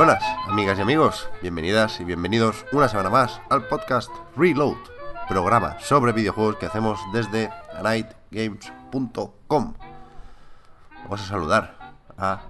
buenas, 0.00 0.24
amigas 0.48 0.78
y 0.78 0.80
amigos. 0.80 1.28
Bienvenidas 1.42 2.00
y 2.00 2.04
bienvenidos 2.04 2.64
una 2.72 2.88
semana 2.88 3.10
más 3.10 3.38
al 3.50 3.68
podcast 3.68 4.10
Reload, 4.34 4.78
programa 5.28 5.78
sobre 5.78 6.12
videojuegos 6.12 6.56
que 6.56 6.64
hacemos 6.64 6.98
desde 7.12 7.50
nightgames.com. 7.82 9.74
Vamos 11.02 11.20
a 11.20 11.24
saludar 11.26 11.76
a 12.16 12.40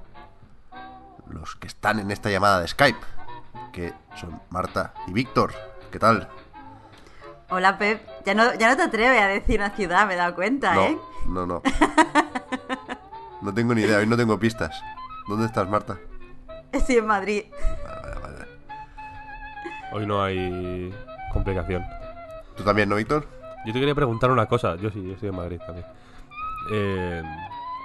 los 1.29 1.57
que 1.57 1.67
están 1.67 1.99
en 1.99 2.13
esta 2.13 2.31
llamada 2.31 2.61
de 2.61 2.69
Skype, 2.69 3.01
que 3.73 3.95
son 4.15 4.41
Marta 4.51 4.95
y 5.09 5.13
Víctor. 5.13 5.52
¿Qué 5.91 5.99
tal? 5.99 6.29
Hola 7.49 7.79
Pep, 7.79 8.01
ya 8.24 8.33
no, 8.33 8.55
ya 8.55 8.71
no 8.71 8.77
te 8.77 8.85
atreves 8.85 9.21
a 9.21 9.27
decir 9.27 9.59
una 9.59 9.71
ciudad, 9.71 10.07
me 10.07 10.15
he 10.15 10.17
dado 10.17 10.37
cuenta, 10.37 10.73
No, 10.74 10.83
¿eh? 10.85 10.99
no, 11.27 11.46
no. 11.46 11.63
No 13.43 13.52
tengo 13.52 13.74
ni 13.74 13.80
idea, 13.83 13.99
hoy 13.99 14.07
no 14.07 14.17
tengo 14.17 14.39
pistas. 14.39 14.80
¿Dónde 15.27 15.46
estás, 15.46 15.69
Marta? 15.69 15.99
Sí, 16.87 16.96
en 16.99 17.07
Madrid. 17.07 17.45
Hoy 19.93 20.07
no 20.07 20.23
hay 20.23 20.95
complicación. 21.32 21.85
¿Tú 22.57 22.62
también, 22.62 22.88
no, 22.88 22.96
Víctor? 22.96 23.27
Yo 23.66 23.73
te 23.73 23.79
quería 23.80 23.95
preguntar 23.95 24.30
una 24.30 24.46
cosa. 24.46 24.77
Yo 24.77 24.90
sí, 24.90 25.04
yo 25.04 25.15
estoy 25.15 25.30
en 25.30 25.37
Madrid 25.37 25.60
también. 25.66 25.87
Eh, 26.73 27.23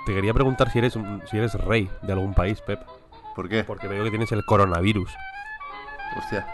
te 0.05 0.13
quería 0.13 0.33
preguntar 0.33 0.69
si 0.71 0.79
eres 0.79 0.95
un- 0.95 1.21
si 1.29 1.37
eres 1.37 1.53
rey 1.55 1.89
de 2.03 2.13
algún 2.13 2.33
país, 2.33 2.61
Pep. 2.61 2.79
¿Por 3.35 3.49
qué? 3.49 3.63
Porque 3.63 3.87
veo 3.87 4.03
que 4.03 4.11
tienes 4.11 4.31
el 4.31 4.45
coronavirus. 4.45 5.11
Hostia. 6.17 6.45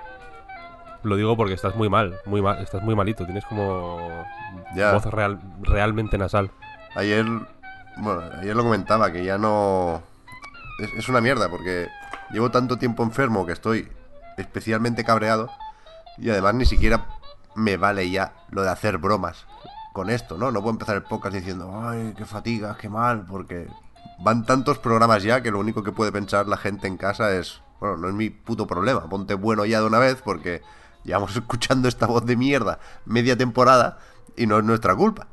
Lo 1.03 1.15
digo 1.15 1.35
porque 1.35 1.53
estás 1.53 1.75
muy 1.75 1.89
mal, 1.89 2.17
muy 2.25 2.41
mal, 2.41 2.59
estás 2.59 2.81
muy 2.83 2.95
malito. 2.95 3.25
Tienes 3.25 3.45
como 3.45 4.25
Ya. 4.75 4.93
voz 4.93 5.05
real, 5.05 5.39
realmente 5.61 6.17
nasal. 6.17 6.49
Ayer, 6.95 7.25
bueno, 7.97 8.21
ayer 8.39 8.55
lo 8.55 8.63
comentaba 8.63 9.11
que 9.11 9.23
ya 9.25 9.37
no. 9.37 10.01
Es, 10.79 10.93
es 10.93 11.09
una 11.09 11.19
mierda 11.21 11.49
porque 11.49 11.87
llevo 12.33 12.51
tanto 12.51 12.77
tiempo 12.77 13.03
enfermo 13.03 13.45
que 13.45 13.53
estoy 13.53 13.87
especialmente 14.37 15.03
cabreado 15.03 15.49
y 16.17 16.29
además 16.29 16.55
ni 16.55 16.65
siquiera 16.65 17.05
me 17.55 17.77
vale 17.77 18.09
ya 18.09 18.33
lo 18.49 18.63
de 18.63 18.69
hacer 18.69 18.97
bromas 18.97 19.45
con 19.93 20.09
esto, 20.09 20.37
¿no? 20.37 20.51
No 20.51 20.61
puedo 20.61 20.71
empezar 20.71 20.95
el 20.95 21.03
podcast 21.03 21.35
diciendo, 21.35 21.81
ay, 21.83 22.13
qué 22.17 22.25
fatiga, 22.25 22.77
qué 22.79 22.87
mal, 22.87 23.25
porque 23.25 23.67
van 24.19 24.45
tantos 24.45 24.79
programas 24.79 25.23
ya 25.23 25.41
que 25.41 25.51
lo 25.51 25.59
único 25.59 25.83
que 25.83 25.91
puede 25.91 26.11
pensar 26.11 26.47
la 26.47 26.57
gente 26.57 26.87
en 26.87 26.97
casa 26.97 27.31
es, 27.33 27.61
bueno, 27.79 27.97
no 27.97 28.07
es 28.07 28.13
mi 28.13 28.29
puto 28.29 28.67
problema, 28.67 29.09
ponte 29.09 29.33
bueno 29.33 29.65
ya 29.65 29.81
de 29.81 29.87
una 29.87 29.99
vez 29.99 30.21
porque 30.21 30.61
llevamos 31.03 31.35
escuchando 31.35 31.87
esta 31.87 32.05
voz 32.05 32.25
de 32.25 32.37
mierda 32.37 32.79
media 33.05 33.37
temporada 33.37 33.99
y 34.37 34.47
no 34.47 34.57
es 34.57 34.63
nuestra 34.63 34.95
culpa 34.95 35.27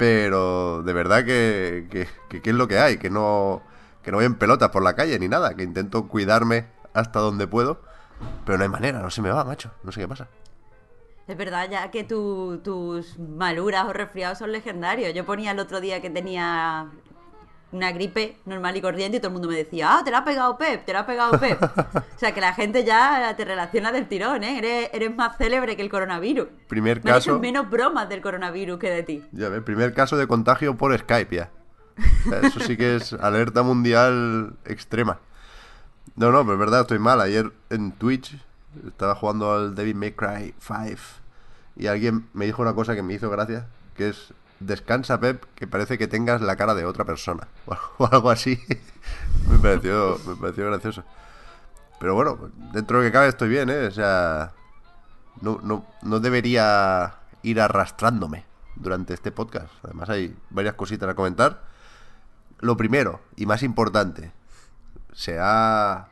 pero 0.00 0.82
de 0.82 0.94
verdad 0.94 1.26
que, 1.26 1.86
que, 2.30 2.40
es 2.42 2.54
lo 2.54 2.66
que 2.66 2.78
hay, 2.78 2.96
que 2.96 3.10
no, 3.10 3.60
que 4.02 4.10
no 4.10 4.16
voy 4.18 4.26
en 4.26 4.34
pelotas 4.34 4.70
por 4.70 4.82
la 4.82 4.94
calle 4.94 5.18
ni 5.18 5.28
nada, 5.28 5.54
que 5.54 5.62
intento 5.62 6.08
cuidarme 6.08 6.66
hasta 6.94 7.20
donde 7.20 7.46
puedo, 7.46 7.80
pero 8.44 8.58
no 8.58 8.64
hay 8.64 8.70
manera, 8.70 9.00
no 9.00 9.10
se 9.10 9.22
me 9.22 9.30
va, 9.30 9.44
macho, 9.44 9.70
no 9.82 9.92
sé 9.92 10.00
qué 10.00 10.08
pasa. 10.08 10.28
Es 11.28 11.36
verdad 11.36 11.68
ya 11.70 11.90
que 11.92 12.02
tu- 12.02 12.58
tus 12.64 13.18
maluras 13.18 13.84
o 13.86 13.92
resfriados 13.92 14.38
son 14.38 14.50
legendarios. 14.50 15.14
Yo 15.14 15.24
ponía 15.24 15.52
el 15.52 15.58
otro 15.60 15.80
día 15.80 16.00
que 16.02 16.10
tenía 16.10 16.88
una 17.72 17.92
gripe 17.92 18.36
normal 18.46 18.76
y 18.76 18.80
corriente 18.82 19.18
y 19.18 19.20
todo 19.20 19.28
el 19.28 19.34
mundo 19.34 19.46
me 19.46 19.54
decía, 19.54 19.96
ah, 19.98 20.02
te 20.04 20.10
la 20.10 20.18
ha 20.18 20.24
pegado 20.24 20.58
Pep, 20.58 20.84
te 20.84 20.92
la 20.92 21.00
ha 21.00 21.06
pegado 21.06 21.38
Pep. 21.38 21.62
o 22.16 22.18
sea 22.18 22.34
que 22.34 22.40
la 22.40 22.52
gente 22.52 22.82
ya 22.82 23.32
te 23.36 23.44
relaciona 23.44 23.92
del 23.92 24.08
tirón, 24.08 24.42
¿eh? 24.42 24.58
Eres, 24.58 24.90
eres 24.92 25.14
más 25.14 25.36
célebre 25.36 25.76
que 25.76 25.82
el 25.82 25.88
coronavirus. 25.90 26.48
Primer 26.66 26.96
Me 27.04 27.12
caso, 27.12 27.38
menos 27.38 27.70
bromas 27.70 28.08
del 28.08 28.22
coronavirus 28.22 28.80
que 28.80 28.90
de 28.90 29.02
ti. 29.04 29.24
ya 29.30 29.48
ves, 29.50 29.62
primer 29.62 29.94
caso 29.94 30.16
de 30.16 30.26
contagio 30.26 30.76
por 30.76 30.98
Skype 30.98 31.36
ya. 31.36 31.50
Eso 32.42 32.60
sí 32.60 32.76
que 32.76 32.96
es 32.96 33.12
alerta 33.12 33.62
mundial 33.62 34.54
extrema. 34.64 35.18
No, 36.16 36.30
no, 36.32 36.42
pero 36.42 36.54
es 36.54 36.58
verdad, 36.58 36.80
estoy 36.82 36.98
mal. 36.98 37.20
Ayer 37.20 37.52
en 37.70 37.92
Twitch 37.92 38.36
estaba 38.86 39.14
jugando 39.14 39.52
al 39.52 39.74
Devil 39.74 39.94
May 39.94 40.12
Cry 40.12 40.54
5 40.60 41.00
y 41.76 41.86
alguien 41.86 42.28
me 42.34 42.46
dijo 42.46 42.62
una 42.62 42.74
cosa 42.74 42.94
que 42.94 43.02
me 43.02 43.14
hizo 43.14 43.30
gracia, 43.30 43.66
que 43.96 44.10
es 44.10 44.34
descansa 44.60 45.18
Pep, 45.18 45.44
que 45.54 45.66
parece 45.66 45.96
que 45.96 46.06
tengas 46.06 46.42
la 46.42 46.56
cara 46.56 46.74
de 46.74 46.84
otra 46.84 47.04
persona 47.04 47.48
o 47.98 48.06
algo 48.06 48.30
así. 48.30 48.62
me 49.48 49.58
pareció 49.58 50.18
me 50.26 50.36
pareció 50.36 50.66
gracioso. 50.66 51.04
Pero 51.98 52.14
bueno, 52.14 52.50
dentro 52.72 52.98
de 52.98 53.04
lo 53.04 53.08
que 53.08 53.12
cabe 53.12 53.28
estoy 53.28 53.48
bien, 53.48 53.68
¿eh? 53.68 53.86
O 53.86 53.90
sea, 53.90 54.52
no, 55.40 55.60
no, 55.62 55.86
no 56.02 56.20
debería 56.20 57.14
ir 57.42 57.60
arrastrándome 57.60 58.44
durante 58.76 59.14
este 59.14 59.30
podcast. 59.32 59.72
Además 59.82 60.08
hay 60.10 60.34
varias 60.50 60.74
cositas 60.74 61.08
a 61.08 61.14
comentar. 61.14 61.62
Lo 62.60 62.76
primero 62.76 63.20
y 63.36 63.46
más 63.46 63.62
importante, 63.62 64.32
se 65.12 65.38
ha 65.40 66.10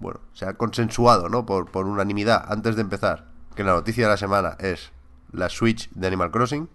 bueno, 0.00 0.20
se 0.32 0.46
ha 0.46 0.54
consensuado, 0.54 1.28
¿no? 1.28 1.44
Por, 1.46 1.70
por 1.70 1.86
unanimidad, 1.86 2.44
antes 2.48 2.74
de 2.74 2.82
empezar, 2.82 3.26
que 3.54 3.62
la 3.62 3.72
noticia 3.72 4.04
de 4.04 4.10
la 4.10 4.16
semana 4.16 4.56
es 4.58 4.92
la 5.32 5.48
Switch 5.50 5.90
de 5.90 6.06
Animal 6.06 6.30
Crossing. 6.30 6.68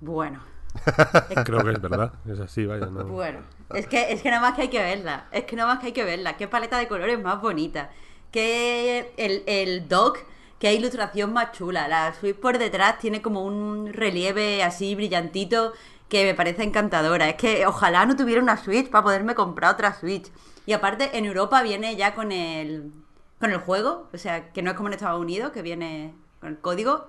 Bueno. 0.00 0.40
Creo 1.44 1.64
que 1.64 1.70
es 1.70 1.80
verdad. 1.80 2.12
Es 2.26 2.38
así, 2.38 2.66
vaya. 2.66 2.86
No. 2.86 3.04
Bueno, 3.04 3.40
es 3.74 3.86
que, 3.86 4.12
es 4.12 4.20
que 4.20 4.30
nada 4.30 4.42
más 4.42 4.54
que 4.54 4.62
hay 4.62 4.68
que 4.68 4.78
verla. 4.82 5.24
Es 5.32 5.44
que 5.44 5.56
nada 5.56 5.72
más 5.72 5.80
que 5.80 5.86
hay 5.86 5.92
que 5.92 6.04
verla. 6.04 6.36
Qué 6.36 6.46
paleta 6.48 6.78
de 6.78 6.86
colores 6.86 7.18
más 7.22 7.40
bonita. 7.40 7.90
Qué 8.30 9.14
el, 9.16 9.42
el 9.46 9.88
dock, 9.88 10.18
qué 10.58 10.74
ilustración 10.74 11.32
más 11.32 11.52
chula. 11.52 11.88
La 11.88 12.12
Switch 12.12 12.36
por 12.36 12.58
detrás 12.58 12.98
tiene 12.98 13.22
como 13.22 13.42
un 13.42 13.90
relieve 13.94 14.62
así 14.62 14.94
brillantito 14.94 15.72
que 16.08 16.24
me 16.24 16.34
parece 16.34 16.62
encantadora. 16.62 17.28
Es 17.28 17.36
que 17.36 17.66
ojalá 17.66 18.06
no 18.06 18.16
tuviera 18.16 18.42
una 18.42 18.56
Switch 18.56 18.90
para 18.90 19.04
poderme 19.04 19.34
comprar 19.34 19.74
otra 19.74 19.94
Switch. 19.94 20.30
Y 20.66 20.72
aparte, 20.72 21.16
en 21.16 21.24
Europa 21.24 21.62
viene 21.62 21.96
ya 21.96 22.14
con 22.14 22.32
el, 22.32 22.92
con 23.40 23.50
el 23.50 23.58
juego. 23.58 24.08
O 24.12 24.18
sea, 24.18 24.52
que 24.52 24.62
no 24.62 24.70
es 24.70 24.76
como 24.76 24.88
en 24.88 24.94
Estados 24.94 25.20
Unidos, 25.20 25.52
que 25.52 25.62
viene 25.62 26.14
con 26.40 26.50
el 26.50 26.58
código. 26.58 27.08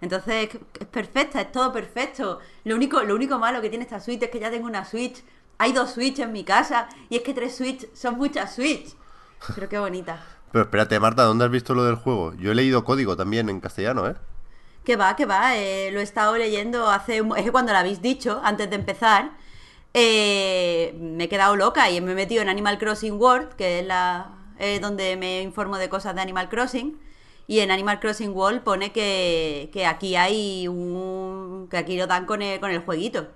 Entonces 0.00 0.50
es 0.80 0.86
perfecta, 0.88 1.40
es 1.40 1.52
todo 1.52 1.72
perfecto. 1.72 2.40
Lo 2.64 2.74
único, 2.74 3.02
lo 3.02 3.14
único 3.14 3.38
malo 3.38 3.60
que 3.60 3.68
tiene 3.68 3.84
esta 3.84 4.00
Switch 4.00 4.20
es 4.22 4.30
que 4.30 4.40
ya 4.40 4.50
tengo 4.50 4.66
una 4.66 4.84
Switch. 4.84 5.22
Hay 5.58 5.72
dos 5.72 5.92
Switch 5.92 6.18
en 6.18 6.32
mi 6.32 6.42
casa 6.42 6.88
y 7.08 7.16
es 7.16 7.22
que 7.22 7.32
tres 7.32 7.56
Switch 7.56 7.86
son 7.94 8.18
muchas 8.18 8.54
Switch. 8.54 8.96
Pero 9.54 9.68
qué 9.68 9.78
bonita. 9.78 10.20
Pero 10.50 10.64
espérate, 10.64 10.98
Marta, 10.98 11.22
¿dónde 11.22 11.44
has 11.44 11.50
visto 11.50 11.74
lo 11.74 11.84
del 11.84 11.94
juego? 11.94 12.34
Yo 12.34 12.50
he 12.50 12.54
leído 12.54 12.84
código 12.84 13.16
también 13.16 13.48
en 13.48 13.60
castellano, 13.60 14.08
¿eh? 14.08 14.16
Que 14.84 14.96
va, 14.96 15.14
que 15.16 15.26
va. 15.26 15.56
eh, 15.56 15.90
lo 15.92 16.00
he 16.00 16.02
estado 16.02 16.36
leyendo 16.36 16.90
hace... 16.90 17.20
un- 17.22 17.36
Es 17.36 17.44
que 17.44 17.52
cuando 17.52 17.72
lo 17.72 17.78
habéis 17.78 18.02
dicho, 18.02 18.40
antes 18.42 18.68
de 18.68 18.76
empezar, 18.76 19.32
eh, 19.94 20.96
me 21.00 21.24
he 21.24 21.28
quedado 21.28 21.54
loca 21.56 21.88
y 21.90 22.00
me 22.00 22.12
he 22.12 22.14
metido 22.14 22.42
en 22.42 22.48
Animal 22.48 22.78
Crossing 22.78 23.14
World, 23.20 23.50
que 23.54 23.80
es 23.80 23.86
la 23.86 24.32
eh, 24.58 24.80
donde 24.80 25.16
me 25.16 25.42
informo 25.42 25.76
de 25.78 25.88
cosas 25.88 26.14
de 26.14 26.20
Animal 26.20 26.48
Crossing. 26.48 26.98
Y 27.46 27.60
en 27.60 27.70
Animal 27.70 28.00
Crossing 28.00 28.30
World 28.32 28.62
pone 28.62 28.92
que, 28.92 29.68
que 29.72 29.86
aquí 29.86 30.16
hay 30.16 30.68
un... 30.68 31.68
que 31.70 31.76
aquí 31.76 31.96
lo 31.96 32.06
dan 32.06 32.24
con 32.26 32.40
el, 32.42 32.60
con 32.60 32.70
el 32.70 32.80
jueguito. 32.80 33.28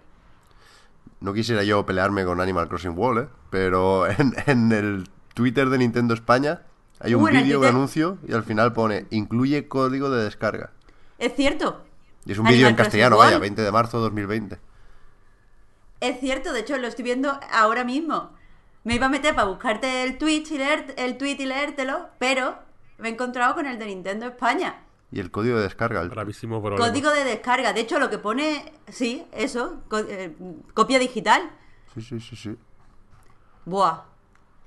No 1.20 1.32
quisiera 1.32 1.62
yo 1.64 1.84
pelearme 1.86 2.24
con 2.24 2.40
Animal 2.40 2.68
Crossing 2.68 2.96
Wall, 2.96 3.18
¿eh? 3.18 3.28
Pero 3.50 4.06
en, 4.06 4.34
en 4.46 4.72
el 4.72 5.08
Twitter 5.34 5.68
de 5.70 5.78
Nintendo 5.78 6.14
España 6.14 6.62
hay 7.00 7.14
un 7.14 7.24
vídeo, 7.24 7.60
un 7.60 7.66
anuncio, 7.66 8.18
y 8.26 8.32
al 8.32 8.44
final 8.44 8.72
pone, 8.72 9.06
incluye 9.10 9.66
código 9.68 10.08
de 10.10 10.24
descarga. 10.24 10.70
Es 11.18 11.34
cierto. 11.34 11.82
Y 12.24 12.32
es 12.32 12.38
un 12.38 12.46
vídeo 12.46 12.68
en 12.68 12.74
castellano, 12.76 13.16
vaya, 13.18 13.38
20 13.38 13.62
de 13.62 13.72
marzo 13.72 13.98
de 13.98 14.02
2020. 14.04 14.58
Es 16.00 16.20
cierto, 16.20 16.52
de 16.52 16.60
hecho 16.60 16.76
lo 16.76 16.86
estoy 16.88 17.04
viendo 17.04 17.38
ahora 17.52 17.84
mismo. 17.84 18.30
Me 18.84 18.94
iba 18.96 19.06
a 19.06 19.08
meter 19.08 19.34
para 19.34 19.48
buscarte 19.48 20.02
el 20.04 20.18
tweet 20.18 20.44
y 20.50 20.58
leer, 20.58 20.94
el 20.98 21.16
tweet 21.16 21.36
y 21.38 21.46
leértelo, 21.46 22.08
pero 22.18 22.56
me 22.98 23.08
he 23.08 23.12
encontrado 23.12 23.54
con 23.54 23.66
el 23.66 23.78
de 23.78 23.86
Nintendo 23.86 24.26
España. 24.26 24.82
Y 25.10 25.20
el 25.20 25.30
código 25.30 25.56
de 25.56 25.62
descarga. 25.62 26.00
el- 26.02 26.10
Gravísimo 26.10 26.60
problema. 26.60 26.86
Código 26.86 27.10
de 27.10 27.24
descarga. 27.24 27.72
De 27.72 27.80
hecho, 27.80 27.98
lo 27.98 28.10
que 28.10 28.18
pone, 28.18 28.72
sí, 28.88 29.24
eso, 29.32 29.82
co- 29.88 29.98
eh, 29.98 30.34
copia 30.74 30.98
digital. 30.98 31.50
Sí, 31.94 32.02
sí, 32.02 32.20
sí, 32.20 32.36
sí. 32.36 32.56
Buah. 33.64 34.02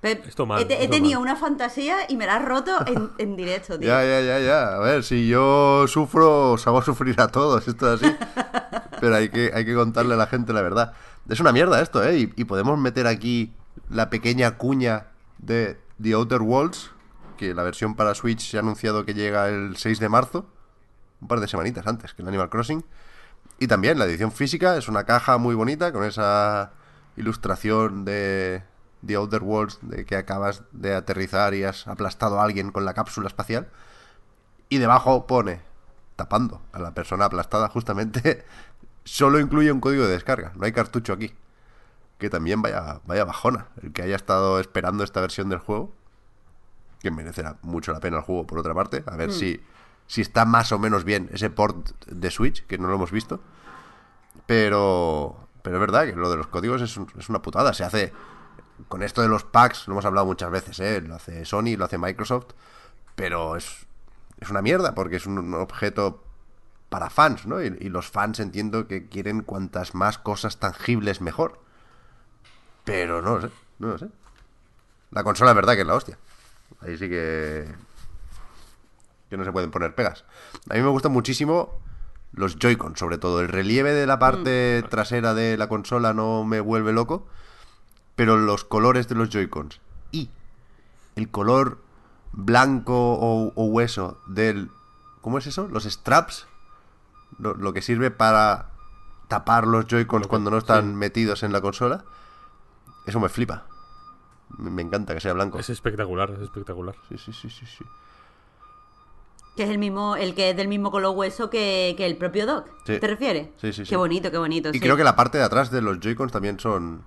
Pep, 0.02 0.26
Esto 0.28 0.46
mal, 0.46 0.62
he, 0.62 0.66
te- 0.66 0.76
he 0.76 0.84
esto 0.84 0.96
tenido 0.96 1.20
mal. 1.20 1.30
una 1.32 1.36
fantasía 1.40 1.98
y 2.08 2.16
me 2.16 2.26
la 2.26 2.38
has 2.38 2.46
roto 2.46 2.72
en, 2.88 3.10
en 3.18 3.36
directo, 3.36 3.78
tío. 3.78 3.88
Ya, 3.90 4.04
ya, 4.04 4.22
ya, 4.22 4.40
ya. 4.40 4.76
A 4.76 4.80
ver, 4.80 5.04
si 5.04 5.28
yo 5.28 5.86
sufro, 5.88 6.52
os 6.54 6.66
hago 6.68 6.82
sufrir 6.82 7.20
a 7.20 7.28
todos. 7.28 7.68
Esto 7.68 7.94
es 7.94 8.02
así. 8.02 8.16
Pero 9.02 9.16
hay 9.16 9.30
que, 9.30 9.52
hay 9.54 9.66
que 9.66 9.76
contarle 9.76 10.14
a 10.14 10.18
la 10.18 10.28
gente 10.28 10.54
la 10.54 10.62
verdad. 10.62 10.94
Es 11.28 11.40
una 11.42 11.52
mierda 11.52 11.82
esto, 11.82 12.04
¿eh? 12.04 12.18
Y, 12.18 12.34
y 12.36 12.46
podemos 12.46 12.78
meter 12.80 13.08
aquí 13.08 13.54
la 13.90 14.10
pequeña 14.10 14.58
cuña 14.58 15.08
de 15.38 15.78
The 16.02 16.14
Outer 16.14 16.42
Worlds, 16.42 16.92
que 17.38 17.54
la 17.54 17.64
versión 17.64 17.96
para 17.96 18.16
Switch 18.16 18.40
se 18.50 18.58
ha 18.58 18.62
anunciado 18.62 19.06
que 19.06 19.14
llega 19.14 19.48
el 19.50 19.76
6 19.78 20.00
de 20.00 20.10
marzo, 20.10 20.46
un 21.22 21.28
par 21.28 21.40
de 21.42 21.48
semanitas 21.48 21.86
antes 21.88 22.14
que 22.14 22.22
el 22.22 22.28
Animal 22.28 22.50
Crossing. 22.50 22.84
Y 23.60 23.68
también 23.68 24.00
la 24.00 24.06
edición 24.06 24.32
física 24.32 24.78
es 24.78 24.88
una 24.88 25.04
caja 25.06 25.38
muy 25.38 25.56
bonita 25.56 25.92
con 25.92 26.04
esa 26.06 26.72
ilustración 27.18 28.06
de 28.06 28.64
The 29.06 29.16
Outer 29.16 29.44
Worlds, 29.44 29.80
de 29.82 30.06
que 30.06 30.16
acabas 30.16 30.64
de 30.72 30.94
aterrizar 30.96 31.54
y 31.54 31.64
has 31.64 31.88
aplastado 31.88 32.40
a 32.40 32.44
alguien 32.44 32.72
con 32.72 32.86
la 32.86 32.94
cápsula 32.94 33.28
espacial. 33.28 33.70
Y 34.70 34.78
debajo 34.78 35.26
pone, 35.28 35.62
tapando 36.16 36.62
a 36.74 36.80
la 36.80 36.94
persona 36.94 37.26
aplastada 37.26 37.70
justamente, 37.70 38.46
solo 39.04 39.40
incluye 39.40 39.72
un 39.72 39.80
código 39.80 40.06
de 40.06 40.12
descarga, 40.14 40.52
no 40.56 40.66
hay 40.66 40.72
cartucho 40.72 41.14
aquí. 41.14 41.34
Que 42.18 42.30
también 42.30 42.62
vaya, 42.62 43.00
vaya 43.06 43.24
bajona, 43.24 43.68
el 43.82 43.94
que 43.94 44.02
haya 44.02 44.16
estado 44.18 44.60
esperando 44.60 45.04
esta 45.06 45.22
versión 45.22 45.48
del 45.50 45.60
juego, 45.60 45.94
que 47.00 47.12
merecerá 47.12 47.56
mucho 47.62 47.94
la 47.94 48.02
pena 48.02 48.18
el 48.18 48.24
juego 48.24 48.46
por 48.46 48.60
otra 48.60 48.74
parte, 48.74 49.04
a 49.08 49.16
ver 49.16 49.32
si, 49.32 49.64
si 50.06 50.20
está 50.20 50.44
más 50.44 50.74
o 50.74 50.80
menos 50.80 51.06
bien 51.06 51.30
ese 51.32 51.50
port 51.50 51.90
de 52.08 52.30
Switch, 52.30 52.66
que 52.68 52.78
no 52.78 52.90
lo 52.90 52.96
hemos 52.96 53.12
visto. 53.14 53.40
Pero, 54.46 55.38
pero 55.62 55.78
es 55.78 55.80
verdad 55.82 56.06
que 56.06 56.16
lo 56.16 56.30
de 56.30 56.38
los 56.38 56.48
códigos 56.48 56.82
es, 56.82 56.98
un- 56.98 57.08
es 57.18 57.30
una 57.30 57.42
putada. 57.42 57.74
Se 57.74 57.84
hace 57.84 58.12
con 58.88 59.04
esto 59.04 59.22
de 59.22 59.28
los 59.28 59.44
packs, 59.44 59.88
lo 59.88 59.94
hemos 59.94 60.06
hablado 60.06 60.26
muchas 60.26 60.52
veces, 60.52 60.80
¿eh? 60.80 61.02
lo 61.02 61.16
hace 61.16 61.46
Sony, 61.46 61.76
lo 61.78 61.86
hace 61.86 61.98
Microsoft, 61.98 62.54
pero 63.16 63.56
es, 63.56 63.86
es 64.40 64.50
una 64.50 64.62
mierda 64.62 64.96
porque 64.96 65.18
es 65.18 65.26
un 65.26 65.54
objeto 65.54 66.24
para 66.90 67.10
fans, 67.10 67.46
¿no? 67.46 67.62
Y, 67.62 67.76
y 67.80 67.90
los 67.90 68.10
fans 68.10 68.40
entiendo 68.40 68.88
que 68.88 69.08
quieren 69.08 69.42
cuantas 69.42 69.94
más 69.94 70.18
cosas 70.18 70.58
tangibles 70.58 71.22
mejor. 71.22 71.60
Pero 72.84 73.22
no 73.22 73.36
lo 73.36 73.42
sé, 73.42 73.50
no 73.78 73.88
lo 73.90 73.98
sé. 73.98 74.08
La 75.12 75.24
consola 75.24 75.52
es 75.52 75.56
verdad 75.56 75.74
que 75.74 75.82
es 75.82 75.88
la 75.88 75.96
hostia. 75.96 76.18
Ahí 76.82 76.98
sí 76.98 77.10
que... 77.10 77.68
Que 79.30 79.38
no 79.38 79.44
se 79.44 79.52
pueden 79.52 79.70
poner 79.70 79.94
pegas. 79.94 80.26
A 80.70 80.74
mí 80.74 80.82
me 80.82 80.90
gustan 80.90 81.12
muchísimo 81.12 81.80
los 82.32 82.58
Joy-Con, 82.58 82.96
sobre 82.98 83.18
todo. 83.18 83.42
El 83.42 83.48
relieve 83.48 83.94
de 83.94 84.08
la 84.08 84.18
parte 84.18 84.84
trasera 84.90 85.34
de 85.34 85.58
la 85.58 85.70
consola 85.70 86.14
no 86.14 86.44
me 86.46 86.60
vuelve 86.60 86.94
loco. 86.94 87.28
Pero 88.20 88.36
los 88.36 88.66
colores 88.66 89.08
de 89.08 89.16
los 89.16 89.30
Joy-Cons 89.30 89.80
y 90.12 90.30
el 91.16 91.32
color 91.32 91.78
blanco 92.34 93.14
o, 93.14 93.54
o 93.56 93.66
hueso 93.68 94.18
del... 94.28 94.70
¿Cómo 95.22 95.38
es 95.38 95.48
eso? 95.48 95.70
Los 95.70 95.86
straps. 95.86 96.46
Lo, 97.38 97.54
lo 97.54 97.72
que 97.72 97.82
sirve 97.82 98.12
para 98.12 98.72
tapar 99.30 99.68
los 99.68 99.88
Joy-Cons 99.88 100.28
cuando 100.28 100.52
no 100.52 100.58
están 100.58 100.96
metidos 100.96 101.44
en 101.44 101.54
la 101.54 101.62
consola. 101.62 102.04
Eso 103.06 103.22
me 103.22 103.30
flipa. 103.30 103.64
Me, 104.58 104.70
me 104.70 104.82
encanta 104.82 105.14
que 105.14 105.22
sea 105.22 105.32
blanco. 105.32 105.58
Es 105.58 105.70
espectacular, 105.70 106.30
es 106.32 106.42
espectacular. 106.42 106.96
Sí, 107.08 107.18
sí, 107.18 107.32
sí, 107.32 107.50
sí, 107.50 107.66
sí. 107.66 107.86
Que 109.56 109.64
es 109.64 109.70
el 109.70 109.78
mismo, 109.78 110.18
el 110.18 110.36
que 110.36 110.50
es 110.50 110.58
del 110.58 110.68
mismo 110.68 110.92
color 110.92 111.16
hueso 111.16 111.50
que, 111.50 111.94
que 111.96 112.06
el 112.06 112.18
propio 112.18 112.46
Doc. 112.46 112.68
Sí. 112.86 113.00
¿Te 113.00 113.08
refieres? 113.08 113.48
Sí, 113.62 113.72
sí, 113.72 113.86
sí. 113.86 113.90
Qué 113.90 113.96
bonito, 113.96 114.30
qué 114.30 114.38
bonito. 114.38 114.72
Y 114.72 114.74
sí. 114.74 114.80
creo 114.82 114.98
que 114.98 115.06
la 115.06 115.16
parte 115.16 115.38
de 115.38 115.46
atrás 115.46 115.72
de 115.72 115.82
los 115.82 116.02
Joy-Cons 116.02 116.34
también 116.34 116.60
son. 116.60 117.06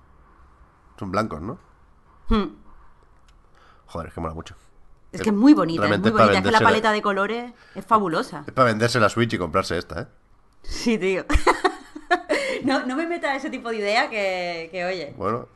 Son 0.99 1.11
blancos, 1.11 1.41
¿no? 1.43 1.59
Hmm. 2.29 2.55
Joder, 3.87 4.09
es 4.09 4.15
que 4.15 4.21
mola 4.21 4.35
mucho. 4.35 4.55
Es 5.13 5.21
que 5.21 5.29
es 5.29 5.35
muy 5.35 5.53
bonita, 5.53 5.83
es 5.83 5.89
Realmente 5.91 6.11
muy 6.11 6.17
es 6.17 6.21
para 6.21 6.33
bonita. 6.33 6.39
Es 6.49 6.55
que 6.55 6.63
la 6.63 6.67
paleta 6.71 6.93
de 6.93 7.03
colores 7.03 7.53
es 7.75 7.85
fabulosa. 7.85 8.45
Es 8.47 8.53
para 8.53 8.69
venderse 8.69 8.99
la 8.99 9.09
Switch 9.11 9.33
y 9.35 9.39
comprarse 9.39 9.77
esta, 9.77 10.03
¿eh? 10.03 10.07
Sí, 10.63 10.97
tío. 10.97 11.25
no, 12.65 12.87
no 12.87 12.97
me 12.97 13.07
metas 13.07 13.37
ese 13.37 13.51
tipo 13.51 13.69
de 13.71 13.77
idea 13.77 14.09
que, 14.09 14.69
que, 14.73 14.85
oye. 14.87 15.15
Bueno, 15.19 15.49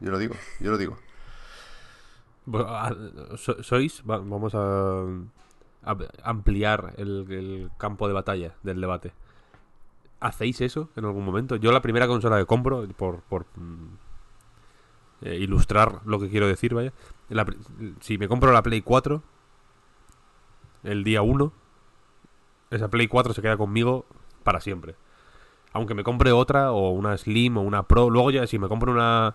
yo 0.00 0.10
lo 0.10 0.18
digo, 0.18 0.34
yo 0.58 0.70
lo 0.72 0.78
digo. 0.78 0.98
Bueno, 2.46 2.68
a- 2.68 2.96
so- 3.36 3.62
¿Sois? 3.62 4.02
va- 4.08 4.18
vamos 4.18 4.54
a, 4.56 5.02
a 5.84 5.96
ampliar 6.24 6.94
el, 6.96 7.26
el 7.30 7.70
campo 7.78 8.08
de 8.08 8.14
batalla 8.14 8.54
del 8.64 8.80
debate. 8.80 9.12
¿Hacéis 10.18 10.60
eso 10.62 10.88
en 10.96 11.04
algún 11.04 11.24
momento? 11.24 11.56
Yo 11.56 11.70
la 11.70 11.80
primera 11.80 12.08
consola 12.08 12.38
que 12.38 12.46
compro, 12.46 12.88
por, 12.96 13.20
por 13.20 13.46
eh, 15.22 15.36
ilustrar 15.36 16.00
lo 16.04 16.18
que 16.18 16.28
quiero 16.28 16.46
decir, 16.46 16.74
vaya. 16.74 16.92
si 18.00 18.18
me 18.18 18.28
compro 18.28 18.52
la 18.52 18.62
Play 18.62 18.80
4, 18.80 19.22
el 20.84 21.04
día 21.04 21.22
1, 21.22 21.52
esa 22.70 22.88
Play 22.88 23.06
4 23.06 23.34
se 23.34 23.42
queda 23.42 23.56
conmigo 23.56 24.06
para 24.42 24.60
siempre. 24.60 24.94
Aunque 25.72 25.94
me 25.94 26.04
compre 26.04 26.32
otra, 26.32 26.72
o 26.72 26.90
una 26.90 27.16
Slim, 27.16 27.58
o 27.58 27.60
una 27.60 27.84
Pro, 27.84 28.10
luego 28.10 28.30
ya 28.30 28.46
si 28.46 28.58
me 28.58 28.68
compro 28.68 28.92
una... 28.92 29.34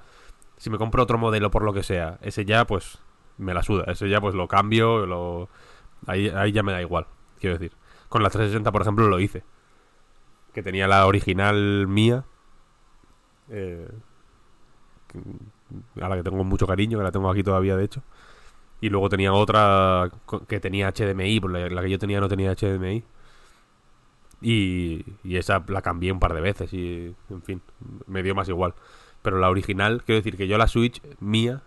Si 0.58 0.70
me 0.70 0.78
compro 0.78 1.04
otro 1.04 1.18
modelo 1.18 1.52
por 1.52 1.64
lo 1.64 1.74
que 1.74 1.84
sea, 1.84 2.18
ese 2.22 2.46
ya 2.46 2.66
pues 2.66 3.00
me 3.38 3.54
la 3.54 3.62
suda, 3.62 3.84
ese 3.88 4.10
ya 4.10 4.22
pues 4.22 4.36
lo 4.36 4.48
cambio, 4.48 5.06
lo... 5.06 5.50
Ahí, 6.08 6.30
ahí 6.30 6.52
ya 6.52 6.64
me 6.64 6.72
da 6.72 6.82
igual, 6.82 7.08
quiero 7.40 7.58
decir. 7.58 7.76
Con 8.10 8.24
la 8.24 8.30
360, 8.30 8.72
por 8.72 8.82
ejemplo, 8.82 9.08
lo 9.08 9.20
hice. 9.20 9.44
Que 10.54 10.64
tenía 10.64 10.88
la 10.88 11.06
original 11.06 11.88
mía. 11.88 12.26
eh, 13.50 13.90
a 16.02 16.10
la 16.10 16.16
que 16.16 16.24
tengo 16.24 16.44
mucho 16.44 16.68
cariño, 16.68 16.98
que 16.98 17.04
la 17.04 17.12
tengo 17.12 17.30
aquí 17.30 17.44
todavía, 17.44 17.76
de 17.76 17.86
hecho. 17.86 18.02
Y 18.82 18.90
luego 18.90 19.10
tenía 19.10 19.34
otra 19.34 20.12
que 20.48 20.60
tenía 20.60 20.92
HDMI, 20.92 21.40
porque 21.40 21.60
la, 21.60 21.70
la 21.70 21.82
que 21.82 21.90
yo 21.90 22.00
tenía 22.00 22.20
no 22.20 22.28
tenía 22.28 22.54
HDMI. 22.54 23.04
Y, 24.42 25.06
y 25.24 25.38
esa 25.38 25.64
la 25.68 25.82
cambié 25.82 26.12
un 26.12 26.20
par 26.20 26.34
de 26.34 26.42
veces 26.42 26.72
y, 26.74 27.16
en 27.30 27.42
fin, 27.42 27.62
me 28.08 28.22
dio 28.22 28.36
más 28.36 28.50
igual. 28.50 28.76
Pero 29.22 29.40
la 29.40 29.50
original, 29.50 30.04
quiero 30.06 30.20
decir 30.20 30.38
que 30.38 30.48
yo 30.48 30.58
la 30.58 30.68
Switch 30.68 31.02
mía, 31.20 31.64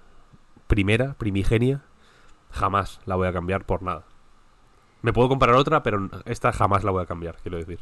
primera, 0.69 1.15
primigenia, 1.15 1.83
jamás 2.51 3.01
la 3.07 3.17
voy 3.17 3.27
a 3.27 3.33
cambiar 3.33 3.65
por 3.65 3.83
nada. 3.83 4.05
Me 5.03 5.13
puedo 5.13 5.29
comprar 5.29 5.55
otra, 5.55 5.83
pero 5.83 6.09
esta 6.25 6.53
jamás 6.53 6.85
la 6.85 6.91
voy 6.91 7.03
a 7.03 7.07
cambiar, 7.07 7.37
quiero 7.43 7.59
decir. 7.59 7.81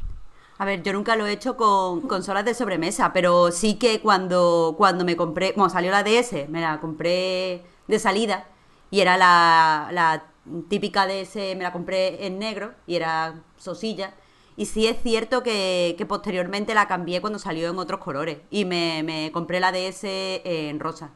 A 0.59 0.65
ver, 0.65 0.81
yo 0.81 0.91
nunca 0.93 1.15
lo 1.15 1.27
he 1.27 1.31
hecho 1.31 1.55
con 1.55 2.01
consolas 2.01 2.43
de 2.43 2.55
sobremesa, 2.55 3.13
pero 3.13 3.51
sí 3.51 3.75
que 3.75 4.01
cuando, 4.01 4.73
cuando 4.77 5.05
me 5.05 5.15
compré, 5.15 5.53
bueno, 5.55 5.69
salió 5.69 5.91
la 5.91 6.03
DS, 6.03 6.49
me 6.49 6.61
la 6.61 6.79
compré 6.79 7.63
de 7.87 7.99
salida 7.99 8.47
y 8.89 9.01
era 9.01 9.17
la, 9.17 10.23
típica 10.69 11.05
DS, 11.05 11.35
me 11.35 11.61
la 11.61 11.71
compré 11.71 12.25
en 12.25 12.39
negro 12.39 12.73
y 12.87 12.95
era 12.95 13.43
sosilla. 13.57 14.13
Y 14.55 14.65
sí 14.65 14.87
es 14.87 14.97
cierto 15.03 15.43
que, 15.43 15.93
que 15.97 16.05
posteriormente 16.07 16.73
la 16.73 16.87
cambié 16.87 17.21
cuando 17.21 17.37
salió 17.37 17.69
en 17.69 17.77
otros 17.77 17.99
colores 17.99 18.39
y 18.49 18.65
me, 18.65 19.03
me 19.03 19.31
compré 19.31 19.59
la 19.59 19.71
DS 19.71 20.03
en 20.03 20.79
rosa. 20.79 21.11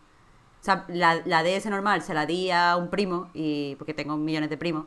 O 0.61 0.63
sea, 0.63 0.85
la, 0.89 1.21
la 1.25 1.43
DS 1.43 1.65
normal 1.65 2.03
se 2.03 2.13
la 2.13 2.27
di 2.27 2.51
a 2.51 2.77
un 2.77 2.89
primo, 2.91 3.31
y 3.33 3.75
porque 3.77 3.95
tengo 3.95 4.15
millones 4.17 4.51
de 4.51 4.57
primos, 4.57 4.85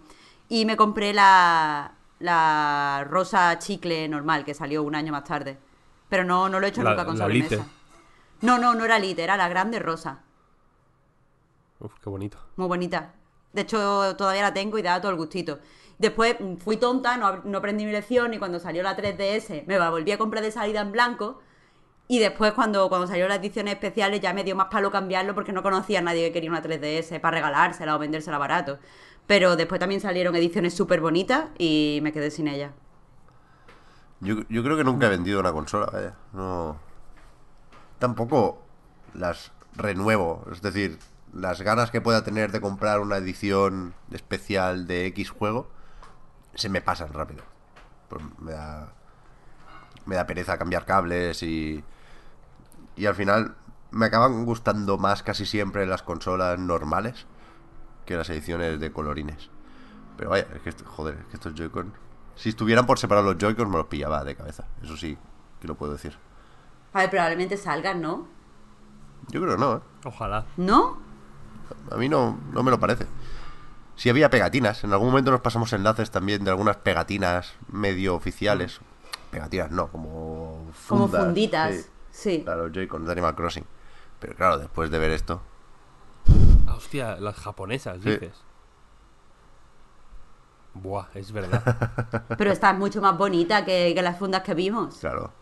y 0.49 0.67
me 0.67 0.77
compré 0.77 1.13
la, 1.13 1.95
la 2.25 3.07
rosa 3.09 3.59
chicle 3.59 4.09
normal, 4.09 4.45
que 4.45 4.55
salió 4.55 4.83
un 4.83 4.95
año 4.95 5.13
más 5.13 5.25
tarde. 5.25 5.59
Pero 6.09 6.25
no, 6.25 6.49
no 6.49 6.59
lo 6.59 6.67
he 6.67 6.71
hecho 6.71 6.83
La- 6.83 6.91
nunca 6.91 7.05
con 7.05 7.19
la 7.19 7.25
sobremesa. 7.25 7.57
Lite. 7.57 7.69
No, 8.43 8.59
no, 8.59 8.75
no 8.75 8.85
era 8.85 8.99
Lite, 8.99 9.23
era 9.23 9.37
la 9.37 9.49
grande 9.49 9.79
rosa. 9.79 10.23
Uf, 11.81 11.93
qué 12.03 12.09
bonito. 12.11 12.39
Muy 12.57 12.67
bonita. 12.67 13.13
De 13.53 13.63
hecho, 13.63 14.17
todavía 14.17 14.43
la 14.43 14.55
tengo 14.55 14.79
y 14.79 14.83
da 14.83 15.01
todo 15.01 15.11
el 15.13 15.17
gustito. 15.19 15.59
Después 15.99 16.37
mm, 16.41 16.57
fui 16.57 16.77
tonta, 16.77 17.17
no, 17.17 17.43
no 17.45 17.59
aprendí 17.59 17.85
mi 17.85 17.93
lección 17.93 18.35
y 18.35 18.39
cuando 18.39 18.59
salió 18.59 18.83
la 18.83 18.97
3DS 18.97 19.65
me 19.67 19.79
la 19.79 19.91
volví 19.91 20.11
a 20.13 20.19
comprar 20.19 20.43
de 20.43 20.51
salida 20.51 20.81
en 20.81 20.93
blanco. 20.93 21.41
Y 22.07 22.19
después 22.19 22.53
cuando, 22.53 22.89
cuando 22.89 23.07
salieron 23.07 23.31
las 23.31 23.39
ediciones 23.39 23.75
especiales 23.75 24.21
ya 24.21 24.35
me 24.35 24.45
dio 24.45 24.55
más 24.55 24.67
palo 24.71 24.91
cambiarlo 24.91 25.35
porque 25.35 25.53
no 25.53 25.63
conocía 25.63 26.01
a 26.01 26.03
nadie 26.03 26.27
que 26.27 26.33
quería 26.33 26.51
una 26.51 26.63
3DS 26.63 27.19
para 27.21 27.37
regalársela 27.37 27.97
o 27.97 27.99
vendérsela 27.99 28.39
barato. 28.39 28.79
Pero 29.27 29.57
después 29.57 29.79
también 29.79 30.01
salieron 30.01 30.37
ediciones 30.37 30.75
súper 30.75 31.01
bonitas 31.01 31.47
y 31.59 32.01
me 32.03 32.13
quedé 32.13 32.31
sin 32.31 32.49
ella. 32.49 32.73
Yo, 34.21 34.37
yo 34.49 34.63
creo 34.63 34.77
que 34.77 34.85
nunca 34.85 35.07
he 35.07 35.11
vendido 35.11 35.41
una 35.41 35.53
consola, 35.53 35.87
vaya. 35.87 36.15
No. 36.33 36.77
Tampoco 37.99 38.63
las 39.15 39.53
renuevo. 39.77 40.45
Es 40.53 40.61
decir, 40.61 40.99
las 41.33 41.63
ganas 41.63 41.91
que 41.91 42.01
pueda 42.01 42.23
tener 42.23 42.53
de 42.53 42.61
comprar 42.61 43.01
una 43.01 43.17
edición 43.17 43.95
especial 44.11 44.87
de 44.87 45.07
X 45.07 45.31
juego 45.31 45.69
se 46.55 46.69
me 46.69 46.81
pasan 46.81 47.13
rápido. 47.13 47.43
Pues 48.09 48.23
me 48.39 48.53
da. 48.53 48.93
Me 50.07 50.17
da 50.17 50.27
pereza 50.27 50.59
cambiar 50.59 50.85
cables 50.85 51.43
y. 51.43 51.83
Y 52.97 53.07
al 53.07 53.15
final 53.15 53.57
me 53.91 54.07
acaban 54.07 54.45
gustando 54.45 54.99
más 54.99 55.23
casi 55.23 55.47
siempre 55.47 55.87
las 55.87 56.03
consolas 56.03 56.59
normales 56.59 57.27
que 58.07 58.17
las 58.17 58.29
ediciones 58.31 58.79
de 58.81 58.93
colorines. 58.93 59.51
Pero 60.17 60.31
vaya, 60.31 60.47
es 60.55 60.63
que, 60.63 60.69
esto- 60.71 60.85
joder, 60.87 61.17
es 61.21 61.27
que 61.27 61.35
estos 61.37 61.55
Joy-Con. 61.55 61.93
Si 62.37 62.51
estuvieran 62.51 62.87
por 62.87 62.99
separar 62.99 63.25
los 63.25 63.37
Joy-Con, 63.39 63.71
me 63.71 63.79
los 63.79 63.87
pillaba 63.87 64.23
de 64.25 64.37
cabeza. 64.37 64.65
Eso 64.83 64.97
sí, 64.97 65.17
que 65.61 65.67
lo 65.69 65.75
puedo 65.77 65.93
decir. 65.93 66.17
A 66.93 66.99
ver, 66.99 67.11
probablemente 67.11 67.57
salgan, 67.57 68.01
¿no? 68.01 68.29
Yo 69.29 69.41
creo 69.41 69.55
que 69.55 69.61
no, 69.61 69.77
¿eh? 69.77 69.81
Ojalá. 70.05 70.45
¿No? 70.57 70.99
A 71.91 71.97
mí 71.97 72.09
no, 72.09 72.39
no 72.53 72.63
me 72.63 72.71
lo 72.71 72.79
parece. 72.79 73.07
Si 73.97 74.11
había 74.11 74.29
pegatinas, 74.31 74.85
en 74.85 74.93
algún 74.93 75.09
momento 75.09 75.31
nos 75.31 75.41
pasamos 75.41 75.73
enlaces 75.73 76.11
también 76.11 76.45
de 76.45 76.51
algunas 76.51 76.77
pegatinas 76.77 77.55
medio 77.69 78.15
oficiales. 78.15 78.81
Pegatinas 79.35 79.71
no, 79.71 79.89
como 79.89 80.71
Como 80.89 81.07
fundas, 81.09 81.25
funditas. 81.25 81.75
sí. 81.75 81.85
Sí. 82.11 82.43
Claro, 82.45 82.69
Joy-Con 82.73 83.05
de 83.05 83.13
Animal 83.13 83.35
Crossing. 83.35 83.65
Pero 84.21 84.35
claro, 84.37 84.59
después 84.59 84.91
de 84.91 84.99
ver 84.99 85.11
esto, 85.11 85.43
Ah, 86.67 86.75
hostia, 86.77 87.17
las 87.17 87.35
japonesas, 87.37 87.99
Sí. 88.03 88.11
dices. 88.11 88.33
Buah, 90.75 91.07
es 91.15 91.31
verdad. 91.33 91.63
Pero 92.39 92.51
esta 92.53 92.71
es 92.71 92.79
mucho 92.79 93.01
más 93.03 93.17
bonita 93.19 93.65
que, 93.65 93.93
que 93.95 94.03
las 94.03 94.19
fundas 94.19 94.43
que 94.43 94.55
vimos. 94.55 94.97
claro. 94.99 95.33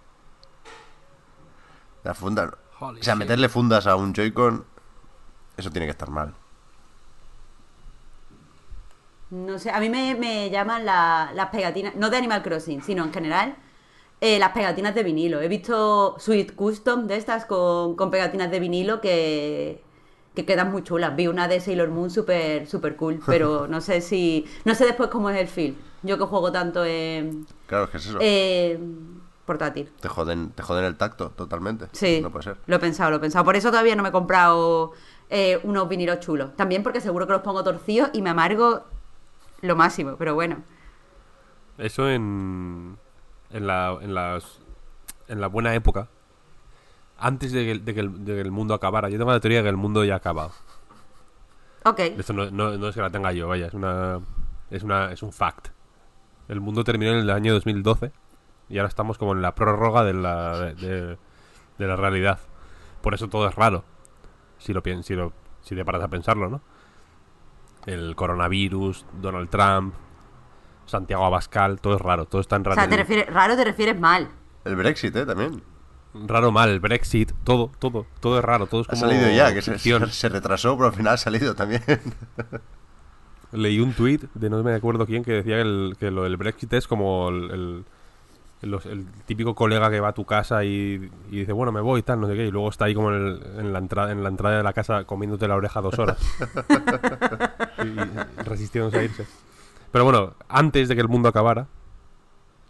La 2.04 2.14
funda. 2.14 2.52
Holy 2.80 3.00
o 3.00 3.04
sea, 3.04 3.14
shit. 3.14 3.20
meterle 3.20 3.49
fundas 3.49 3.87
a 3.87 3.94
un 3.94 4.12
Joy-Con, 4.12 4.64
eso 5.56 5.70
tiene 5.70 5.87
que 5.87 5.92
estar 5.92 6.11
mal. 6.11 6.34
No 9.30 9.58
sé, 9.58 9.70
a 9.70 9.78
mí 9.80 9.88
me, 9.88 10.14
me 10.14 10.50
llaman 10.50 10.84
la- 10.84 11.30
las 11.34 11.49
pegatinas, 11.50 11.94
no 11.94 12.11
de 12.11 12.16
Animal 12.18 12.42
Crossing, 12.42 12.82
sino 12.82 13.04
en 13.04 13.12
general, 13.12 13.56
eh, 14.23 14.38
las 14.38 14.52
pegatinas 14.52 14.95
de 14.95 15.02
vinilo. 15.02 15.41
He 15.43 15.49
visto 15.49 16.14
Sweet 16.19 16.55
Custom 16.55 17.09
de 17.09 17.17
estas 17.17 17.45
con, 17.45 17.97
con 17.97 18.11
pegatinas 18.12 18.50
de 18.52 18.61
vinilo 18.61 19.00
que, 19.00 19.83
que 20.35 20.47
quedan 20.47 20.71
muy 20.71 20.85
chulas. 20.85 21.17
Vi 21.17 21.26
una 21.26 21.49
de 21.49 21.59
Sailor 21.61 21.88
Moon 21.91 22.09
súper 22.09 22.69
super 22.69 22.95
cool, 22.97 23.21
pero 23.26 23.67
no 23.67 23.81
sé 23.81 24.00
si. 24.00 24.47
No 24.64 24.75
sé 24.76 24.87
después 24.87 25.11
cómo 25.11 25.29
es 25.29 25.38
el 25.41 25.49
feel. 25.49 25.76
Yo 26.05 26.19
que 26.19 26.25
juego 26.25 26.52
tanto 26.52 26.85
en. 26.85 27.47
Claro, 27.67 27.85
es 27.85 27.91
que 27.91 27.97
es 27.97 28.07
eso. 28.07 28.19
en 28.21 29.21
portátil. 29.45 29.91
Te, 30.00 30.07
joden, 30.09 30.50
te 30.50 30.62
joden 30.62 30.85
el 30.85 30.97
tacto 30.97 31.31
totalmente. 31.31 31.87
Sí, 31.91 32.21
No 32.23 32.31
puede 32.31 32.45
ser. 32.45 32.57
lo 32.67 32.76
he 32.76 32.79
pensado, 32.79 33.11
lo 33.11 33.17
he 33.17 33.21
pensado. 33.21 33.45
Por 33.45 33.57
eso 33.57 33.71
todavía 33.71 33.97
no 33.97 34.05
me 34.05 34.11
he 34.11 34.12
comprado 34.12 34.93
eh, 35.31 35.59
unos 35.64 35.88
vinilos 35.88 36.21
chulos. 36.21 36.55
También 36.57 36.85
porque 36.85 37.00
seguro 37.00 37.26
que 37.26 37.33
los 37.33 37.43
pongo 37.43 37.64
torcidos 37.64 38.11
y 38.12 38.23
me 38.23 38.31
amargo 38.31 38.85
lo 39.62 39.75
máximo, 39.75 40.14
pero 40.17 40.35
bueno. 40.37 40.62
Eso 41.76 42.09
en. 42.09 42.97
En 43.52 43.66
la. 43.66 43.97
En 44.00 44.14
las. 44.14 44.61
En 45.28 45.40
la 45.40 45.47
buena 45.47 45.75
época. 45.75 46.09
Antes 47.18 47.52
de 47.52 47.64
que, 47.64 47.78
de 47.78 47.94
que 47.94 48.00
el, 48.00 48.25
de 48.25 48.35
que 48.35 48.40
el 48.40 48.50
mundo 48.50 48.75
acabara. 48.75 49.09
Yo 49.09 49.18
tengo 49.18 49.30
la 49.32 49.40
teoría 49.40 49.59
de 49.59 49.64
que 49.64 49.68
el 49.71 49.76
mundo 49.76 50.04
ya 50.04 50.14
ha 50.14 50.16
acabado. 50.16 50.52
Ok. 51.85 51.99
Esto 52.00 52.32
no, 52.32 52.50
no- 52.50 52.76
no 52.76 52.88
es 52.88 52.94
que 52.94 53.00
la 53.00 53.11
tenga 53.11 53.32
yo, 53.32 53.49
vaya, 53.49 53.66
es 53.66 53.75
una. 53.75 54.21
Es 54.71 54.82
una. 54.82 55.12
Es 55.12 55.23
un 55.23 55.32
fact. 55.32 55.68
El 56.49 56.61
mundo 56.61 56.85
terminó 56.85 57.12
en 57.12 57.18
el 57.18 57.30
año 57.30 57.52
2012. 57.54 58.12
Y 58.68 58.78
ahora 58.78 58.88
estamos 58.88 59.18
como 59.18 59.32
en 59.32 59.42
la 59.42 59.54
prórroga 59.54 60.04
de 60.04 60.14
la. 60.14 60.59
de, 60.59 60.75
de- 60.75 61.18
la 61.87 61.97
realidad. 61.97 62.38
Por 63.00 63.12
eso 63.14 63.28
todo 63.28 63.49
es 63.49 63.54
raro. 63.56 63.85
Si 64.59 64.73
lo 64.73 64.82
si 65.02 65.14
lo. 65.14 65.32
Si 65.62 65.75
te 65.75 65.85
paras 65.85 66.02
a 66.02 66.09
pensarlo, 66.09 66.49
¿no? 66.49 66.61
El 67.87 68.14
coronavirus, 68.14 69.04
Donald 69.21 69.49
Trump, 69.50 69.94
Santiago 70.92 71.25
Abascal, 71.25 71.80
todo 71.80 71.96
es 71.96 72.00
raro, 72.00 72.25
todo 72.26 72.40
está 72.40 72.56
en 72.56 72.62
O 72.62 72.64
raro. 72.66 72.80
sea, 72.80 72.88
te 72.88 72.96
refieres, 72.96 73.26
raro 73.32 73.56
te 73.56 73.64
refieres 73.64 73.99
mal. 73.99 74.28
El 74.64 74.76
Brexit, 74.76 75.14
¿eh? 75.16 75.26
También. 75.26 75.62
Raro 76.14 76.52
mal, 76.52 76.68
el 76.68 76.78
Brexit, 76.78 77.32
todo, 77.42 77.70
todo, 77.78 78.06
todo 78.20 78.38
es 78.38 78.44
raro, 78.44 78.66
todo 78.66 78.82
es 78.82 78.87
Ha 78.88 78.90
como 78.90 79.00
salido 79.06 79.30
ya, 79.30 79.52
que 79.54 79.62
se, 79.62 80.28
retrasó, 80.28 80.76
pero 80.76 80.88
al 80.88 80.94
final 80.94 81.14
ha 81.14 81.16
salido 81.16 81.54
también. 81.54 81.82
Leí 83.52 83.80
un 83.80 83.92
tuit 83.92 84.22
de 84.34 84.49
no 84.50 84.62
me 84.62 84.75
acuerdo 84.75 85.04
quién 85.06 85.25
que 85.25 85.32
decía 85.32 85.56
que, 85.56 85.61
el, 85.62 85.96
que 85.99 86.11
lo 86.11 86.22
del 86.22 86.37
Brexit 86.38 86.72
es 86.75 86.87
como 86.87 87.28
el, 87.30 87.84
el, 88.62 88.70
los- 88.70 88.87
el 88.87 89.06
típico 89.26 89.54
colega 89.54 89.90
que 89.90 90.00
va 90.00 90.08
a 90.08 90.12
tu 90.14 90.25
casa 90.25 90.64
y, 90.64 91.11
y 91.30 91.38
dice, 91.40 91.52
bueno, 91.52 91.70
me 91.72 91.80
voy 91.80 92.00
y 92.00 92.02
tal, 92.02 92.20
no 92.20 92.28
sé 92.28 92.34
qué, 92.34 92.46
y 92.46 92.50
luego 92.50 92.68
está 92.70 92.87
ahí 92.87 92.94
como 92.94 93.11
en, 93.11 93.16
el- 93.26 93.42
en 93.61 93.72
la, 93.72 93.78
entrada, 93.78 94.12
en 94.12 94.22
la 94.22 94.28
entrada 94.30 94.56
de 94.58 94.62
la 94.62 94.72
casa 94.72 95.04
comiéndote 95.04 95.49
la 95.49 95.56
oreja 95.56 95.80
dos 95.80 95.99
horas. 95.99 96.18
y, 97.84 97.88
y 97.88 98.44
resistiéndose 98.44 98.99
a 98.99 99.02
irse. 99.02 99.26
Pero 99.92 100.04
bueno, 100.04 100.34
antes 100.49 100.88
de 100.88 100.94
que 100.94 101.00
el 101.02 101.08
mundo 101.08 101.28
acabara, 101.28 101.68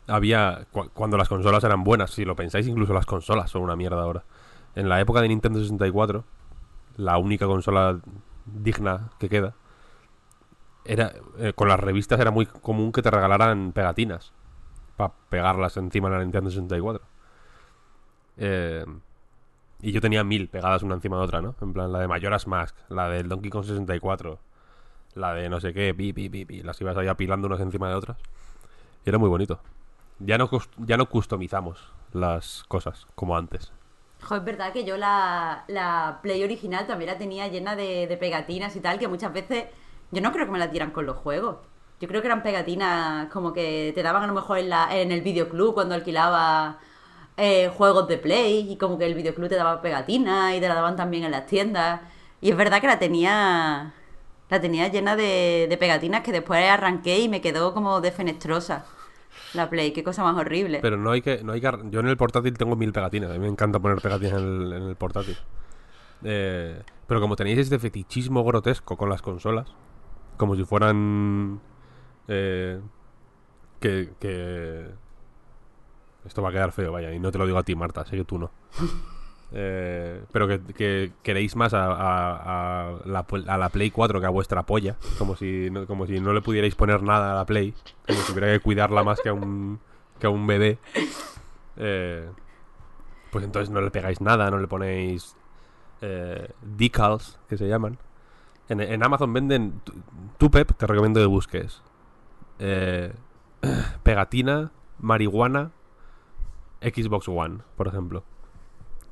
había, 0.07 0.67
cu- 0.73 0.91
cuando 0.93 1.17
las 1.17 1.29
consolas 1.29 1.65
eran 1.65 1.85
buenas, 1.85 2.11
si 2.11 2.25
lo 2.25 2.37
pensáis, 2.37 2.67
incluso 2.67 2.93
las 2.93 3.07
consolas 3.07 3.51
son 3.51 3.63
una 3.63 3.77
mierda 3.77 4.03
ahora. 4.03 4.25
En 4.75 4.89
la 4.89 5.01
época 5.01 5.21
de 5.21 5.29
Nintendo 5.29 5.61
64, 5.61 6.25
la 6.97 7.19
única 7.19 7.47
consola 7.47 8.01
digna 8.47 9.11
que 9.19 9.29
queda, 9.29 9.55
era 10.85 11.13
eh, 11.39 11.53
con 11.55 11.69
las 11.69 11.79
revistas 11.79 12.19
era 12.21 12.31
muy 12.31 12.47
común 12.47 12.93
que 12.93 13.03
te 13.03 13.11
regalaran 13.11 13.73
pegatinas 13.73 14.33
para 14.97 15.13
pegarlas 15.31 15.77
encima 15.79 16.11
de 16.11 16.17
la 16.19 16.23
Nintendo 16.23 16.51
64. 16.51 17.05
Eh, 18.37 18.85
y 19.81 19.93
yo 19.93 20.01
tenía 20.01 20.25
mil 20.25 20.49
pegadas 20.49 20.83
una 20.83 20.95
encima 20.95 21.19
de 21.19 21.25
otra, 21.25 21.43
¿no? 21.43 21.55
En 21.61 21.73
plan, 21.73 21.93
la 21.93 22.01
de 22.01 22.09
Majora's 22.09 22.47
Mask, 22.47 22.77
la 22.89 23.09
del 23.09 23.29
Donkey 23.29 23.51
Kong 23.51 23.65
64, 23.65 24.39
la 25.15 25.35
de 25.35 25.49
no 25.49 25.61
sé 25.61 25.73
qué, 25.73 25.95
pi, 25.95 26.13
pi, 26.13 26.29
pi, 26.29 26.45
pi, 26.45 26.63
las 26.63 26.81
ibas 26.81 26.97
ahí 26.97 27.09
apilando 27.09 27.47
unas 27.47 27.61
encima 27.61 27.89
de 27.89 27.95
otras. 27.95 28.17
Y 29.05 29.09
era 29.09 29.19
muy 29.19 29.29
bonito. 29.29 29.61
Ya 30.19 30.39
no, 30.39 30.49
ya 30.79 30.97
no 30.97 31.09
customizamos 31.09 31.93
las 32.13 32.65
cosas 32.69 33.07
como 33.15 33.37
antes. 33.37 33.73
Jo, 34.23 34.37
es 34.37 34.45
verdad 34.45 34.73
que 34.73 34.85
yo 34.85 34.97
la, 34.97 35.65
la 35.67 36.21
Play 36.23 36.45
original 36.45 36.87
también 36.87 37.11
la 37.11 37.19
tenía 37.19 37.49
llena 37.49 37.75
de, 37.75 38.17
pegatinas 38.21 38.77
y 38.77 38.81
tal, 38.81 38.99
que 38.99 39.09
muchas 39.09 39.33
veces 39.33 39.67
yo 40.13 40.21
no 40.21 40.33
creo 40.33 40.47
que 40.47 40.53
me 40.53 40.59
la 40.59 40.69
dieran 40.69 40.93
con 40.93 41.07
los 41.07 41.17
juegos. 41.17 41.57
Yo 42.01 42.09
creo 42.09 42.21
que 42.21 42.29
eran 42.29 42.43
pegatinas 42.43 43.29
como 43.33 43.53
que 43.53 43.93
te 43.95 44.03
daban 44.03 44.23
a 44.23 44.27
lo 44.27 44.35
mejor 44.35 44.59
en, 44.59 44.69
la, 44.69 44.89
en 44.97 45.13
el 45.13 45.23
videoclub 45.23 45.75
cuando 45.75 45.95
alquilaba 45.95 46.79
eh, 47.37 47.71
juegos 47.77 48.09
de 48.09 48.19
Play 48.19 48.73
y 48.73 48.77
como 48.77 48.99
que 48.99 49.07
el 49.07 49.15
videoclub 49.15 49.49
te 49.49 49.57
daba 49.57 49.81
pegatinas 49.83 50.55
y 50.55 50.61
te 50.61 50.69
la 50.69 50.75
daban 50.75 50.97
también 50.97 51.25
en 51.25 51.31
las 51.33 51.47
tiendas. 51.47 52.01
Y 52.41 52.51
es 52.51 52.57
verdad 52.57 52.81
que 52.81 52.89
la 52.89 52.99
tenía 52.99 53.95
la 54.53 54.61
tenía 54.61 54.89
llena 54.89 55.17
de, 55.17 55.67
de 55.67 55.77
pegatinas 55.79 56.21
que 56.21 56.31
después 56.31 56.63
arranqué 56.63 57.21
y 57.21 57.29
me 57.31 57.41
quedó 57.41 57.73
como 57.73 58.03
defenestrosa. 58.03 58.85
La 59.55 59.71
Play, 59.71 59.95
qué 59.95 60.05
cosa 60.05 60.23
más 60.23 60.37
horrible. 60.37 60.81
Pero 60.83 60.99
no 60.99 61.11
hay 61.11 61.23
que, 61.23 61.43
no 61.43 61.53
hay 61.53 61.63
que 61.63 61.71
yo 61.91 62.01
en 62.01 62.09
el 62.09 62.19
portátil 62.19 62.59
tengo 62.59 62.77
mil 62.77 62.93
pegatinas. 62.93 63.31
A 63.31 63.33
mí 63.33 63.39
me 63.39 63.49
encanta 63.49 63.81
poner 63.81 64.03
pegatinas 64.03 64.35
en 64.35 64.63
el, 64.63 64.73
en 64.75 64.83
el 64.83 64.97
portátil. 64.97 65.39
Eh, 66.23 66.83
pero 67.07 67.23
como 67.23 67.35
tenéis 67.35 67.61
este 67.61 67.79
fetichismo 67.79 68.45
grotesco 68.45 68.99
con 68.99 69.09
las 69.09 69.23
consolas, 69.23 69.69
como 70.37 70.55
si 70.55 70.65
fueran 70.65 71.59
eh, 72.29 72.79
que, 73.81 74.11
que 74.21 74.91
esto 76.27 76.43
va 76.43 76.51
a 76.51 76.53
quedar 76.53 76.73
feo, 76.73 76.93
vaya, 76.93 77.11
y 77.11 77.19
no 77.19 77.33
te 77.33 77.39
lo 77.39 77.47
digo 77.47 77.57
a 77.57 77.63
ti, 77.63 77.75
Marta, 77.75 78.05
sé 78.05 78.19
que 78.19 78.25
tú 78.25 78.39
no. 78.39 78.51
Eh, 79.55 80.25
pero 80.33 80.49
que, 80.49 80.61
que 80.61 81.13
queréis 81.23 81.57
más 81.57 81.75
a, 81.75 82.95
la, 83.05 83.69
Play 83.71 83.91
4 83.91 84.21
que 84.21 84.27
a 84.27 84.31
vuestra 84.31 84.63
polla, 84.63 84.97
como 85.19 85.37
si, 85.37 85.69
no, 85.71 85.87
como 85.87 86.07
si 86.07 86.21
no 86.21 86.33
le 86.33 86.41
pudierais 86.41 86.75
poner 86.75 87.03
nada 87.03 87.33
a 87.33 87.35
la 87.35 87.45
Play, 87.45 87.75
como 88.07 88.19
si 88.21 88.33
hubiera 88.33 88.51
que 88.51 88.61
cuidarla 88.61 89.03
más 89.03 89.21
que 89.21 89.29
a 89.29 89.35
un, 89.35 89.79
que 90.19 90.27
a 90.27 90.31
un 90.31 90.47
bebé. 90.47 90.79
Eh, 91.77 92.29
pues 93.31 93.45
entonces 93.45 93.71
no 93.71 93.81
le 93.81 93.91
pegáis 93.91 94.21
nada, 94.21 94.51
no 94.51 94.59
le 94.59 94.69
ponéis 94.69 95.37
eh, 96.01 96.51
decals, 96.63 97.39
que 97.49 97.57
se 97.57 97.69
llaman. 97.69 97.99
En, 98.69 99.03
Amazon 99.03 99.33
venden, 99.33 99.83
tú 100.39 100.51
Pep, 100.51 100.73
te 100.77 100.87
recomiendo 100.87 101.21
que 101.21 101.27
busques 101.27 101.83
eh, 102.59 103.13
pegatina, 104.03 104.71
marihuana, 104.99 105.73
Xbox 106.81 107.29
One, 107.29 107.59
por 107.77 107.89
ejemplo. 107.89 108.25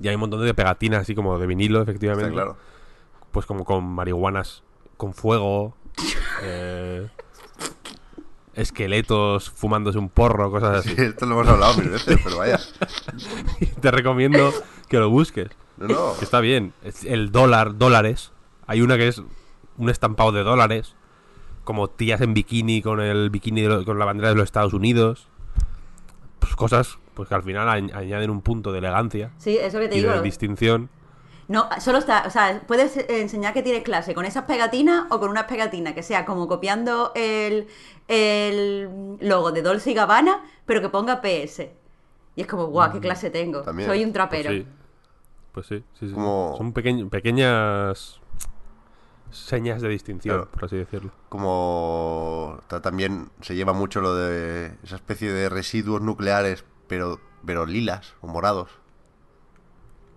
Y 0.03 0.09
hay 0.09 0.15
un 0.15 0.21
montón 0.21 0.45
de 0.45 0.55
pegatinas 0.55 1.03
así 1.03 1.15
como 1.15 1.39
de 1.39 1.47
vinilo, 1.47 1.83
efectivamente. 1.83 2.31
Está 2.31 2.43
claro. 2.43 2.57
Pues 3.33 3.47
como 3.47 3.65
con 3.65 3.85
marihuanas 3.85 4.63
con 4.97 5.15
fuego, 5.15 5.77
eh, 6.43 7.09
esqueletos 8.55 9.51
fumándose 9.51 9.99
un 9.99 10.09
porro, 10.09 10.51
cosas 10.51 10.79
así. 10.79 10.95
Sí, 10.95 11.03
esto 11.03 11.27
lo 11.27 11.35
hemos 11.37 11.49
hablado 11.49 11.75
mil 11.79 11.91
veces, 11.91 12.19
pero 12.23 12.39
vaya. 12.39 12.59
Te 13.81 13.91
recomiendo 13.91 14.53
que 14.89 14.99
lo 14.99 15.09
busques. 15.11 15.49
No, 15.77 15.87
no. 15.89 16.13
Que 16.19 16.25
está 16.25 16.41
bien. 16.41 16.73
El 17.05 17.31
dólar, 17.33 17.79
dólares. 17.79 18.33
Hay 18.67 18.83
una 18.83 18.97
que 18.97 19.09
es 19.09 19.23
un 19.79 19.89
estampado 19.91 20.33
de 20.33 20.43
dólares. 20.43 20.95
Como 21.65 21.89
tías 21.89 22.21
en 22.21 22.35
bikini 22.35 22.83
con 22.83 23.01
el 23.01 23.31
bikini 23.31 23.63
de 23.63 23.69
lo- 23.69 23.85
con 23.85 23.99
la 23.99 24.05
bandera 24.05 24.31
de 24.31 24.35
los 24.35 24.45
Estados 24.45 24.73
Unidos. 24.73 25.29
Pues 26.39 26.57
cosas 26.57 26.99
pues 27.21 27.29
que 27.29 27.35
al 27.35 27.43
final 27.43 27.69
añ- 27.69 27.95
añaden 27.95 28.31
un 28.31 28.41
punto 28.41 28.73
de 28.73 28.79
elegancia 28.79 29.31
Sí, 29.37 29.59
eso 29.59 29.79
que 29.79 29.89
te 29.89 29.97
y 29.97 30.01
digo. 30.01 30.13
de 30.15 30.23
distinción. 30.23 30.89
No, 31.49 31.69
solo 31.81 31.99
está, 31.99 32.23
o 32.27 32.31
sea, 32.31 32.63
puedes 32.67 32.97
enseñar 33.11 33.53
que 33.53 33.63
tienes 33.63 33.83
clase 33.83 34.15
con 34.15 34.25
esas 34.25 34.45
pegatinas 34.45 35.05
o 35.11 35.21
con 35.21 35.29
unas 35.29 35.45
pegatinas 35.45 35.93
que 35.93 36.03
sea 36.03 36.25
como 36.25 36.49
copiando 36.49 37.13
el, 37.15 37.67
el 38.09 39.19
logo 39.21 39.53
de 39.53 39.61
Dolce 39.61 39.91
y 39.91 39.95
Gabbana, 39.95 40.43
pero 40.65 40.81
que 40.81 40.89
ponga 40.89 41.21
PS. 41.21 41.71
Y 42.37 42.41
es 42.41 42.47
como, 42.47 42.69
guau, 42.69 42.91
qué 42.91 43.01
clase 43.01 43.29
tengo. 43.29 43.61
También. 43.61 43.87
Soy 43.87 43.99
un 43.99 44.13
Pues 44.13 44.15
trapero. 44.15 44.51
sí. 44.51 44.67
Pues 45.53 45.67
sí, 45.67 45.85
sí, 45.99 46.09
sí. 46.09 46.15
Como- 46.15 46.55
Son 46.57 46.73
pequeñ- 46.73 47.11
pequeñas 47.11 48.19
señas 49.31 49.83
de 49.83 49.89
distinción, 49.91 50.37
Claro. 50.37 50.51
por 50.51 50.65
así 50.65 50.77
decirlo. 50.77 51.11
Como 51.29 52.59
ta- 52.69 52.81
también 52.81 53.29
se 53.43 53.55
lleva 53.55 53.73
mucho 53.73 54.01
lo 54.01 54.15
de 54.15 54.73
esa 54.83 54.97
especie 54.97 55.33
de 55.33 55.49
residuos 55.49 56.01
nucleares, 56.01 56.65
pero, 56.91 57.19
pero 57.47 57.65
lilas 57.65 58.13
o 58.21 58.27
morados. 58.27 58.69
Eso 58.71 58.79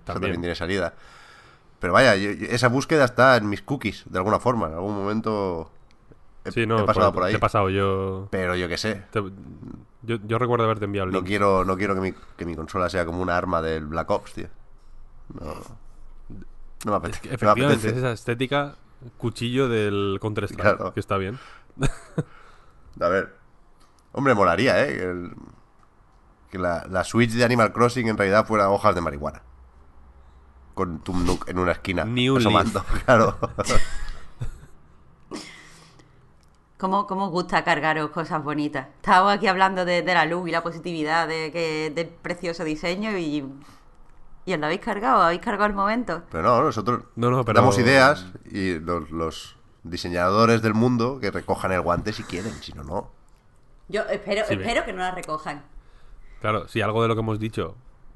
También. 0.03 0.21
también 0.33 0.41
tiene 0.41 0.55
salida. 0.55 0.95
Pero 1.79 1.93
vaya, 1.93 2.15
yo- 2.17 2.31
yo- 2.31 2.47
esa 2.47 2.67
búsqueda 2.67 3.05
está 3.05 3.37
en 3.37 3.47
mis 3.47 3.61
cookies, 3.61 4.03
de 4.09 4.17
alguna 4.17 4.39
forma. 4.39 4.67
En 4.67 4.73
algún 4.73 4.95
momento 4.95 5.71
he, 6.43 6.51
Sí, 6.51 6.65
no, 6.65 6.79
he 6.79 6.85
pasado 6.85 7.07
por, 7.13 7.21
por, 7.21 7.23
ahí. 7.23 7.31
te 7.33 7.37
he 7.37 7.39
pasado 7.39 7.69
yo. 7.69 8.27
Pero 8.31 8.55
yo 8.55 8.67
qué 8.67 8.77
sé. 8.77 9.03
te- 9.11 9.21
yo. 10.01 10.17
Yo 10.25 10.37
recuerdo 10.37 10.65
haberte 10.65 10.83
enviado 10.85 11.07
el 11.07 11.13
No 11.13 11.23
quiero, 11.23 11.63
no 11.63 11.77
quiero 11.77 11.95
que, 11.95 12.01
mi, 12.01 12.13
que 12.35 12.45
mi 12.45 12.55
consola 12.55 12.89
sea 12.89 13.05
como 13.05 13.21
una 13.21 13.37
arma 13.37 13.61
del 13.61 13.85
Black 13.85 14.09
Ops, 14.09 14.33
tío. 14.33 14.47
No, 15.39 15.53
no 16.85 16.91
me 16.91 16.95
apetece. 16.97 17.21
no 17.25 17.29
me 17.29 17.35
Efectivamente, 17.35 17.73
apetece. 17.73 17.89
es 17.91 17.97
esa 17.97 18.11
estética 18.11 18.75
cuchillo 19.17 19.67
del 19.69 20.17
Counter-Strike, 20.21 20.61
Claro. 20.77 20.93
que 20.93 20.99
está 20.99 21.17
bien. 21.17 21.37
A 22.99 23.07
ver. 23.07 23.35
Hombre, 24.11 24.33
molaría, 24.35 24.85
¿eh? 24.85 25.03
El- 25.03 25.31
que 26.53 26.59
la, 26.59 26.85
la 26.87 27.03
Switch 27.03 27.31
de 27.31 27.43
Animal 27.43 27.73
Crossing 27.73 28.07
en 28.07 28.15
realidad 28.15 28.45
fuera 28.45 28.69
hojas 28.69 28.93
de 28.93 29.01
marihuana. 29.01 29.41
Con 30.75 30.99
Tum 30.99 31.25
Nook 31.25 31.49
en 31.49 31.57
una 31.57 31.71
esquina. 31.71 32.05
New 32.05 32.37
asomando, 32.37 32.83
Claro. 33.05 33.37
¿Cómo, 36.77 37.07
¿Cómo 37.07 37.25
os 37.25 37.31
gusta 37.31 37.63
cargaros 37.63 38.11
cosas 38.11 38.43
bonitas? 38.43 38.87
Estábamos 38.97 39.33
aquí 39.33 39.47
hablando 39.47 39.83
de, 39.85 40.03
de 40.03 40.13
la 40.13 40.25
luz 40.25 40.47
y 40.49 40.51
la 40.51 40.61
positividad 40.61 41.27
de 41.27 41.51
que 41.51 41.91
del 41.95 42.07
precioso 42.07 42.63
diseño 42.63 43.17
y, 43.17 43.45
y 44.45 44.53
os 44.53 44.59
lo 44.59 44.65
habéis 44.65 44.81
cargado, 44.81 45.21
habéis 45.23 45.41
cargado 45.41 45.65
el 45.67 45.73
momento. 45.73 46.21
Pero 46.29 46.43
no, 46.43 46.61
nosotros 46.61 47.05
No, 47.15 47.31
no, 47.31 47.43
pero- 47.45 47.61
damos 47.61 47.79
ideas 47.79 48.27
y 48.45 48.77
los, 48.79 49.09
los 49.11 49.55
diseñadores 49.83 50.61
del 50.61 50.73
mundo 50.75 51.19
que 51.19 51.31
recojan 51.31 51.71
el 51.71 51.81
guante 51.81 52.13
si 52.13 52.23
quieren, 52.23 52.53
si 52.61 52.73
no, 52.73 52.83
no. 52.83 53.11
Yo 53.89 54.01
espero, 54.03 54.45
Sí, 54.47 54.53
espero 54.55 54.85
que 54.85 54.93
no 54.93 54.99
la 54.99 55.11
recojan. 55.11 55.63
Claro, 56.43 56.67
si 56.67 56.81
algo 56.81 57.01
de 57.01 57.07
lo 57.07 57.15
que 57.15 57.21
hemos 57.21 57.39
dicho 57.39 57.75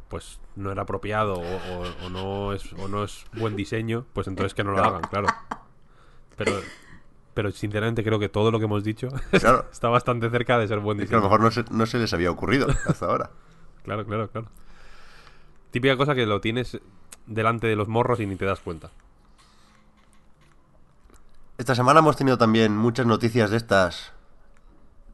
pues 0.10 0.40
no 0.58 0.70
era 0.70 0.82
apropiado 0.82 1.36
o, 1.36 1.40
o- 1.42 2.06
o 2.06 2.10
no 2.10 2.52
es 2.52 2.74
o 2.74 2.90
no 2.90 3.06
es 3.06 3.26
buen 3.34 3.56
diseño, 3.56 4.06
pues 4.12 4.28
entonces 4.28 4.54
que 4.54 4.66
no 4.66 4.72
lo 4.74 4.84
hagan, 4.84 5.02
claro. 5.04 5.28
Pero 6.36 6.52
pero 7.34 7.52
sinceramente 7.52 8.04
creo 8.04 8.20
que 8.20 8.28
todo 8.28 8.52
lo 8.52 8.60
que 8.60 8.66
hemos 8.66 8.84
dicho 8.84 9.08
Claro. 9.32 9.66
está 9.72 9.88
bastante 9.88 10.30
cerca 10.30 10.58
de 10.60 10.68
ser 10.68 10.80
buen 10.82 11.00
Es 11.00 11.10
que 11.10 11.16
a 11.16 11.20
diseño. 11.20 11.22
lo 11.22 11.24
mejor 11.30 11.40
no 11.42 11.52
se, 11.52 11.64
no 11.74 11.86
se 11.86 12.00
les 12.00 12.12
había 12.14 12.30
ocurrido 12.30 12.68
hasta 12.86 13.06
ahora. 13.06 13.30
Claro, 13.84 14.06
claro, 14.06 14.30
claro. 14.30 14.50
Típica 15.72 15.96
cosa 15.96 16.14
que 16.14 16.26
lo 16.26 16.42
tienes 16.42 16.80
delante 17.28 17.68
de 17.68 17.78
los 17.78 17.88
morros 17.88 18.20
y 18.20 18.26
ni 18.26 18.36
te 18.36 18.44
das 18.46 18.60
cuenta. 18.60 18.90
Esta 21.58 21.76
semana 21.76 22.00
hemos 22.02 22.18
tenido 22.18 22.38
también 22.38 22.76
muchas 22.76 23.06
noticias 23.06 23.50
de 23.52 23.58
estas 23.58 24.12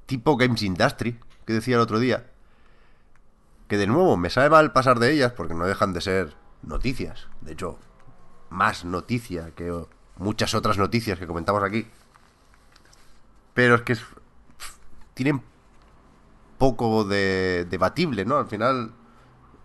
tipo 0.07 0.35
Games 0.35 0.61
Industry, 0.63 1.19
que 1.45 1.53
decía 1.53 1.75
el 1.75 1.81
otro 1.81 1.99
día. 1.99 2.25
Que 3.73 3.77
de 3.77 3.87
nuevo 3.87 4.17
me 4.17 4.29
sabe 4.29 4.51
mal 4.51 4.71
pasar 4.71 4.99
de 4.99 5.11
ellas 5.11 5.31
porque 5.31 5.55
no 5.55 5.65
dejan 5.65 5.93
de 5.93 6.01
ser 6.01 6.35
noticias. 6.61 7.27
De 7.41 7.53
hecho, 7.53 7.79
más 8.51 8.85
noticia 8.85 9.49
que 9.55 9.73
muchas 10.17 10.53
otras 10.53 10.77
noticias 10.77 11.17
que 11.17 11.25
comentamos 11.25 11.63
aquí. 11.63 11.87
Pero 13.55 13.73
es 13.73 13.81
que 13.81 13.97
tienen 15.15 15.41
poco 16.59 17.03
de 17.03 17.65
debatible, 17.67 18.25
¿no? 18.25 18.37
Al 18.37 18.45
final 18.45 18.93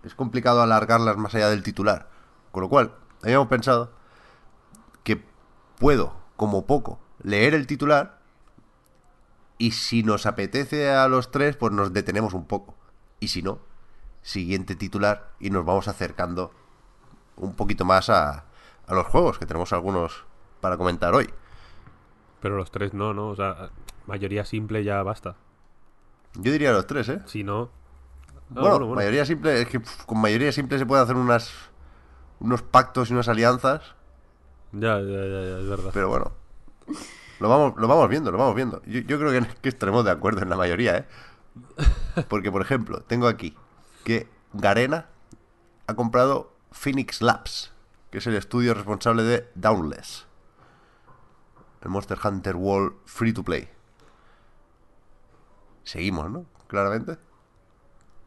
es 0.01 0.15
complicado 0.15 0.63
alargarlas 0.63 1.17
más 1.17 1.35
allá 1.35 1.51
del 1.51 1.61
titular. 1.61 2.09
Con 2.51 2.63
lo 2.63 2.69
cual, 2.69 2.95
habíamos 3.21 3.47
pensado 3.47 3.93
que 5.03 5.23
puedo, 5.77 6.15
como 6.35 6.65
poco, 6.65 6.99
leer 7.21 7.53
el 7.53 7.67
titular 7.67 8.21
y 9.59 9.73
si 9.73 10.01
nos 10.01 10.25
apetece 10.25 10.89
a 10.89 11.07
los 11.07 11.29
tres, 11.29 11.57
pues 11.57 11.71
nos 11.73 11.93
detenemos 11.93 12.33
un 12.33 12.47
poco. 12.47 12.73
Y 13.19 13.27
si 13.27 13.43
no, 13.43 13.68
siguiente 14.21 14.75
titular 14.75 15.31
y 15.39 15.49
nos 15.49 15.65
vamos 15.65 15.87
acercando 15.87 16.51
un 17.37 17.55
poquito 17.55 17.85
más 17.85 18.09
a, 18.09 18.45
a 18.87 18.93
los 18.93 19.07
juegos, 19.07 19.39
que 19.39 19.45
tenemos 19.45 19.71
algunos 19.73 20.25
para 20.61 20.77
comentar 20.77 21.13
hoy. 21.13 21.29
Pero 22.41 22.57
los 22.57 22.71
tres 22.71 22.93
no, 22.93 23.13
¿no? 23.13 23.29
O 23.29 23.35
sea, 23.35 23.69
mayoría 24.07 24.45
simple 24.45 24.83
ya 24.83 25.01
basta. 25.03 25.35
Yo 26.35 26.51
diría 26.51 26.71
los 26.71 26.85
tres, 26.87 27.09
¿eh? 27.09 27.21
Si 27.25 27.43
no... 27.43 27.69
Ah, 28.55 28.61
bueno, 28.61 28.87
mayoría 28.87 29.25
simple, 29.25 29.61
es 29.61 29.67
que 29.67 29.79
con 30.05 30.19
mayoría 30.19 30.51
simple 30.51 30.79
se 30.79 30.85
puede 30.85 31.01
hacer 31.03 31.15
unas 31.15 31.51
unos 32.39 32.61
pactos 32.63 33.09
y 33.09 33.13
unas 33.13 33.27
alianzas, 33.27 33.95
Ya, 34.71 34.99
ya, 34.99 35.01
ya, 35.01 35.41
ya, 35.43 35.59
es 35.59 35.69
verdad. 35.69 35.91
pero 35.93 36.09
bueno. 36.09 36.31
Lo 37.39 37.47
vamos, 37.49 37.73
lo 37.77 37.87
vamos 37.87 38.09
viendo, 38.09 38.31
lo 38.31 38.37
vamos 38.37 38.55
viendo. 38.55 38.81
Yo, 38.85 39.01
yo 39.01 39.19
creo 39.19 39.31
que, 39.31 39.47
que 39.61 39.69
estaremos 39.69 40.03
de 40.03 40.11
acuerdo 40.11 40.41
en 40.41 40.49
la 40.49 40.55
mayoría, 40.57 40.97
¿eh? 40.97 41.05
Porque, 42.29 42.51
por 42.51 42.61
ejemplo, 42.61 43.01
tengo 43.01 43.27
aquí 43.27 43.55
que 44.09 44.27
Garena 44.53 45.05
ha 45.85 45.93
comprado 45.93 46.51
Phoenix 46.71 47.21
Labs, 47.21 47.71
que 48.09 48.17
es 48.17 48.25
el 48.25 48.33
estudio 48.33 48.73
responsable 48.73 49.21
de 49.21 49.47
Downless. 49.53 50.25
El 51.83 51.89
Monster 51.89 52.17
Hunter 52.23 52.55
World 52.55 52.95
Free 53.05 53.33
to 53.33 53.43
Play. 53.43 53.69
Seguimos, 55.83 56.31
¿no? 56.31 56.47
Claramente. 56.65 57.19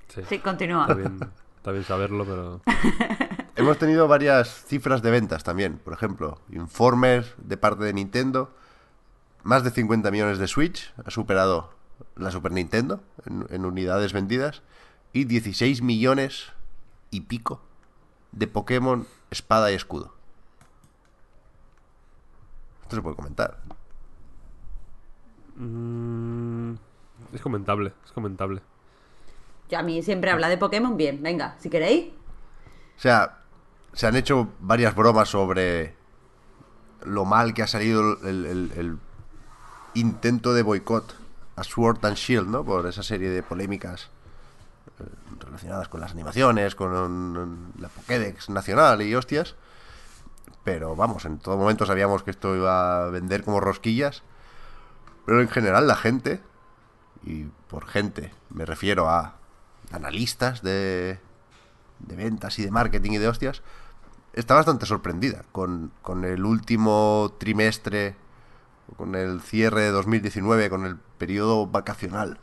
Sí. 0.06 0.22
Sí, 0.28 0.38
continúa. 0.38 0.82
Está 0.82 0.94
bien, 0.94 1.18
está 1.56 1.72
bien 1.72 1.84
saberlo, 1.84 2.24
pero... 2.26 2.60
Hemos 3.56 3.76
tenido 3.78 4.06
varias 4.06 4.64
cifras 4.64 5.02
de 5.02 5.10
ventas 5.10 5.42
también. 5.42 5.78
Por 5.78 5.94
ejemplo, 5.94 6.40
informes 6.50 7.34
de 7.38 7.56
parte 7.56 7.82
de 7.82 7.92
Nintendo. 7.92 8.54
Más 9.42 9.64
de 9.64 9.72
50 9.72 10.12
millones 10.12 10.38
de 10.38 10.46
Switch. 10.46 10.94
Ha 11.04 11.10
superado 11.10 11.74
la 12.14 12.30
Super 12.30 12.52
Nintendo 12.52 13.02
en, 13.26 13.46
en 13.50 13.64
unidades 13.64 14.12
vendidas. 14.12 14.62
Y 15.12 15.24
16 15.24 15.82
millones 15.82 16.52
y 17.10 17.22
pico 17.22 17.60
de 18.32 18.46
Pokémon 18.46 19.06
Espada 19.30 19.70
y 19.70 19.74
Escudo. 19.74 20.14
Esto 22.82 22.96
se 22.96 23.02
puede 23.02 23.16
comentar. 23.16 23.58
Mm, 25.56 26.72
es 27.32 27.40
comentable, 27.40 27.92
es 28.04 28.12
comentable. 28.12 28.62
Yo 29.70 29.78
a 29.78 29.82
mí 29.82 30.02
siempre 30.02 30.30
habla 30.30 30.48
de 30.48 30.58
Pokémon 30.58 30.96
bien. 30.96 31.22
Venga, 31.22 31.56
si 31.58 31.68
queréis. 31.70 32.12
O 32.96 33.00
sea, 33.00 33.38
se 33.92 34.06
han 34.06 34.16
hecho 34.16 34.48
varias 34.60 34.94
bromas 34.94 35.28
sobre 35.28 35.94
lo 37.04 37.24
mal 37.24 37.52
que 37.54 37.62
ha 37.62 37.66
salido 37.66 38.18
el, 38.26 38.46
el- 38.46 38.72
el 38.76 38.98
intento 39.94 40.54
de 40.54 40.62
boicot 40.62 41.14
a 41.56 41.64
Sword 41.64 42.04
and 42.06 42.16
Shield, 42.16 42.48
¿no? 42.48 42.64
Por 42.64 42.86
esa 42.86 43.02
serie 43.02 43.28
de 43.28 43.42
polémicas 43.42 44.08
relacionadas 45.38 45.88
con 45.88 46.00
las 46.00 46.12
animaciones, 46.12 46.74
con 46.74 47.72
la 47.78 47.88
Pokédex 47.88 48.50
nacional 48.50 49.02
y 49.02 49.14
hostias. 49.14 49.56
Pero 50.64 50.94
vamos, 50.94 51.24
en 51.24 51.38
todo 51.38 51.56
momento 51.56 51.86
sabíamos 51.86 52.22
que 52.22 52.30
esto 52.30 52.54
iba 52.54 53.04
a 53.04 53.10
vender 53.10 53.44
como 53.44 53.60
rosquillas. 53.60 54.22
Pero 55.26 55.40
en 55.40 55.48
general 55.48 55.86
la 55.86 55.96
gente, 55.96 56.40
y 57.24 57.44
por 57.68 57.86
gente 57.86 58.32
me 58.50 58.64
refiero 58.64 59.08
a 59.08 59.36
analistas 59.90 60.62
de, 60.62 61.20
de 62.00 62.16
ventas 62.16 62.58
y 62.58 62.64
de 62.64 62.70
marketing 62.70 63.12
y 63.12 63.18
de 63.18 63.28
hostias, 63.28 63.62
está 64.32 64.54
bastante 64.54 64.86
sorprendida 64.86 65.44
con, 65.52 65.92
con 66.02 66.24
el 66.24 66.44
último 66.44 67.34
trimestre, 67.38 68.16
con 68.96 69.14
el 69.14 69.40
cierre 69.40 69.82
de 69.82 69.90
2019, 69.90 70.70
con 70.70 70.86
el 70.86 70.96
periodo 70.96 71.66
vacacional 71.66 72.38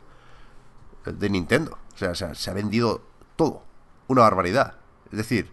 de 1.04 1.30
Nintendo. 1.30 1.78
O 2.00 2.14
sea, 2.14 2.34
se 2.34 2.50
ha, 2.50 2.54
vendido 2.54 3.02
todo. 3.36 3.62
Una 4.08 4.22
barbaridad. 4.22 4.76
Es 5.12 5.18
decir, 5.18 5.50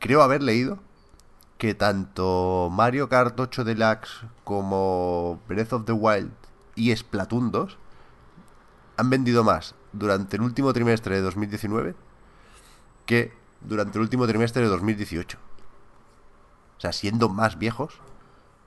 creo 0.00 0.22
haber 0.22 0.42
leído 0.42 0.80
que 1.58 1.74
tanto 1.74 2.70
Mario 2.72 3.08
Kart 3.08 3.38
8 3.38 3.62
Deluxe 3.62 4.26
como 4.42 5.40
Breath 5.46 5.72
of 5.72 5.84
the 5.84 5.92
Wild 5.92 6.32
y 6.74 6.94
Splatoon 6.94 7.52
2 7.52 7.78
han 8.96 9.10
vendido 9.10 9.44
más 9.44 9.76
durante 9.92 10.36
el 10.36 10.42
último 10.42 10.72
trimestre 10.72 11.14
de 11.14 11.22
2019 11.22 11.94
que 13.06 13.32
durante 13.60 13.98
el 13.98 14.02
último 14.02 14.26
trimestre 14.26 14.62
de 14.62 14.68
2018. 14.68 15.38
O 16.76 16.80
sea, 16.80 16.92
siendo 16.92 17.28
más 17.28 17.58
viejos, 17.58 18.00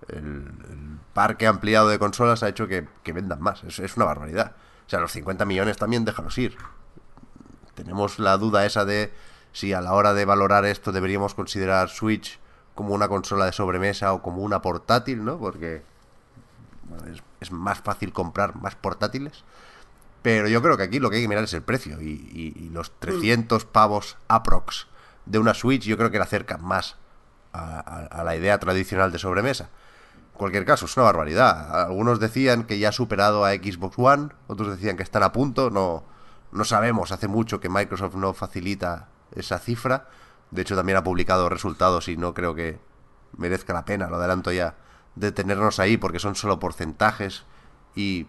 el, 0.07 0.99
parque 1.13 1.47
ampliado 1.47 1.89
de 1.89 1.99
consolas 1.99 2.43
ha 2.43 2.49
hecho 2.49 2.67
que, 2.67 2.87
que 3.03 3.11
vendan 3.11 3.41
más. 3.41 3.63
Es, 3.65 3.79
es 3.79 3.97
una 3.97 4.05
barbaridad. 4.05 4.55
O 4.85 4.89
sea, 4.89 5.01
los 5.01 5.11
50 5.11 5.43
millones 5.45 5.75
también 5.75 6.05
déjalos 6.05 6.37
ir. 6.37 6.57
Tenemos 7.77 8.17
la 8.17 8.37
duda 8.37 8.65
esa 8.65 8.85
de 8.85 9.13
si 9.53 9.71
a 9.71 9.81
la 9.81 9.93
hora 9.93 10.13
de 10.15 10.25
valorar 10.25 10.65
esto 10.65 10.91
deberíamos 10.91 11.35
considerar 11.35 11.89
Switch 11.89 12.39
como 12.73 12.95
una 12.95 13.07
consola 13.07 13.45
de 13.45 13.51
sobremesa 13.51 14.13
o 14.13 14.21
como 14.23 14.41
una 14.41 14.61
portátil, 14.63 15.23
¿no? 15.23 15.37
Porque 15.37 15.83
es, 17.39 17.51
más 17.51 17.79
fácil 17.79 18.11
comprar 18.13 18.55
más 18.55 18.75
portátiles. 18.75 19.43
Pero 20.23 20.47
yo 20.47 20.61
creo 20.61 20.75
que 20.75 20.83
aquí 20.83 20.99
lo 20.99 21.09
que 21.09 21.17
hay 21.17 21.21
que 21.21 21.27
mirar 21.27 21.43
es 21.43 21.53
el 21.53 21.61
precio. 21.61 22.01
Y, 22.01 22.69
los 22.73 22.91
300 22.99 23.65
pavos 23.65 24.17
aprox 24.27 24.87
de 25.25 25.39
una 25.39 25.53
Switch 25.53 25.83
yo 25.83 25.97
creo 25.97 26.09
que 26.11 26.17
la 26.17 26.23
acercan 26.25 26.63
más 26.63 26.95
a, 27.53 27.79
a- 27.79 28.05
a 28.21 28.23
la 28.23 28.35
idea 28.35 28.59
tradicional 28.59 29.11
de 29.11 29.19
sobremesa. 29.19 29.69
En 30.33 30.37
cualquier 30.39 30.65
caso, 30.65 30.85
es 30.85 30.95
una 30.97 31.05
barbaridad. 31.05 31.81
Algunos 31.85 32.19
decían 32.19 32.63
que 32.65 32.79
ya 32.79 32.89
ha 32.89 32.91
superado 32.91 33.45
a 33.45 33.53
Xbox 33.53 33.95
One, 33.97 34.29
otros 34.47 34.69
decían 34.69 34.97
que 34.97 35.03
están 35.03 35.23
a 35.23 35.31
punto. 35.31 35.69
No, 35.69 36.03
no 36.51 36.63
sabemos, 36.63 37.11
hace 37.11 37.27
mucho 37.27 37.59
que 37.59 37.69
Microsoft 37.69 38.15
no 38.15 38.33
facilita 38.33 39.09
esa 39.35 39.59
cifra. 39.59 40.07
De 40.51 40.61
hecho, 40.61 40.75
también 40.75 40.97
ha 40.97 41.03
publicado 41.03 41.49
resultados 41.49 42.07
y 42.07 42.17
no 42.17 42.33
creo 42.33 42.55
que, 42.55 42.79
merezca 43.37 43.73
la 43.73 43.85
pena, 43.85 44.07
lo 44.07 44.15
adelanto 44.15 44.51
ya, 44.51 44.75
de 45.15 45.31
tenernos 45.31 45.79
ahí, 45.79 45.97
porque 45.97 46.19
son 46.19 46.35
solo 46.35 46.59
porcentajes 46.59 47.43
y 47.95 48.27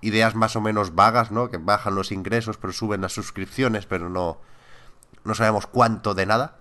ideas 0.00 0.34
más 0.34 0.56
o 0.56 0.60
menos 0.60 0.94
vagas, 0.94 1.30
¿no? 1.30 1.50
Que 1.50 1.58
bajan 1.58 1.94
los 1.94 2.12
ingresos, 2.12 2.56
pero 2.56 2.72
suben 2.72 3.00
las 3.02 3.12
suscripciones, 3.12 3.86
pero 3.86 4.08
no, 4.08 4.38
no 5.24 5.34
sabemos 5.34 5.66
cuánto 5.66 6.14
de 6.14 6.26
nada. 6.26 6.56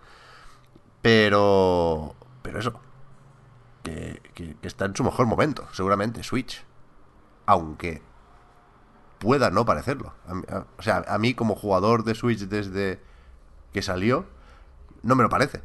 Pero, 1.02 2.16
pero 2.42 2.60
eso, 2.60 2.80
que, 3.84 4.22
que- 4.34 4.56
que 4.56 4.68
está 4.68 4.86
en 4.86 4.96
su 4.96 5.04
mejor 5.04 5.26
momento, 5.26 5.68
seguramente, 5.74 6.24
Switch. 6.24 6.64
Aunque 7.46 8.02
pueda 9.24 9.50
no 9.50 9.66
parecerlo. 9.66 10.14
A 10.28 10.66
o 10.78 10.82
sea, 10.82 11.06
a 11.08 11.18
mí 11.18 11.34
como 11.34 11.56
jugador 11.56 12.04
de 12.04 12.14
Switch 12.14 12.42
desde 12.42 13.00
que 13.72 13.82
salió, 13.82 14.26
no 15.02 15.16
me 15.16 15.24
lo 15.24 15.30
parece. 15.30 15.62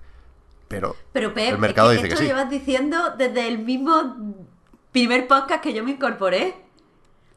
Pero, 0.68 0.94
Pero 1.12 1.34
Pep, 1.34 1.54
el 1.54 1.58
mercado 1.58 1.90
es 1.90 1.98
que 1.98 2.04
dice 2.04 2.14
esto 2.14 2.22
que 2.22 2.24
lo 2.24 2.28
sí. 2.28 2.34
llevas 2.36 2.50
diciendo 2.50 3.14
desde 3.16 3.48
el 3.48 3.58
mismo 3.58 4.34
primer 4.92 5.26
podcast 5.26 5.62
que 5.62 5.72
yo 5.72 5.82
me 5.82 5.92
incorporé. 5.92 6.54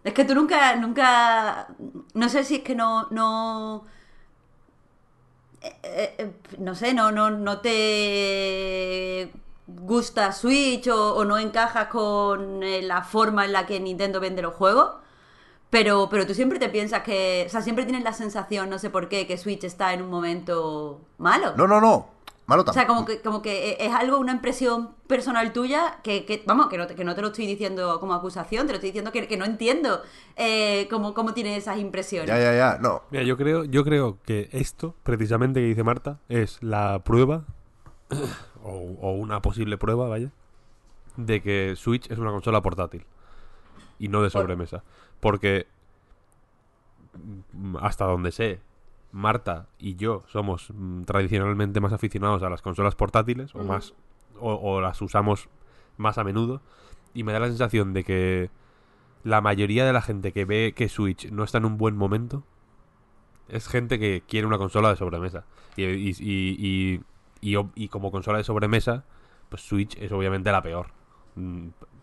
Es 0.04 0.14
que 0.14 0.26
tú 0.26 0.36
nunca, 0.36 0.76
nunca, 0.76 1.68
no 2.14 2.30
sé 2.30 2.44
si 2.44 2.56
es 2.56 2.62
que 2.62 2.76
no, 2.76 3.08
no, 3.12 3.86
eh, 5.62 5.76
eh, 5.84 6.16
eh, 6.18 6.32
no 6.58 6.76
sé, 6.76 6.94
no, 6.94 7.12
no, 7.12 7.30
no 7.30 7.60
te 7.60 9.32
gusta 9.68 10.32
Switch 10.34 10.88
o, 10.88 11.16
o 11.16 11.24
no 11.24 11.38
encajas 11.38 11.88
con 11.88 12.62
la 12.88 13.04
forma 13.04 13.46
en 13.46 13.54
la 13.54 13.66
que 13.66 13.80
Nintendo 13.80 14.20
vende 14.20 14.42
los 14.42 14.54
juegos. 14.56 15.02
Pero, 15.72 16.10
pero 16.12 16.28
tú 16.28 16.34
siempre 16.36 16.60
te 16.60 16.70
piensas 16.70 17.02
que, 17.02 17.46
o 17.48 17.50
sea, 17.50 17.62
siempre 17.62 17.86
tienes 17.86 18.04
la 18.04 18.14
sensación, 18.14 18.70
no 18.70 18.78
sé 18.78 18.90
por 18.90 19.08
qué, 19.10 19.26
que 19.26 19.38
Switch 19.38 19.64
está 19.64 19.94
en 19.94 20.02
un 20.04 20.10
momento 20.10 21.02
malo. 21.18 21.54
No, 21.58 21.66
no, 21.66 21.82
no. 21.82 22.10
Malo 22.46 22.64
O 22.64 22.66
tampoco. 22.66 22.74
sea, 22.74 22.88
como 22.88 23.06
que, 23.06 23.22
como 23.22 23.42
que 23.42 23.78
es 23.80 23.94
algo, 23.94 24.18
una 24.20 24.34
impresión 24.34 24.90
personal 25.08 25.54
tuya 25.54 26.00
que, 26.04 26.26
que, 26.26 26.44
vamos, 26.46 26.68
que 26.68 26.78
no, 26.78 26.88
te, 26.88 26.96
que 26.96 27.06
no 27.06 27.16
te 27.16 27.22
lo 27.22 27.28
estoy 27.30 27.48
diciendo 27.48 28.02
como 28.02 28.14
acusación, 28.14 28.68
te 28.68 28.74
lo 28.74 28.78
estoy 28.78 28.90
diciendo 28.90 29.14
que, 29.14 29.26
que 29.28 29.38
no 29.38 29.46
entiendo 29.46 30.02
eh, 30.36 30.88
cómo, 30.90 31.14
cómo 31.14 31.34
tienes 31.34 31.58
esas 31.58 31.78
impresiones. 31.78 32.28
Ya, 32.28 32.38
ya, 32.38 32.54
ya. 32.54 32.78
No. 32.82 33.04
Mira, 33.10 33.24
yo 33.24 33.38
creo, 33.38 33.64
yo 33.64 33.86
creo 33.86 34.18
que 34.24 34.50
esto, 34.52 34.96
precisamente 35.04 35.62
que 35.62 35.68
dice 35.68 35.84
Marta, 35.84 36.20
es 36.28 36.62
la 36.62 37.00
prueba, 37.06 37.46
o, 38.64 38.98
o 39.00 39.12
una 39.14 39.42
posible 39.42 39.78
prueba, 39.78 40.10
vaya, 40.10 40.32
de 41.16 41.42
que 41.42 41.76
Switch 41.78 42.12
es 42.12 42.18
una 42.18 42.32
consola 42.32 42.62
portátil 42.62 43.06
y 44.00 44.10
no 44.10 44.22
de 44.24 44.30
sobremesa. 44.30 44.84
Porque, 45.22 45.68
mm, 47.54 47.78
hasta 47.78 48.06
donde 48.06 48.32
sé, 48.32 48.60
Marta 49.12 49.68
y 49.78 49.96
yo 49.96 50.24
somos 50.28 50.70
mm, 50.74 51.04
tradicionalmente 51.04 51.80
más 51.80 51.94
aficionados 51.94 52.44
a 52.44 52.50
las 52.50 52.62
consolas 52.62 52.96
portátiles, 52.96 53.54
o 53.56 53.60
más, 53.64 53.94
o, 54.40 54.54
o 54.56 54.82
las 54.82 55.02
usamos 55.02 55.50
más 55.98 56.18
a 56.18 56.24
menudo, 56.24 56.62
y 57.14 57.24
me 57.24 57.34
da 57.34 57.40
la 57.40 57.48
sensación 57.48 57.94
de 57.94 58.04
que 58.04 58.50
la 59.24 59.42
mayoría 59.42 59.86
de 59.86 59.94
la 59.94 60.02
gente 60.02 60.32
que 60.32 60.46
ve 60.46 60.74
que 60.76 60.90
Switch 60.90 61.30
no 61.32 61.44
está 61.44 61.58
en 61.60 61.66
un 61.66 61.78
buen 61.78 61.96
momento 61.96 62.44
es 63.50 63.68
gente 63.68 64.00
que 64.00 64.24
quiere 64.28 64.48
una 64.48 64.58
consola 64.58 64.90
de 64.90 64.96
sobremesa. 64.96 65.44
Y, 65.76 65.84
y, 65.84 66.16
y, 67.42 67.58
y- 67.76 67.88
como 67.90 68.12
consola 68.12 68.38
de 68.38 68.44
sobremesa, 68.46 69.04
pues 69.50 69.62
Switch 69.62 69.98
es 69.98 70.12
obviamente 70.14 70.52
la 70.52 70.62
peor. 70.64 70.88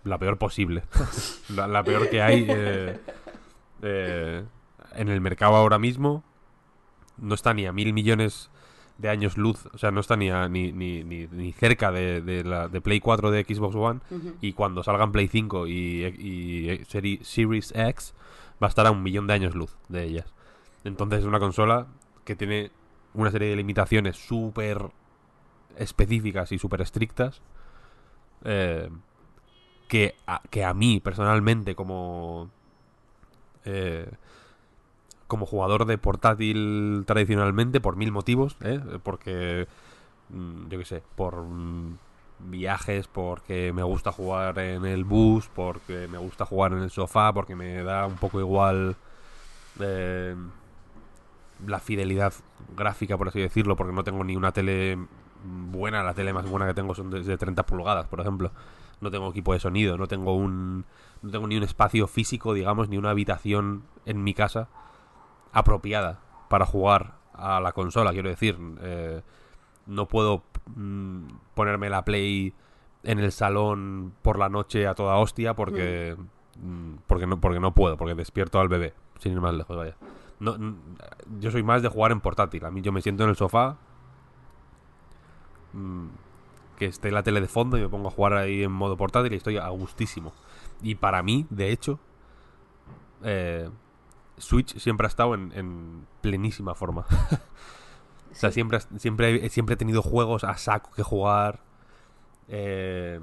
La 0.04 0.18
peor 0.18 0.38
posible. 0.38 0.82
la, 1.54 1.66
la 1.66 1.82
peor 1.84 2.08
que 2.08 2.22
hay 2.22 2.46
eh, 2.48 2.98
eh, 3.82 4.44
en 4.94 5.08
el 5.08 5.20
mercado 5.20 5.56
ahora 5.56 5.78
mismo. 5.78 6.24
No 7.18 7.34
está 7.34 7.52
ni 7.54 7.66
a 7.66 7.72
mil 7.72 7.92
millones 7.92 8.50
de 8.96 9.08
años 9.08 9.36
luz. 9.36 9.66
O 9.72 9.78
sea, 9.78 9.90
no 9.90 10.00
está 10.00 10.16
ni, 10.16 10.30
a- 10.30 10.48
ni, 10.48 10.72
ni, 10.72 11.02
ni, 11.04 11.52
cerca 11.52 11.90
de, 11.92 12.20
de 12.20 12.44
la, 12.44 12.68
de 12.68 12.80
Play 12.80 13.00
4 13.00 13.30
de 13.30 13.44
Xbox 13.44 13.74
One. 13.74 14.00
Y 14.40 14.52
cuando 14.52 14.82
salgan 14.82 15.12
Play 15.12 15.28
5 15.28 15.66
y, 15.66 16.04
y 16.04 16.68
seri- 16.88 17.22
Series 17.22 17.72
X, 17.74 18.14
va 18.62 18.66
a 18.66 18.70
estar 18.70 18.86
a 18.86 18.90
un 18.92 19.02
millón 19.02 19.26
de 19.26 19.34
años 19.34 19.54
luz 19.54 19.76
de 19.88 20.04
ellas. 20.04 20.32
Entonces 20.84 21.20
es 21.20 21.24
una 21.26 21.40
consola 21.40 21.86
que 22.24 22.36
tiene 22.36 22.70
una 23.14 23.30
serie 23.32 23.48
de 23.48 23.56
limitaciones 23.56 24.16
súper 24.16 24.90
específicas 25.76 26.52
y 26.52 26.58
súper 26.58 26.80
estrictas. 26.82 27.42
eh, 28.44 28.88
que, 29.88 30.14
a, 30.26 30.42
que 30.50 30.64
a 30.64 30.74
mí, 30.74 31.00
personalmente, 31.00 31.74
como. 31.74 32.50
eh, 33.64 34.10
como 35.26 35.44
jugador 35.46 35.84
de 35.84 35.98
portátil 35.98 37.04
tradicionalmente, 37.06 37.80
por 37.80 37.96
mil 37.96 38.12
motivos, 38.12 38.56
¿eh? 38.62 38.80
porque. 39.02 39.66
mm, 40.30 40.68
yo 40.68 40.78
qué 40.78 40.84
sé, 40.84 41.02
por. 41.16 41.36
mm, 41.42 41.98
viajes, 42.40 43.08
porque 43.08 43.72
me 43.74 43.82
gusta 43.82 44.12
jugar 44.12 44.58
en 44.60 44.84
el 44.86 45.04
bus, 45.04 45.48
porque 45.52 46.06
me 46.08 46.18
gusta 46.18 46.46
jugar 46.46 46.72
en 46.72 46.80
el 46.82 46.90
sofá, 46.90 47.32
porque 47.32 47.56
me 47.56 47.82
da 47.82 48.06
un 48.06 48.16
poco 48.18 48.38
igual 48.40 48.96
eh, 49.80 50.36
la 51.66 51.80
fidelidad 51.80 52.32
gráfica, 52.76 53.16
por 53.18 53.28
así 53.28 53.40
decirlo, 53.40 53.76
porque 53.76 53.92
no 53.92 54.04
tengo 54.04 54.22
ni 54.24 54.36
una 54.36 54.52
tele 54.52 54.96
buena, 55.44 56.02
la 56.02 56.14
tele 56.14 56.32
más 56.32 56.46
buena 56.46 56.66
que 56.66 56.74
tengo 56.74 56.94
son 56.94 57.10
de, 57.10 57.22
de 57.22 57.36
30 57.38 57.64
pulgadas, 57.66 58.06
por 58.06 58.20
ejemplo. 58.20 58.52
No 59.00 59.10
tengo 59.10 59.30
equipo 59.30 59.52
de 59.52 59.60
sonido, 59.60 59.96
no 59.96 60.06
tengo 60.06 60.34
un 60.34 60.84
no 61.22 61.30
tengo 61.30 61.46
ni 61.46 61.56
un 61.56 61.62
espacio 61.62 62.06
físico, 62.06 62.54
digamos, 62.54 62.88
ni 62.88 62.96
una 62.96 63.10
habitación 63.10 63.84
en 64.06 64.22
mi 64.22 64.34
casa 64.34 64.68
apropiada 65.52 66.20
para 66.48 66.66
jugar 66.66 67.14
a 67.32 67.60
la 67.60 67.72
consola, 67.72 68.12
quiero 68.12 68.28
decir, 68.28 68.58
eh, 68.80 69.22
no 69.86 70.06
puedo 70.06 70.42
mm, 70.74 71.26
ponerme 71.54 71.90
la 71.90 72.04
Play 72.04 72.52
en 73.04 73.18
el 73.18 73.32
salón 73.32 74.12
por 74.22 74.38
la 74.38 74.48
noche 74.48 74.86
a 74.86 74.94
toda 74.94 75.16
hostia 75.16 75.54
porque 75.54 76.16
mm, 76.60 76.94
porque 77.06 77.26
no 77.26 77.40
porque 77.40 77.60
no 77.60 77.74
puedo, 77.74 77.96
porque 77.96 78.14
despierto 78.14 78.60
al 78.60 78.68
bebé, 78.68 78.94
sin 79.18 79.32
ir 79.32 79.40
más 79.40 79.54
lejos, 79.54 79.76
vaya. 79.76 79.96
No, 80.40 80.56
yo 81.40 81.50
soy 81.50 81.62
más 81.64 81.82
de 81.82 81.88
jugar 81.88 82.12
en 82.12 82.20
portátil. 82.20 82.64
A 82.64 82.70
mí 82.70 82.80
yo 82.80 82.92
me 82.92 83.02
siento 83.02 83.24
en 83.24 83.30
el 83.30 83.36
sofá 83.36 83.76
mm, 85.72 86.06
que 86.78 86.86
esté 86.86 87.10
la 87.10 87.22
tele 87.22 87.40
de 87.40 87.48
fondo 87.48 87.76
y 87.76 87.80
me 87.82 87.88
pongo 87.88 88.08
a 88.08 88.10
jugar 88.12 88.34
ahí 88.34 88.62
en 88.62 88.72
modo 88.72 88.96
portátil 88.96 89.32
y 89.32 89.36
estoy 89.36 89.56
a 89.58 89.68
gustísimo. 89.68 90.32
Y 90.82 90.94
para 90.96 91.22
mí, 91.22 91.46
de 91.50 91.70
hecho, 91.72 91.98
eh, 93.22 93.68
Switch 94.36 94.78
siempre 94.78 95.06
ha 95.06 95.08
estado 95.08 95.34
en, 95.34 95.52
en 95.54 96.06
plenísima 96.20 96.74
forma. 96.74 97.06
o 98.32 98.34
sea, 98.34 98.50
siempre, 98.52 98.78
siempre, 98.98 99.44
he- 99.46 99.50
siempre 99.50 99.74
he 99.74 99.76
tenido 99.76 100.02
juegos 100.02 100.44
a 100.44 100.56
saco 100.56 100.90
que 100.94 101.02
jugar. 101.02 101.60
Eh, 102.48 103.20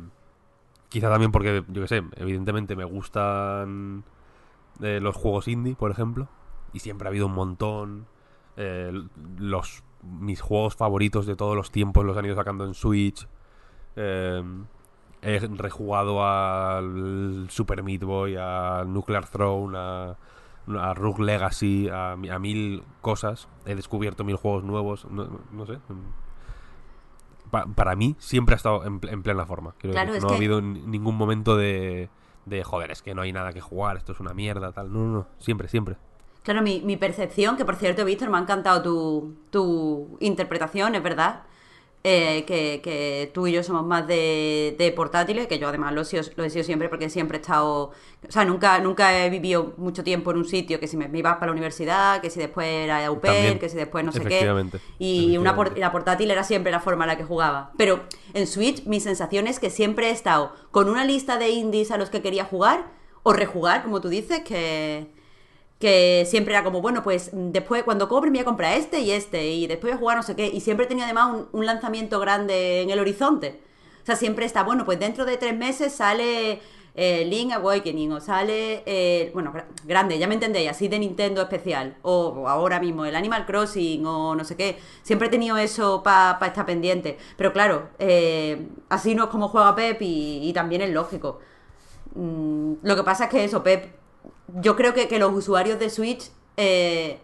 quizá 0.90 1.10
también 1.10 1.32
porque, 1.32 1.64
yo 1.68 1.82
qué 1.82 1.88
sé, 1.88 2.04
evidentemente 2.18 2.76
me 2.76 2.84
gustan 2.86 4.04
eh, 4.82 5.00
los 5.02 5.16
juegos 5.16 5.48
indie, 5.48 5.76
por 5.76 5.92
ejemplo. 5.92 6.28
Y 6.74 6.80
siempre 6.80 7.08
ha 7.08 7.10
habido 7.10 7.28
un 7.28 7.34
montón. 7.34 8.08
Los 9.38 9.84
mis 10.02 10.40
juegos 10.42 10.76
favoritos 10.76 11.26
de 11.26 11.36
todos 11.36 11.56
los 11.56 11.72
tiempos 11.72 12.06
los 12.06 12.16
han 12.18 12.26
ido 12.26 12.36
sacando 12.36 12.66
en 12.66 12.74
Switch. 12.74 13.28
Eh, 13.96 14.44
he 15.22 15.40
rejugado 15.40 16.24
al 16.26 17.48
Super 17.50 17.82
Meat 17.84 18.04
Boy, 18.04 18.36
a 18.38 18.84
Nuclear 18.86 19.28
Throne, 19.28 19.76
a, 19.78 20.16
a 20.80 20.94
Rogue 20.94 21.24
Legacy, 21.24 21.90
a, 21.92 22.16
mi- 22.16 22.30
a 22.30 22.38
mil 22.40 22.84
cosas. 23.02 23.48
He 23.66 23.74
descubierto 23.76 24.24
mil 24.24 24.36
juegos 24.36 24.64
nuevos. 24.64 25.06
No, 25.10 25.28
no 25.52 25.66
sé. 25.66 25.80
Pa- 27.52 27.66
para 27.68 27.96
mí 27.96 28.16
siempre 28.20 28.54
ha 28.54 28.58
estado 28.58 28.84
en, 28.86 29.00
pl- 29.00 29.14
en 29.14 29.24
plena 29.24 29.46
forma. 29.46 29.74
Claro, 29.78 30.14
no 30.20 30.28
que- 30.28 30.34
ha 30.34 30.38
habido 30.38 30.62
ni- 30.62 30.82
ningún 30.82 31.16
momento 31.16 31.56
de, 31.56 32.10
de 32.46 32.64
joder, 32.64 32.92
es 32.92 33.02
que 33.02 33.14
no 33.16 33.22
hay 33.22 33.32
nada 33.32 33.54
que 33.54 33.62
jugar, 33.62 33.98
esto 33.98 34.12
es 34.12 34.20
una 34.20 34.34
mierda, 34.34 34.72
tal. 34.72 34.92
No, 34.92 35.00
no, 35.00 35.12
no. 35.14 35.28
Siempre, 35.38 35.68
siempre. 35.68 35.96
Claro, 36.44 36.62
mi, 36.62 36.82
mi 36.82 36.98
percepción, 36.98 37.56
que 37.58 37.66
por 37.66 37.76
cierto, 37.76 38.04
Víctor, 38.06 38.30
me 38.30 38.38
ha 38.38 38.42
encantado 38.42 38.82
tu, 38.82 39.36
tu 39.50 40.18
interpretación, 40.20 40.94
es 40.96 41.02
verdad. 41.04 41.44
Eh, 42.08 42.44
que, 42.46 42.82
que 42.84 43.32
tú 43.34 43.48
y 43.48 43.52
yo 43.52 43.64
somos 43.64 43.84
más 43.84 44.06
de, 44.06 44.76
de 44.78 44.92
portátiles, 44.92 45.48
que 45.48 45.58
yo 45.58 45.68
además 45.70 45.92
lo 45.92 46.02
he, 46.02 46.06
sido, 46.06 46.22
lo 46.36 46.44
he 46.44 46.52
sido 46.52 46.64
siempre 46.64 46.88
porque 46.88 47.10
siempre 47.10 47.40
he 47.40 47.42
estado. 47.42 47.92
O 48.28 48.32
sea, 48.32 48.46
nunca, 48.46 48.78
nunca 48.80 49.26
he 49.26 49.30
vivido 49.32 49.74
mucho 49.78 50.04
tiempo 50.04 50.30
en 50.30 50.38
un 50.38 50.46
sitio, 50.46 50.80
que 50.80 50.88
si 50.88 50.98
me, 50.98 51.08
me 51.08 51.18
iba 51.18 51.34
para 51.40 51.48
la 51.48 51.54
universidad, 51.54 52.22
que 52.22 52.30
si 52.30 52.40
después 52.40 52.68
era 52.68 53.08
au 53.08 53.20
pair, 53.20 53.60
que 53.60 53.70
si 53.70 53.76
después 53.76 54.06
no 54.06 54.12
sé 54.12 54.20
qué. 54.30 54.40
Y 55.00 55.38
una 55.40 55.56
por- 55.56 55.78
la 55.80 55.92
portátil 55.92 56.30
era 56.30 56.44
siempre 56.44 56.72
la 56.72 56.80
forma 56.80 57.06
en 57.06 57.08
la 57.10 57.18
que 57.18 57.24
jugaba. 57.24 57.72
Pero 57.76 58.04
en 58.36 58.46
Switch, 58.46 58.86
mi 58.86 59.00
sensación 59.00 59.48
es 59.48 59.60
que 59.60 59.72
siempre 59.72 60.10
he 60.10 60.12
estado 60.12 60.54
con 60.70 60.90
una 60.90 61.06
lista 61.06 61.38
de 61.40 61.50
indies 61.50 61.90
a 61.90 61.98
los 61.98 62.12
que 62.12 62.22
quería 62.22 62.46
jugar, 62.46 62.86
o 63.24 63.34
rejugar, 63.34 63.82
como 63.82 64.00
tú 64.02 64.10
dices, 64.10 64.42
que 64.42 65.08
que 65.80 66.26
siempre 66.28 66.54
era 66.54 66.64
como, 66.64 66.82
bueno, 66.82 67.04
pues 67.04 67.34
mm, 67.34 67.52
después 67.52 67.84
cuando 67.84 68.08
cobre 68.10 68.32
me 68.32 68.38
voy 68.40 68.44
a 68.44 68.46
comprar 68.46 68.78
este 68.78 69.00
y 69.02 69.12
este, 69.12 69.48
y 69.52 69.68
después 69.68 69.92
voy 69.94 69.98
a 69.98 70.00
jugar 70.00 70.18
no 70.18 70.24
sé 70.24 70.36
qué, 70.36 70.48
y 70.48 70.62
siempre 70.62 70.86
tenido 70.86 71.06
además 71.06 71.34
un, 71.36 71.48
un 71.60 71.66
lanzamiento 71.66 72.20
grande 72.20 72.82
en 72.82 72.90
el 72.90 73.00
horizonte. 73.00 73.60
O 74.04 74.06
sea, 74.06 74.16
siempre 74.16 74.46
está, 74.46 74.64
bueno, 74.64 74.86
pues 74.86 75.00
dentro 75.00 75.26
de 75.26 75.38
tres 75.38 75.56
meses 75.58 75.92
sale 75.94 76.60
eh, 76.94 77.26
Link 77.26 77.52
Awakening 77.54 78.12
o 78.14 78.22
sale, 78.22 78.84
eh, 78.86 79.32
bueno, 79.34 79.52
gra- 79.54 79.66
grande, 79.84 80.18
ya 80.20 80.28
me 80.28 80.36
entendéis, 80.36 80.70
así 80.70 80.88
de 80.88 81.00
Nintendo 81.00 81.42
especial, 81.42 81.98
o, 82.04 82.48
ahora 82.48 82.80
mismo 82.80 83.04
el 83.06 83.16
Animal 83.16 83.46
Crossing 83.48 84.06
o 84.06 84.36
no 84.36 84.44
sé 84.46 84.56
qué, 84.56 84.78
siempre 85.02 85.28
he 85.28 85.32
tenido 85.32 85.58
eso 85.58 86.04
para 86.04 86.38
estar 86.48 86.66
pendiente. 86.66 87.18
Pero 87.36 87.52
claro, 87.52 87.90
eh, 88.00 88.68
así 88.90 89.16
no 89.16 89.24
es 89.26 89.30
como 89.30 89.50
juega 89.50 89.76
Pep 89.76 90.02
y, 90.02 90.48
y 90.48 90.54
también 90.54 90.82
es 90.82 90.92
lógico. 90.92 91.40
Mm, 92.16 92.74
lo 92.84 92.96
que 92.96 93.04
pasa 93.04 93.26
es 93.26 93.30
que 93.32 93.44
eso, 93.44 93.64
Pep, 93.64 93.86
yo 94.48 94.76
creo 94.76 94.94
que, 94.94 95.08
que 95.08 95.20
los 95.20 95.34
usuarios 95.34 95.80
de 95.80 95.90
Switch 95.90 96.30
eh, 96.58 97.20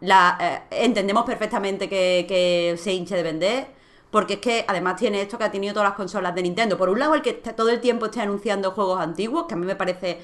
la, 0.00 0.38
eh, 0.70 0.84
entendemos 0.84 1.24
perfectamente 1.24 1.88
que, 1.88 2.26
que 2.28 2.76
se 2.78 2.92
hinche 2.92 3.16
de 3.16 3.22
vender. 3.22 3.68
Porque 4.10 4.34
es 4.34 4.40
que 4.40 4.64
además 4.68 4.96
tiene 4.96 5.20
esto 5.20 5.36
que 5.38 5.44
ha 5.44 5.50
tenido 5.50 5.74
todas 5.74 5.88
las 5.90 5.96
consolas 5.96 6.34
de 6.34 6.42
Nintendo. 6.42 6.78
Por 6.78 6.88
un 6.88 6.98
lado, 6.98 7.14
el 7.14 7.22
que 7.22 7.34
todo 7.34 7.68
el 7.70 7.80
tiempo 7.80 8.06
esté 8.06 8.20
anunciando 8.20 8.70
juegos 8.72 9.00
antiguos, 9.00 9.46
que 9.46 9.54
a 9.54 9.56
mí 9.56 9.66
me 9.66 9.76
parece. 9.76 10.20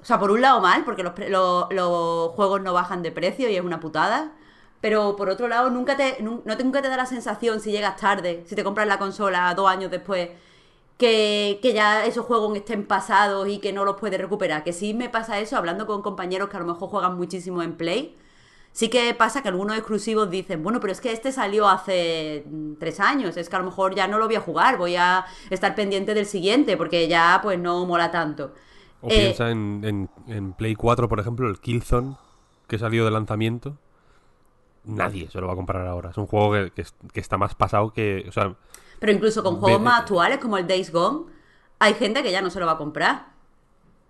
O 0.00 0.04
sea, 0.04 0.18
por 0.18 0.30
un 0.30 0.40
lado 0.40 0.60
mal, 0.60 0.84
porque 0.84 1.02
los, 1.02 1.12
pre- 1.12 1.28
lo- 1.28 1.68
los 1.70 2.30
juegos 2.32 2.60
no 2.62 2.72
bajan 2.72 3.02
de 3.02 3.10
precio 3.12 3.48
y 3.48 3.56
es 3.56 3.62
una 3.62 3.80
putada. 3.80 4.32
Pero 4.80 5.16
por 5.16 5.28
otro 5.28 5.48
lado, 5.48 5.70
nunca 5.70 5.96
te, 5.96 6.18
no 6.22 6.42
nunca 6.46 6.82
te 6.82 6.88
da 6.88 6.96
la 6.96 7.06
sensación 7.06 7.60
si 7.60 7.72
llegas 7.72 7.96
tarde, 7.96 8.44
si 8.46 8.54
te 8.54 8.62
compras 8.64 8.86
la 8.86 8.98
consola 8.98 9.52
dos 9.54 9.68
años 9.68 9.90
después, 9.90 10.30
que, 10.98 11.58
que 11.62 11.72
ya 11.72 12.04
esos 12.04 12.26
juegos 12.26 12.56
estén 12.56 12.86
pasados 12.86 13.48
y 13.48 13.58
que 13.58 13.72
no 13.72 13.84
los 13.84 13.96
puedes 13.96 14.20
recuperar. 14.20 14.64
Que 14.64 14.72
sí 14.72 14.94
me 14.94 15.08
pasa 15.08 15.38
eso 15.40 15.56
hablando 15.56 15.86
con 15.86 16.02
compañeros 16.02 16.48
que 16.50 16.56
a 16.56 16.60
lo 16.60 16.66
mejor 16.66 16.88
juegan 16.90 17.16
muchísimo 17.16 17.62
en 17.62 17.76
Play. 17.76 18.16
Sí 18.72 18.90
que 18.90 19.12
pasa 19.14 19.42
que 19.42 19.48
algunos 19.48 19.76
exclusivos 19.76 20.30
dicen, 20.30 20.62
bueno, 20.62 20.78
pero 20.80 20.92
es 20.92 21.00
que 21.00 21.10
este 21.12 21.32
salió 21.32 21.68
hace 21.68 22.44
mm, 22.46 22.74
tres 22.78 23.00
años, 23.00 23.36
es 23.36 23.48
que 23.48 23.56
a 23.56 23.58
lo 23.60 23.64
mejor 23.64 23.94
ya 23.94 24.06
no 24.06 24.18
lo 24.18 24.26
voy 24.26 24.36
a 24.36 24.40
jugar, 24.40 24.76
voy 24.78 24.94
a 24.96 25.24
estar 25.50 25.74
pendiente 25.74 26.14
del 26.14 26.26
siguiente, 26.26 26.76
porque 26.76 27.08
ya 27.08 27.40
pues 27.42 27.58
no 27.58 27.86
mola 27.86 28.10
tanto. 28.10 28.52
O 29.00 29.08
Eh, 29.10 29.14
piensa 29.16 29.50
en, 29.50 29.80
en- 29.84 30.10
en 30.28 30.52
Play 30.52 30.74
4, 30.74 31.08
por 31.08 31.18
ejemplo, 31.18 31.48
el 31.48 31.58
Killzone, 31.60 32.16
que 32.68 32.78
salió 32.78 33.04
de 33.04 33.10
lanzamiento. 33.10 33.78
Nadie 34.84 35.28
se 35.30 35.40
lo 35.40 35.46
va 35.48 35.52
a 35.52 35.56
comprar 35.56 35.86
ahora. 35.86 36.10
Es 36.10 36.16
un 36.18 36.26
juego 36.26 36.52
que, 36.52 36.70
que 36.70 36.82
es- 36.82 36.94
que 37.12 37.20
está 37.20 37.36
más 37.36 37.54
pasado 37.54 37.92
que. 37.92 38.24
O 38.28 38.32
sea, 38.32 38.54
Pero 38.98 39.12
incluso 39.12 39.42
con 39.42 39.56
juegos 39.56 39.80
más 39.80 40.00
actuales 40.00 40.38
como 40.38 40.58
el 40.58 40.66
Days 40.66 40.92
Gone, 40.92 41.26
hay 41.78 41.94
gente 41.94 42.22
que 42.22 42.32
ya 42.32 42.42
no 42.42 42.50
se 42.50 42.60
lo 42.60 42.66
va 42.66 42.72
a 42.72 42.78
comprar. 42.78 43.26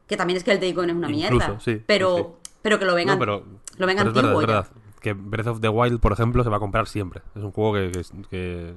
Que 0.06 0.16
también 0.16 0.38
es 0.38 0.44
que 0.44 0.52
el 0.52 0.60
Days 0.60 0.74
Gone 0.74 0.92
es 0.92 0.96
una 0.96 1.10
Incluso, 1.10 1.36
mierda. 1.36 1.60
sí, 1.60 1.82
pero, 1.86 2.16
sí, 2.42 2.50
pero 2.62 2.78
que 2.78 2.84
lo 2.86 2.94
vengan, 2.94 3.18
no, 3.18 3.20
pero, 3.20 3.44
lo 3.76 3.86
vengan 3.86 4.12
pero 4.12 4.30
es 4.30 4.38
verdad, 4.38 4.66
es. 4.70 5.00
Que 5.00 5.12
Breath 5.12 5.46
of 5.46 5.60
the 5.60 5.68
Wild, 5.68 6.00
por 6.00 6.12
ejemplo, 6.12 6.42
se 6.42 6.50
va 6.50 6.56
a 6.56 6.60
comprar 6.60 6.88
siempre. 6.88 7.22
Es 7.36 7.42
un 7.42 7.52
juego 7.52 7.74
que, 7.74 8.74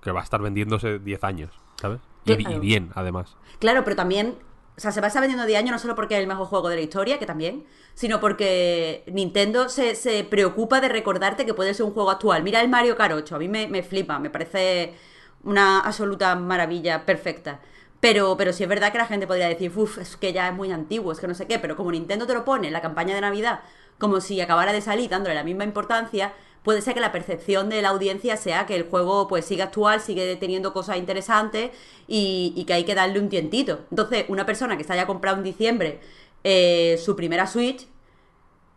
que, 0.00 0.10
va 0.10 0.20
a 0.20 0.24
estar 0.24 0.40
vendiéndose 0.40 0.98
10 0.98 1.24
años, 1.24 1.52
¿sabes? 1.80 2.00
Y, 2.24 2.32
y 2.32 2.58
bien, 2.58 2.90
además. 2.94 3.36
Claro, 3.60 3.84
pero 3.84 3.94
también, 3.94 4.34
o 4.76 4.80
sea, 4.80 4.90
se 4.90 5.00
va 5.00 5.06
a 5.06 5.08
estar 5.08 5.20
vendiendo 5.20 5.46
de 5.46 5.56
año 5.56 5.70
no 5.70 5.78
solo 5.78 5.94
porque 5.94 6.14
es 6.14 6.20
el 6.20 6.26
mejor 6.26 6.46
juego 6.46 6.68
de 6.68 6.76
la 6.76 6.82
historia, 6.82 7.18
que 7.18 7.26
también, 7.26 7.64
sino 7.94 8.18
porque 8.18 9.04
Nintendo 9.06 9.68
se, 9.68 9.94
se 9.94 10.24
preocupa 10.24 10.80
de 10.80 10.88
recordarte 10.88 11.46
que 11.46 11.54
puede 11.54 11.74
ser 11.74 11.86
un 11.86 11.92
juego 11.92 12.10
actual. 12.10 12.42
Mira 12.42 12.60
el 12.60 12.68
Mario 12.68 12.96
Kart 12.96 13.14
8, 13.14 13.36
a 13.36 13.38
mí 13.38 13.48
me, 13.48 13.68
me 13.68 13.82
flipa, 13.82 14.18
me 14.18 14.30
parece 14.30 14.94
una 15.42 15.80
absoluta 15.80 16.34
maravilla 16.36 17.06
perfecta. 17.06 17.60
Pero, 18.00 18.36
pero 18.36 18.52
sí 18.52 18.62
es 18.62 18.68
verdad 18.68 18.92
que 18.92 18.98
la 18.98 19.06
gente 19.06 19.26
podría 19.26 19.48
decir, 19.48 19.72
uff, 19.74 19.98
es 19.98 20.16
que 20.16 20.32
ya 20.32 20.48
es 20.48 20.54
muy 20.54 20.70
antiguo, 20.70 21.12
es 21.12 21.18
que 21.20 21.26
no 21.26 21.34
sé 21.34 21.46
qué, 21.46 21.58
pero 21.58 21.76
como 21.76 21.90
Nintendo 21.90 22.26
te 22.26 22.34
lo 22.34 22.44
pone 22.44 22.66
en 22.66 22.72
la 22.72 22.82
campaña 22.82 23.14
de 23.14 23.20
Navidad 23.20 23.60
como 23.98 24.20
si 24.20 24.40
acabara 24.40 24.72
de 24.72 24.80
salir 24.80 25.08
dándole 25.10 25.34
la 25.34 25.44
misma 25.44 25.64
importancia, 25.64 26.34
puede 26.62 26.82
ser 26.82 26.94
que 26.94 27.00
la 27.00 27.12
percepción 27.12 27.68
de 27.68 27.80
la 27.80 27.90
audiencia 27.90 28.36
sea 28.36 28.66
que 28.66 28.74
el 28.74 28.84
juego 28.84 29.28
pues 29.28 29.44
sigue 29.44 29.62
actual, 29.62 30.00
sigue 30.00 30.36
teniendo 30.36 30.72
cosas 30.72 30.98
interesantes 30.98 31.70
y, 32.06 32.52
y 32.56 32.64
que 32.64 32.74
hay 32.74 32.84
que 32.84 32.94
darle 32.94 33.20
un 33.20 33.28
tientito. 33.28 33.80
Entonces, 33.90 34.24
una 34.28 34.44
persona 34.46 34.76
que 34.76 34.84
se 34.84 34.92
haya 34.92 35.06
comprado 35.06 35.38
en 35.38 35.44
diciembre 35.44 36.00
eh, 36.44 37.00
su 37.02 37.16
primera 37.16 37.46
Switch, 37.46 37.86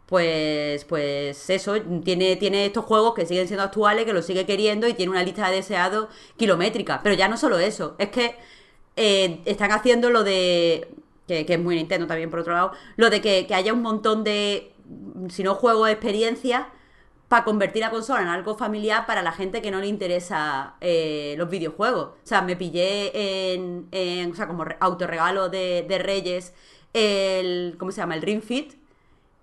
pues, 0.09 0.85
pues 0.85 1.49
eso, 1.51 1.79
tiene, 2.03 2.35
tiene 2.35 2.65
estos 2.65 2.83
juegos 2.85 3.13
que 3.13 3.27
siguen 3.27 3.47
siendo 3.47 3.63
actuales, 3.63 4.05
que 4.05 4.13
los 4.13 4.25
sigue 4.25 4.45
queriendo 4.47 4.87
y 4.87 4.95
tiene 4.95 5.11
una 5.11 5.21
lista 5.23 5.47
de 5.49 5.57
deseados 5.57 6.09
kilométrica. 6.35 7.01
Pero 7.03 7.15
ya 7.15 7.27
no 7.27 7.37
solo 7.37 7.59
eso, 7.59 7.95
es 7.99 8.09
que 8.09 8.35
eh, 8.95 9.39
están 9.45 9.71
haciendo 9.71 10.09
lo 10.09 10.23
de, 10.23 10.89
que, 11.27 11.45
es 11.47 11.59
muy 11.59 11.75
Nintendo 11.75 12.07
también 12.07 12.31
por 12.31 12.39
otro 12.39 12.53
lado, 12.53 12.71
lo 12.97 13.09
de 13.11 13.21
que, 13.21 13.45
que 13.45 13.53
haya 13.53 13.71
un 13.71 13.83
montón 13.83 14.23
de, 14.23 14.73
si 15.29 15.43
no 15.43 15.53
juego, 15.53 15.85
experiencias 15.87 16.65
para 17.27 17.43
convertir 17.43 17.81
la 17.81 17.91
consola 17.91 18.23
en 18.23 18.27
algo 18.29 18.57
familiar 18.57 19.05
para 19.05 19.21
la 19.21 19.31
gente 19.31 19.61
que 19.61 19.69
no 19.69 19.79
le 19.79 19.85
interesa 19.85 20.73
eh, 20.81 21.35
los 21.37 21.47
videojuegos. 21.51 22.05
O 22.07 22.15
sea, 22.23 22.41
me 22.41 22.55
pillé 22.55 23.53
en, 23.53 23.87
en 23.91 24.31
o 24.31 24.35
sea, 24.35 24.47
como 24.47 24.65
re- 24.65 24.77
autorregalo 24.79 25.49
de, 25.49 25.85
de 25.87 25.99
Reyes 25.99 26.53
el, 26.93 27.75
¿cómo 27.77 27.91
se 27.91 27.97
llama? 28.01 28.15
El 28.15 28.23
Ring 28.23 28.41
Fit. 28.41 28.73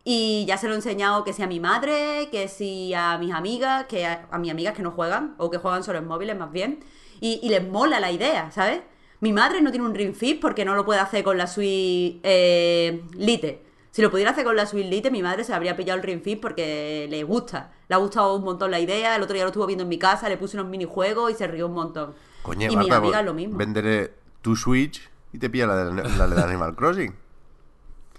Y 0.08 0.44
ya 0.46 0.56
se 0.56 0.68
lo 0.68 0.74
he 0.74 0.76
enseñado 0.76 1.24
que 1.24 1.32
si 1.32 1.42
a 1.42 1.48
mi 1.48 1.58
madre, 1.58 2.28
que 2.30 2.46
si 2.46 2.94
a 2.94 3.18
mis 3.18 3.32
amigas, 3.32 3.86
que 3.86 4.06
a, 4.06 4.28
a 4.30 4.38
mis 4.38 4.52
amigas 4.52 4.72
que 4.72 4.82
no 4.82 4.92
juegan, 4.92 5.34
o 5.36 5.50
que 5.50 5.58
juegan 5.58 5.82
solo 5.82 5.98
en 5.98 6.06
móviles 6.06 6.38
más 6.38 6.52
bien. 6.52 6.78
Y, 7.20 7.40
y 7.42 7.48
les 7.48 7.66
mola 7.68 7.98
la 7.98 8.12
idea, 8.12 8.52
¿sabes? 8.52 8.82
Mi 9.18 9.32
madre 9.32 9.60
no 9.62 9.72
tiene 9.72 9.84
un 9.84 9.96
Ring 9.96 10.14
Fit 10.14 10.40
porque 10.40 10.64
no 10.64 10.76
lo 10.76 10.84
puede 10.84 11.00
hacer 11.00 11.24
con 11.24 11.36
la 11.36 11.48
Switch 11.48 12.20
eh, 12.22 13.02
Lite. 13.14 13.64
Si 13.90 14.00
lo 14.00 14.12
pudiera 14.12 14.30
hacer 14.30 14.44
con 14.44 14.54
la 14.54 14.66
Switch 14.66 14.86
Lite, 14.86 15.10
mi 15.10 15.22
madre 15.22 15.42
se 15.42 15.52
habría 15.52 15.74
pillado 15.74 15.98
el 15.98 16.04
Ring 16.04 16.22
Fit 16.22 16.40
porque 16.40 17.08
le 17.10 17.24
gusta. 17.24 17.72
Le 17.88 17.96
ha 17.96 17.98
gustado 17.98 18.36
un 18.36 18.44
montón 18.44 18.70
la 18.70 18.78
idea. 18.78 19.16
El 19.16 19.22
otro 19.22 19.34
día 19.34 19.42
lo 19.42 19.48
estuvo 19.48 19.66
viendo 19.66 19.82
en 19.82 19.88
mi 19.88 19.98
casa, 19.98 20.28
le 20.28 20.36
puse 20.36 20.56
unos 20.56 20.70
minijuegos 20.70 21.32
y 21.32 21.34
se 21.34 21.48
rió 21.48 21.66
un 21.66 21.74
montón. 21.74 22.14
Coño, 22.42 22.70
y 22.70 22.76
mi 22.76 22.84
amiga 22.84 23.00
pues, 23.00 23.24
lo 23.24 23.34
mismo. 23.34 23.58
Venderé 23.58 24.14
tu 24.40 24.54
Switch 24.54 25.10
y 25.32 25.38
te 25.40 25.50
pilla 25.50 25.66
la 25.66 25.84
de, 25.84 26.16
la 26.16 26.28
de 26.28 26.42
Animal 26.42 26.76
Crossing. 26.76 27.25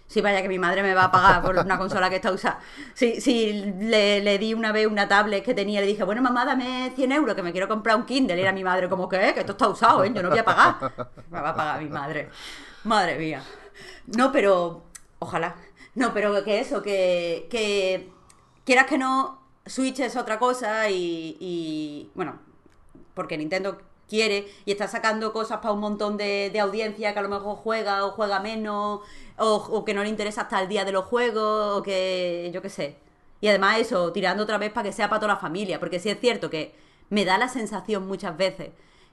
Sí, 0.08 0.22
vaya 0.22 0.42
que 0.42 0.48
mi 0.48 0.58
madre 0.58 0.82
me 0.84 0.94
va 0.94 1.06
a 1.06 1.12
pagar 1.12 1.42
por 1.42 1.58
una 1.58 1.78
consola 1.78 2.10
que 2.10 2.16
está 2.16 2.32
usada. 2.32 2.60
Si, 2.94 3.20
si 3.20 3.52
le, 3.78 4.22
le 4.22 4.38
di 4.38 4.54
una 4.54 4.72
vez 4.72 4.88
una 4.88 5.06
tablet 5.06 5.44
que 5.44 5.54
tenía, 5.54 5.82
le 5.82 5.88
dije, 5.88 6.04
bueno, 6.06 6.22
mamá, 6.22 6.46
dame 6.46 6.94
100 6.96 7.12
euros 7.12 7.36
que 7.36 7.44
me 7.44 7.52
quiero 7.52 7.68
comprar 7.68 7.98
un 7.98 8.06
Kindle. 8.06 8.38
Y 8.38 8.42
era 8.42 8.54
mi 8.54 8.64
madre 8.64 8.88
como, 8.88 9.10
¿qué? 9.10 9.34
Que 9.34 9.42
esto 9.42 9.52
está 9.52 9.68
usado, 9.68 10.06
¿eh? 10.06 10.12
Yo 10.14 10.24
no 10.24 10.30
voy 10.30 10.40
a 10.40 10.46
pagar. 10.46 10.76
Me 11.30 11.42
va 11.42 11.50
a 11.50 11.56
pagar 11.56 11.82
mi 11.82 11.90
madre. 11.90 12.30
Madre 12.86 13.18
mía. 13.18 13.44
No, 14.18 14.32
pero... 14.32 14.84
Ojalá. 15.20 15.56
No, 15.94 16.14
pero 16.14 16.42
que 16.44 16.62
eso, 16.62 16.82
que... 16.82 17.48
que 17.50 18.10
quieras 18.64 18.86
que 18.86 18.98
no, 18.98 19.42
Switch 19.66 20.00
es 20.00 20.16
otra 20.16 20.40
cosa 20.40 20.90
y... 20.90 21.36
y, 21.42 22.12
bueno, 22.16 22.40
porque 23.14 23.38
Nintendo 23.38 23.78
quiere 24.08 24.48
y 24.64 24.72
está 24.72 24.88
sacando 24.88 25.34
cosas 25.34 25.58
para 25.58 25.74
un 25.74 25.82
montón 25.82 26.16
de, 26.16 26.50
de 26.52 26.60
audiencia 26.62 27.12
que 27.12 27.20
a 27.20 27.22
lo 27.22 27.30
mejor 27.30 27.58
juega 27.58 28.06
o 28.06 28.12
juega 28.12 28.40
menos 28.40 29.02
o, 29.38 29.56
o 29.56 29.86
que 29.86 29.94
no 29.94 30.04
le 30.04 30.10
interesa 30.10 30.42
hasta 30.42 30.62
el 30.62 30.68
día 30.68 30.86
de 30.86 30.92
los 30.92 31.06
juegos 31.06 31.78
o 31.78 31.84
que 31.84 32.50
yo 32.54 32.62
qué 32.62 32.70
sé. 32.70 32.98
Y 33.42 33.48
además 33.48 33.80
eso, 33.80 34.12
tirando 34.12 34.44
otra 34.44 34.58
vez 34.58 34.72
para 34.72 34.90
que 34.90 34.94
sea 34.94 35.10
para 35.10 35.20
toda 35.20 35.34
la 35.34 35.40
familia, 35.40 35.80
porque 35.80 36.00
sí 36.00 36.10
es 36.10 36.20
cierto 36.20 36.50
que 36.50 36.74
me 37.10 37.26
da 37.26 37.38
la 37.38 37.48
sensación 37.50 38.08
muchas 38.08 38.36
veces 38.38 38.72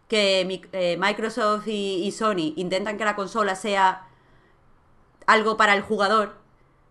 que 0.08 0.62
eh, 0.72 0.96
Microsoft 0.98 1.66
y, 1.68 2.04
y 2.04 2.12
Sony 2.12 2.52
intentan 2.56 2.98
que 2.98 3.04
la 3.04 3.16
consola 3.16 3.54
sea 3.56 4.08
algo 5.26 5.56
para 5.56 5.74
el 5.74 5.82
jugador, 5.82 6.34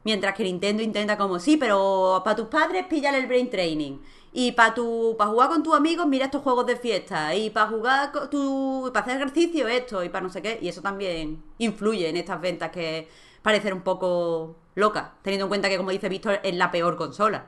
mientras 0.03 0.35
que 0.35 0.43
Nintendo 0.43 0.83
intenta 0.83 1.17
como, 1.17 1.39
sí, 1.39 1.57
pero 1.57 2.21
para 2.23 2.35
tus 2.35 2.47
padres 2.47 2.85
píllale 2.87 3.19
el 3.19 3.27
brain 3.27 3.49
training. 3.49 3.99
Y 4.35 4.53
para 4.53 4.73
tu 4.73 5.15
para 5.17 5.29
jugar 5.29 5.49
con 5.49 5.61
tus 5.61 5.75
amigos, 5.75 6.07
mira 6.07 6.25
estos 6.25 6.41
juegos 6.41 6.65
de 6.65 6.75
fiesta. 6.75 7.35
Y 7.35 7.51
para 7.51 7.67
jugar 7.67 8.11
con 8.11 8.29
tu 8.29 8.89
para 8.91 9.05
hacer 9.05 9.17
ejercicio 9.17 9.67
esto 9.67 10.03
y 10.03 10.09
para 10.09 10.23
no 10.23 10.29
sé 10.29 10.41
qué, 10.41 10.57
y 10.61 10.67
eso 10.69 10.81
también 10.81 11.43
influye 11.59 12.09
en 12.09 12.17
estas 12.17 12.41
ventas 12.41 12.71
que 12.71 13.07
parecen 13.43 13.73
un 13.73 13.81
poco 13.81 14.55
locas, 14.73 15.11
teniendo 15.21 15.45
en 15.45 15.49
cuenta 15.49 15.69
que 15.69 15.77
como 15.77 15.91
dice 15.91 16.09
Víctor 16.09 16.39
es 16.43 16.55
la 16.55 16.71
peor 16.71 16.95
consola. 16.95 17.45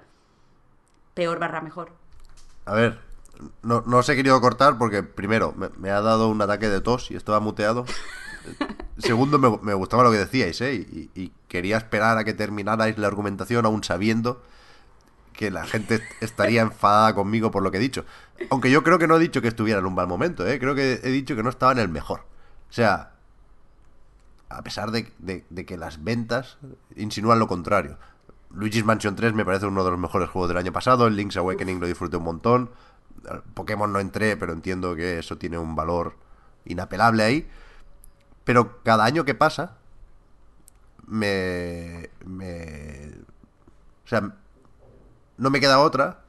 Peor 1.15 1.39
barra 1.39 1.61
mejor. 1.61 1.91
A 2.65 2.73
ver, 2.75 2.99
no, 3.63 3.83
no 3.85 3.97
os 3.97 4.09
he 4.09 4.15
querido 4.15 4.39
cortar 4.41 4.77
porque, 4.77 5.01
primero, 5.01 5.53
me, 5.55 5.69
me 5.77 5.89
ha 5.89 6.01
dado 6.01 6.27
un 6.29 6.41
ataque 6.41 6.69
de 6.69 6.81
tos 6.81 7.09
y 7.09 7.15
estaba 7.15 7.39
muteado. 7.39 7.85
Segundo, 8.97 9.39
me, 9.39 9.57
me 9.61 9.73
gustaba 9.73 10.03
lo 10.03 10.11
que 10.11 10.17
decíais, 10.17 10.61
¿eh? 10.61 10.73
Y, 10.75 11.09
y 11.15 11.31
quería 11.47 11.77
esperar 11.77 12.17
a 12.17 12.23
que 12.23 12.33
terminarais 12.33 12.97
la 12.97 13.07
argumentación, 13.07 13.65
aún 13.65 13.83
sabiendo 13.83 14.41
que 15.33 15.51
la 15.51 15.65
gente 15.65 16.01
estaría 16.21 16.61
enfadada 16.61 17.13
conmigo 17.13 17.51
por 17.51 17.61
lo 17.61 17.71
que 17.71 17.77
he 17.77 17.81
dicho. 17.81 18.05
Aunque 18.49 18.71
yo 18.71 18.83
creo 18.83 18.99
que 18.99 19.07
no 19.07 19.17
he 19.17 19.19
dicho 19.19 19.41
que 19.41 19.49
estuviera 19.49 19.79
en 19.79 19.85
un 19.85 19.95
mal 19.95 20.07
momento, 20.07 20.47
¿eh? 20.47 20.59
Creo 20.59 20.75
que 20.75 21.01
he 21.03 21.11
dicho 21.11 21.35
que 21.35 21.43
no 21.43 21.49
estaba 21.49 21.71
en 21.71 21.79
el 21.79 21.89
mejor. 21.89 22.21
O 22.69 22.73
sea, 22.73 23.14
a 24.55 24.63
pesar 24.63 24.91
de, 24.91 25.11
de- 25.19 25.45
de 25.49 25.65
que 25.65 25.77
las 25.77 26.03
ventas 26.03 26.57
insinúan 26.95 27.39
lo 27.39 27.47
contrario. 27.47 27.97
Luigi's 28.51 28.85
Mansion 28.85 29.15
3 29.15 29.33
me 29.33 29.43
parece 29.45 29.65
uno 29.65 29.83
de 29.83 29.91
los 29.91 29.99
mejores 29.99 30.29
juegos 30.29 30.47
del 30.49 30.57
año 30.57 30.71
pasado, 30.71 31.07
el 31.07 31.15
Link's 31.15 31.37
Awakening 31.37 31.79
lo 31.79 31.87
disfruté 31.87 32.17
un 32.17 32.23
montón, 32.23 32.69
Pokémon 33.53 33.91
no 33.91 33.99
entré, 33.99 34.37
pero 34.37 34.53
entiendo 34.53 34.95
que 34.95 35.19
eso 35.19 35.37
tiene 35.37 35.57
un 35.57 35.75
valor 35.75 36.15
inapelable 36.65 37.23
ahí. 37.23 37.47
Pero 38.43 38.81
cada 38.83 39.03
año 39.05 39.25
que 39.25 39.33
pasa, 39.35 39.77
me... 41.07 42.09
me 42.25 43.11
o 44.05 44.07
sea, 44.07 44.35
no 45.37 45.49
me 45.49 45.59
queda 45.59 45.79
otra 45.79 46.21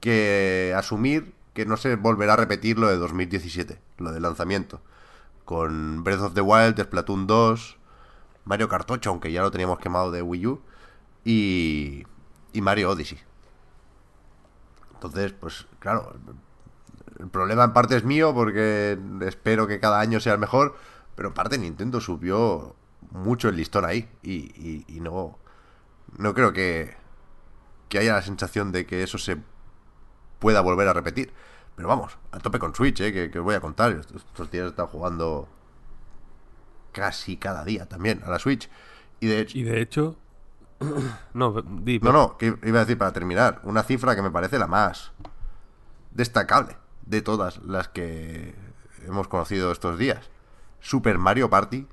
que 0.00 0.72
asumir 0.76 1.34
que 1.54 1.66
no 1.66 1.76
se 1.76 1.96
volverá 1.96 2.34
a 2.34 2.36
repetir 2.36 2.78
lo 2.78 2.88
de 2.88 2.96
2017, 2.96 3.78
lo 3.98 4.12
del 4.12 4.22
lanzamiento. 4.22 4.80
Con 5.44 6.04
Breath 6.04 6.20
of 6.20 6.34
the 6.34 6.40
Wild, 6.40 6.80
Splatoon 6.80 7.26
2, 7.26 7.76
Mario 8.44 8.68
Kart 8.68 8.90
8, 8.90 9.10
aunque 9.10 9.32
ya 9.32 9.42
lo 9.42 9.50
teníamos 9.50 9.78
quemado 9.78 10.10
de 10.10 10.22
Wii 10.22 10.46
U, 10.46 10.60
y, 11.24 12.04
y 12.52 12.60
Mario 12.60 12.90
Odyssey. 12.90 13.18
Entonces, 14.94 15.32
pues 15.32 15.66
claro, 15.78 16.16
el 17.18 17.28
problema 17.28 17.64
en 17.64 17.72
parte 17.72 17.96
es 17.96 18.04
mío 18.04 18.32
porque 18.34 18.98
espero 19.22 19.66
que 19.66 19.80
cada 19.80 20.00
año 20.00 20.20
sea 20.20 20.34
el 20.34 20.38
mejor, 20.38 20.76
pero 21.14 21.28
en 21.28 21.34
parte 21.34 21.58
Nintendo 21.58 22.00
subió 22.00 22.74
mucho 23.10 23.48
el 23.48 23.56
listón 23.56 23.84
ahí 23.84 24.08
y, 24.22 24.32
y- 24.56 24.84
y 24.88 25.00
no, 25.00 25.38
no 26.18 26.34
creo 26.34 26.52
que, 26.52 26.96
que 27.88 27.98
haya 27.98 28.14
la 28.14 28.22
sensación 28.22 28.72
de 28.72 28.86
que 28.86 29.02
eso 29.02 29.18
se 29.18 29.38
pueda 30.38 30.60
volver 30.60 30.88
a 30.88 30.92
repetir. 30.92 31.32
Pero 31.76 31.88
vamos, 31.88 32.16
a 32.30 32.38
tope 32.38 32.58
con 32.58 32.74
Switch, 32.74 33.00
¿eh? 33.00 33.12
que, 33.12 33.30
que 33.30 33.38
os 33.38 33.44
voy 33.44 33.54
a 33.54 33.60
contar. 33.60 33.92
Estos, 33.92 34.50
días 34.50 34.66
he 34.66 34.68
estado 34.68 34.88
jugando 34.88 35.48
casi 36.92 37.36
cada 37.36 37.64
día 37.64 37.86
también 37.86 38.22
a 38.24 38.30
la 38.30 38.38
Switch. 38.38 38.70
Y 39.20 39.26
de 39.26 39.40
hecho, 39.40 39.58
Y 39.58 39.62
de 39.64 39.80
hecho. 39.80 40.16
no, 41.34 41.62
di, 41.62 41.98
no, 42.00 42.12
no, 42.12 42.36
que 42.36 42.56
iba 42.62 42.78
a 42.78 42.84
decir 42.84 42.98
para 42.98 43.12
terminar, 43.12 43.60
una 43.64 43.82
cifra 43.82 44.14
que 44.14 44.22
me 44.22 44.30
parece 44.30 44.58
la 44.58 44.66
más 44.66 45.12
destacable 46.12 46.76
de 47.06 47.22
todas 47.22 47.58
las 47.64 47.88
que 47.88 48.54
hemos 49.06 49.28
conocido 49.28 49.72
estos 49.72 49.98
días. 49.98 50.30
Super 50.80 51.18
Mario 51.18 51.48
Party 51.50 51.86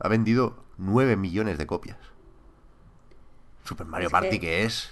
ha 0.00 0.08
vendido 0.08 0.56
9 0.78 1.16
millones 1.16 1.58
de 1.58 1.66
copias. 1.66 1.98
Super 3.64 3.86
Mario 3.86 4.06
Es 4.06 4.12
Party 4.12 4.30
que- 4.30 4.40
que 4.40 4.64
es 4.64 4.90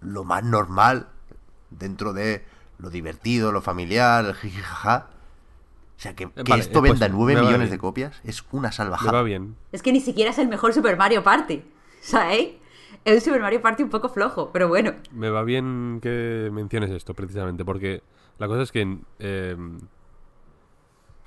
lo 0.00 0.24
más 0.24 0.44
normal 0.44 1.08
dentro 1.70 2.12
de 2.12 2.44
lo 2.78 2.90
divertido, 2.90 3.52
lo 3.52 3.60
familiar, 3.62 4.24
el 4.24 4.34
jijijaja. 4.34 5.08
O 5.96 6.00
sea, 6.00 6.14
que, 6.14 6.30
que 6.30 6.42
vale, 6.44 6.62
esto 6.62 6.78
eh, 6.78 6.82
pues, 6.82 6.92
venda 6.92 7.08
9 7.08 7.34
me 7.34 7.40
va 7.40 7.46
millones 7.46 7.68
bien. 7.68 7.70
de 7.72 7.78
copias 7.78 8.20
es 8.24 8.44
una 8.52 8.68
me 8.68 8.72
salvajada. 8.72 9.12
va 9.12 9.22
bien. 9.22 9.56
Es 9.72 9.82
que 9.82 9.92
ni 9.92 10.00
siquiera 10.00 10.30
es 10.30 10.38
el 10.38 10.48
mejor 10.48 10.72
Super 10.72 10.96
Mario 10.96 11.22
Party. 11.24 11.64
¿Sabéis? 12.00 12.50
Es 13.04 13.14
un 13.14 13.20
Super 13.20 13.40
Mario 13.40 13.60
Party 13.62 13.82
un 13.82 13.90
poco 13.90 14.08
flojo, 14.08 14.50
pero 14.52 14.68
bueno. 14.68 14.92
Me 15.12 15.28
va 15.30 15.42
bien 15.42 15.98
que 16.02 16.50
menciones 16.52 16.90
esto, 16.90 17.14
precisamente, 17.14 17.64
porque 17.64 18.02
la 18.38 18.46
cosa 18.46 18.62
es 18.62 18.70
que 18.72 18.98
eh, 19.18 19.56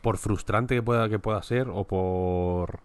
por 0.02 0.18
frustrante 0.18 0.76
que 0.76 0.82
pueda, 0.84 1.10
que 1.10 1.20
pueda 1.20 1.42
ser, 1.44 1.68
o 1.70 1.84
por. 1.86 2.80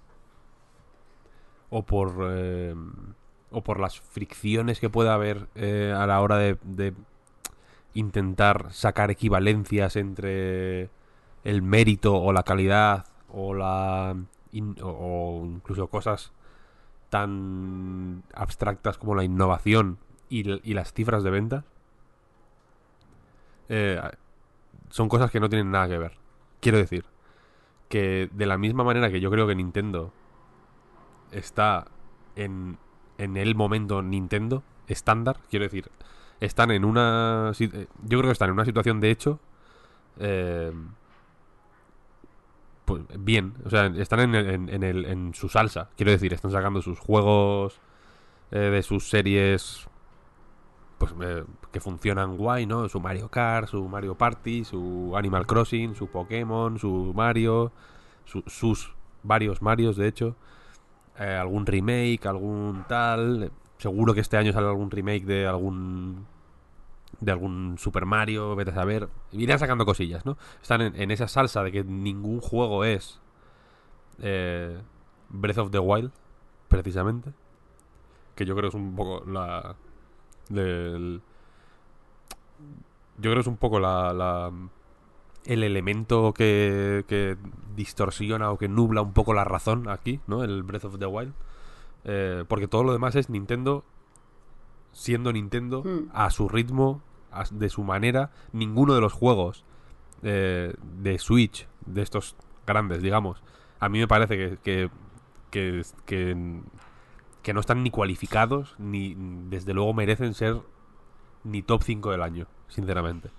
o 1.70 1.84
por. 1.84 2.14
eh, 2.30 2.74
o 3.50 3.62
por 3.62 3.78
las 3.80 4.00
fricciones 4.00 4.80
que 4.80 4.90
pueda 4.90 5.14
haber 5.14 5.46
eh, 5.54 5.94
a 5.96 6.04
la 6.06 6.20
hora 6.20 6.36
de, 6.36 6.58
de 6.64 6.92
intentar 7.96 8.72
sacar 8.72 9.10
equivalencias 9.10 9.96
entre 9.96 10.90
el 11.44 11.62
mérito 11.62 12.14
o 12.16 12.32
la 12.32 12.42
calidad 12.44 13.06
o 13.32 13.54
la. 13.54 14.16
o- 14.82 15.42
incluso 15.46 15.88
cosas 15.88 16.32
tan 17.10 18.22
abstractas 18.34 18.98
como 18.98 19.14
la 19.14 19.24
innovación 19.24 19.98
y 20.30 20.44
las 20.74 20.92
cifras 20.92 21.22
de 21.24 21.30
ventas 21.30 21.64
eh, 23.68 24.00
son 24.90 25.08
cosas 25.08 25.30
que 25.30 25.40
no 25.40 25.48
tienen 25.48 25.70
nada 25.70 25.88
que 25.88 25.98
ver. 25.98 26.12
Quiero 26.60 26.78
decir 26.78 27.04
que 27.88 28.30
de 28.32 28.46
la 28.46 28.58
misma 28.58 28.84
manera 28.84 29.10
que 29.10 29.20
yo 29.20 29.30
creo 29.30 29.46
que 29.46 29.54
Nintendo 29.56 30.12
está 31.32 31.86
en, 32.34 32.78
en 33.18 33.36
el 33.36 33.54
momento 33.54 34.02
Nintendo 34.02 34.62
estándar, 34.88 35.38
quiero 35.50 35.64
decir, 35.64 35.90
están 36.40 36.70
en 36.70 36.84
una... 36.84 37.52
eh, 37.58 37.86
Yo 38.02 38.18
creo 38.18 38.22
que 38.28 38.32
están 38.32 38.48
en 38.48 38.54
una 38.54 38.64
situación 38.64 39.00
de 39.00 39.10
hecho... 39.10 39.40
eh, 40.18 40.72
pues 42.84 43.02
bien, 43.18 43.54
o 43.64 43.70
sea, 43.70 43.86
están 43.86 44.20
en, 44.20 44.34
en, 44.36 44.68
en 44.68 44.82
el, 44.84 45.04
en 45.06 45.34
su 45.34 45.48
salsa. 45.48 45.88
Quiero 45.96 46.12
decir, 46.12 46.32
están 46.32 46.52
sacando 46.52 46.80
sus 46.82 47.00
juegos 47.00 47.80
eh, 48.52 48.58
de 48.58 48.82
sus 48.82 49.08
series 49.08 49.88
pues 50.98 51.12
eh, 51.20 51.44
que 51.72 51.80
funcionan 51.80 52.36
guay, 52.36 52.64
¿no? 52.64 52.88
Su 52.88 53.00
Mario 53.00 53.28
Kart, 53.28 53.68
su 53.68 53.86
Mario 53.88 54.14
Party, 54.14 54.64
su 54.64 55.12
Animal 55.16 55.46
Crossing, 55.46 55.94
su 55.96 56.06
Pokémon, 56.06 56.78
su 56.78 57.12
Mario, 57.14 57.72
su- 58.24 58.44
sus 58.46 58.94
varios 59.24 59.60
Marios, 59.62 59.96
de 59.96 60.06
hecho. 60.08 60.36
Eh, 61.18 61.34
algún 61.34 61.66
remake, 61.66 62.24
algún 62.26 62.84
tal. 62.88 63.50
Seguro 63.78 64.14
que 64.14 64.20
este 64.20 64.36
año 64.36 64.52
sale 64.52 64.66
algún 64.68 64.90
remake 64.90 65.24
de 65.24 65.46
algún 65.46 66.26
de 67.20 67.32
algún 67.32 67.76
Super 67.78 68.04
Mario, 68.04 68.54
vete 68.56 68.70
a 68.72 68.74
saber. 68.74 69.08
Irán 69.32 69.58
sacando 69.58 69.86
cosillas, 69.86 70.26
¿no? 70.26 70.36
Están 70.60 70.80
en, 70.82 71.10
esa 71.10 71.28
salsa 71.28 71.62
de 71.62 71.72
que 71.72 71.84
ningún 71.84 72.40
juego 72.40 72.84
es 72.84 73.20
eh, 74.20 74.78
Breath 75.30 75.58
of 75.58 75.70
the 75.70 75.78
Wild, 75.78 76.10
precisamente. 76.68 77.32
Que 78.34 78.44
yo 78.44 78.54
creo 78.56 78.68
es 78.68 78.74
un 78.74 78.94
poco 78.96 79.24
la. 79.30 79.76
del- 80.48 81.22
yo 83.18 83.30
creo 83.30 83.40
es 83.40 83.46
un 83.46 83.56
poco 83.56 83.80
la, 83.80 84.12
la- 84.12 84.52
el 85.46 85.62
elemento 85.62 86.34
que, 86.34 87.04
que 87.08 87.36
distorsiona 87.76 88.50
o 88.50 88.58
que 88.58 88.68
nubla 88.68 89.00
un 89.00 89.12
poco 89.12 89.32
la 89.32 89.44
razón 89.44 89.88
aquí, 89.88 90.20
¿no? 90.26 90.42
El 90.44 90.62
Breath 90.64 90.84
of 90.84 90.98
the 90.98 91.06
Wild. 91.06 91.32
Eh, 92.08 92.44
porque 92.46 92.68
todo 92.68 92.84
lo 92.84 92.92
demás 92.92 93.16
es 93.16 93.28
Nintendo 93.30 93.84
siendo 94.92 95.32
Nintendo 95.32 95.82
Hmm. 95.82 96.08
a 96.14 96.30
su 96.30 96.48
ritmo, 96.48 97.02
a- 97.32 97.44
de 97.50 97.68
su 97.68 97.82
manera. 97.82 98.30
Ninguno 98.52 98.94
de 98.94 99.00
los 99.00 99.12
juegos 99.12 99.64
eh, 100.22 100.74
de 101.02 101.18
Switch, 101.18 101.68
de 101.84 102.00
estos 102.02 102.36
grandes, 102.66 103.02
digamos, 103.02 103.42
a 103.80 103.88
mí 103.90 103.98
me 103.98 104.08
parece 104.08 104.36
que, 104.38 104.56
que, 104.62 104.90
que, 105.50 105.82
que, 106.06 106.60
que 107.42 107.52
no 107.52 107.60
están 107.60 107.82
ni 107.82 107.90
cualificados, 107.90 108.74
ni 108.78 109.14
desde 109.50 109.74
luego 109.74 109.92
merecen 109.92 110.32
ser 110.32 110.62
ni 111.44 111.62
top 111.62 111.82
5 111.82 112.10
del 112.12 112.22
año, 112.22 112.46
sinceramente. 112.68 113.30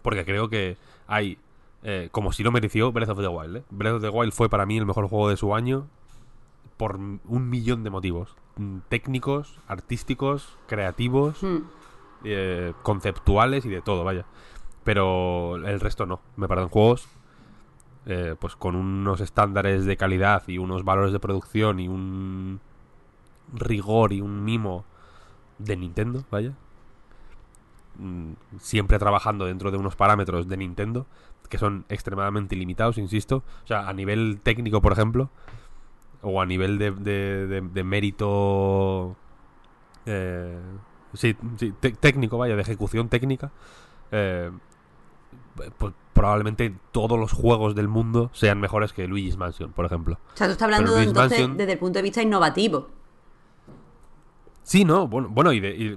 Porque 0.00 0.24
creo 0.24 0.48
que 0.48 0.78
hay, 1.06 1.38
eh, 1.82 2.08
como 2.10 2.32
si 2.32 2.42
lo 2.42 2.50
mereció 2.50 2.90
Breath 2.92 3.10
of 3.10 3.18
the 3.20 3.28
Wild. 3.28 3.56
¿eh? 3.58 3.64
Breath 3.70 3.96
of 3.96 4.02
the 4.02 4.08
Wild 4.08 4.32
fue 4.32 4.48
para 4.48 4.64
mí 4.66 4.78
el 4.78 4.86
mejor 4.86 5.06
juego 5.08 5.28
de 5.28 5.36
su 5.36 5.54
año 5.54 5.86
por 6.82 6.96
un 6.96 7.48
millón 7.48 7.84
de 7.84 7.90
motivos. 7.90 8.34
Mm, 8.56 8.78
Técnicos, 8.88 9.60
artísticos, 9.68 10.58
creativos, 10.66 11.40
Hmm. 11.40 11.58
eh, 12.24 12.72
conceptuales 12.82 13.64
y 13.64 13.68
de 13.68 13.82
todo, 13.82 14.02
vaya. 14.02 14.24
Pero 14.82 15.54
el 15.64 15.78
resto 15.78 16.06
no. 16.06 16.18
Me 16.34 16.48
parecen 16.48 16.70
juegos 16.70 17.08
eh, 18.06 18.34
pues 18.36 18.56
con 18.56 18.74
unos 18.74 19.20
estándares 19.20 19.84
de 19.84 19.96
calidad 19.96 20.42
y 20.48 20.58
unos 20.58 20.82
valores 20.82 21.12
de 21.12 21.20
producción 21.20 21.78
y 21.78 21.86
un 21.86 22.58
rigor 23.52 24.12
y 24.12 24.20
un 24.20 24.44
mimo 24.44 24.84
de 25.58 25.76
Nintendo, 25.76 26.24
vaya. 26.32 26.52
Mm, 27.96 28.32
Siempre 28.58 28.98
trabajando 28.98 29.44
dentro 29.44 29.70
de 29.70 29.76
unos 29.76 29.94
parámetros 29.94 30.48
de 30.48 30.56
Nintendo 30.56 31.06
que 31.48 31.58
son 31.58 31.84
extremadamente 31.90 32.56
limitados, 32.56 32.98
insisto. 32.98 33.44
O 33.62 33.66
sea, 33.68 33.88
a 33.88 33.92
nivel 33.92 34.40
técnico, 34.42 34.80
por 34.82 34.90
ejemplo, 34.92 35.30
o 36.22 36.40
a 36.40 36.46
nivel 36.46 36.78
de, 36.78 36.90
de- 36.92 37.46
de- 37.46 37.60
de 37.60 37.84
mérito 37.84 39.16
eh, 40.06 40.58
sí, 41.14 41.34
técnico, 42.00 42.38
vaya, 42.38 42.56
de 42.56 42.62
ejecución 42.62 43.08
técnica, 43.08 43.50
eh, 44.10 44.50
pues 45.78 45.92
probablemente 46.12 46.74
todos 46.92 47.18
los 47.18 47.32
juegos 47.32 47.74
del 47.74 47.88
mundo 47.88 48.30
sean 48.32 48.60
mejores 48.60 48.92
que 48.92 49.06
Luigi's 49.08 49.36
Mansion, 49.36 49.72
por 49.72 49.84
ejemplo. 49.86 50.18
O 50.34 50.36
sea, 50.36 50.46
tú 50.46 50.52
estás 50.52 50.66
hablando 50.66 50.96
entonces 50.98 51.40
Mansion- 51.40 51.56
desde 51.56 51.72
el 51.72 51.78
punto 51.78 51.98
de 51.98 52.02
vista 52.02 52.22
innovativo. 52.22 52.88
Sí, 54.62 54.84
no, 54.84 55.08
bueno, 55.08 55.28
bueno 55.30 55.52
y, 55.52 55.60
de, 55.60 55.70
y, 55.76 55.86
eh, 55.88 55.96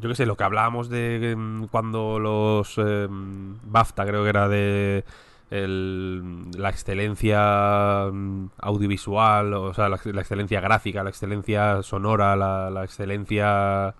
yo 0.00 0.08
qué 0.08 0.14
sé, 0.16 0.26
lo 0.26 0.36
que 0.36 0.44
hablábamos 0.44 0.88
de 0.88 1.30
em, 1.32 1.68
cuando 1.68 2.18
los 2.18 2.76
em, 2.78 3.56
BAFTA, 3.62 4.04
creo 4.06 4.22
que 4.24 4.28
era 4.28 4.48
de 4.48 5.04
el- 5.50 6.50
la 6.56 6.70
excelencia 6.70 8.08
mm, 8.12 8.46
audiovisual, 8.58 9.54
o 9.54 9.74
sea, 9.74 9.88
la, 9.88 9.98
la 10.04 10.20
excelencia 10.20 10.60
gráfica, 10.60 11.02
la 11.04 11.10
excelencia 11.10 11.82
sonora, 11.82 12.34
la, 12.36 12.70
la 12.70 12.84
excelencia 12.84 13.94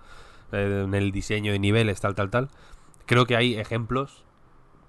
eh, 0.52 0.82
en 0.84 0.94
el 0.94 1.12
diseño 1.12 1.52
de 1.52 1.58
niveles, 1.58 2.00
tal, 2.00 2.14
tal, 2.14 2.30
tal. 2.30 2.48
Creo 3.06 3.26
que 3.26 3.36
hay 3.36 3.54
ejemplos 3.56 4.24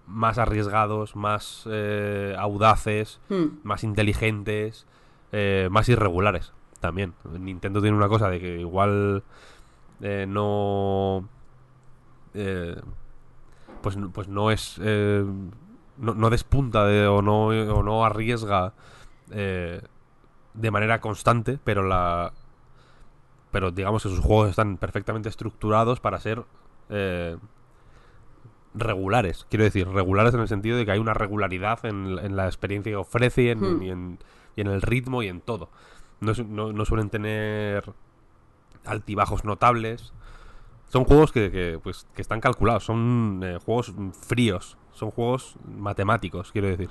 más 0.08 0.38
arriesgados, 0.38 1.16
más 1.16 1.64
eh, 1.70 2.36
audaces, 2.38 3.20
Hmm. 3.30 3.58
más 3.64 3.84
inteligentes, 3.84 4.86
eh, 5.32 5.68
más 5.72 5.90
irregulares 5.90 6.54
también. 6.80 7.14
Nintendo 7.40 7.82
tiene 7.82 7.98
una 7.98 8.08
cosa 8.08 8.30
de 8.30 8.40
que 8.40 8.60
igual 8.60 9.24
eh, 10.02 10.26
no... 10.28 11.28
eh, 12.34 12.76
pues, 13.82 13.98
no- 13.98 14.12
pues 14.12 14.28
no 14.28 14.52
es... 14.52 14.80
no, 15.98 16.14
no 16.14 16.30
despunta 16.30 16.86
de- 16.86 17.08
o, 17.08 17.22
no, 17.22 17.48
o 17.48 17.84
no 17.84 18.06
arriesga 18.06 18.74
eh, 19.32 19.82
de 20.54 20.72
manera 20.72 21.00
constante, 21.02 21.60
pero 21.64 21.84
la... 21.84 22.32
Pero 23.52 23.72
digamos 23.72 24.04
que 24.04 24.10
sus 24.10 24.20
juegos 24.20 24.50
están 24.50 24.78
perfectamente 24.78 25.30
estructurados 25.30 26.00
para 26.00 26.20
ser... 26.20 26.44
eh, 26.90 27.38
regulares. 28.74 29.46
Quiero 29.50 29.64
decir, 29.64 29.88
regulares 29.88 30.34
en 30.34 30.42
el 30.42 30.48
sentido 30.48 30.78
de 30.78 30.86
que 30.86 30.92
hay 30.92 31.00
una 31.00 31.14
regularidad 31.14 31.86
en, 31.86 32.20
en 32.20 32.36
la 32.36 32.46
experiencia 32.48 32.92
que 32.92 32.98
ofrece 32.98 33.44
y 33.44 33.50
en, 33.50 33.60
Hmm. 33.60 33.82
y 33.84 33.90
en- 33.90 34.20
y 34.58 34.62
en 34.62 34.68
el 34.68 34.82
ritmo 34.82 35.24
y 35.24 35.28
en 35.28 35.42
todo. 35.42 35.70
No, 36.20 36.34
no- 36.48 36.74
no 36.74 36.86
suelen 36.86 37.10
tener 37.10 37.94
altibajos 38.86 39.44
notables. 39.46 40.14
Son 40.90 41.04
juegos 41.06 41.32
que, 41.32 41.52
que, 41.52 41.80
pues, 41.82 42.06
que 42.16 42.22
están 42.22 42.42
calculados, 42.42 42.84
son 42.86 43.42
eh, 43.44 43.58
juegos 43.66 43.94
fríos, 44.28 44.78
son 44.96 45.12
juegos 45.12 45.56
matemáticos, 45.78 46.52
quiero 46.52 46.68
decir. 46.70 46.90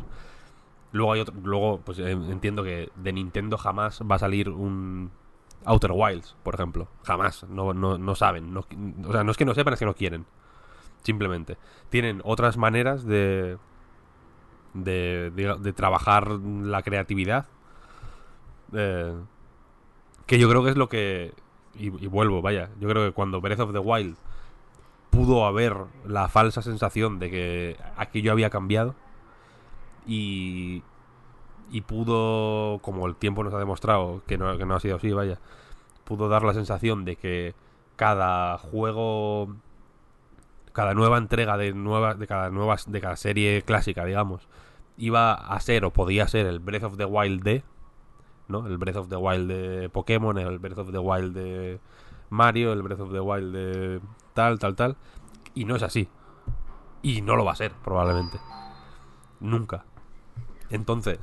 Luego 0.92 1.12
hay 1.12 1.20
otro, 1.22 1.34
luego 1.42 1.80
pues 1.84 1.98
eh, 1.98 2.12
entiendo 2.12 2.62
que 2.62 2.90
de 2.94 3.12
Nintendo 3.12 3.58
jamás 3.58 4.00
va 4.08 4.14
a 4.16 4.18
salir 4.20 4.48
un 4.48 5.10
Outer 5.64 5.90
Wilds, 5.92 6.36
por 6.44 6.54
ejemplo. 6.54 6.88
Jamás, 7.04 7.44
no, 7.48 7.74
no, 7.74 7.98
no 7.98 8.14
saben. 8.14 8.54
No, 8.54 8.60
o 9.08 9.12
sea, 9.12 9.24
no 9.24 9.32
es 9.32 9.36
que 9.36 9.44
no 9.44 9.54
sepan, 9.54 9.74
es 9.74 9.80
que 9.80 9.86
no 9.86 9.94
quieren. 9.96 10.26
Simplemente. 11.02 11.58
Tienen 11.90 12.22
otras 12.24 12.56
maneras 12.56 13.04
de, 13.04 13.58
de, 14.74 15.30
de, 15.34 15.56
de 15.58 15.72
trabajar 15.72 16.28
la 16.30 16.82
creatividad. 16.82 17.46
eh, 18.72 19.14
que 20.26 20.38
yo 20.38 20.48
creo 20.48 20.64
que 20.64 20.70
es 20.70 20.76
lo 20.76 20.88
que... 20.88 21.32
Y, 21.74 21.86
y 21.86 22.06
vuelvo, 22.06 22.40
vaya. 22.42 22.70
Yo 22.80 22.88
creo 22.88 23.06
que 23.06 23.12
cuando 23.12 23.40
Breath 23.40 23.60
of 23.60 23.72
the 23.72 23.78
Wild 23.78 24.16
pudo 25.14 25.46
haber 25.46 25.76
la 26.06 26.28
falsa 26.28 26.60
sensación 26.62 27.18
de 27.18 27.30
que 27.30 27.76
aquello 27.96 28.32
había 28.32 28.50
cambiado 28.50 28.94
y, 30.06 30.82
y 31.70 31.80
pudo, 31.82 32.80
como 32.82 33.06
el 33.06 33.14
tiempo 33.14 33.44
nos 33.44 33.54
ha 33.54 33.58
demostrado 33.58 34.22
que 34.26 34.36
no, 34.36 34.58
que 34.58 34.66
no 34.66 34.74
ha 34.74 34.80
sido 34.80 34.96
así, 34.96 35.12
vaya, 35.12 35.38
pudo 36.04 36.28
dar 36.28 36.42
la 36.42 36.52
sensación 36.52 37.04
de 37.04 37.16
que 37.16 37.54
cada 37.96 38.58
juego, 38.58 39.54
cada 40.72 40.94
nueva 40.94 41.18
entrega 41.18 41.56
de 41.56 41.72
nueva, 41.72 42.14
de 42.14 42.26
cada 42.26 42.50
nueva, 42.50 42.76
de 42.86 43.00
cada 43.00 43.16
serie 43.16 43.62
clásica, 43.62 44.04
digamos, 44.04 44.48
iba 44.96 45.32
a 45.32 45.60
ser 45.60 45.84
o 45.84 45.92
podía 45.92 46.26
ser 46.28 46.46
el 46.46 46.58
Breath 46.58 46.84
of 46.84 46.96
the 46.96 47.04
Wild 47.04 47.42
de, 47.42 47.62
¿no? 48.48 48.66
El 48.66 48.78
Breath 48.78 48.96
of 48.96 49.08
the 49.08 49.16
Wild 49.16 49.48
de 49.48 49.88
Pokémon, 49.90 50.38
el 50.38 50.58
Breath 50.58 50.78
of 50.78 50.90
the 50.90 50.98
Wild 50.98 51.34
de 51.34 51.80
Mario, 52.30 52.72
el 52.72 52.82
Breath 52.82 53.00
of 53.00 53.12
the 53.12 53.20
Wild 53.20 53.54
de 53.54 54.00
tal, 54.34 54.58
tal, 54.58 54.76
tal. 54.76 54.96
Y 55.54 55.64
no 55.64 55.76
es 55.76 55.82
así. 55.82 56.08
Y 57.02 57.22
no 57.22 57.36
lo 57.36 57.44
va 57.44 57.52
a 57.52 57.56
ser, 57.56 57.72
probablemente. 57.72 58.38
Nunca. 59.40 59.84
Entonces, 60.70 61.18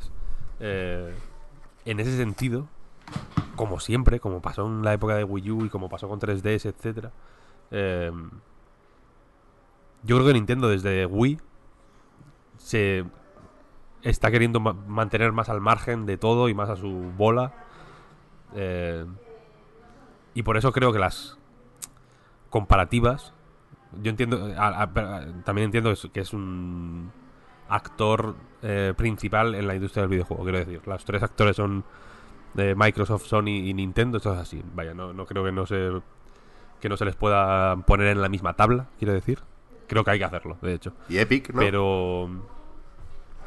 eh, 0.60 1.14
en 1.86 2.00
ese 2.00 2.16
sentido, 2.18 2.68
como 3.56 3.80
siempre, 3.80 4.20
como 4.20 4.42
pasó 4.42 4.66
en 4.68 4.84
la 4.84 4.94
época 4.94 5.16
de 5.16 5.24
Wii 5.24 5.52
U 5.52 5.66
y 5.66 5.70
como 5.70 5.90
pasó 5.90 6.08
con 6.08 6.20
3DS, 6.20 6.66
etcétera, 6.70 7.12
eh, 7.72 8.12
yo 10.04 10.16
creo 10.16 10.28
que 10.28 10.34
Nintendo 10.34 10.68
desde 10.70 11.06
Wii 11.06 11.40
se 12.58 13.06
está 14.04 14.32
queriendo 14.32 14.60
ma- 14.60 14.74
mantener 14.74 15.32
más 15.32 15.50
al 15.50 15.62
margen 15.62 16.06
de 16.06 16.18
todo 16.18 16.50
y 16.50 16.54
más 16.54 16.70
a 16.70 16.76
su 16.76 16.90
bola. 17.18 17.54
eh, 18.56 19.06
y 20.34 20.44
por 20.44 20.58
eso 20.58 20.72
creo 20.72 20.94
que 20.94 21.00
las 21.00 21.38
comparativas. 22.52 23.34
Yo 24.04 24.12
entiendo. 24.12 24.54
a- 24.58 24.68
a- 24.68 24.84
a- 24.84 25.44
también 25.44 25.66
entiendo 25.66 25.90
que 25.90 25.94
es, 25.94 26.08
que 26.14 26.20
es 26.20 26.32
un 26.34 27.12
actor 27.68 28.36
eh, 28.62 28.94
principal 28.96 29.56
en 29.56 29.66
la 29.68 29.74
industria 29.74 30.02
del 30.04 30.10
videojuego. 30.12 30.44
Quiero 30.44 30.60
decir, 30.60 30.82
los 30.86 31.04
tres 31.04 31.24
actores 31.24 31.56
son 31.56 31.84
de 32.54 32.76
Microsoft, 32.76 33.26
Sony 33.26 33.48
y 33.48 33.74
Nintendo. 33.74 34.18
Esto 34.18 34.34
es 34.34 34.40
así. 34.40 34.62
Vaya, 34.76 34.94
no, 34.94 35.12
no 35.14 35.26
creo 35.26 35.44
que 35.44 35.52
no 35.52 35.66
se 35.66 35.90
que 36.80 36.90
no 36.90 36.98
se 36.98 37.06
les 37.06 37.16
pueda 37.16 37.76
poner 37.78 38.08
en 38.08 38.22
la 38.22 38.30
misma 38.30 38.54
tabla. 38.54 38.88
Quiero 39.00 39.14
decir, 39.14 39.40
creo 39.88 40.04
que 40.04 40.12
hay 40.12 40.20
que 40.20 40.26
hacerlo. 40.26 40.58
De 40.62 40.74
hecho, 40.74 40.94
Y 41.10 41.18
Epic, 41.18 41.50
¿no? 41.54 41.60
pero 41.60 42.30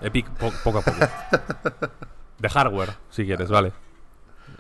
Epic 0.01 0.29
po- 0.31 0.53
poco 0.63 0.79
a 0.79 0.83
poco. 0.83 0.99
De 2.39 2.49
hardware, 2.49 2.91
si 3.11 3.25
quieres, 3.25 3.49
vale. 3.51 3.73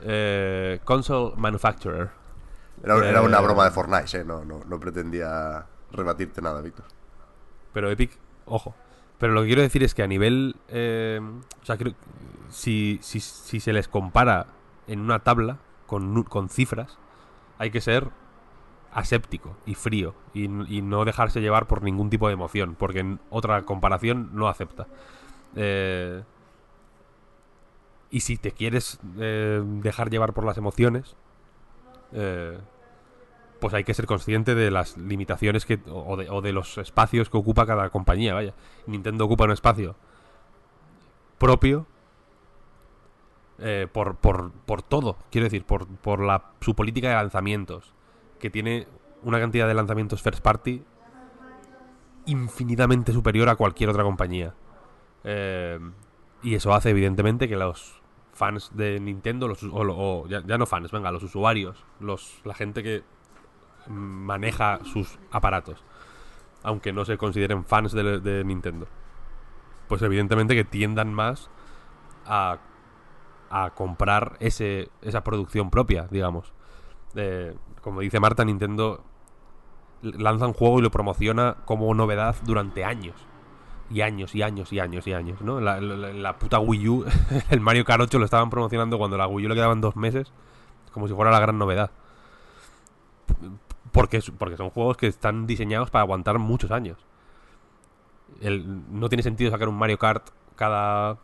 Eh, 0.03 0.81
console 0.85 1.35
manufacturer. 1.37 2.11
Era, 2.85 3.09
era 3.09 3.23
una 3.23 3.39
eh, 3.39 3.43
broma 3.43 3.65
de 3.65 3.71
Fortnite, 3.71 4.21
¿eh? 4.21 4.25
No, 4.25 4.45
no, 4.45 4.61
no 4.67 4.81
pretendía 4.81 5.67
rebatirte 5.93 6.41
nada, 6.43 6.61
Víctor. 6.61 6.85
Pero 7.73 7.91
Epic, 7.91 8.19
ojo. 8.47 8.75
Pero 9.19 9.33
lo 9.33 9.41
que 9.43 9.47
quiero 9.49 9.63
decir 9.63 9.83
es 9.83 9.95
que 9.95 10.03
a 10.03 10.07
nivel. 10.07 10.57
eh, 10.69 11.21
o 11.63 11.65
sea, 11.65 11.77
creo- 11.77 11.95
si, 12.51 12.99
si, 13.03 13.21
si 13.21 13.59
se 13.61 13.73
les 13.73 13.89
compara 13.89 14.47
en 14.87 15.01
una 15.01 15.21
tabla 15.21 15.59
con, 15.87 16.23
con 16.25 16.49
cifras, 16.49 16.99
hay 17.59 17.71
que 17.71 17.81
ser 17.81 18.11
aséptico 18.93 19.57
y 19.67 19.75
frío 19.75 20.15
y, 20.35 20.45
y 20.45 20.81
no 20.83 21.05
dejarse 21.05 21.41
llevar 21.41 21.67
por 21.67 21.83
ningún 21.83 22.11
tipo 22.11 22.29
de 22.29 22.35
emoción, 22.35 22.77
porque 22.79 23.01
en 23.01 23.19
otra 23.31 23.63
comparación 23.63 24.31
no 24.35 24.47
acepta. 24.49 24.87
Eh, 25.57 26.23
y 28.11 28.21
si 28.21 28.37
te 28.37 28.53
quieres 28.53 29.01
eh, 29.19 29.63
dejar 29.65 30.11
llevar 30.11 30.33
por 30.33 30.45
las 30.45 30.57
emociones, 30.59 31.17
eh, 32.13 32.59
pues 33.65 33.73
hay 33.73 33.85
que 33.85 33.95
ser 33.95 34.05
consciente 34.05 34.55
de 34.55 34.71
las 34.71 34.99
limitaciones 34.99 35.65
que 35.65 35.81
o 35.91 36.19
de, 36.19 36.29
o 36.29 36.43
de 36.43 36.53
los 36.53 36.77
espacios 36.77 37.31
que 37.31 37.39
ocupa 37.39 37.65
cada 37.65 37.89
compañía, 37.89 38.35
vaya. 38.35 38.53
Nintendo 38.87 39.25
ocupa 39.25 39.45
un 39.45 39.53
espacio 39.53 39.97
propio 41.39 41.87
eh, 43.59 43.89
por, 43.91 44.17
por, 44.17 44.53
por 44.53 44.83
todo, 44.83 45.17
quiero 45.31 45.47
decir, 45.47 45.65
por, 45.65 45.87
por 45.87 46.21
la, 46.21 46.51
su 46.61 46.75
política 46.75 47.09
de 47.09 47.15
lanzamientos, 47.15 47.95
que 48.39 48.51
tiene 48.51 48.87
una 49.23 49.41
cantidad 49.41 49.67
de 49.67 49.73
lanzamientos 49.73 50.21
first 50.21 50.43
party 50.43 50.83
infinitamente 52.27 53.15
superior 53.15 53.49
a 53.49 53.57
cualquier 53.57 53.89
otra 53.89 54.03
compañía. 54.03 54.53
Eh, 55.25 55.81
y 56.43 56.55
eso 56.55 56.75
hace 56.75 56.91
evidentemente 56.91 57.49
que 57.49 57.57
los 57.57 58.03
fans 58.35 58.73
de 58.75 59.01
Nintendo, 59.01 59.49
los, 59.49 59.63
o, 59.63 59.71
o 59.73 60.29
ya, 60.29 60.43
ya 60.47 60.59
no 60.59 60.67
fans, 60.67 60.93
venga, 60.93 61.11
los 61.11 61.23
usuarios, 61.23 61.83
los, 61.99 62.43
la 62.45 62.53
gente 62.53 62.83
que 62.83 63.14
maneja 63.89 64.81
sus 64.85 65.19
aparatos, 65.31 65.85
aunque 66.63 66.93
no 66.93 67.05
se 67.05 67.19
consideren 67.19 67.65
fans 67.65 67.93
de, 67.93 68.43
Nintendo, 68.45 68.87
pues 69.89 70.03
evidentemente 70.03 70.55
que 70.55 70.65
tiendan 70.65 71.13
más 71.13 71.51
a, 72.27 72.59
a 73.51 73.71
comprar 73.71 74.37
ese, 74.41 74.89
esa 75.03 75.23
producción 75.23 75.71
propia, 75.71 76.07
digamos. 76.11 76.53
Eh, 77.15 77.55
como 77.81 78.01
dice 78.01 78.19
Marta, 78.19 78.45
Nintendo 78.45 79.05
lanza 80.03 80.47
un 80.47 80.53
juego 80.53 80.79
y 80.79 80.83
lo 80.83 80.91
promociona 80.91 81.57
como 81.65 81.93
novedad 81.95 82.37
durante 82.45 82.85
años. 82.85 83.15
Y 83.91 84.01
años, 84.01 84.35
y 84.35 84.43
años, 84.43 84.73
y 84.73 84.81
años, 84.81 85.07
y 85.07 85.13
años, 85.13 85.43
¿no? 85.43 85.61
La 85.61 86.39
puta 86.39 86.59
Wii 86.59 86.89
U, 86.89 87.05
el 87.51 87.61
Mario 87.61 87.85
Kart 87.85 88.01
8 88.01 88.19
lo 88.19 88.25
estaban 88.25 88.49
promocionando 88.49 88.97
cuando 88.97 89.19
la 89.19 89.27
Wii 89.27 89.47
U 89.47 89.49
le 89.51 89.55
quedaban 89.55 89.81
dos 89.81 89.95
meses, 89.95 90.33
como 90.93 91.07
si 91.07 91.15
fuera 91.15 91.31
la 91.31 91.41
gran 91.41 91.59
novedad. 91.59 91.91
Porque, 93.95 94.21
porque 94.39 94.57
son 94.59 94.69
juegos 94.69 94.99
que 94.99 95.07
están 95.07 95.47
diseñados 95.47 95.89
para 95.91 96.03
aguantar 96.03 96.39
muchos 96.39 96.71
años. 96.71 96.99
El- 98.43 98.83
no 98.99 99.09
tiene 99.09 99.23
sentido 99.23 99.51
sacar 99.51 99.69
un 99.69 99.77
Mario 99.79 99.99
Kart 99.99 100.29
cada. 100.57 101.17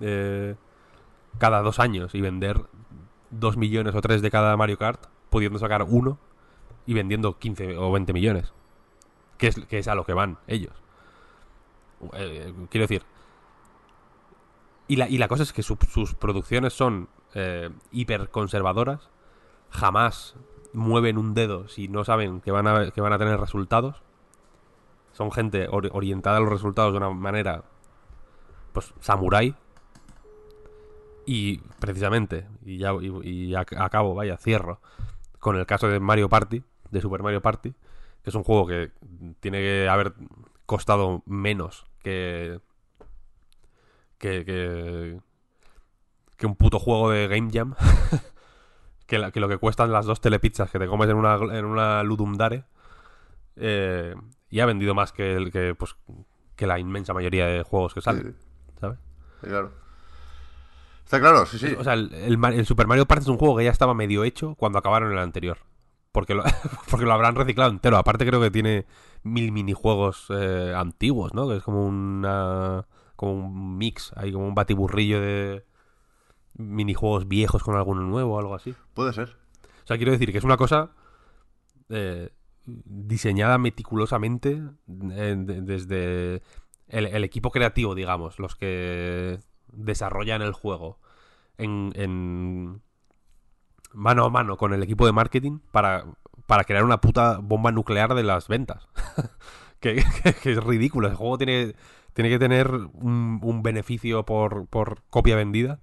eh, 0.00 0.56
cada 1.38 1.62
dos 1.62 1.78
años 1.80 2.14
y 2.14 2.20
vender 2.20 2.60
dos 3.30 3.56
millones 3.56 3.94
o 3.94 4.00
tres 4.00 4.22
de 4.22 4.30
cada 4.30 4.56
Mario 4.56 4.78
Kart, 4.78 5.06
pudiendo 5.30 5.58
sacar 5.58 5.82
uno 5.82 6.18
y 6.86 6.94
vendiendo 6.94 7.38
15 7.38 7.76
o 7.76 7.90
20 7.92 8.12
millones. 8.12 8.52
Que 9.36 9.48
es, 9.48 9.56
que 9.66 9.78
es 9.78 9.88
a 9.88 9.94
lo 9.94 10.04
que 10.06 10.12
van 10.14 10.38
ellos. 10.46 10.72
Eh, 12.14 12.52
quiero 12.70 12.84
decir. 12.84 13.02
Y 14.86 14.96
la, 14.96 15.08
y 15.08 15.18
la 15.18 15.28
cosa 15.28 15.42
es 15.42 15.52
que 15.52 15.62
su- 15.62 15.78
sus 15.88 16.14
producciones 16.14 16.72
son 16.72 17.08
eh, 17.34 17.70
hiper 17.90 18.30
conservadoras. 18.30 19.10
Jamás 19.70 20.36
mueven 20.74 21.16
un 21.18 21.32
dedo 21.34 21.68
si 21.68 21.88
no 21.88 22.04
saben 22.04 22.40
que 22.40 22.50
van 22.50 22.66
a, 22.66 22.90
que 22.90 23.00
van 23.00 23.12
a 23.12 23.18
tener 23.18 23.40
resultados. 23.40 24.02
Son 25.12 25.30
gente 25.32 25.68
or- 25.70 25.90
orientada 25.92 26.36
a 26.38 26.40
los 26.40 26.50
resultados 26.50 26.92
de 26.92 26.98
una 26.98 27.10
manera, 27.10 27.64
pues, 28.72 28.92
samurai. 29.00 29.54
Y 31.26 31.58
precisamente, 31.78 32.46
y 32.64 32.76
ya 32.78 32.92
y, 33.00 33.06
y 33.06 33.52
ac- 33.52 33.80
acabo, 33.80 34.14
vaya, 34.14 34.36
cierro, 34.36 34.80
con 35.38 35.56
el 35.56 35.64
caso 35.66 35.88
de 35.88 36.00
Mario 36.00 36.28
Party, 36.28 36.62
de 36.90 37.00
Super 37.00 37.22
Mario 37.22 37.40
Party, 37.40 37.70
que 38.22 38.30
es 38.30 38.34
un 38.34 38.42
juego 38.44 38.66
que 38.66 38.90
tiene 39.40 39.58
que 39.60 39.88
haber 39.88 40.14
costado 40.66 41.22
menos 41.26 41.86
que, 42.02 42.60
que, 44.18 44.44
que, 44.44 45.20
que 46.36 46.46
un 46.46 46.56
puto 46.56 46.78
juego 46.78 47.10
de 47.10 47.28
Game 47.28 47.50
Jam. 47.52 47.74
que, 49.06 49.18
la- 49.18 49.30
que 49.30 49.40
lo 49.40 49.48
que 49.48 49.58
cuestan 49.58 49.92
las 49.92 50.06
dos 50.06 50.20
telepizzas 50.20 50.70
que 50.70 50.78
te 50.78 50.86
comes 50.86 51.08
en 51.08 51.16
una, 51.16 51.34
en 51.36 51.64
una 51.64 52.02
Ludum 52.02 52.36
Dare. 52.36 52.64
eh, 53.56 54.14
y 54.50 54.60
ha 54.60 54.66
vendido 54.66 54.94
más 54.94 55.12
que, 55.12 55.34
el, 55.34 55.50
que, 55.50 55.74
pues, 55.74 55.96
que 56.56 56.66
la 56.66 56.78
inmensa 56.78 57.12
mayoría 57.12 57.46
de 57.46 57.62
juegos 57.64 57.92
que 57.94 58.00
salen. 58.00 58.36
¿Sabes? 58.80 58.98
Sí, 59.40 59.48
claro. 59.48 59.72
Está 61.04 61.20
claro, 61.20 61.44
sí, 61.46 61.58
sí. 61.58 61.74
O 61.78 61.84
sea, 61.84 61.94
el, 61.94 62.12
el 62.14 62.38
Mar- 62.38 62.54
el 62.54 62.64
Super 62.66 62.86
Mario 62.86 63.06
Party 63.06 63.22
es 63.24 63.28
un 63.28 63.36
juego 63.36 63.56
que 63.56 63.64
ya 63.64 63.70
estaba 63.70 63.94
medio 63.94 64.24
hecho 64.24 64.54
cuando 64.54 64.78
acabaron 64.78 65.12
el 65.12 65.18
anterior. 65.18 65.58
Porque 66.12 66.34
lo, 66.34 66.44
porque 66.90 67.04
lo 67.04 67.12
habrán 67.12 67.34
reciclado 67.34 67.70
entero. 67.70 67.96
Aparte 67.98 68.24
creo 68.26 68.40
que 68.40 68.50
tiene 68.50 68.86
mil 69.22 69.52
minijuegos 69.52 70.26
eh, 70.30 70.72
antiguos, 70.76 71.34
¿no? 71.34 71.48
Que 71.48 71.56
es 71.56 71.62
como 71.62 71.84
una... 71.84 72.86
como 73.16 73.32
un 73.32 73.76
mix, 73.76 74.12
hay 74.16 74.32
como 74.32 74.46
un 74.46 74.54
batiburrillo 74.54 75.20
de 75.20 75.64
minijuegos 76.56 77.26
viejos 77.28 77.62
con 77.62 77.76
alguno 77.76 78.02
nuevo 78.02 78.34
o 78.34 78.38
algo 78.38 78.54
así. 78.54 78.74
Puede 78.94 79.12
ser. 79.12 79.36
O 79.84 79.86
sea, 79.86 79.96
quiero 79.96 80.12
decir 80.12 80.32
que 80.32 80.38
es 80.38 80.44
una 80.44 80.56
cosa 80.56 80.90
eh, 81.90 82.30
diseñada 82.66 83.58
meticulosamente 83.58 84.62
eh, 85.12 85.34
de- 85.38 85.60
desde 85.62 86.42
el, 86.88 87.06
el 87.06 87.24
equipo 87.24 87.50
creativo, 87.50 87.94
digamos, 87.94 88.38
los 88.38 88.56
que 88.56 89.38
desarrollan 89.72 90.42
el 90.42 90.52
juego 90.52 90.98
en, 91.58 91.92
en 91.96 92.80
mano 93.92 94.24
a 94.24 94.30
mano 94.30 94.56
con 94.56 94.72
el 94.72 94.82
equipo 94.82 95.06
de 95.06 95.12
marketing 95.12 95.58
para, 95.72 96.04
para 96.46 96.64
crear 96.64 96.84
una 96.84 97.00
puta 97.00 97.38
bomba 97.42 97.70
nuclear 97.72 98.14
de 98.14 98.22
las 98.22 98.48
ventas. 98.48 98.88
que, 99.80 100.02
que- 100.22 100.32
que 100.34 100.52
es 100.52 100.62
ridículo. 100.64 101.08
El 101.08 101.14
juego 101.16 101.36
tiene, 101.38 101.74
tiene 102.14 102.30
que 102.30 102.38
tener 102.38 102.70
un, 102.72 103.40
un 103.42 103.62
beneficio 103.62 104.24
por, 104.24 104.66
por 104.68 105.02
copia 105.10 105.36
vendida 105.36 105.80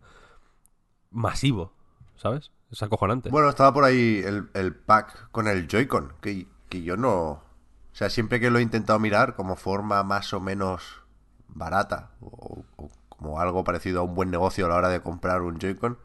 masivo, 1.11 1.73
¿sabes? 2.15 2.51
Es 2.71 2.81
acojonante. 2.83 3.29
Bueno, 3.29 3.49
estaba 3.49 3.73
por 3.73 3.83
ahí 3.83 4.21
el, 4.25 4.49
el 4.53 4.73
pack 4.75 5.29
con 5.31 5.47
el 5.47 5.67
Joy-Con, 5.67 6.13
que, 6.21 6.47
que 6.69 6.81
yo 6.83 6.97
no... 6.97 7.13
O 7.31 7.95
sea, 7.95 8.09
siempre 8.09 8.39
que 8.39 8.49
lo 8.49 8.59
he 8.59 8.61
intentado 8.61 8.97
mirar 8.99 9.35
como 9.35 9.55
forma 9.57 10.03
más 10.03 10.33
o 10.33 10.39
menos 10.39 11.01
barata, 11.49 12.11
o, 12.21 12.63
o 12.77 12.89
como 13.09 13.39
algo 13.41 13.63
parecido 13.65 13.99
a 13.99 14.03
un 14.03 14.15
buen 14.15 14.31
negocio 14.31 14.65
a 14.65 14.69
la 14.69 14.75
hora 14.75 14.89
de 14.89 15.01
comprar 15.01 15.41
un 15.41 15.59
Joy-Con, 15.59 15.97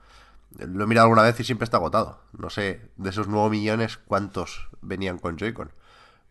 lo 0.58 0.84
he 0.84 0.86
mirado 0.86 1.04
alguna 1.06 1.22
vez 1.22 1.38
y 1.38 1.44
siempre 1.44 1.64
está 1.64 1.76
agotado. 1.76 2.18
No 2.36 2.50
sé, 2.50 2.90
de 2.96 3.10
esos 3.10 3.28
9 3.28 3.50
millones, 3.50 3.98
cuántos 3.98 4.68
venían 4.82 5.18
con 5.18 5.36
Joy-Con. 5.38 5.70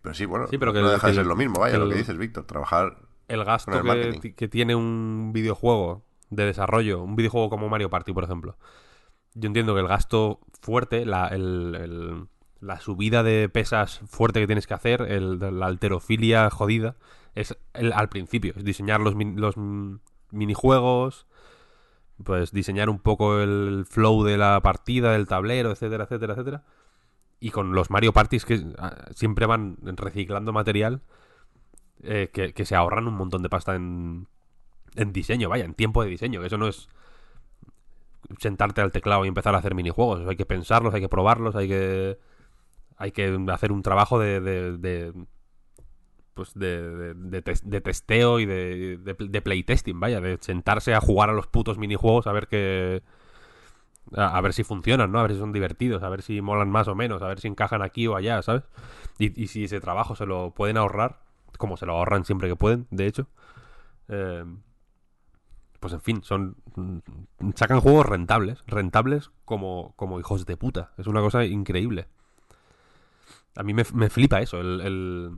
Pero 0.01 0.13
sí, 0.13 0.25
bueno, 0.25 0.47
Sí, 0.49 0.57
pero 0.57 0.73
que 0.73 0.81
no 0.81 0.87
el- 0.87 0.93
deja 0.95 1.07
de 1.07 1.13
ser 1.13 1.21
el- 1.23 1.29
lo 1.29 1.35
mismo, 1.37 1.61
vaya, 1.61 1.73
que 1.73 1.79
lo 1.79 1.85
el- 1.85 1.91
que 1.91 1.97
dices, 1.97 2.17
Víctor, 2.17 2.43
trabajar... 2.45 2.97
el 3.29 3.43
gasto 3.45 3.71
el 3.71 4.19
que, 4.19 4.35
que 4.35 4.47
tiene 4.49 4.75
un 4.75 5.31
videojuego 5.33 6.03
de 6.29 6.45
desarrollo, 6.45 7.01
un 7.03 7.15
videojuego 7.15 7.49
como 7.49 7.69
Mario 7.69 7.89
Party, 7.89 8.13
por 8.13 8.23
ejemplo. 8.23 8.57
Yo 9.33 9.47
entiendo 9.47 9.73
que 9.75 9.81
el 9.81 9.87
gasto 9.87 10.39
fuerte, 10.61 11.05
la, 11.05 11.27
el- 11.27 12.27
la 12.61 12.79
subida 12.79 13.21
de 13.21 13.47
pesas 13.49 13.99
fuerte 14.07 14.39
que 14.39 14.47
tienes 14.47 14.65
que 14.65 14.73
hacer, 14.73 15.01
el, 15.03 15.39
la 15.59 15.65
alterofilia 15.67 16.49
jodida, 16.49 16.95
es 17.35 17.55
al 17.73 18.09
principio. 18.09 18.53
Es 18.55 18.63
diseñar 18.63 19.01
los, 19.01 19.13
los 19.15 19.55
minijuegos, 20.31 21.27
pues 22.23 22.51
diseñar 22.51 22.89
un 22.89 22.99
poco 22.99 23.39
el 23.41 23.85
flow 23.89 24.23
de 24.23 24.37
la 24.37 24.61
partida, 24.61 25.11
del 25.11 25.27
tablero, 25.27 25.71
etcétera, 25.71 26.05
etcétera, 26.05 26.33
etcétera. 26.33 26.63
Y 27.39 27.51
con 27.51 27.73
los 27.73 27.89
Mario 27.91 28.13
Parties 28.13 28.45
que 28.45 28.65
ah, 28.79 28.95
siempre 29.13 29.45
van 29.45 29.77
reciclando 29.83 30.53
material 30.53 31.01
eh, 32.01 32.29
que, 32.33 32.53
que 32.53 32.65
se 32.65 32.75
ahorran 32.75 33.07
un 33.07 33.15
montón 33.15 33.43
de 33.43 33.49
pasta 33.49 33.75
en, 33.75 34.27
en 34.95 35.13
diseño, 35.13 35.49
vaya, 35.49 35.65
en 35.65 35.73
tiempo 35.73 36.03
de 36.03 36.09
diseño, 36.09 36.41
que 36.41 36.47
eso 36.47 36.57
no 36.57 36.67
es 36.67 36.87
sentarte 38.39 38.81
al 38.81 38.91
teclado 38.91 39.25
y 39.25 39.27
empezar 39.27 39.55
a 39.55 39.59
hacer 39.59 39.75
minijuegos, 39.75 40.27
hay 40.27 40.35
que 40.35 40.45
pensarlos, 40.45 40.93
hay 40.93 41.01
que 41.01 41.09
probarlos, 41.09 41.55
hay 41.55 41.67
que 41.67 42.17
hay 42.97 43.11
que 43.11 43.37
hacer 43.51 43.71
un 43.73 43.83
trabajo 43.83 44.19
de, 44.19 44.41
pues 46.33 46.53
de, 46.53 46.81
de- 46.95 47.13
de 47.13 47.41
tes- 47.41 47.63
de 47.63 47.81
testeo 47.81 48.39
y 48.39 48.45
de, 48.45 48.97
de, 48.97 49.41
playtesting, 49.41 49.99
vaya, 49.99 50.19
de 50.19 50.37
sentarse 50.41 50.93
a 50.93 50.99
jugar 51.01 51.29
a 51.29 51.33
los 51.33 51.47
putos 51.47 51.77
minijuegos 51.77 52.27
a 52.27 52.33
ver 52.33 52.47
que 52.47 53.01
a, 54.15 54.37
a 54.37 54.41
ver 54.41 54.53
si 54.53 54.63
funcionan, 54.63 55.11
¿no? 55.11 55.19
A 55.19 55.23
ver 55.23 55.31
si 55.33 55.39
son 55.39 55.51
divertidos, 55.51 56.03
a 56.03 56.09
ver 56.09 56.21
si 56.21 56.41
molan 56.41 56.69
más 56.69 56.87
o 56.87 56.95
menos, 56.95 57.21
a 57.21 57.27
ver 57.27 57.39
si 57.39 57.47
encajan 57.47 57.81
aquí 57.81 58.07
o 58.07 58.15
allá, 58.15 58.41
¿sabes? 58.41 58.63
Y, 59.19 59.41
y 59.41 59.47
si 59.47 59.65
ese 59.65 59.79
trabajo 59.79 60.15
se 60.15 60.25
lo 60.25 60.51
pueden 60.51 60.77
ahorrar, 60.77 61.19
como 61.57 61.77
se 61.77 61.85
lo 61.85 61.93
ahorran 61.93 62.25
siempre 62.25 62.47
que 62.49 62.55
pueden, 62.55 62.87
de 62.91 63.07
hecho. 63.07 63.27
eh, 64.09 64.45
pues 65.85 65.93
en 65.93 66.01
fin, 66.01 66.23
son 66.23 66.55
mm, 66.75 67.51
sacan 67.55 67.79
juegos 67.79 68.05
rentables, 68.07 68.63
rentables 68.67 69.31
como, 69.45 69.93
como 69.95 70.19
hijos 70.19 70.45
de 70.45 70.57
puta. 70.57 70.93
Es 70.97 71.07
una 71.07 71.21
cosa 71.21 71.45
increíble. 71.45 72.07
A 73.55 73.63
mí 73.63 73.73
me, 73.73 73.83
me 73.93 74.09
flipa 74.09 74.41
eso, 74.41 74.59
el, 74.59 75.31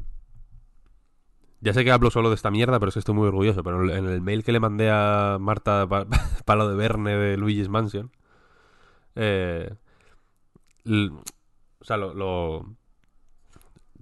Ya 1.59 1.73
sé 1.73 1.83
que 1.83 1.91
hablo 1.91 2.11
solo 2.11 2.29
de 2.29 2.35
esta 2.35 2.51
mierda, 2.51 2.79
pero 2.79 2.89
es 2.89 2.93
que 2.93 2.99
estoy 2.99 3.15
muy 3.15 3.27
orgulloso. 3.27 3.63
Pero 3.63 3.91
en 3.91 4.05
el 4.07 4.21
mail 4.21 4.43
que 4.43 4.51
le 4.51 4.59
mandé 4.59 4.89
a 4.91 5.37
Marta 5.39 5.87
Pa- 5.87 6.05
Palo 6.45 6.69
de 6.69 6.75
Verne 6.75 7.15
de 7.15 7.37
Luigi's 7.37 7.69
Mansion, 7.69 8.11
eh, 9.15 9.69
o 11.79 11.83
sea, 11.85 11.97
lo, 11.97 12.75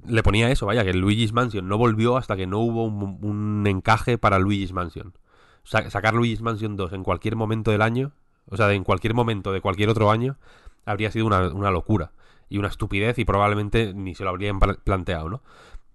le 0.08 0.22
ponía 0.24 0.52
eso, 0.52 0.66
vaya, 0.66 0.84
que 0.84 0.94
Luigi's 0.94 1.34
Mansion 1.34 1.68
no 1.68 1.78
volvió 1.78 2.18
hasta 2.18 2.36
que 2.36 2.46
no 2.46 2.60
hubo 2.60 2.84
un, 2.86 3.18
un 3.24 3.66
encaje 3.68 4.18
para 4.18 4.40
Luigi's 4.40 4.72
Mansion. 4.72 5.14
Sa- 5.66 5.90
sacar 5.90 6.14
Luigi's 6.14 6.42
Mansion 6.42 6.78
2 6.78 6.94
en 6.94 7.04
cualquier 7.04 7.36
momento 7.36 7.72
del 7.72 7.82
año, 7.82 8.14
o 8.50 8.56
sea, 8.56 8.72
en 8.72 8.86
cualquier 8.86 9.14
momento 9.14 9.52
de 9.52 9.60
cualquier 9.60 9.90
otro 9.90 10.10
año, 10.12 10.38
habría 10.86 11.12
sido 11.12 11.26
una, 11.26 11.42
locura 11.72 12.14
y 12.48 12.58
una 12.60 12.70
estupidez 12.70 13.18
y 13.20 13.26
probablemente 13.26 13.94
ni 13.94 14.16
se 14.16 14.24
lo 14.24 14.30
habrían 14.30 14.60
pla- 14.60 14.78
planteado, 14.84 15.28
¿no? 15.30 15.42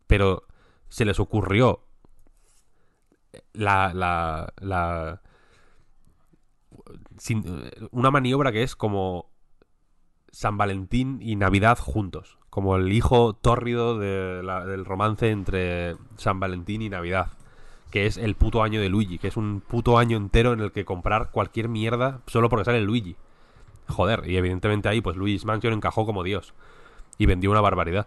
Pero 0.06 0.44
se 0.88 1.04
les 1.06 1.18
ocurrió 1.20 1.80
la, 3.52 3.92
la, 3.94 4.52
la 4.60 5.22
sin- 7.18 7.44
una 7.92 8.10
maniobra 8.10 8.52
que 8.52 8.62
es 8.62 8.74
como 8.76 9.30
San 10.32 10.56
Valentín 10.58 11.18
y 11.22 11.36
Navidad 11.36 11.78
juntos, 11.78 12.38
como 12.50 12.76
el 12.76 12.92
hijo 12.92 13.34
tórrido 13.34 13.98
de 13.98 14.42
la- 14.42 14.64
del 14.66 14.84
romance 14.84 15.30
entre 15.30 15.96
San 16.16 16.40
Valentín 16.40 16.82
y 16.82 16.88
Navidad, 16.88 17.28
que 17.91 18.07
es 18.07 18.16
el 18.16 18.34
puto 18.34 18.62
año 18.62 18.80
de 18.80 18.88
Luigi, 18.88 19.18
que 19.18 19.28
es 19.28 19.36
un 19.36 19.61
puto 19.61 19.99
año 19.99 20.16
entero 20.16 20.53
en 20.53 20.61
el 20.61 20.72
que 20.72 20.84
comprar 20.84 21.30
cualquier 21.30 21.68
mierda 21.68 22.20
solo 22.26 22.49
porque 22.49 22.64
sale 22.64 22.80
Luigi. 22.80 23.16
Joder, 23.88 24.28
y 24.28 24.36
evidentemente 24.36 24.88
ahí 24.88 25.01
pues 25.01 25.16
Luigi's 25.16 25.45
Mansion 25.45 25.72
encajó 25.72 26.07
como 26.07 26.22
Dios 26.22 26.55
y 27.18 27.26
vendió 27.26 27.51
una 27.51 27.61
barbaridad. 27.61 28.07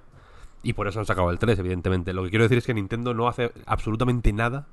Y 0.62 0.74
por 0.74 0.88
eso 0.88 1.00
han 1.00 1.06
sacado 1.06 1.30
el 1.30 1.40
3, 1.40 1.60
evidentemente. 1.60 2.14
Lo 2.14 2.24
que 2.24 2.30
quiero 2.30 2.44
decir 2.44 2.58
es 2.58 2.66
que 2.66 2.74
Nintendo 2.74 3.14
no 3.14 3.28
hace 3.28 3.52
absolutamente 3.66 4.32
nada 4.32 4.68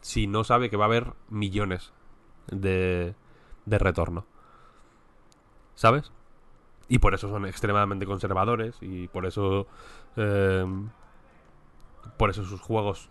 si 0.00 0.26
no 0.26 0.42
sabe 0.42 0.70
que 0.70 0.78
va 0.78 0.84
a 0.84 0.88
haber 0.88 1.12
millones 1.28 1.92
de, 2.50 3.14
de 3.66 3.78
retorno. 3.78 4.24
¿Sabes? 5.74 6.12
Y 6.88 6.98
por 7.00 7.12
eso 7.12 7.28
son 7.28 7.44
extremadamente 7.44 8.06
conservadores 8.06 8.76
y 8.80 9.08
por 9.08 9.26
eso... 9.26 9.66
eh, 10.16 10.64
por 12.16 12.30
eso 12.30 12.44
sus 12.44 12.60
juegos 12.60 13.10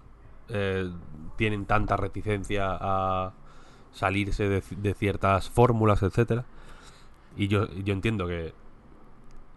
eh, 0.49 0.91
tienen 1.37 1.65
tanta 1.65 1.97
reticencia 1.97 2.77
a 2.79 3.33
salirse 3.91 4.47
de, 4.49 4.63
de 4.77 4.93
ciertas 4.93 5.49
fórmulas, 5.49 6.03
etcétera. 6.03 6.45
Y 7.35 7.47
yo, 7.47 7.67
yo 7.67 7.93
entiendo 7.93 8.27
que 8.27 8.53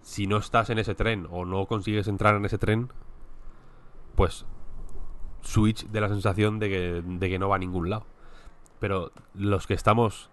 si 0.03 0.27
no 0.27 0.39
estás 0.39 0.71
en 0.71 0.79
ese 0.79 0.95
tren 0.95 1.27
o 1.31 1.45
no 1.45 1.67
consigues 1.67 2.09
entrar 2.09 2.35
en 2.35 2.45
ese 2.45 2.59
tren, 2.59 2.91
pues 4.15 4.47
Switch 5.43 5.87
de 5.87 6.01
la 6.01 6.09
sensación 6.09 6.59
de 6.59 6.69
que, 6.69 7.03
de 7.05 7.29
que 7.29 7.39
no 7.39 7.49
va 7.49 7.57
a 7.57 7.59
ningún 7.59 7.91
lado. 7.91 8.07
Pero 8.81 9.13
los 9.35 9.67
que 9.67 9.75
estamos, 9.75 10.31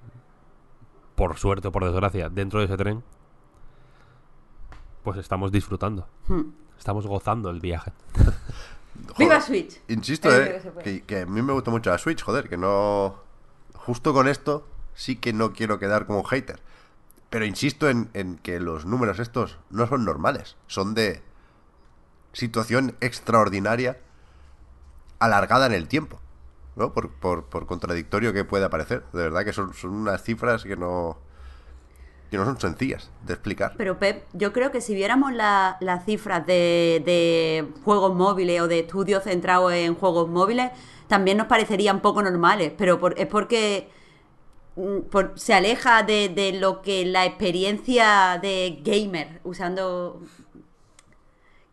por 1.15 1.37
suerte 1.37 1.67
o 1.67 1.71
por 1.71 1.85
desgracia, 1.85 2.29
dentro 2.29 2.59
de 2.59 2.65
ese 2.65 2.77
tren, 2.77 3.03
pues 5.03 5.17
estamos 5.17 5.51
disfrutando. 5.51 6.07
Estamos 6.77 7.07
gozando 7.07 7.49
el 7.49 7.59
viaje. 7.59 7.91
¡Viva 9.17 9.41
Switch! 9.41 9.81
Insisto, 9.87 10.29
eh, 10.31 11.03
que 11.05 11.21
a 11.21 11.25
mí 11.25 11.41
me 11.41 11.53
gusta 11.53 11.71
mucho 11.71 11.89
la 11.89 11.97
Switch, 11.97 12.21
joder, 12.21 12.49
que 12.49 12.57
no... 12.57 13.17
Justo 13.73 14.13
con 14.13 14.27
esto 14.27 14.67
sí 14.93 15.15
que 15.17 15.33
no 15.33 15.53
quiero 15.53 15.79
quedar 15.79 16.05
como 16.05 16.19
un 16.19 16.25
hater. 16.25 16.59
Pero 17.29 17.45
insisto 17.45 17.89
en, 17.89 18.09
en 18.13 18.37
que 18.37 18.59
los 18.59 18.85
números 18.85 19.19
estos 19.19 19.57
no 19.69 19.87
son 19.87 20.05
normales. 20.05 20.55
Son 20.67 20.93
de 20.93 21.21
situación 22.33 22.95
extraordinaria 23.01 23.99
alargada 25.19 25.65
en 25.65 25.73
el 25.73 25.87
tiempo. 25.87 26.19
¿No? 26.75 26.93
Por, 26.93 27.09
por, 27.09 27.45
por 27.45 27.67
contradictorio 27.67 28.33
que 28.33 28.43
pueda 28.43 28.69
parecer. 28.69 29.05
De 29.13 29.21
verdad 29.21 29.45
que 29.45 29.53
son, 29.53 29.73
son 29.73 29.91
unas 29.91 30.21
cifras 30.23 30.63
que 30.63 30.75
no... 30.75 31.17
No 32.37 32.45
son 32.45 32.59
sencillas 32.59 33.09
de 33.25 33.33
explicar. 33.33 33.73
Pero 33.77 33.99
Pep, 33.99 34.25
yo 34.33 34.51
creo 34.53 34.71
que 34.71 34.81
si 34.81 34.93
viéramos 34.93 35.33
la- 35.33 35.77
las 35.79 36.05
cifras 36.05 36.45
de, 36.45 37.67
juegos 37.83 38.13
móviles 38.13 38.61
o 38.61 38.67
de 38.67 38.79
estudios 38.79 39.23
centrados 39.23 39.73
en 39.73 39.95
juegos 39.95 40.27
móviles, 40.29 40.71
también 41.07 41.37
nos 41.37 41.47
parecerían 41.47 42.01
poco 42.01 42.21
normales. 42.21 42.73
Pero 42.77 42.99
es 43.15 43.27
porque 43.27 43.89
mm, 44.75 44.99
se 45.35 45.53
aleja 45.53 46.03
de, 46.03 46.57
lo 46.59 46.81
que 46.81 47.05
la 47.05 47.25
experiencia 47.25 48.39
de 48.41 48.81
gamer, 48.83 49.39
usando 49.43 50.21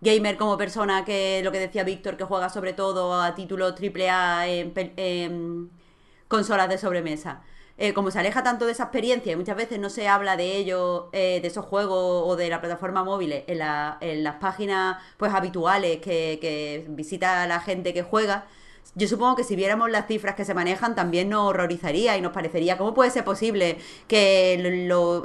gamer 0.00 0.36
como 0.36 0.56
persona 0.58 1.04
que 1.04 1.40
lo 1.44 1.52
que 1.52 1.60
decía 1.60 1.84
Víctor, 1.84 2.16
que 2.16 2.24
juega 2.24 2.48
sobre 2.48 2.72
todo 2.72 3.20
a 3.20 3.34
títulos 3.34 3.74
AAA 3.80 4.46
en 4.48 5.70
consolas 6.28 6.68
de 6.68 6.78
sobremesa. 6.78 7.42
Eh, 7.82 7.92
como 7.94 8.10
se 8.10 8.18
aleja 8.20 8.42
tanto 8.44 8.66
de 8.66 8.72
esa 8.72 8.84
experiencia 8.84 9.32
y 9.32 9.36
muchas 9.36 9.56
veces 9.56 9.78
no 9.80 9.90
se 9.90 10.06
habla 10.08 10.36
de 10.36 10.56
ello, 10.56 11.08
eh, 11.12 11.40
de 11.42 11.48
esos 11.48 11.64
juegos 11.66 12.22
o 12.26 12.36
de 12.36 12.48
la 12.48 12.60
plataforma 12.60 13.02
móviles 13.04 13.44
en, 13.48 13.58
la- 13.58 13.98
las 14.00 14.36
páginas 14.36 14.98
pues 15.16 15.32
habituales 15.34 15.98
que, 16.00 16.86
visita 16.88 17.46
la 17.46 17.60
gente 17.60 17.92
que 17.94 18.02
juega, 18.02 18.46
yo 18.94 19.08
supongo 19.08 19.36
que 19.36 19.44
si 19.44 19.56
viéramos 19.56 19.90
las 19.90 20.06
cifras 20.06 20.34
que 20.34 20.44
se 20.44 20.54
manejan 20.54 20.94
también 20.94 21.28
nos 21.30 21.48
horrorizaría 21.48 22.16
y 22.16 22.20
nos 22.20 22.32
parecería 22.32 22.78
cómo 22.78 22.94
puede 22.94 23.10
ser 23.10 23.24
posible 23.24 23.78
que 24.08 24.58
lo- 24.88 25.24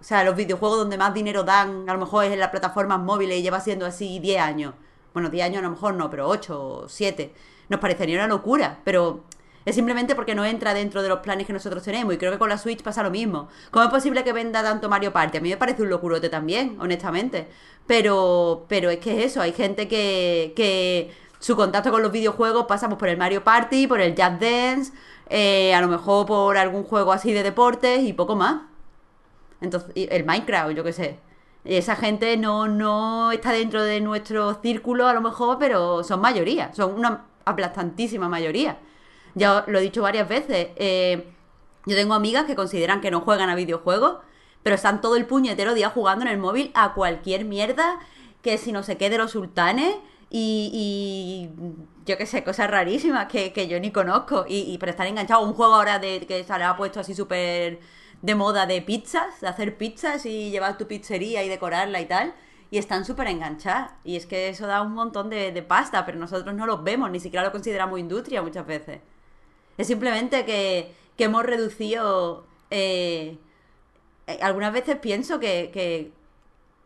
o 0.00 0.04
sea, 0.04 0.24
los 0.24 0.36
videojuegos 0.36 0.78
donde 0.78 0.98
más 0.98 1.14
dinero 1.14 1.42
dan 1.44 1.88
a 1.88 1.92
lo 1.94 1.98
mejor 2.00 2.24
es 2.24 2.32
en 2.32 2.38
las 2.40 2.50
plataformas 2.50 3.00
móviles 3.00 3.38
y 3.38 3.42
lleva 3.42 3.60
siendo 3.60 3.86
así 3.86 4.18
10 4.20 4.40
años. 4.40 4.74
Bueno, 5.12 5.30
10 5.30 5.44
años 5.46 5.58
a 5.60 5.62
lo 5.62 5.70
mejor 5.70 5.94
no, 5.94 6.10
pero 6.10 6.28
8 6.28 6.62
o 6.62 6.88
7. 6.88 7.32
Nos 7.68 7.80
parecería 7.80 8.16
una 8.16 8.26
locura, 8.28 8.80
pero 8.84 9.24
es 9.66 9.74
simplemente 9.74 10.14
porque 10.14 10.36
no 10.36 10.44
entra 10.44 10.74
dentro 10.74 11.02
de 11.02 11.08
los 11.08 11.18
planes 11.18 11.46
que 11.46 11.52
nosotros 11.52 11.82
tenemos. 11.82 12.14
Y 12.14 12.18
creo 12.18 12.30
que 12.30 12.38
con 12.38 12.48
la 12.48 12.56
Switch 12.56 12.82
pasa 12.84 13.02
lo 13.02 13.10
mismo. 13.10 13.48
¿Cómo 13.72 13.84
es 13.84 13.90
posible 13.90 14.22
que 14.22 14.32
venda 14.32 14.62
tanto 14.62 14.88
Mario 14.88 15.12
Party? 15.12 15.38
A 15.38 15.40
mí 15.40 15.50
me 15.50 15.56
parece 15.56 15.82
un 15.82 15.90
locurote 15.90 16.28
también, 16.28 16.76
honestamente. 16.80 17.48
Pero, 17.84 18.64
pero 18.68 18.90
es 18.90 18.98
que 18.98 19.18
es 19.18 19.32
eso, 19.32 19.42
hay 19.42 19.52
gente 19.52 19.88
que, 19.88 20.52
que 20.54 21.12
su 21.40 21.56
contacto 21.56 21.90
con 21.90 22.00
los 22.00 22.12
videojuegos 22.12 22.66
pasa 22.66 22.86
pues, 22.88 22.98
por 22.98 23.08
el 23.08 23.16
Mario 23.16 23.42
Party, 23.42 23.88
por 23.88 24.00
el 24.00 24.14
Jazz 24.14 24.38
Dance, 24.38 24.92
eh, 25.28 25.74
a 25.74 25.80
lo 25.80 25.88
mejor 25.88 26.26
por 26.26 26.56
algún 26.56 26.84
juego 26.84 27.12
así 27.12 27.32
de 27.32 27.42
deportes 27.42 28.02
y 28.04 28.12
poco 28.12 28.36
más. 28.36 28.62
Entonces, 29.60 29.90
el 29.96 30.24
Minecraft, 30.24 30.76
yo 30.76 30.84
qué 30.84 30.92
sé. 30.92 31.18
Esa 31.64 31.96
gente 31.96 32.36
no, 32.36 32.68
no 32.68 33.32
está 33.32 33.50
dentro 33.50 33.82
de 33.82 34.00
nuestro 34.00 34.54
círculo, 34.62 35.08
a 35.08 35.12
lo 35.12 35.20
mejor, 35.20 35.58
pero 35.58 36.04
son 36.04 36.20
mayoría, 36.20 36.72
son 36.72 36.94
una 36.94 37.26
aplastantísima 37.44 38.28
mayoría. 38.28 38.78
Ya 39.36 39.64
lo 39.68 39.78
he 39.78 39.82
dicho 39.82 40.02
varias 40.02 40.28
veces. 40.28 40.68
eh, 40.76 41.32
yo 41.84 41.94
tengo 41.94 42.14
amigas 42.14 42.46
que 42.46 42.56
consideran 42.56 43.00
que 43.00 43.10
no 43.12 43.20
juegan 43.20 43.48
a 43.48 43.54
videojuegos, 43.54 44.16
pero 44.64 44.74
están 44.74 45.00
todo 45.00 45.14
el 45.14 45.26
puñetero 45.26 45.74
día 45.74 45.90
jugando 45.90 46.24
en 46.24 46.30
el 46.32 46.38
móvil 46.38 46.72
a 46.74 46.94
cualquier 46.94 47.44
mierda, 47.44 48.00
que 48.42 48.58
si 48.58 48.72
no 48.72 48.82
se 48.82 48.96
quede 48.96 49.18
los 49.18 49.30
sultanes 49.32 49.94
y, 50.30 50.70
y 50.72 51.50
yo 52.06 52.16
qué 52.16 52.26
sé, 52.26 52.42
cosas 52.42 52.70
rarísimas 52.70 53.26
que, 53.26 53.52
que 53.52 53.68
yo 53.68 53.78
ni 53.78 53.92
conozco. 53.92 54.46
Y, 54.48 54.62
y 54.72 54.78
pero 54.78 54.90
están 54.90 55.06
enganchados 55.06 55.44
a 55.44 55.48
un 55.48 55.54
juego 55.54 55.74
ahora 55.74 55.98
de 56.00 56.26
que 56.26 56.42
se 56.42 56.58
le 56.58 56.64
ha 56.64 56.76
puesto 56.76 56.98
así 57.00 57.14
súper 57.14 57.78
de 58.22 58.34
moda 58.34 58.66
de 58.66 58.82
pizzas, 58.82 59.40
de 59.40 59.48
hacer 59.48 59.76
pizzas 59.76 60.26
y 60.26 60.50
llevar 60.50 60.78
tu 60.78 60.86
pizzería 60.88 61.44
y 61.44 61.48
decorarla 61.48 62.00
y 62.00 62.06
tal. 62.06 62.34
Y 62.70 62.78
están 62.78 63.04
súper 63.04 63.28
enganchadas. 63.28 63.92
Y 64.02 64.16
es 64.16 64.26
que 64.26 64.48
eso 64.48 64.66
da 64.66 64.82
un 64.82 64.94
montón 64.94 65.30
de, 65.30 65.52
de 65.52 65.62
pasta, 65.62 66.04
pero 66.04 66.18
nosotros 66.18 66.54
no 66.54 66.66
los 66.66 66.82
vemos, 66.82 67.10
ni 67.10 67.20
siquiera 67.20 67.44
lo 67.44 67.52
consideramos 67.52 68.00
industria 68.00 68.42
muchas 68.42 68.66
veces. 68.66 69.00
Es 69.78 69.86
simplemente 69.86 70.44
que, 70.44 70.92
que 71.16 71.24
hemos 71.24 71.44
reducido... 71.44 72.46
eh, 72.70 73.36
eh, 74.26 74.38
algunas 74.42 74.72
veces 74.72 74.96
pienso 74.96 75.38
que, 75.38 75.70
que, 75.72 76.10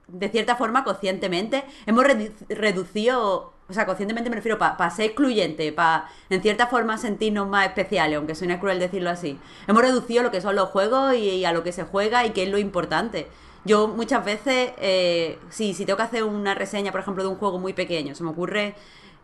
de 0.09 0.29
cierta 0.29 0.57
forma, 0.57 0.85
conscientemente, 0.85 1.65
hemos 1.87 2.05
redu- 2.05 2.33
reducido... 2.49 3.53
O 3.69 3.73
sea, 3.73 3.87
conscientemente 3.87 4.31
me 4.31 4.35
refiero 4.35 4.59
para 4.59 4.91
ser 4.91 5.07
excluyente, 5.07 5.73
para 5.73 6.11
en 6.29 6.43
cierta 6.43 6.67
forma 6.67 6.99
sentirnos 6.99 7.47
más 7.47 7.69
especiales, 7.69 8.17
aunque 8.17 8.35
suene 8.35 8.59
cruel 8.59 8.81
decirlo 8.81 9.11
así. 9.11 9.39
Hemos 9.69 9.83
reducido 9.83 10.25
lo 10.25 10.33
que 10.33 10.41
son 10.41 10.57
los 10.57 10.71
juegos 10.71 11.15
y, 11.15 11.45
a 11.45 11.53
lo 11.53 11.63
que 11.63 11.71
se 11.71 11.85
juega 11.85 12.27
y 12.27 12.31
que 12.31 12.43
es 12.43 12.49
lo 12.49 12.59
importante. 12.59 13.29
Yo 13.65 13.87
muchas 13.87 14.25
veces, 14.25 14.73
eh, 14.79 15.39
si 15.51 15.73
tengo 15.85 15.97
que 15.99 16.03
hacer 16.03 16.25
una 16.25 16.57
reseña, 16.57 16.91
por 16.91 17.01
ejemplo, 17.01 17.23
de 17.23 17.29
un 17.29 17.37
juego 17.37 17.61
muy 17.61 17.73
pequeño, 17.73 18.17
se 18.17 18.25
me 18.25 18.31
ocurre 18.31 18.75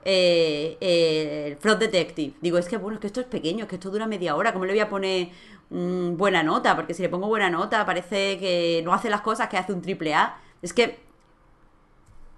eh, 0.08 1.56
Fraud 1.60 1.78
Detective. 1.78 2.34
Digo, 2.40 2.58
es 2.58 2.68
que 2.68 2.76
bueno, 2.76 2.94
es 2.96 3.00
que 3.00 3.06
esto 3.08 3.20
es 3.20 3.26
pequeño, 3.26 3.64
es 3.64 3.68
que 3.68 3.76
esto 3.76 3.90
dura 3.90 4.06
media 4.06 4.36
hora, 4.36 4.52
¿cómo 4.52 4.64
le 4.64 4.72
voy 4.72 4.80
a 4.80 4.88
poner 4.88 5.28
mm, 5.70 6.16
buena 6.16 6.42
nota? 6.42 6.76
Porque 6.76 6.94
si 6.94 7.02
le 7.02 7.08
pongo 7.08 7.26
buena 7.28 7.50
nota 7.50 7.84
parece 7.86 8.38
que 8.38 8.82
no 8.84 8.92
hace 8.94 9.10
las 9.10 9.22
cosas 9.22 9.48
que 9.48 9.56
hace 9.58 9.72
un 9.72 9.82
triple 9.82 10.14
A. 10.14 10.38
Es 10.62 10.72
que 10.72 11.00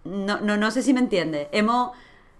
no, 0.04 0.40
no, 0.40 0.56
no 0.56 0.70
sé 0.70 0.82
si 0.82 0.92
me 0.94 1.00
entiende. 1.00 1.48
Hemos, 1.52 1.92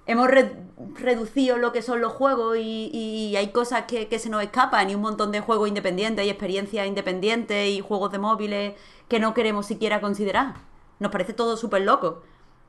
hemos 0.07 0.29
re- 0.29 0.57
reducido 0.95 1.59
lo 1.59 1.73
que 1.73 1.83
son 1.83 2.01
los 2.01 2.13
juegos 2.13 2.57
y, 2.59 3.35
hay 3.37 3.49
cosas 3.49 3.85
que, 3.85 4.19
se 4.19 4.31
nos 4.31 4.43
escapan 4.43 4.91
y 4.91 4.95
un 4.95 5.03
montón 5.03 5.33
de 5.33 5.41
juegos 5.41 5.69
independientes 5.69 6.25
y 6.27 6.31
experiencias 6.31 6.87
independientes 6.87 7.69
y 7.69 7.81
juegos 7.81 8.13
de 8.13 8.19
móviles 8.19 8.75
que 9.09 9.21
no 9.21 9.35
queremos 9.35 9.67
siquiera 9.67 10.01
considerar. 10.01 10.55
Nos 11.01 11.13
parece 11.13 11.33
todo 11.35 11.57
súper 11.57 11.83
loco. 11.83 12.23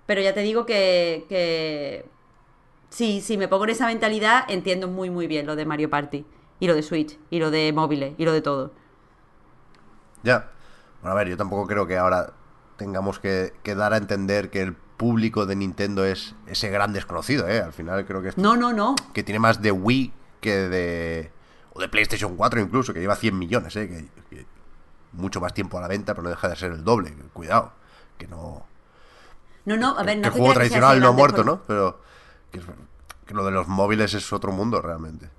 Pero 0.06 0.22
ya 0.22 0.34
te 0.34 0.42
digo 0.42 0.66
que 0.66 2.06
si, 2.90 3.22
si 3.22 3.38
me 3.38 3.48
pongo 3.48 3.66
en 3.66 3.70
esa 3.72 3.86
mentalidad, 3.88 4.46
entiendo 4.50 4.88
muy 4.88 5.10
muy 5.10 5.28
bien 5.28 5.46
lo 5.46 5.56
de 5.56 5.66
Mario 5.66 5.90
Party. 5.90 6.26
Y 6.62 6.68
lo 6.68 6.76
de 6.76 6.84
Switch, 6.84 7.18
y 7.30 7.40
lo 7.40 7.52
de 7.52 7.72
móviles, 7.72 8.16
y 8.18 8.26
lo 8.26 8.34
de 8.34 8.42
todo. 8.42 8.74
Ya. 10.24 10.50
Bueno, 11.02 11.14
a 11.14 11.18
ver, 11.18 11.30
yo 11.30 11.38
tampoco 11.38 11.66
creo 11.68 11.88
que 11.88 11.98
ahora 11.98 12.34
tengamos 12.76 13.20
que, 13.20 13.54
que 13.64 13.76
dar 13.76 13.94
a 13.94 13.98
entender 13.98 14.50
que 14.50 14.62
el 14.62 14.74
público 14.74 15.46
de 15.46 15.56
Nintendo 15.56 16.04
es 16.04 16.36
ese 16.48 16.70
gran 16.70 16.92
desconocido, 16.92 17.48
¿eh? 17.48 17.62
Al 17.62 17.72
final 17.72 18.06
creo 18.06 18.22
que, 18.22 18.30
esto- 18.30 18.42
No, 18.42 18.58
no, 18.58 18.74
no. 18.74 18.96
que 19.14 19.24
tiene 19.24 19.40
más 19.40 19.62
de 19.62 19.72
Wii 19.72 20.14
que 20.42 20.54
de... 20.56 21.32
O 21.74 21.80
de 21.80 21.88
PlayStation 21.88 22.36
4 22.36 22.60
incluso, 22.60 22.94
que 22.94 23.00
lleva 23.00 23.16
100 23.16 23.38
millones, 23.40 23.74
¿eh? 23.78 23.88
Que, 23.88 24.36
que 24.36 24.46
mucho 25.14 25.40
más 25.40 25.54
tiempo 25.54 25.78
a 25.78 25.82
la 25.82 25.88
venta, 25.88 26.14
pero 26.14 26.24
no 26.24 26.30
deja 26.30 26.50
de 26.50 26.56
ser 26.58 26.72
el 26.74 26.84
doble. 26.84 27.14
Cuidado, 27.32 27.72
que 28.18 28.28
no... 28.28 28.66
No, 29.64 29.78
no, 29.78 29.98
a 29.98 30.04
ver, 30.04 30.16
que 30.16 30.22
no 30.22 30.28
el 30.28 30.34
juego 30.34 30.54
tradicional 30.54 31.00
no 31.00 31.08
ha 31.08 31.12
muerto, 31.14 31.44
¿no? 31.46 31.62
Pero 31.68 32.02
que, 32.52 32.62
que 33.26 33.34
lo 33.34 33.46
de 33.46 33.52
los 33.52 33.68
móviles 33.68 34.14
es 34.14 34.32
otro 34.34 34.52
mundo 34.52 34.82
realmente. 34.82 35.30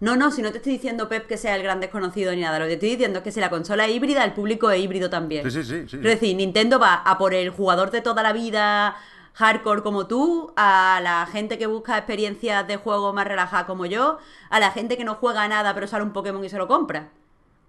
No, 0.00 0.16
no, 0.16 0.32
si 0.32 0.42
no 0.42 0.50
te 0.50 0.56
estoy 0.58 0.72
diciendo, 0.72 1.08
Pep, 1.08 1.28
que 1.28 1.36
sea 1.36 1.54
el 1.54 1.62
gran 1.62 1.78
desconocido 1.78 2.32
ni 2.32 2.40
nada. 2.40 2.58
Lo 2.58 2.66
que 2.66 2.72
estoy 2.72 2.90
diciendo 2.90 3.18
es 3.18 3.24
que 3.24 3.30
si 3.30 3.38
la 3.38 3.50
consola 3.50 3.86
es 3.86 3.94
híbrida, 3.94 4.24
el 4.24 4.32
público 4.32 4.70
es 4.70 4.80
híbrido 4.80 5.08
también. 5.08 5.44
Sí, 5.44 5.62
sí, 5.62 5.64
sí, 5.64 5.88
sí. 5.88 5.96
Es 5.96 6.02
decir, 6.02 6.36
Nintendo 6.36 6.80
va 6.80 6.94
a 6.94 7.18
por 7.18 7.34
el 7.34 7.50
jugador 7.50 7.92
de 7.92 8.00
toda 8.00 8.22
la 8.22 8.32
vida 8.32 8.96
hardcore 9.34 9.82
como 9.82 10.06
tú, 10.06 10.52
a 10.56 11.00
la 11.02 11.26
gente 11.26 11.58
que 11.58 11.66
busca 11.66 11.96
experiencias 11.96 12.66
de 12.66 12.76
juego 12.76 13.12
más 13.12 13.26
relajadas 13.26 13.66
como 13.66 13.86
yo, 13.86 14.18
a 14.50 14.60
la 14.60 14.70
gente 14.70 14.96
que 14.96 15.04
no 15.04 15.14
juega 15.14 15.46
nada 15.48 15.74
pero 15.74 15.86
sale 15.86 16.04
un 16.04 16.12
Pokémon 16.12 16.44
y 16.44 16.48
se 16.48 16.58
lo 16.58 16.68
compra. 16.68 17.10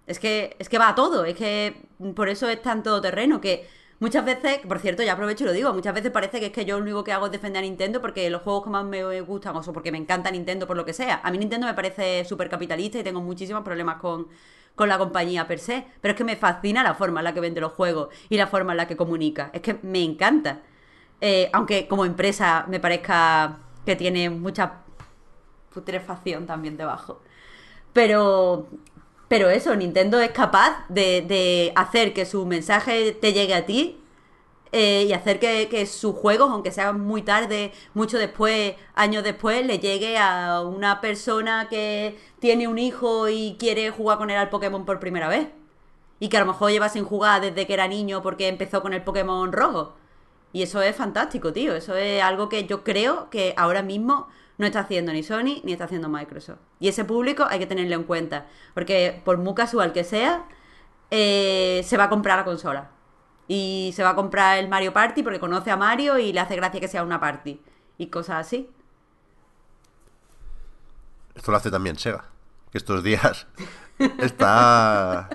Es 0.06 0.18
que, 0.18 0.56
es 0.58 0.68
que 0.68 0.78
va 0.78 0.88
a 0.88 0.94
todo, 0.94 1.24
es 1.24 1.34
que 1.34 1.86
por 2.14 2.28
eso 2.28 2.48
es 2.48 2.60
tan 2.60 2.82
todoterreno 2.82 3.40
que 3.40 3.66
muchas 4.04 4.24
veces, 4.24 4.58
por 4.68 4.78
cierto, 4.80 5.02
ya 5.02 5.12
aprovecho 5.14 5.44
y 5.44 5.46
lo 5.48 5.52
digo, 5.52 5.72
muchas 5.72 5.94
veces 5.94 6.10
parece 6.10 6.38
que 6.40 6.46
es 6.46 6.52
que 6.52 6.64
yo 6.64 6.76
lo 6.76 6.82
único 6.82 7.04
que 7.04 7.12
hago 7.12 7.26
es 7.26 7.32
defender 7.32 7.60
a 7.60 7.66
Nintendo 7.66 8.00
porque 8.00 8.28
los 8.30 8.42
juegos 8.42 8.64
que 8.64 8.70
más 8.70 8.84
me 8.84 9.20
gustan 9.22 9.56
o 9.56 9.62
so- 9.62 9.72
porque 9.72 9.92
me 9.92 9.98
encanta 9.98 10.30
Nintendo 10.30 10.66
por 10.66 10.76
lo 10.76 10.84
que 10.84 10.92
sea. 10.92 11.20
A 11.24 11.30
mí 11.30 11.38
Nintendo 11.38 11.66
me 11.66 11.74
parece 11.74 12.24
súper 12.24 12.48
capitalista 12.48 12.98
y 12.98 13.02
tengo 13.04 13.20
muchísimos 13.20 13.62
problemas 13.62 13.96
con, 14.00 14.28
con 14.74 14.88
la 14.88 14.98
compañía 14.98 15.46
per 15.46 15.58
se, 15.58 15.86
pero 16.00 16.12
es 16.12 16.18
que 16.18 16.24
me 16.24 16.36
fascina 16.36 16.82
la 16.82 16.94
forma 16.94 17.20
en 17.20 17.24
la 17.24 17.34
que 17.34 17.40
vende 17.40 17.60
los 17.60 17.72
juegos 17.72 18.08
y 18.28 18.36
la 18.36 18.46
forma 18.46 18.72
en 18.72 18.76
la 18.78 18.86
que 18.88 18.96
comunica. 18.96 19.50
Es 19.52 19.62
que 19.62 19.78
me 19.82 20.02
encanta. 20.02 20.60
Eh, 21.20 21.50
aunque 21.52 21.88
como 21.88 22.04
empresa 22.04 22.66
me 22.68 22.80
parezca 22.80 23.58
que 23.86 23.96
tiene 23.96 24.30
mucha 24.30 24.82
putrefacción 25.72 26.46
también 26.46 26.76
debajo. 26.76 27.20
Pero, 27.92 28.68
pero 29.34 29.50
eso, 29.50 29.74
Nintendo 29.74 30.20
es 30.20 30.30
capaz 30.30 30.84
de, 30.88 31.20
de 31.22 31.72
hacer 31.74 32.12
que 32.14 32.24
su 32.24 32.46
mensaje 32.46 33.10
te 33.10 33.32
llegue 33.32 33.52
a 33.52 33.66
ti 33.66 34.00
eh, 34.70 35.06
y 35.08 35.12
hacer 35.12 35.40
que, 35.40 35.68
que 35.68 35.86
sus 35.86 36.14
juegos, 36.14 36.52
aunque 36.52 36.70
sea 36.70 36.92
muy 36.92 37.22
tarde, 37.22 37.72
mucho 37.94 38.16
después, 38.16 38.76
años 38.94 39.24
después, 39.24 39.66
le 39.66 39.80
llegue 39.80 40.18
a 40.18 40.60
una 40.60 41.00
persona 41.00 41.66
que 41.68 42.16
tiene 42.38 42.68
un 42.68 42.78
hijo 42.78 43.28
y 43.28 43.56
quiere 43.58 43.90
jugar 43.90 44.18
con 44.18 44.30
él 44.30 44.36
al 44.36 44.50
Pokémon 44.50 44.84
por 44.84 45.00
primera 45.00 45.26
vez. 45.26 45.48
Y 46.20 46.28
que 46.28 46.36
a 46.36 46.40
lo 46.40 46.46
mejor 46.46 46.70
lleva 46.70 46.88
sin 46.88 47.04
jugar 47.04 47.40
desde 47.40 47.66
que 47.66 47.74
era 47.74 47.88
niño 47.88 48.22
porque 48.22 48.46
empezó 48.46 48.82
con 48.82 48.92
el 48.92 49.02
Pokémon 49.02 49.50
rojo. 49.52 49.94
Y 50.52 50.62
eso 50.62 50.80
es 50.80 50.94
fantástico, 50.94 51.52
tío. 51.52 51.74
Eso 51.74 51.96
es 51.96 52.22
algo 52.22 52.48
que 52.48 52.66
yo 52.66 52.84
creo 52.84 53.30
que 53.30 53.52
ahora 53.56 53.82
mismo 53.82 54.28
no 54.56 54.66
está 54.66 54.80
haciendo 54.80 55.12
ni 55.12 55.22
Sony 55.22 55.60
ni 55.64 55.72
está 55.72 55.84
haciendo 55.84 56.08
Microsoft. 56.08 56.60
Y 56.78 56.88
ese 56.88 57.04
público 57.04 57.44
hay 57.48 57.58
que 57.58 57.66
tenerlo 57.66 57.94
en 57.94 58.04
cuenta. 58.04 58.46
Porque 58.72 59.20
por 59.24 59.38
muy 59.38 59.54
casual 59.54 59.92
que 59.92 60.04
sea, 60.04 60.46
eh, 61.10 61.82
se 61.84 61.96
va 61.96 62.04
a 62.04 62.08
comprar 62.08 62.38
la 62.38 62.44
consola. 62.44 62.90
Y 63.48 63.92
se 63.94 64.02
va 64.02 64.10
a 64.10 64.14
comprar 64.14 64.58
el 64.58 64.68
Mario 64.68 64.92
Party 64.92 65.22
porque 65.22 65.40
conoce 65.40 65.70
a 65.70 65.76
Mario 65.76 66.18
y 66.18 66.32
le 66.32 66.40
hace 66.40 66.56
gracia 66.56 66.80
que 66.80 66.88
sea 66.88 67.02
una 67.02 67.20
party. 67.20 67.60
Y 67.98 68.06
cosas 68.08 68.46
así. 68.46 68.70
Esto 71.34 71.50
lo 71.50 71.56
hace 71.56 71.70
también 71.70 71.96
Sega. 71.96 72.24
Que 72.70 72.78
estos 72.78 73.02
días 73.02 73.46
está. 74.18 75.28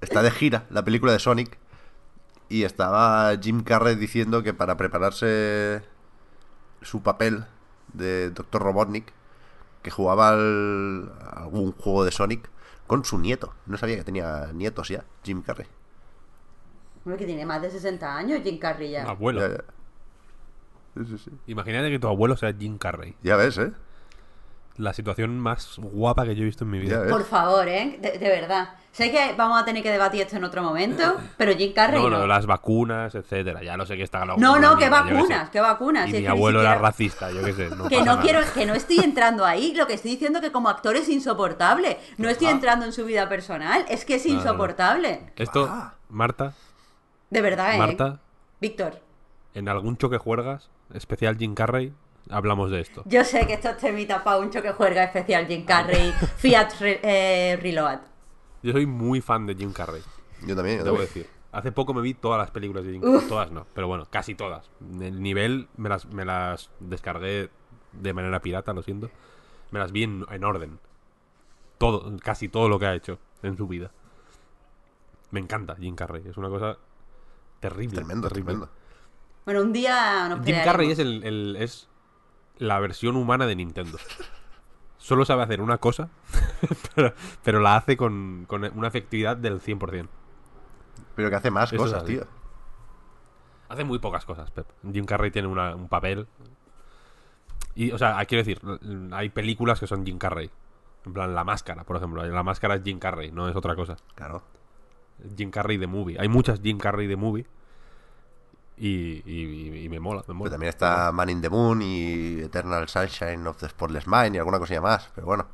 Está 0.00 0.22
de 0.22 0.30
gira 0.30 0.64
la 0.70 0.84
película 0.84 1.12
de 1.12 1.18
Sonic. 1.18 1.58
Y 2.48 2.62
estaba 2.62 3.36
Jim 3.40 3.62
Carrey 3.62 3.96
diciendo 3.96 4.42
que 4.42 4.54
para 4.54 4.76
prepararse 4.76 5.82
su 6.80 7.02
papel 7.02 7.44
de 7.92 8.30
Dr. 8.30 8.62
Robotnik, 8.62 9.12
que 9.82 9.90
jugaba 9.90 10.30
al- 10.30 11.12
a 11.20 11.42
algún 11.44 11.72
juego 11.72 12.04
de 12.04 12.10
Sonic 12.12 12.48
con 12.86 13.04
su 13.04 13.18
nieto. 13.18 13.54
No 13.66 13.76
sabía 13.76 13.96
que 13.96 14.04
tenía 14.04 14.50
nietos 14.52 14.88
ya, 14.88 15.04
Jim 15.24 15.42
Carrey. 15.42 15.66
Hombre, 17.04 17.18
que 17.18 17.26
tiene 17.26 17.46
más 17.46 17.62
de 17.62 17.70
60 17.70 18.16
años 18.16 18.40
Jim 18.42 18.58
Carrey 18.58 18.90
ya. 18.90 19.04
Abuelo. 19.04 19.40
Ya, 19.40 19.56
ya. 19.56 19.64
Sí, 20.96 21.04
sí, 21.06 21.18
sí. 21.18 21.30
Imagínate 21.46 21.90
que 21.90 21.98
tu 21.98 22.08
abuelo 22.08 22.36
sea 22.36 22.52
Jim 22.52 22.76
Carrey. 22.78 23.14
Ya 23.22 23.36
ves, 23.36 23.56
¿eh? 23.58 23.72
La 24.78 24.92
situación 24.94 25.38
más 25.38 25.74
guapa 25.76 26.24
que 26.24 26.34
yo 26.34 26.42
he 26.42 26.46
visto 26.46 26.64
en 26.64 26.70
mi 26.70 26.78
vida. 26.78 27.06
Por 27.08 27.24
favor, 27.24 27.68
¿eh? 27.68 27.98
De, 28.00 28.12
de 28.18 28.28
verdad. 28.28 28.70
Sé 28.92 29.10
que 29.12 29.34
vamos 29.36 29.60
a 29.60 29.64
tener 29.64 29.82
que 29.82 29.90
debatir 29.92 30.22
esto 30.22 30.36
en 30.36 30.44
otro 30.44 30.60
momento, 30.62 31.16
pero 31.36 31.52
Jim 31.54 31.72
Carrey 31.72 32.00
No, 32.02 32.08
no. 32.10 32.18
no, 32.18 32.26
las 32.26 32.46
vacunas, 32.46 33.14
etcétera. 33.14 33.62
Ya 33.62 33.76
lo 33.76 33.86
sé 33.86 33.96
que 33.96 34.02
está. 34.02 34.24
No, 34.24 34.36
no, 34.58 34.76
qué 34.76 34.84
qué 34.84 34.90
vacunas, 34.90 35.26
sé. 35.46 35.50
qué 35.52 35.60
vacunas. 35.60 36.08
Y 36.08 36.10
Si 36.12 36.16
es 36.16 36.22
mi 36.22 36.28
abuelo 36.28 36.60
era 36.60 36.70
siquiera- 36.70 36.88
racista, 36.88 37.30
yo 37.30 37.44
qué 37.44 37.52
sé. 37.52 37.70
No 37.76 37.88
Que 37.88 37.98
no 37.98 38.04
nada. 38.06 38.22
quiero, 38.22 38.40
que 38.54 38.66
no 38.66 38.74
estoy 38.74 38.98
entrando 38.98 39.44
ahí, 39.44 39.72
lo 39.74 39.86
que 39.86 39.92
estoy 39.94 40.12
diciendo 40.12 40.40
que 40.40 40.50
como 40.50 40.68
actor 40.68 40.96
es 40.96 41.08
insoportable. 41.08 41.98
No 42.16 42.28
estoy 42.28 42.48
entrando 42.48 42.86
en 42.86 42.92
su 42.92 43.04
vida 43.04 43.28
personal, 43.28 43.84
es 43.88 44.04
que 44.04 44.16
es 44.16 44.26
no. 44.26 44.34
insoportable. 44.34 45.32
Esto, 45.36 45.68
Ah. 45.70 45.94
Marta, 46.08 46.54
De 47.30 47.40
verdad, 47.40 47.74
¿eh? 47.74 47.78
Marta, 47.78 48.20
Víctor, 48.60 49.00
en 49.54 49.68
algún 49.68 49.96
choque 49.96 50.18
juergas, 50.18 50.70
especial 50.94 51.36
Jim 51.36 51.54
Carrey, 51.54 51.92
hablamos 52.30 52.70
de 52.70 52.80
esto. 52.80 53.02
yo 53.06 53.24
sé 53.24 53.46
que 53.46 53.54
esto 53.54 53.70
es 53.70 53.76
temita 53.78 54.22
para 54.24 54.38
un 54.38 54.50
choque 54.50 54.72
juerga 54.72 55.04
especial 55.04 55.46
Jim 55.46 55.64
Carrey, 55.64 56.12
Fiat 56.36 56.70
Re- 56.80 57.00
eh, 57.02 57.56
Reload. 57.60 57.98
Yo 58.62 58.72
soy 58.72 58.86
muy 58.86 59.20
fan 59.20 59.46
de 59.46 59.54
Jim 59.54 59.72
Carrey, 59.72 60.02
Yo 60.46 60.54
también. 60.56 60.78
yo 60.78 60.84
debo 60.84 60.96
también. 60.96 61.14
decir. 61.14 61.26
Hace 61.50 61.72
poco 61.72 61.94
me 61.94 62.02
vi 62.02 62.12
todas 62.14 62.38
las 62.38 62.50
películas 62.50 62.84
de 62.84 62.92
Jim 62.92 63.00
Carrey. 63.02 63.28
Todas 63.28 63.50
no, 63.50 63.66
pero 63.74 63.86
bueno, 63.88 64.06
casi 64.10 64.34
todas. 64.34 64.70
El 65.00 65.22
nivel 65.22 65.68
me 65.76 65.88
las, 65.88 66.06
me 66.06 66.24
las 66.24 66.70
descargué 66.80 67.48
de 67.92 68.12
manera 68.12 68.40
pirata, 68.40 68.72
lo 68.74 68.82
siento. 68.82 69.10
Me 69.70 69.78
las 69.78 69.92
vi 69.92 70.02
en, 70.02 70.26
en 70.30 70.44
orden. 70.44 70.78
Todo, 71.78 72.14
casi 72.22 72.48
todo 72.48 72.68
lo 72.68 72.78
que 72.78 72.86
ha 72.86 72.94
hecho 72.94 73.18
en 73.42 73.56
su 73.56 73.66
vida. 73.68 73.90
Me 75.30 75.40
encanta 75.40 75.76
Jim 75.76 75.94
Carrey. 75.94 76.22
Es 76.28 76.36
una 76.36 76.48
cosa 76.48 76.76
terrible. 77.60 77.96
Tremendo, 77.96 78.28
terrible. 78.28 78.52
tremendo. 78.52 78.72
Bueno, 79.44 79.62
un 79.62 79.72
día 79.72 80.28
nos 80.28 80.44
Jim. 80.44 80.56
Carrey 80.64 80.90
es, 80.90 80.98
el, 80.98 81.22
el- 81.24 81.56
es 81.58 81.88
la 82.58 82.78
versión 82.80 83.16
humana 83.16 83.46
de 83.46 83.56
Nintendo. 83.56 83.98
Solo 84.98 85.24
sabe 85.24 85.42
hacer 85.42 85.60
una 85.60 85.78
cosa, 85.78 86.08
pero, 86.94 87.14
pero 87.44 87.60
la 87.60 87.76
hace 87.76 87.96
con, 87.96 88.44
con 88.48 88.64
una 88.76 88.88
efectividad 88.88 89.36
del 89.36 89.60
100%. 89.60 90.08
Pero 91.14 91.30
que 91.30 91.36
hace 91.36 91.50
más 91.50 91.72
Eso 91.72 91.82
cosas, 91.82 92.04
tío. 92.04 92.24
Hace 93.68 93.84
muy 93.84 93.98
pocas 93.98 94.24
cosas, 94.24 94.50
Pep. 94.50 94.66
Jim 94.92 95.04
Carrey 95.04 95.30
tiene 95.30 95.48
una- 95.48 95.74
un 95.74 95.88
papel. 95.88 96.26
Y, 97.74 97.92
o 97.92 97.98
sea, 97.98 98.24
quiero 98.24 98.44
decir, 98.44 98.60
hay 99.12 99.28
películas 99.28 99.78
que 99.78 99.86
son 99.86 100.04
Jim 100.04 100.18
Carrey. 100.18 100.50
En 101.06 101.12
plan, 101.12 101.34
La 101.34 101.44
Máscara, 101.44 101.84
por 101.84 101.96
ejemplo. 101.96 102.24
La 102.26 102.42
Máscara 102.42 102.74
es 102.76 102.82
Jim 102.82 102.98
Carrey, 102.98 103.30
no 103.30 103.48
es 103.48 103.54
otra 103.56 103.76
cosa. 103.76 103.96
Claro. 104.14 104.42
Jim 105.36 105.50
Carrey 105.50 105.76
de 105.76 105.86
movie. 105.86 106.16
Hay 106.18 106.28
muchas 106.28 106.60
Jim 106.60 106.78
Carrey 106.78 107.06
de 107.06 107.16
movie. 107.16 107.46
Y, 108.80 109.22
y- 109.26 109.84
y 109.84 109.88
me 109.88 109.98
mola, 110.00 110.22
me 110.28 110.34
mola. 110.34 110.44
Pero 110.44 110.52
también 110.52 110.68
está 110.70 111.10
Man 111.12 111.30
in 111.30 111.40
the 111.40 111.50
Moon 111.50 111.82
y 111.82 112.40
Eternal 112.40 112.88
Sunshine 112.88 113.46
of 113.46 113.56
the 113.58 113.68
Spotless 113.68 114.06
Mind 114.06 114.36
y 114.36 114.38
alguna 114.38 114.58
cosilla 114.58 114.80
más. 114.80 115.10
Pero 115.14 115.26
bueno, 115.26 115.46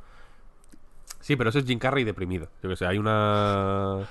Sí, 1.20 1.36
pero 1.36 1.48
eso 1.48 1.58
es 1.58 1.64
Jim 1.64 1.78
Carrey 1.78 2.04
deprimido. 2.04 2.48
Yo 2.62 2.68
que 2.68 2.76
sé, 2.76 2.86
hay 2.86 2.98
una... 2.98 4.06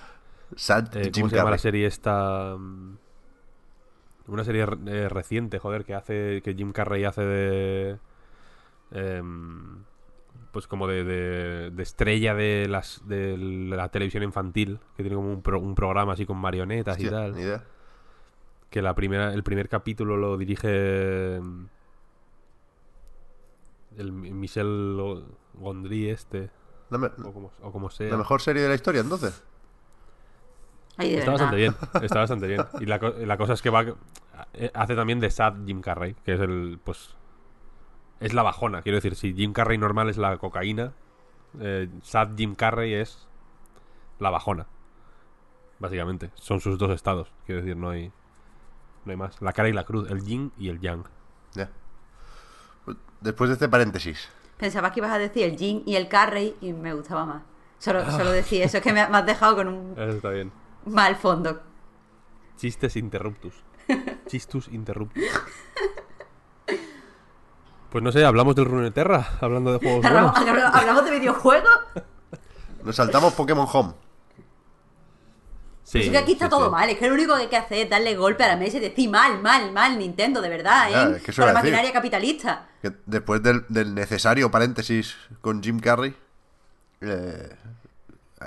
Sad 0.56 0.98
Eh, 0.98 1.04
Jim 1.06 1.12
¿Cómo 1.14 1.30
se 1.30 1.36
llama 1.36 1.52
la 1.52 1.58
serie 1.60 1.86
esta? 1.86 2.56
mm, 2.58 2.98
Una 4.28 4.44
serie 4.44 4.66
eh, 4.88 5.10
reciente, 5.10 5.60
joder, 5.60 5.84
que 5.86 5.94
hace. 5.94 6.42
que 6.44 6.54
Jim 6.56 6.72
Carrey 6.72 7.04
hace 7.04 7.22
de. 7.22 7.98
em, 8.92 9.84
pues 10.52 10.68
como 10.68 10.88
de, 10.88 11.04
de, 11.04 11.72
de 11.72 11.84
estrella 11.84 12.34
de 12.36 12.68
las 12.70 13.02
de 13.08 13.38
la 13.38 13.90
televisión 13.90 14.24
infantil, 14.24 14.80
que 14.96 15.04
tiene 15.04 15.16
como 15.16 15.32
un, 15.34 15.42
pro- 15.42 15.60
un 15.60 15.76
programa 15.76 16.14
así 16.14 16.26
con 16.26 16.38
marionetas 16.38 17.00
y 17.00 17.10
tal. 17.10 17.34
ni 17.36 17.42
idea. 17.42 17.64
Que 18.74 18.82
la 18.82 18.96
primera, 18.96 19.32
el 19.32 19.44
primer 19.44 19.70
capítulo 19.70 20.18
lo 20.18 20.36
dirige. 20.36 21.36
em, 21.36 21.68
El 23.98 24.12
Michel 24.12 24.96
Go- 24.98 25.24
Gondry 25.54 26.10
este. 26.10 26.50
La, 26.90 26.98
me- 26.98 27.08
O 27.24 27.32
como, 27.32 27.52
o 27.62 27.72
como 27.72 27.90
sea. 27.92 28.10
la 28.10 28.18
mejor 28.18 28.42
serie 28.42 28.64
de 28.64 28.70
la 28.70 28.74
historia, 28.74 29.02
entonces. 29.02 29.44
Ay, 30.98 31.10
Está 31.14 31.20
verdad. 31.20 31.32
bastante 31.34 31.56
bien, 31.58 31.76
está 32.04 32.20
bastante 32.20 32.48
bien. 32.48 32.62
Y 32.80 32.86
la, 32.88 32.98
la 32.98 33.38
cosa 33.38 33.54
es 33.54 33.62
que 33.62 33.70
va 33.70 33.86
eh, 34.56 34.72
hace 34.74 34.96
también 34.96 35.20
de 35.20 35.30
sad 35.30 35.54
Jim 35.68 35.82
Carrey, 35.82 36.16
que 36.26 36.34
es 36.34 36.40
el 36.40 36.80
pues 36.84 37.16
es 38.20 38.34
la 38.34 38.42
bajona, 38.42 38.82
quiero 38.82 38.96
decir, 38.96 39.16
si 39.16 39.34
Jim 39.36 39.54
Carrey 39.54 39.78
normal 39.78 40.10
es 40.10 40.18
la 40.18 40.38
cocaína, 40.38 40.94
eh, 41.60 41.90
sad 42.02 42.30
Jim 42.38 42.56
Carrey 42.56 42.94
es 42.96 43.28
la 44.20 44.32
bajona. 44.32 44.66
Básicamente, 45.78 46.32
son 46.36 46.60
sus 46.60 46.80
dos 46.80 46.90
estados, 46.92 47.32
quiero 47.46 47.62
decir, 47.62 47.76
no 47.78 47.90
hay 47.92 48.12
no 49.06 49.12
hay 49.12 49.18
más. 49.18 49.42
La 49.42 49.54
cara 49.54 49.70
y 49.70 49.74
la 49.74 49.84
cruz, 49.84 50.10
el 50.10 50.24
yin 50.24 50.52
y 50.58 50.70
el 50.70 50.80
yang. 50.80 51.04
Ya. 51.54 51.70
Pues, 52.86 52.98
Después 53.22 53.50
de 53.50 53.54
este 53.54 53.70
paréntesis, 53.70 54.30
Pensaba 54.58 54.92
que 54.92 55.00
ibas 55.00 55.12
a 55.12 55.18
decir 55.18 55.44
el 55.44 55.58
Jim 55.58 55.82
y 55.86 55.96
el 55.96 56.08
Carrey 56.08 56.56
y 56.62 56.72
me 56.74 56.94
gustaba 56.94 57.26
más. 57.26 57.42
Solo, 57.80 58.04
Ah. 58.06 58.12
solo 58.12 58.32
decía 58.32 58.64
eso, 58.66 58.78
es 58.78 58.84
que 58.84 58.94
me, 58.94 59.06
me 59.10 59.18
has 59.18 59.26
dejado 59.26 59.56
con 59.58 59.68
un 59.68 59.92
Eso 59.98 60.18
está 60.18 60.30
bien. 60.30 60.52
mal 60.86 61.16
fondo. 61.16 61.62
Chistes 62.58 62.96
interruptus. 62.96 63.54
Chistus 64.28 64.68
interruptus. 64.70 65.24
Pues 67.90 68.04
no 68.04 68.12
sé, 68.12 68.24
hablamos 68.26 68.56
del 68.56 68.66
Runeterra, 68.66 69.38
hablando 69.42 69.72
de 69.74 69.80
juegos 69.80 70.02
buenos. 70.02 70.36
Hablamos, 70.38 70.76
hablamos 70.76 71.06
de 71.06 71.12
videojuegos. 71.20 71.80
nos 72.84 72.96
saltamos 72.96 73.34
Pokémon 73.34 73.68
Home. 73.72 73.94
Sí, 75.84 76.00
es 76.00 76.10
que 76.10 76.18
aquí 76.18 76.32
está 76.34 76.46
sí, 76.46 76.50
todo 76.52 76.66
sí. 76.66 76.72
mal. 76.72 76.90
Es 76.90 76.98
que 76.98 77.08
lo 77.08 77.14
único 77.14 77.36
que 77.36 77.42
hay 77.42 77.48
que 77.48 77.58
hacer 77.58 77.78
es 77.80 77.90
darle 77.90 78.16
golpe 78.16 78.44
a 78.44 78.48
la 78.48 78.56
mesa 78.56 78.78
y 78.78 78.80
decir 78.80 79.10
mal, 79.10 79.42
mal, 79.42 79.72
mal, 79.74 79.98
Nintendo, 80.00 80.42
de 80.42 80.50
verdad, 80.50 80.90
¿eh? 80.90 81.18
es 81.18 81.24
que 81.24 81.32
la 81.42 81.48
decir. 81.48 81.54
maquinaria 81.54 81.92
capitalista. 81.92 82.68
Que 82.82 82.92
después 83.06 83.44
del, 83.44 83.66
del 83.70 83.94
necesario 83.94 84.50
paréntesis 84.50 85.16
con 85.42 85.62
Jim 85.62 85.80
Carrey, 85.80 86.16
eh, 87.02 87.50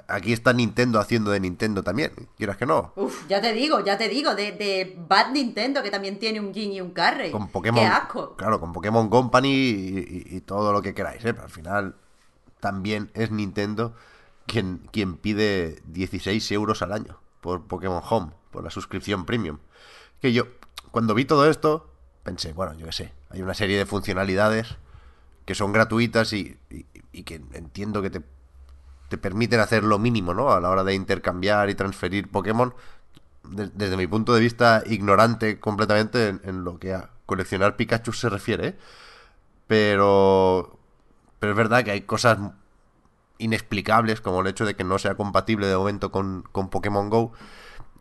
aquí 0.08 0.32
está 0.32 0.52
Nintendo 0.52 0.98
haciendo 0.98 1.30
de 1.30 1.40
Nintendo 1.40 1.82
también. 1.82 2.12
Quieras 2.36 2.56
que 2.56 2.64
no. 2.66 2.92
Uf, 2.96 3.26
ya 3.28 3.40
te 3.40 3.52
digo, 3.52 3.84
ya 3.84 3.98
te 3.98 4.08
digo, 4.08 4.34
de, 4.34 4.52
de 4.52 4.96
Bad 5.06 5.32
Nintendo, 5.32 5.82
que 5.82 5.90
también 5.90 6.18
tiene 6.18 6.40
un 6.40 6.52
Jin 6.54 6.72
y 6.72 6.80
un 6.80 6.90
Carrey. 6.92 7.30
Con 7.30 7.48
Pokémon. 7.48 7.80
Qué 7.82 7.86
asco. 7.86 8.34
Claro, 8.36 8.58
con 8.60 8.72
Pokémon 8.72 9.08
Company 9.10 9.48
y, 9.52 10.24
y- 10.32 10.36
y 10.36 10.40
todo 10.40 10.72
lo 10.72 10.80
que 10.82 10.94
queráis, 10.94 11.22
¿eh? 11.24 11.32
Pero 11.34 11.42
al 11.44 11.50
final 11.50 11.94
también 12.60 13.10
es 13.14 13.30
Nintendo 13.30 13.94
quien, 14.46 14.80
quien 14.90 15.16
pide 15.16 15.82
16 15.86 16.50
euros 16.52 16.80
al 16.82 16.92
año 16.92 17.18
por 17.40 17.66
Pokémon 17.66 18.02
Home, 18.08 18.32
por 18.50 18.64
la 18.64 18.70
suscripción 18.70 19.24
premium. 19.26 19.58
Que 20.20 20.32
yo, 20.32 20.46
cuando 20.90 21.14
vi 21.14 21.24
todo 21.24 21.48
esto, 21.48 21.90
pensé, 22.22 22.52
bueno, 22.52 22.74
yo 22.74 22.86
qué 22.86 22.92
sé, 22.92 23.12
hay 23.30 23.42
una 23.42 23.54
serie 23.54 23.78
de 23.78 23.86
funcionalidades 23.86 24.76
que 25.44 25.54
son 25.54 25.72
gratuitas 25.72 26.32
y, 26.32 26.58
y- 26.70 27.22
que 27.22 27.36
entiendo 27.54 28.02
que 28.02 28.10
te, 28.10 28.22
te 29.08 29.18
permiten 29.18 29.60
hacer 29.60 29.84
lo 29.84 29.98
mínimo, 29.98 30.34
¿no? 30.34 30.50
A 30.52 30.60
la 30.60 30.68
hora 30.70 30.84
de 30.84 30.94
intercambiar 30.94 31.70
y 31.70 31.74
transferir 31.74 32.28
Pokémon. 32.30 32.74
De- 33.44 33.68
desde 33.72 33.96
mi 33.96 34.06
punto 34.06 34.34
de 34.34 34.40
vista, 34.40 34.82
ignorante 34.86 35.60
completamente 35.60 36.28
en, 36.28 36.40
en 36.44 36.64
lo 36.64 36.78
que 36.78 36.92
a 36.94 37.10
coleccionar 37.26 37.76
Pikachu 37.76 38.12
se 38.12 38.28
refiere. 38.28 38.68
¿eh? 38.68 38.76
Pero, 39.66 40.78
pero 41.38 41.52
es 41.52 41.56
verdad 41.56 41.84
que 41.84 41.90
hay 41.90 42.02
cosas 42.02 42.38
inexplicables, 43.38 44.20
como 44.20 44.40
el 44.40 44.46
hecho 44.46 44.64
de 44.64 44.76
que 44.76 44.84
no 44.84 44.98
sea 44.98 45.14
compatible 45.16 45.66
de 45.66 45.76
momento 45.76 46.10
con, 46.10 46.44
con 46.52 46.68
Pokémon 46.70 47.10
Go. 47.10 47.32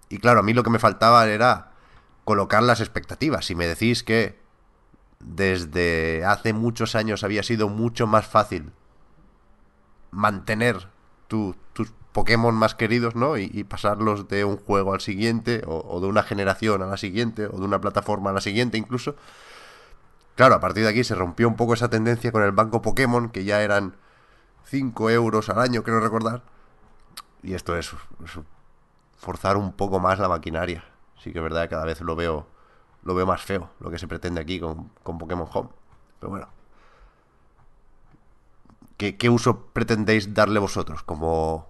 Y 0.10 0.20
claro, 0.20 0.40
a 0.40 0.44
mí 0.44 0.54
lo 0.54 0.64
que 0.64 0.70
me 0.70 0.80
faltaba 0.80 1.28
era 1.28 1.72
colocar 2.24 2.64
las 2.64 2.80
expectativas. 2.80 3.46
Si 3.46 3.56
me 3.56 3.68
decís 3.68 4.04
que 4.04 4.40
desde 5.20 6.24
hace 6.26 6.54
muchos 6.54 6.96
años 6.96 7.24
había 7.24 7.44
sido 7.44 7.70
mucho 7.70 8.08
más 8.08 8.28
fácil 8.28 8.72
mantener 10.12 10.88
tu- 11.28 11.56
tus 11.74 11.92
Pokémon 12.14 12.56
más 12.56 12.76
queridos, 12.76 13.16
¿no? 13.16 13.38
Y, 13.38 13.64
pasarlos 13.66 14.30
de 14.30 14.46
un 14.46 14.56
juego 14.58 14.94
al 14.94 15.02
siguiente, 15.02 15.64
o 15.68 16.00
de 16.00 16.08
una 16.08 16.24
generación 16.24 16.82
a 16.82 16.86
la 16.86 16.96
siguiente, 16.98 17.48
o 17.48 17.58
de 17.60 17.66
una 17.66 17.82
plataforma 17.82 18.30
a 18.30 18.34
la 18.34 18.42
siguiente 18.42 18.78
incluso. 18.78 19.16
Claro, 20.36 20.56
a 20.56 20.60
partir 20.60 20.84
de 20.84 20.90
aquí 20.90 21.04
se 21.04 21.16
rompió 21.16 21.48
un 21.48 21.56
poco 21.56 21.74
esa 21.74 21.90
tendencia 21.90 22.32
con 22.32 22.44
el 22.44 22.52
banco 22.52 22.82
Pokémon, 22.82 23.30
que 23.30 23.46
ya 23.46 23.62
eran 23.62 23.96
5 24.66 25.10
euros 25.10 25.50
al 25.50 25.60
año, 25.60 25.84
creo 25.84 26.00
recordar. 26.00 26.44
Y 27.44 27.54
esto 27.54 27.78
es, 27.78 27.94
es 28.24 28.40
forzar 29.18 29.58
un 29.58 29.74
poco 29.74 30.00
más 30.00 30.20
la 30.20 30.28
maquinaria. 30.28 30.84
Sí 31.18 31.32
que 31.32 31.40
es 31.40 31.44
verdad 31.44 31.64
que 31.64 31.70
cada 31.70 31.86
vez 31.86 32.02
lo 32.02 32.16
veo, 32.16 32.48
lo 33.04 33.16
veo 33.16 33.26
más 33.26 33.42
feo, 33.42 33.70
lo 33.80 33.90
que 33.90 33.98
se 33.98 34.08
pretende 34.08 34.42
aquí 34.42 34.60
con, 34.60 34.90
con 35.04 35.18
Pokémon 35.18 35.48
Home. 35.54 35.70
Pero 36.20 36.30
bueno. 36.30 36.48
¿Qué, 38.98 39.18
qué 39.18 39.30
uso 39.30 39.68
pretendéis 39.74 40.34
darle 40.34 40.60
vosotros? 40.60 41.04
Como, 41.04 41.68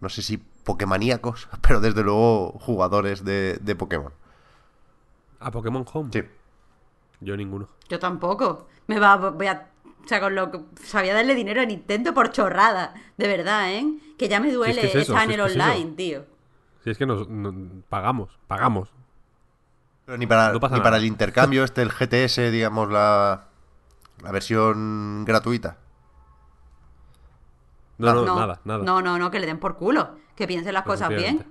no 0.00 0.08
sé 0.08 0.22
si 0.22 0.38
Pokémoníacos, 0.38 1.48
pero 1.60 1.80
desde 1.80 2.02
luego 2.02 2.52
jugadores 2.60 3.24
de, 3.24 3.58
de 3.60 3.74
Pokémon. 3.74 4.12
¿A 5.40 5.50
Pokémon 5.50 5.84
Home? 5.92 6.10
Sí. 6.12 6.22
Yo 7.20 7.36
ninguno. 7.36 7.68
Yo 7.88 7.98
tampoco. 7.98 8.66
Me 8.86 8.98
va, 8.98 9.16
voy 9.16 9.46
a. 9.46 9.70
O 10.08 10.10
sea, 10.10 10.20
con 10.20 10.34
lo 10.34 10.50
que 10.50 10.60
sabía 10.82 11.12
darle 11.12 11.34
dinero 11.34 11.60
a 11.60 11.66
Nintendo 11.66 12.14
por 12.14 12.30
chorrada. 12.32 12.94
De 13.18 13.28
verdad, 13.28 13.70
¿eh? 13.74 13.84
Que 14.16 14.26
ya 14.26 14.40
me 14.40 14.50
duele 14.50 14.80
que 14.80 14.86
es 14.86 14.94
eso, 14.94 15.12
estar 15.12 15.26
si 15.28 15.34
en 15.34 15.38
el 15.40 15.46
es 15.46 15.52
online, 15.52 15.92
tío. 15.96 16.24
Si 16.82 16.88
es 16.88 16.96
que 16.96 17.04
nos, 17.04 17.28
no- 17.28 17.82
pagamos, 17.90 18.38
pagamos. 18.46 18.88
Pero 20.06 20.16
ni 20.16 20.26
para, 20.26 20.54
No 20.54 20.60
ni 20.70 20.80
para 20.80 20.96
el 20.96 21.04
intercambio 21.04 21.62
este, 21.64 21.82
el 21.82 21.90
GTS, 21.90 22.50
digamos, 22.50 22.90
la, 22.90 23.48
la 24.22 24.32
versión 24.32 25.26
gratuita. 25.26 25.76
No, 27.98 28.14
no, 28.14 28.24
no, 28.24 28.36
nada, 28.40 28.60
nada. 28.64 28.82
No, 28.84 29.02
no, 29.02 29.18
no, 29.18 29.30
que 29.30 29.40
le 29.40 29.46
den 29.46 29.58
por 29.58 29.76
culo. 29.76 30.16
Que 30.36 30.46
piensen 30.46 30.72
las 30.72 30.84
cosas 30.84 31.10
bien. 31.10 31.44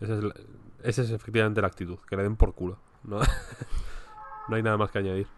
Esa 0.00 0.14
es, 0.14 0.24
la- 0.24 0.34
esa 0.82 1.02
es 1.02 1.10
efectivamente 1.10 1.60
la 1.60 1.68
actitud, 1.68 1.98
que 2.10 2.16
le 2.16 2.24
den 2.24 2.34
por 2.34 2.52
culo. 2.52 2.80
No, 3.04 3.20
no 4.48 4.56
hay 4.56 4.62
nada 4.64 4.76
más 4.76 4.90
que 4.90 4.98
añadir. 4.98 5.28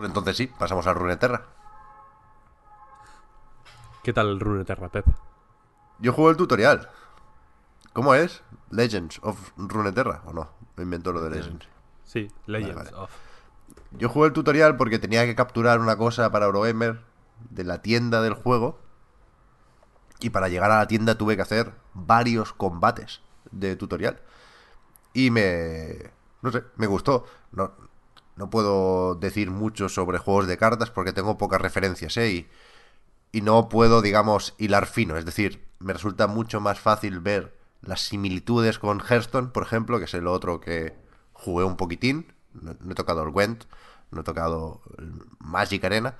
Entonces 0.00 0.36
sí, 0.36 0.46
pasamos 0.46 0.86
a 0.86 0.94
Runeterra. 0.94 1.46
¿Qué 4.02 4.12
tal 4.12 4.28
el 4.28 4.40
Runeterra, 4.40 4.88
Pep? 4.88 5.06
Yo 5.98 6.12
juego 6.12 6.30
el 6.30 6.36
tutorial. 6.36 6.88
¿Cómo 7.92 8.14
es? 8.14 8.42
Legends 8.70 9.18
of 9.22 9.52
Runeterra, 9.56 10.22
¿o 10.26 10.32
no? 10.32 10.50
Me 10.76 10.84
invento 10.84 11.12
lo 11.12 11.20
de 11.20 11.30
Legends. 11.30 11.68
Sí, 12.04 12.28
Legends 12.46 12.76
vale. 12.76 12.90
of. 12.94 13.10
Yo 13.92 14.08
jugué 14.08 14.28
el 14.28 14.32
tutorial 14.32 14.76
porque 14.76 14.98
tenía 14.98 15.24
que 15.24 15.34
capturar 15.34 15.80
una 15.80 15.96
cosa 15.96 16.30
para 16.30 16.46
Eurogamer 16.46 17.00
de 17.50 17.64
la 17.64 17.82
tienda 17.82 18.22
del 18.22 18.34
juego. 18.34 18.78
Y 20.20 20.30
para 20.30 20.48
llegar 20.48 20.70
a 20.70 20.78
la 20.78 20.86
tienda 20.86 21.16
tuve 21.16 21.36
que 21.36 21.42
hacer 21.42 21.72
varios 21.94 22.52
combates 22.52 23.20
de 23.50 23.76
tutorial. 23.76 24.20
Y 25.12 25.30
me... 25.30 26.12
No 26.42 26.52
sé, 26.52 26.64
me 26.76 26.86
gustó. 26.86 27.24
No, 27.52 27.72
no 28.38 28.50
puedo 28.50 29.16
decir 29.16 29.50
mucho 29.50 29.88
sobre 29.88 30.18
juegos 30.18 30.46
de 30.46 30.56
cartas 30.56 30.90
porque 30.90 31.12
tengo 31.12 31.36
pocas 31.38 31.60
referencias, 31.60 32.16
¿eh? 32.16 32.46
Y, 33.32 33.40
no 33.42 33.68
puedo, 33.68 34.00
digamos, 34.00 34.54
hilar 34.58 34.86
fino. 34.86 35.16
Es 35.16 35.24
decir, 35.24 35.64
me 35.80 35.92
resulta 35.92 36.26
mucho 36.28 36.60
más 36.60 36.78
fácil 36.80 37.20
ver 37.20 37.56
las 37.82 38.00
similitudes 38.00 38.78
con 38.78 39.00
Hearthstone, 39.00 39.48
por 39.48 39.64
ejemplo, 39.64 39.98
que 39.98 40.06
es 40.06 40.14
el 40.14 40.26
otro 40.26 40.60
que 40.60 40.94
jugué 41.32 41.64
un 41.64 41.76
poquitín. 41.76 42.32
No, 42.54 42.72
he 42.90 42.94
tocado 42.94 43.22
el 43.22 43.30
Gwent, 43.30 43.64
no 44.10 44.20
he 44.20 44.24
tocado 44.24 44.82
Magic 45.40 45.84
Arena. 45.84 46.16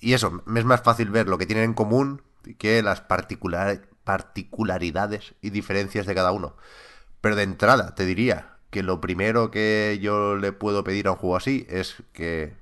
Y 0.00 0.14
eso, 0.14 0.42
me 0.46 0.60
es 0.60 0.66
más 0.66 0.82
fácil 0.82 1.10
ver 1.10 1.28
lo 1.28 1.38
que 1.38 1.46
tienen 1.46 1.64
en 1.64 1.74
común 1.74 2.22
que 2.58 2.82
las 2.82 3.00
particular- 3.00 3.88
particularidades 4.04 5.34
y 5.42 5.50
diferencias 5.50 6.06
de 6.06 6.14
cada 6.14 6.32
uno. 6.32 6.56
Pero 7.20 7.36
de 7.36 7.44
entrada, 7.44 7.94
te 7.94 8.04
diría 8.04 8.57
que 8.70 8.82
lo 8.82 9.00
primero 9.00 9.50
que 9.50 9.98
yo 10.00 10.36
le 10.36 10.52
puedo 10.52 10.84
pedir 10.84 11.08
a 11.08 11.12
un 11.12 11.16
juego 11.16 11.36
así 11.36 11.66
es 11.68 12.02
que, 12.12 12.54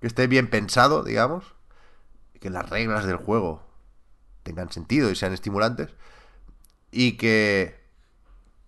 que 0.00 0.06
esté 0.06 0.26
bien 0.26 0.48
pensado, 0.48 1.02
digamos, 1.02 1.54
que 2.40 2.50
las 2.50 2.68
reglas 2.68 3.04
del 3.04 3.16
juego 3.16 3.62
tengan 4.42 4.70
sentido 4.70 5.10
y 5.10 5.16
sean 5.16 5.32
estimulantes, 5.32 5.90
y 6.90 7.16
que 7.16 7.78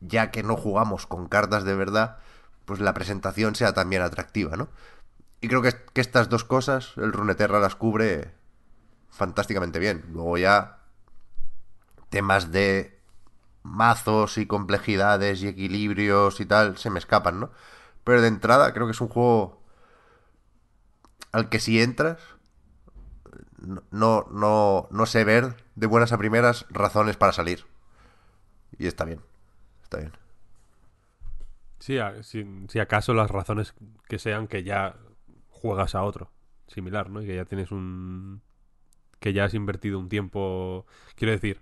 ya 0.00 0.30
que 0.30 0.42
no 0.42 0.56
jugamos 0.56 1.06
con 1.06 1.28
cartas 1.28 1.64
de 1.64 1.74
verdad, 1.74 2.18
pues 2.64 2.80
la 2.80 2.94
presentación 2.94 3.54
sea 3.54 3.74
también 3.74 4.02
atractiva, 4.02 4.56
¿no? 4.56 4.68
Y 5.40 5.48
creo 5.48 5.62
que, 5.62 5.74
que 5.92 6.00
estas 6.00 6.28
dos 6.28 6.44
cosas 6.44 6.92
el 6.96 7.12
Runeterra 7.12 7.60
las 7.60 7.74
cubre 7.74 8.32
fantásticamente 9.10 9.78
bien. 9.78 10.04
Luego 10.12 10.38
ya 10.38 10.78
temas 12.10 12.52
de 12.52 12.99
mazos 13.62 14.38
y 14.38 14.46
complejidades 14.46 15.42
y 15.42 15.48
equilibrios 15.48 16.40
y 16.40 16.46
tal 16.46 16.78
se 16.78 16.90
me 16.90 16.98
escapan, 16.98 17.40
¿no? 17.40 17.50
Pero 18.04 18.22
de 18.22 18.28
entrada 18.28 18.72
creo 18.72 18.86
que 18.86 18.92
es 18.92 19.00
un 19.00 19.08
juego 19.08 19.62
al 21.32 21.48
que 21.48 21.60
si 21.60 21.80
entras 21.80 22.18
no, 23.60 24.26
no, 24.30 24.88
no, 24.90 25.06
sé 25.06 25.24
ver 25.24 25.54
de 25.74 25.86
buenas 25.86 26.12
a 26.12 26.18
primeras 26.18 26.66
razones 26.70 27.16
para 27.16 27.32
salir. 27.32 27.66
Y 28.78 28.86
está 28.86 29.04
bien, 29.04 29.20
está 29.82 29.98
bien. 29.98 30.12
Sí, 31.78 31.98
si, 32.22 32.46
si 32.68 32.78
acaso 32.78 33.14
las 33.14 33.30
razones 33.30 33.74
que 34.08 34.18
sean 34.18 34.48
que 34.48 34.62
ya 34.62 34.96
juegas 35.48 35.94
a 35.94 36.02
otro 36.02 36.30
similar, 36.66 37.10
¿no? 37.10 37.22
Y 37.22 37.26
que 37.26 37.36
ya 37.36 37.44
tienes 37.44 37.70
un... 37.70 38.42
que 39.18 39.32
ya 39.32 39.44
has 39.44 39.54
invertido 39.54 39.98
un 39.98 40.08
tiempo... 40.08 40.86
Quiero 41.16 41.32
decir, 41.32 41.60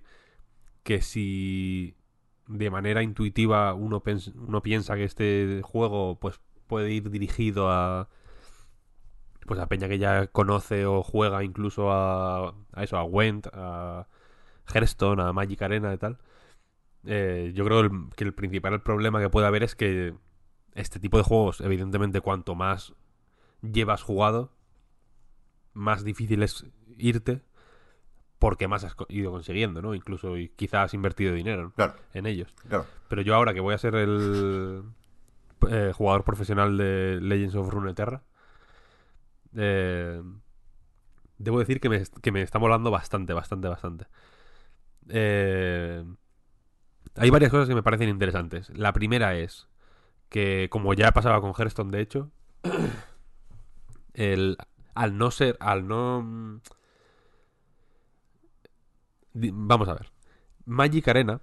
que 0.89 1.03
si 1.03 1.95
de 2.47 2.71
manera 2.71 3.03
intuitiva 3.03 3.75
uno, 3.75 4.03
piensa 4.63 4.95
que 4.97 5.05
este 5.05 5.61
juego 5.63 6.19
pues 6.19 6.41
puede 6.67 6.91
ir 6.93 7.11
dirigido 7.11 7.71
a 7.71 8.09
pues 9.47 9.61
a 9.61 9.69
peña 9.69 9.87
que 9.87 9.99
ya 9.99 10.29
conoce 10.29 10.87
o 10.87 11.03
juega 11.03 11.45
incluso 11.45 11.93
a, 11.93 12.55
a 12.73 12.85
eso, 12.85 12.97
a 12.97 13.05
Went, 13.05 13.49
a 13.53 14.09
Hearthstone, 14.73 15.21
a 15.21 15.35
Magic 15.35 15.61
Arena 15.61 15.93
y 15.93 15.99
tal. 15.99 16.21
Eh, 17.05 17.53
yo 17.55 17.67
creo 17.67 18.09
que 18.17 18.25
el 18.25 18.33
principal 18.33 18.83
problema 18.83 19.21
que 19.21 19.29
puede 19.29 19.47
haber 19.47 19.65
es 19.65 19.75
que 19.75 20.15
este 20.75 21.01
tipo 21.01 21.19
de 21.19 21.25
juegos, 21.25 21.61
evidentemente, 21.61 22.23
cuanto 22.23 22.55
más 22.55 22.95
llevas 23.61 24.03
jugado, 24.03 24.53
más 25.75 26.03
difícil 26.03 26.43
es 26.43 26.65
irte 26.97 27.43
porque 28.39 28.69
más 28.69 28.85
has 28.85 28.95
ido 29.09 29.31
consiguiendo, 29.31 29.83
¿no? 29.83 29.95
Incluso 29.95 30.37
y 30.37 30.49
quizás 30.51 30.87
has 30.87 30.95
invertido 30.95 31.35
dinero 31.35 31.65
¿no? 31.65 31.71
Claro, 31.73 31.95
en 32.15 32.27
ellos. 32.27 32.55
claro. 32.69 32.87
Pero 33.09 33.23
yo 33.23 33.35
ahora 33.35 33.55
que 33.55 33.61
voy 33.61 33.75
a 33.75 33.79
ser 33.79 33.95
el 33.95 34.83
eh, 35.69 35.93
jugador 35.95 36.25
profesional 36.25 36.77
de 36.77 37.19
Legends 37.21 37.55
of 37.57 37.69
Runeterra, 37.69 38.23
eh, 39.57 40.23
debo 41.39 41.59
decir 41.59 41.81
que 41.81 41.89
me, 41.89 42.03
que 42.23 42.33
me 42.33 42.43
está 42.43 42.59
molando 42.59 42.91
bastante, 42.91 43.33
bastante, 43.33 43.69
bastante. 43.69 44.07
Eh, 45.09 46.05
hay 47.17 47.31
varias 47.31 47.51
cosas 47.51 47.69
que 47.69 47.75
me 47.75 47.83
parecen 47.83 48.09
interesantes. 48.09 48.71
La 48.77 48.93
primera 48.93 49.37
es 49.37 49.69
que, 50.29 50.69
como 50.71 50.95
ya 50.95 51.13
pasaba 51.13 51.41
con 51.41 51.55
Hearthstone, 51.55 51.91
de 51.91 52.01
hecho, 52.01 52.31
el, 54.15 54.57
al 54.95 55.17
no 55.19 55.31
ser, 55.31 55.57
al 55.61 55.89
no... 55.89 56.61
Vamos 59.53 59.89
a 59.89 59.95
ver. 59.95 60.11
Magic 60.65 61.09
Arena 61.09 61.41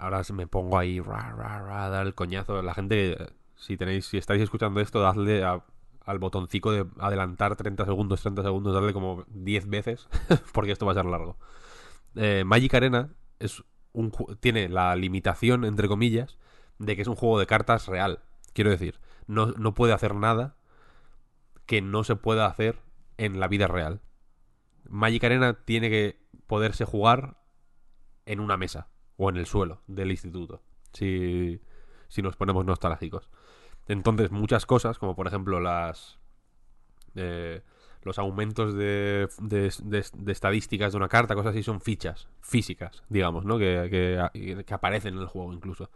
ahora 0.00 0.22
me 0.32 0.46
pongo 0.46 0.78
ahí 0.78 0.98
ra, 0.98 1.32
ra, 1.36 1.60
ra, 1.60 1.88
dar 1.88 2.06
el 2.06 2.14
coñazo. 2.14 2.60
La 2.62 2.74
gente, 2.74 3.16
si 3.54 3.76
tenéis, 3.76 4.06
si 4.06 4.18
estáis 4.18 4.42
escuchando 4.42 4.80
esto, 4.80 5.00
dadle 5.00 5.44
al 5.44 6.18
botoncito 6.18 6.72
de 6.72 6.86
adelantar 6.98 7.54
30 7.54 7.84
segundos, 7.84 8.22
30 8.22 8.42
segundos, 8.42 8.74
dadle 8.74 8.92
como 8.92 9.24
10 9.28 9.68
veces, 9.68 10.08
porque 10.52 10.72
esto 10.72 10.86
va 10.86 10.92
a 10.92 10.96
ser 10.96 11.04
largo. 11.04 11.36
Eh, 12.16 12.42
Magic 12.44 12.74
Arena 12.74 13.10
es 13.38 13.62
un, 13.92 14.10
tiene 14.40 14.68
la 14.68 14.96
limitación, 14.96 15.64
entre 15.64 15.86
comillas, 15.86 16.38
de 16.78 16.96
que 16.96 17.02
es 17.02 17.08
un 17.08 17.16
juego 17.16 17.38
de 17.38 17.46
cartas 17.46 17.86
real. 17.86 18.20
Quiero 18.54 18.70
decir, 18.70 18.98
no, 19.26 19.46
no 19.52 19.74
puede 19.74 19.92
hacer 19.92 20.14
nada 20.14 20.56
que 21.66 21.82
no 21.82 22.04
se 22.04 22.16
pueda 22.16 22.46
hacer 22.46 22.80
en 23.18 23.38
la 23.38 23.48
vida 23.48 23.68
real. 23.68 24.00
Magic 24.88 25.22
Arena 25.22 25.54
tiene 25.64 25.90
que 25.90 26.19
poderse 26.50 26.84
jugar 26.84 27.36
en 28.26 28.40
una 28.40 28.56
mesa 28.56 28.88
o 29.16 29.30
en 29.30 29.36
el 29.36 29.46
suelo 29.46 29.80
del 29.86 30.10
instituto, 30.10 30.62
si, 30.92 31.60
si 32.08 32.20
nos 32.22 32.36
ponemos 32.36 32.64
nostálgicos. 32.66 33.30
Entonces, 33.86 34.30
muchas 34.32 34.66
cosas, 34.66 34.98
como 34.98 35.14
por 35.16 35.26
ejemplo 35.28 35.60
las 35.60 36.18
eh, 37.14 37.62
los 38.02 38.18
aumentos 38.18 38.74
de, 38.74 39.28
de- 39.42 40.32
estadísticas 40.32 40.92
de 40.92 40.96
una 40.96 41.08
carta, 41.08 41.34
cosas 41.34 41.50
así, 41.50 41.62
son 41.62 41.80
fichas 41.80 42.28
físicas, 42.40 43.02
digamos, 43.08 43.44
¿no? 43.44 43.58
Que, 43.58 43.88
que- 43.90 44.64
que 44.64 44.74
aparecen 44.74 45.14
en 45.14 45.20
el 45.20 45.26
juego 45.26 45.52
incluso. 45.52 45.90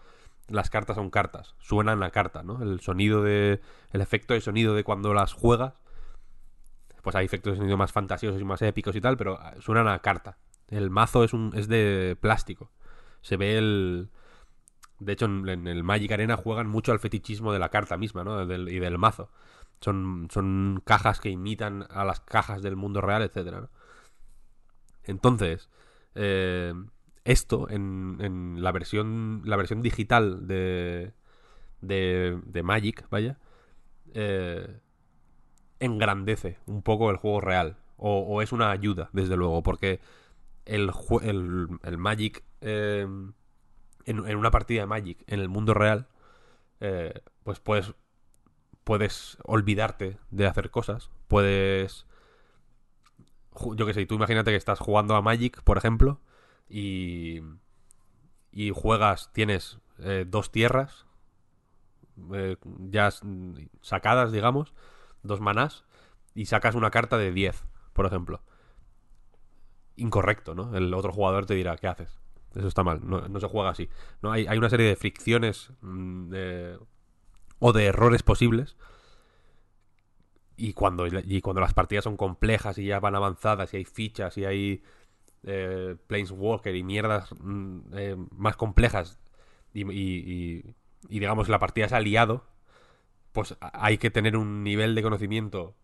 Las 0.48 0.68
cartas 0.70 0.96
son 0.96 1.08
cartas, 1.10 1.54
suenan 1.58 2.02
a 2.02 2.10
carta, 2.10 2.42
¿no? 2.42 2.62
El 2.62 2.80
sonido 2.80 3.22
de. 3.22 3.60
El 3.92 4.00
efecto 4.02 4.34
de 4.34 4.40
sonido 4.42 4.74
de 4.74 4.84
cuando 4.84 5.14
las 5.14 5.32
juegas. 5.32 5.74
Pues 7.02 7.16
hay 7.16 7.26
efectos 7.26 7.52
de 7.54 7.58
sonido 7.58 7.76
más 7.76 7.92
fantasiosos 7.92 8.40
y 8.40 8.44
más 8.44 8.62
épicos 8.62 8.96
y 8.96 9.00
tal, 9.00 9.16
pero 9.16 9.38
ah, 9.40 9.54
suenan 9.60 9.88
a 9.88 9.98
carta. 10.00 10.36
El 10.68 10.90
mazo 10.90 11.24
es 11.24 11.32
un. 11.32 11.52
es 11.54 11.68
de 11.68 12.16
plástico. 12.20 12.70
Se 13.22 13.36
ve 13.36 13.58
el. 13.58 14.10
De 15.00 15.12
hecho, 15.12 15.26
en, 15.26 15.66
el 15.68 15.84
Magic 15.84 16.12
Arena 16.12 16.36
juegan 16.36 16.68
mucho 16.68 16.92
al 16.92 17.00
fetichismo 17.00 17.52
de 17.52 17.58
la 17.58 17.70
carta 17.70 17.96
misma, 17.96 18.24
¿no? 18.24 18.46
Del- 18.46 18.68
y 18.68 18.78
del 18.78 18.98
mazo. 18.98 19.30
Son, 19.80 20.28
son 20.32 20.82
cajas 20.86 21.20
que 21.20 21.30
imitan 21.30 21.86
a 21.90 22.04
las 22.04 22.20
cajas 22.20 22.62
del 22.62 22.76
mundo 22.76 23.00
real, 23.00 23.22
etcétera, 23.22 23.60
¿no? 23.62 23.70
Entonces, 25.04 25.68
eh, 26.14 26.72
esto 27.24 27.68
en, 27.70 28.18
en 28.20 28.62
la 28.62 28.72
versión 28.72 29.42
la 29.44 29.56
versión 29.56 29.82
digital 29.82 30.46
de, 30.46 31.12
de, 31.80 32.40
de 32.46 32.62
Magic, 32.62 33.06
vaya, 33.10 33.38
eh, 34.14 34.80
engrandece 35.80 36.58
un 36.66 36.82
poco 36.82 37.10
el 37.10 37.16
juego 37.16 37.40
real. 37.40 37.76
O 37.96 38.42
es 38.42 38.52
una 38.52 38.70
ayuda, 38.70 39.08
desde 39.12 39.36
luego, 39.36 39.62
porque 39.62 40.00
el, 40.64 40.90
el, 41.22 41.68
el 41.82 41.98
Magic, 41.98 42.44
eh, 42.60 43.06
en, 44.06 44.26
en 44.28 44.36
una 44.36 44.50
partida 44.50 44.82
de 44.82 44.86
Magic 44.86 45.22
en 45.26 45.40
el 45.40 45.48
mundo 45.48 45.74
real, 45.74 46.08
eh, 46.80 47.22
pues 47.42 47.60
puedes, 47.60 47.94
puedes 48.84 49.38
olvidarte 49.44 50.18
de 50.30 50.46
hacer 50.46 50.70
cosas. 50.70 51.10
Puedes. 51.28 52.06
Yo 53.76 53.86
qué 53.86 53.94
sé, 53.94 54.04
tú 54.06 54.16
imagínate 54.16 54.50
que 54.50 54.56
estás 54.56 54.80
jugando 54.80 55.14
a 55.14 55.22
Magic, 55.22 55.62
por 55.62 55.78
ejemplo, 55.78 56.20
y. 56.68 57.40
Y 58.52 58.70
juegas, 58.70 59.32
tienes 59.32 59.78
eh, 59.98 60.24
dos 60.28 60.52
tierras 60.52 61.06
ya 62.88 63.10
sacadas, 63.80 64.32
digamos, 64.32 64.72
dos 65.22 65.40
manás, 65.40 65.84
y 66.34 66.46
sacas 66.46 66.74
una 66.74 66.90
carta 66.90 67.18
de 67.18 67.32
10, 67.32 67.64
por 67.92 68.06
ejemplo. 68.06 68.42
Incorrecto, 69.96 70.54
¿no? 70.54 70.76
El 70.76 70.92
otro 70.94 71.12
jugador 71.12 71.46
te 71.46 71.54
dirá, 71.54 71.76
¿qué 71.76 71.86
haces? 71.86 72.18
Eso 72.54 72.68
está 72.68 72.82
mal, 72.84 73.00
no, 73.04 73.40
se 73.40 73.46
juega 73.48 73.70
así. 73.70 73.88
¿no? 74.22 74.30
Hay, 74.32 74.46
hay 74.46 74.58
una 74.58 74.70
serie 74.70 74.86
de 74.86 74.96
fricciones 74.96 75.70
mm, 75.80 76.28
de- 76.30 76.78
o 77.58 77.72
de 77.72 77.86
errores 77.86 78.22
posibles. 78.22 78.76
Y 80.56 80.72
cuando, 80.72 81.06
y 81.06 81.40
cuando 81.40 81.60
las 81.60 81.74
partidas 81.74 82.04
son 82.04 82.16
complejas 82.16 82.78
y 82.78 82.86
ya 82.86 83.00
van 83.00 83.16
avanzadas 83.16 83.74
y 83.74 83.78
hay 83.78 83.84
fichas 83.84 84.38
y 84.38 84.44
hay 84.44 84.82
eh, 85.44 85.96
Planeswalker 86.06 86.76
y 86.76 86.84
mierdas 86.84 87.30
mm, 87.40 87.78
eh, 87.94 88.16
más 88.36 88.56
complejas 88.56 89.18
y, 89.74 89.82
y- 89.92 90.64
y- 91.08 91.18
digamos 91.18 91.48
la 91.48 91.58
partida 91.58 91.88
se 91.88 91.96
ha 91.96 92.00
liado, 92.00 92.44
pues 93.32 93.56
hay 93.60 93.98
que 93.98 94.10
tener 94.10 94.36
un 94.36 94.64
nivel 94.64 94.94
de 94.94 95.02
conocimiento 95.02 95.74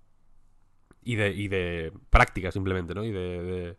y 1.03 1.17
de, 1.17 1.31
y 1.33 1.49
de 1.49 1.93
práctica 2.11 2.53
simplemente, 2.53 2.95
¿no? 2.95 3.05
Y 3.05 3.11
de 3.13 3.77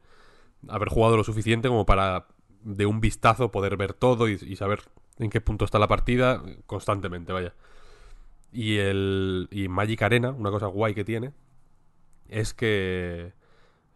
haber 0.68 0.90
jugado 0.90 1.18
lo 1.18 1.24
suficiente 1.24 1.68
como 1.68 1.86
para 1.86 2.28
de 2.64 2.86
un 2.86 3.02
vistazo 3.02 3.52
poder 3.52 3.78
ver 3.78 3.94
todo 3.94 4.30
y, 4.30 4.56
saber 4.56 4.82
en 5.18 5.30
qué 5.30 5.42
punto 5.42 5.66
está 5.66 5.80
la 5.80 5.88
partida 5.88 6.42
constantemente, 6.66 7.34
vaya. 7.34 7.54
Y 8.52 8.78
el 8.78 9.48
y 9.52 9.68
Magic 9.68 10.02
Arena, 10.02 10.32
una 10.32 10.52
cosa 10.52 10.68
guay 10.68 10.94
que 10.94 11.06
tiene, 11.06 11.32
es 12.30 12.54
que 12.54 13.34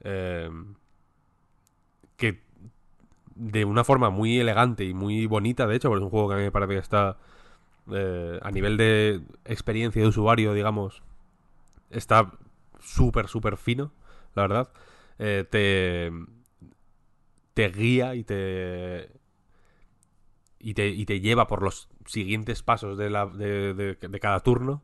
eh, 0.01 0.49
que 2.17 2.41
de 3.35 3.65
una 3.65 3.83
forma 3.83 4.09
muy 4.09 4.39
elegante 4.39 4.85
y 4.85 4.93
muy 4.93 5.25
bonita, 5.25 5.67
de 5.67 5.75
hecho, 5.75 5.89
porque 5.89 6.01
es 6.01 6.05
un 6.05 6.09
juego 6.09 6.29
que 6.29 6.35
a 6.35 6.37
mí 6.37 6.43
me 6.43 6.51
parece 6.51 6.73
que 6.73 6.79
está 6.79 7.17
eh, 7.91 8.39
a 8.41 8.51
nivel 8.51 8.77
de 8.77 9.21
experiencia 9.45 10.01
de 10.01 10.07
usuario, 10.07 10.53
digamos, 10.53 11.03
está 11.89 12.31
súper, 12.79 13.27
súper 13.27 13.57
fino, 13.57 13.91
la 14.35 14.43
verdad. 14.43 14.69
Eh, 15.19 15.45
te, 15.49 16.11
te 17.55 17.69
guía 17.69 18.15
y 18.15 18.25
te, 18.25 19.09
y 20.59 20.73
te, 20.73 21.19
lleva 21.21 21.47
por 21.47 21.63
los 21.63 21.87
siguientes 22.05 22.61
pasos 22.61 22.97
de, 22.97 24.19
cada 24.21 24.41
turno 24.41 24.83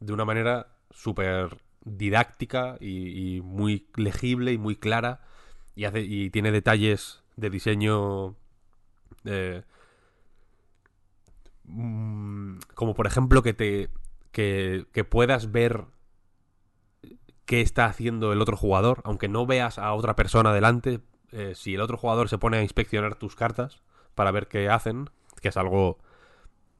de 0.00 0.12
una 0.12 0.24
manera 0.24 0.66
súper 0.90 1.58
didáctica 1.84 2.76
y, 2.80 3.40
muy 3.42 3.86
legible 3.94 4.52
y 4.52 4.58
muy 4.58 4.74
clara 4.74 5.20
y 5.76 6.30
tiene 6.30 6.50
detalles 6.50 7.22
de 7.36 7.48
diseño 7.48 8.34
eh, 9.24 9.62
mm, 11.64 12.58
como 12.74 12.94
por 12.94 13.06
ejemplo 13.06 13.42
que 13.42 13.54
te 13.54 13.88
que, 14.32 14.84
que 14.92 15.04
puedas 15.04 15.52
ver 15.52 15.84
qué 17.44 17.60
está 17.60 17.86
haciendo 17.86 18.32
el 18.32 18.42
otro 18.42 18.56
jugador 18.56 19.00
aunque 19.04 19.28
no 19.28 19.46
veas 19.46 19.78
a 19.78 19.92
otra 19.92 20.16
persona 20.16 20.52
delante 20.52 21.00
eh, 21.32 21.54
si 21.54 21.74
el 21.74 21.80
otro 21.80 21.96
jugador 21.96 22.28
se 22.28 22.38
pone 22.38 22.58
a 22.58 22.62
inspeccionar 22.62 23.14
tus 23.16 23.36
cartas 23.36 23.82
para 24.14 24.30
ver 24.30 24.48
qué 24.48 24.68
hacen 24.68 25.10
que 25.40 25.48
es 25.48 25.56
algo 25.56 25.98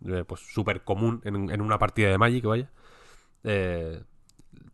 eh, 0.07 0.25
pues 0.27 0.41
súper 0.41 0.83
común 0.83 1.21
en, 1.25 1.51
en 1.51 1.61
una 1.61 1.79
partida 1.79 2.11
de 2.11 2.19
Magic 2.19 2.45
vaya 2.45 2.71
eh, 3.45 4.03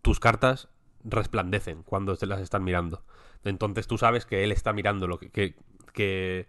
tus 0.03 0.21
cartas 0.21 0.69
resplandecen 1.05 1.83
cuando 1.83 2.17
te 2.17 2.27
las 2.27 2.41
están 2.41 2.65
mirando 2.65 3.05
entonces 3.45 3.87
tú 3.87 3.99
sabes 3.99 4.27
que 4.27 4.45
él 4.45 4.53
está 4.53 4.73
mirando 4.73 5.07
lo 5.07 5.19
que, 5.19 5.31
que, 5.31 5.55
que, 5.93 6.49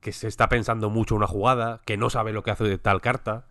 que 0.00 0.12
se 0.12 0.28
está 0.28 0.48
pensando 0.48 0.90
mucho 0.90 1.14
una 1.14 1.26
jugada, 1.26 1.80
que 1.84 1.96
no 1.96 2.10
sabe 2.10 2.32
lo 2.32 2.42
que 2.42 2.50
hace 2.50 2.64
de 2.64 2.78
tal 2.78 3.00
carta. 3.00 3.46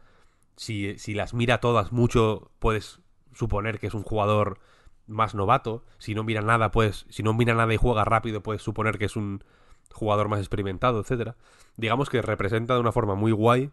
Si, 0.55 0.97
si 0.97 1.13
las 1.13 1.34
mira 1.34 1.59
todas 1.59 1.91
mucho, 1.91 2.51
puedes 2.59 2.99
suponer 3.34 3.80
que 3.80 3.88
es 3.88 3.93
un 3.93 4.03
jugador 4.03 4.59
más 5.08 5.36
novato. 5.36 5.84
Si 5.97 6.16
no 6.16 6.24
mira 6.24 6.41
nada, 6.41 6.72
pues, 6.72 7.05
si 7.10 7.24
no 7.24 7.34
mira 7.34 7.53
nada 7.53 7.74
y 7.74 7.78
juega 7.78 8.05
rápido, 8.05 8.43
puedes 8.43 8.62
suponer 8.62 8.97
que 8.97 9.05
es 9.05 9.16
un 9.16 9.43
jugador 9.91 10.28
más 10.30 10.39
experimentado, 10.39 10.99
etcétera. 10.99 11.36
Digamos 11.78 12.10
que 12.10 12.22
representa 12.22 12.74
de 12.76 12.80
una 12.82 12.91
forma 12.91 13.16
muy 13.16 13.32
guay 13.32 13.72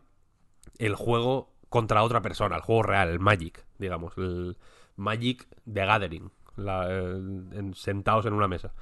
el 0.79 0.95
juego 0.95 1.51
contra 1.69 2.03
otra 2.03 2.23
persona, 2.23 2.57
el 2.57 2.63
juego 2.63 2.83
real, 2.85 3.09
el 3.09 3.21
Magic, 3.21 3.65
digamos, 3.79 4.17
el 4.17 4.57
Magic 4.97 5.47
de 5.65 5.85
Gathering, 5.87 6.31
en- 6.57 7.75
sentados 7.75 8.27
en 8.27 8.33
una 8.35 8.49
mesa. 8.49 8.73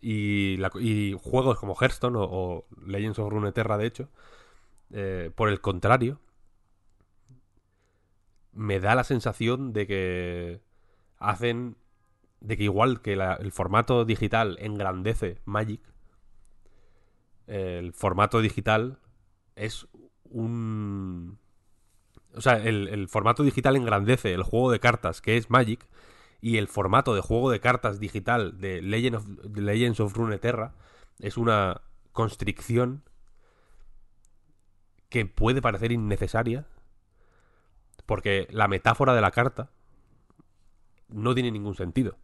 Y, 0.00 0.58
juegos 1.22 1.58
como 1.58 1.74
Hearthstone 1.80 2.16
o, 2.18 2.22
o 2.24 2.64
Legends 2.86 3.18
of 3.18 3.30
Runeterra, 3.30 3.78
de 3.78 3.86
hecho, 3.86 4.08
eh, 4.92 5.30
por 5.34 5.48
el 5.48 5.60
contrario, 5.60 6.18
me 8.52 8.80
da 8.80 8.94
la 8.94 9.04
sensación 9.04 9.72
de 9.72 9.86
que 9.86 10.60
hacen, 11.22 11.76
de 12.40 12.56
que 12.56 12.64
igual 12.64 13.00
que 13.02 13.12
el 13.14 13.52
formato 13.52 14.04
digital 14.04 14.56
engrandece 14.60 15.40
Magic, 15.44 15.80
el 17.46 17.92
formato 17.92 18.40
digital 18.40 18.98
es 19.56 19.86
un... 20.24 21.38
O 22.34 22.40
sea, 22.40 22.56
el, 22.56 22.88
el 22.88 23.08
formato 23.08 23.42
digital 23.42 23.76
engrandece 23.76 24.32
el 24.32 24.42
juego 24.42 24.70
de 24.70 24.80
cartas 24.80 25.20
que 25.20 25.36
es 25.36 25.50
Magic 25.50 25.86
y 26.40 26.56
el 26.56 26.66
formato 26.66 27.14
de 27.14 27.20
juego 27.20 27.50
de 27.50 27.60
cartas 27.60 28.00
digital 28.00 28.58
de, 28.58 28.80
Legend 28.80 29.16
of- 29.16 29.26
de 29.26 29.60
Legends 29.60 30.00
of 30.00 30.14
Runeterra 30.14 30.74
es 31.20 31.36
una 31.36 31.82
constricción 32.12 33.04
que 35.10 35.26
puede 35.26 35.60
parecer 35.60 35.92
innecesaria 35.92 36.66
porque 38.06 38.48
la 38.50 38.66
metáfora 38.66 39.14
de 39.14 39.20
la 39.20 39.30
carta 39.30 39.70
no 41.12 41.34
tiene 41.34 41.50
ningún 41.50 41.74
sentido. 41.74 42.16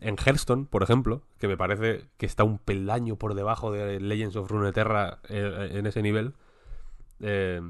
En 0.00 0.16
Hearthstone, 0.16 0.64
por 0.64 0.82
ejemplo, 0.82 1.22
que 1.38 1.48
me 1.48 1.58
parece 1.58 2.08
que 2.16 2.26
está 2.26 2.42
un 2.42 2.58
peldaño 2.58 3.16
por 3.16 3.34
debajo 3.34 3.70
de 3.70 4.00
Legends 4.00 4.36
of 4.36 4.50
Runeterra 4.50 5.18
eh, 5.28 5.70
en 5.72 5.86
ese 5.86 6.02
nivel, 6.02 6.34
eh, 7.20 7.60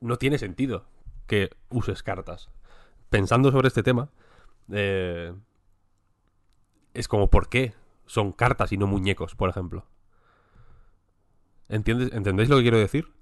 no 0.00 0.16
tiene 0.16 0.38
sentido 0.38 0.84
que 1.26 1.50
uses 1.70 2.02
cartas. 2.02 2.50
Pensando 3.08 3.50
sobre 3.50 3.68
este 3.68 3.82
tema, 3.82 4.10
eh, 4.70 5.32
es 6.92 7.08
como 7.08 7.30
¿por 7.30 7.48
qué 7.48 7.74
son 8.04 8.32
cartas 8.32 8.72
y 8.72 8.76
no 8.76 8.86
muñecos, 8.86 9.34
por 9.34 9.48
ejemplo? 9.48 9.86
¿Entiendes, 11.68 12.12
¿Entendéis 12.12 12.48
lo 12.48 12.56
que 12.56 12.62
quiero 12.62 12.78
decir? 12.78 13.12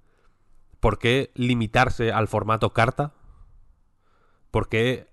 ¿Por 0.80 0.98
qué 0.98 1.30
limitarse 1.34 2.12
al 2.12 2.28
formato 2.28 2.72
carta? 2.72 3.14
¿Por 4.50 4.68
qué 4.68 5.08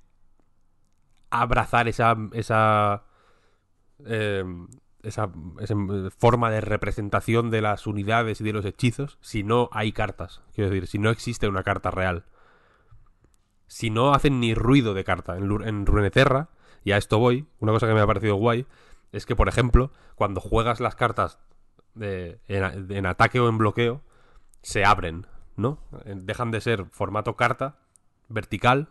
abrazar 1.32 1.88
esa 1.88 2.16
eh, 4.06 4.44
esa, 5.04 5.32
esa 5.60 5.76
forma 6.18 6.52
de 6.52 6.62
representación 6.62 7.50
de 7.50 7.62
las 7.62 7.88
unidades 7.88 8.40
y 8.42 8.44
de 8.44 8.54
los 8.54 8.66
hechizos 8.66 9.18
si 9.22 9.44
no 9.44 9.70
hay 9.72 9.92
cartas? 9.92 10.42
Quiero 10.54 10.70
decir, 10.70 10.88
si 10.88 11.00
no 11.00 11.10
existe 11.10 11.48
una 11.48 11.64
carta 11.64 11.90
real. 11.92 12.26
Si 13.68 13.90
no 13.90 14.14
hacen 14.14 14.40
ni 14.40 14.54
ruido 14.54 14.94
de 14.94 15.04
carta 15.04 15.38
en, 15.38 15.50
en 15.64 15.86
Runeterra, 15.86 16.50
y 16.84 16.92
a 16.92 16.98
esto 16.98 17.20
voy, 17.20 17.48
una 17.60 17.72
cosa 17.72 17.88
que 17.88 17.94
me 17.94 18.02
ha 18.02 18.08
parecido 18.08 18.36
guay, 18.36 18.66
es 19.12 19.26
que, 19.26 19.36
por 19.36 19.48
ejemplo, 19.48 19.92
cuando 20.16 20.42
juegas 20.42 20.80
las 20.80 20.96
cartas 20.96 21.40
de- 21.96 22.40
en, 22.48 22.92
en 22.92 23.06
ataque 23.06 23.40
o 23.40 23.48
en 23.50 23.58
bloqueo, 23.58 24.02
se 24.62 24.84
abren, 24.86 25.26
¿no? 25.56 25.80
Eh, 26.06 26.16
Dejan 26.18 26.52
de 26.52 26.62
ser 26.62 26.86
formato 26.92 27.36
carta, 27.36 27.78
vertical, 28.28 28.90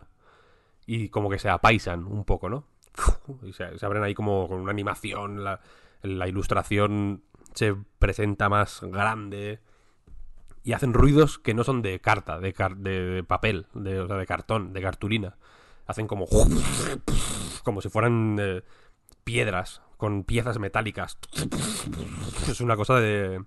y 0.93 1.07
como 1.07 1.29
que 1.29 1.39
se 1.39 1.47
apaisan 1.47 2.03
un 2.05 2.25
poco, 2.25 2.49
¿no? 2.49 2.65
Y 3.43 3.53
se, 3.53 3.63
abren 3.85 4.03
ahí 4.03 4.13
como 4.13 4.49
con 4.49 4.59
una 4.59 4.71
animación, 4.71 5.41
la, 5.41 5.61
ilustración 6.27 7.23
se 7.53 7.75
presenta 7.97 8.49
más 8.49 8.81
grande 8.81 9.61
y 10.63 10.73
hacen 10.73 10.93
ruidos 10.93 11.39
que 11.39 11.53
no 11.53 11.63
son 11.63 11.81
de 11.81 12.01
carta, 12.01 12.39
de, 12.39 12.51
car- 12.51 12.75
de, 12.75 13.05
de 13.05 13.23
papel, 13.23 13.67
de, 13.73 14.01
o 14.01 14.07
sea, 14.07 14.17
de 14.17 14.25
cartón, 14.25 14.73
de 14.73 14.81
cartulina. 14.81 15.37
Hacen 15.87 16.07
como 16.07 16.25
como 17.63 17.81
si 17.81 17.87
fueran 17.87 18.37
eh, 18.41 18.61
piedras 19.23 19.81
con 19.95 20.25
piezas 20.25 20.59
metálicas. 20.59 21.17
Es 22.49 22.59
una 22.59 22.75
cosa 22.75 22.95
de 22.99 23.45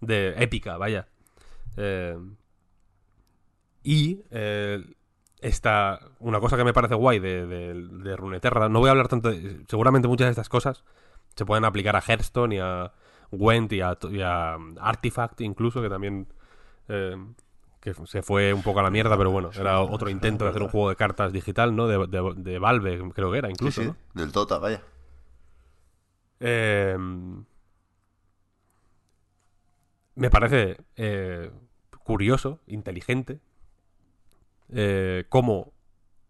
de 0.00 0.34
épica, 0.38 0.76
vaya. 0.76 1.06
Eh, 1.76 2.18
y 3.84 4.22
eh, 4.30 4.82
esta, 5.44 6.00
una 6.20 6.40
cosa 6.40 6.56
que 6.56 6.64
me 6.64 6.72
parece 6.72 6.94
guay 6.94 7.18
de, 7.18 7.46
de, 7.46 7.74
de 7.74 8.16
Runeterra, 8.16 8.68
no 8.68 8.78
voy 8.80 8.88
a 8.88 8.92
hablar 8.92 9.08
tanto, 9.08 9.30
de- 9.30 9.64
seguramente 9.68 10.08
muchas 10.08 10.26
de 10.26 10.30
estas 10.30 10.48
cosas 10.48 10.84
se 11.36 11.44
pueden 11.44 11.64
aplicar 11.64 11.96
a 11.96 12.00
Hearthstone 12.00 12.54
y 12.54 12.58
a 12.60 12.92
Gwent 13.30 13.72
y 13.72 13.80
a, 13.80 13.96
y 14.10 14.20
a 14.22 14.54
Artifact 14.80 15.40
incluso, 15.42 15.82
que 15.82 15.88
también 15.90 16.28
eh, 16.88 17.16
que 17.80 17.92
se 18.06 18.22
fue 18.22 18.54
un 18.54 18.62
poco 18.62 18.80
a 18.80 18.82
la 18.82 18.90
mierda, 18.90 19.16
pero 19.18 19.30
bueno, 19.30 19.50
era 19.54 19.80
otro 19.80 20.08
intento 20.08 20.44
de 20.44 20.50
hacer 20.50 20.62
un 20.62 20.68
juego 20.68 20.88
de 20.88 20.96
cartas 20.96 21.32
digital, 21.32 21.76
¿no? 21.76 21.86
De, 21.88 21.98
de- 22.06 22.34
de 22.36 22.58
Valve, 22.58 23.02
creo 23.14 23.30
que 23.30 23.38
era 23.38 23.50
incluso, 23.50 23.82
sí, 23.82 23.88
¿no? 23.88 23.96
del 24.14 24.32
Tota, 24.32 24.58
vaya. 24.58 24.80
Eh, 26.40 26.96
me 30.16 30.30
parece 30.30 30.78
eh, 30.96 31.50
curioso, 32.04 32.60
inteligente, 32.66 33.40
eh, 34.70 35.24
cómo 35.28 35.72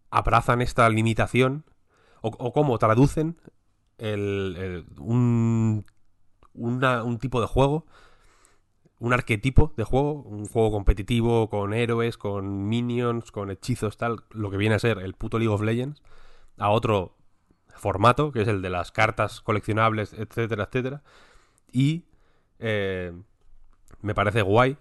abrazan 0.09 0.61
esta 0.61 0.89
limitación 0.89 1.65
o, 2.21 2.53
cómo 2.53 2.77
traducen 2.79 3.37
un, 3.99 5.85
un 6.53 7.19
tipo 7.19 7.41
de 7.41 7.47
juego, 7.47 7.85
un 8.99 9.13
arquetipo 9.13 9.73
de 9.77 9.83
juego, 9.83 10.23
un 10.23 10.47
juego 10.47 10.71
competitivo 10.71 11.49
con 11.49 11.73
héroes, 11.73 12.17
con 12.17 12.67
minions, 12.67 13.31
con 13.31 13.51
hechizos, 13.51 13.97
tal, 13.97 14.23
lo 14.31 14.49
que 14.49 14.57
viene 14.57 14.75
a 14.75 14.79
ser 14.79 14.99
el 14.99 15.13
puto 15.13 15.37
League 15.37 15.53
of 15.53 15.61
Legends, 15.61 16.01
a 16.57 16.69
otro 16.71 17.15
formato, 17.75 18.31
que 18.31 18.41
es 18.41 18.47
el 18.47 18.61
de 18.61 18.69
las 18.69 18.91
cartas 18.91 19.41
coleccionables, 19.41 20.13
etcétera, 20.13 20.63
etcétera. 20.63 21.03
Y 21.71 22.05
eh, 22.59 23.11
me 24.01 24.15
parece 24.15 24.41
guay, 24.41 24.77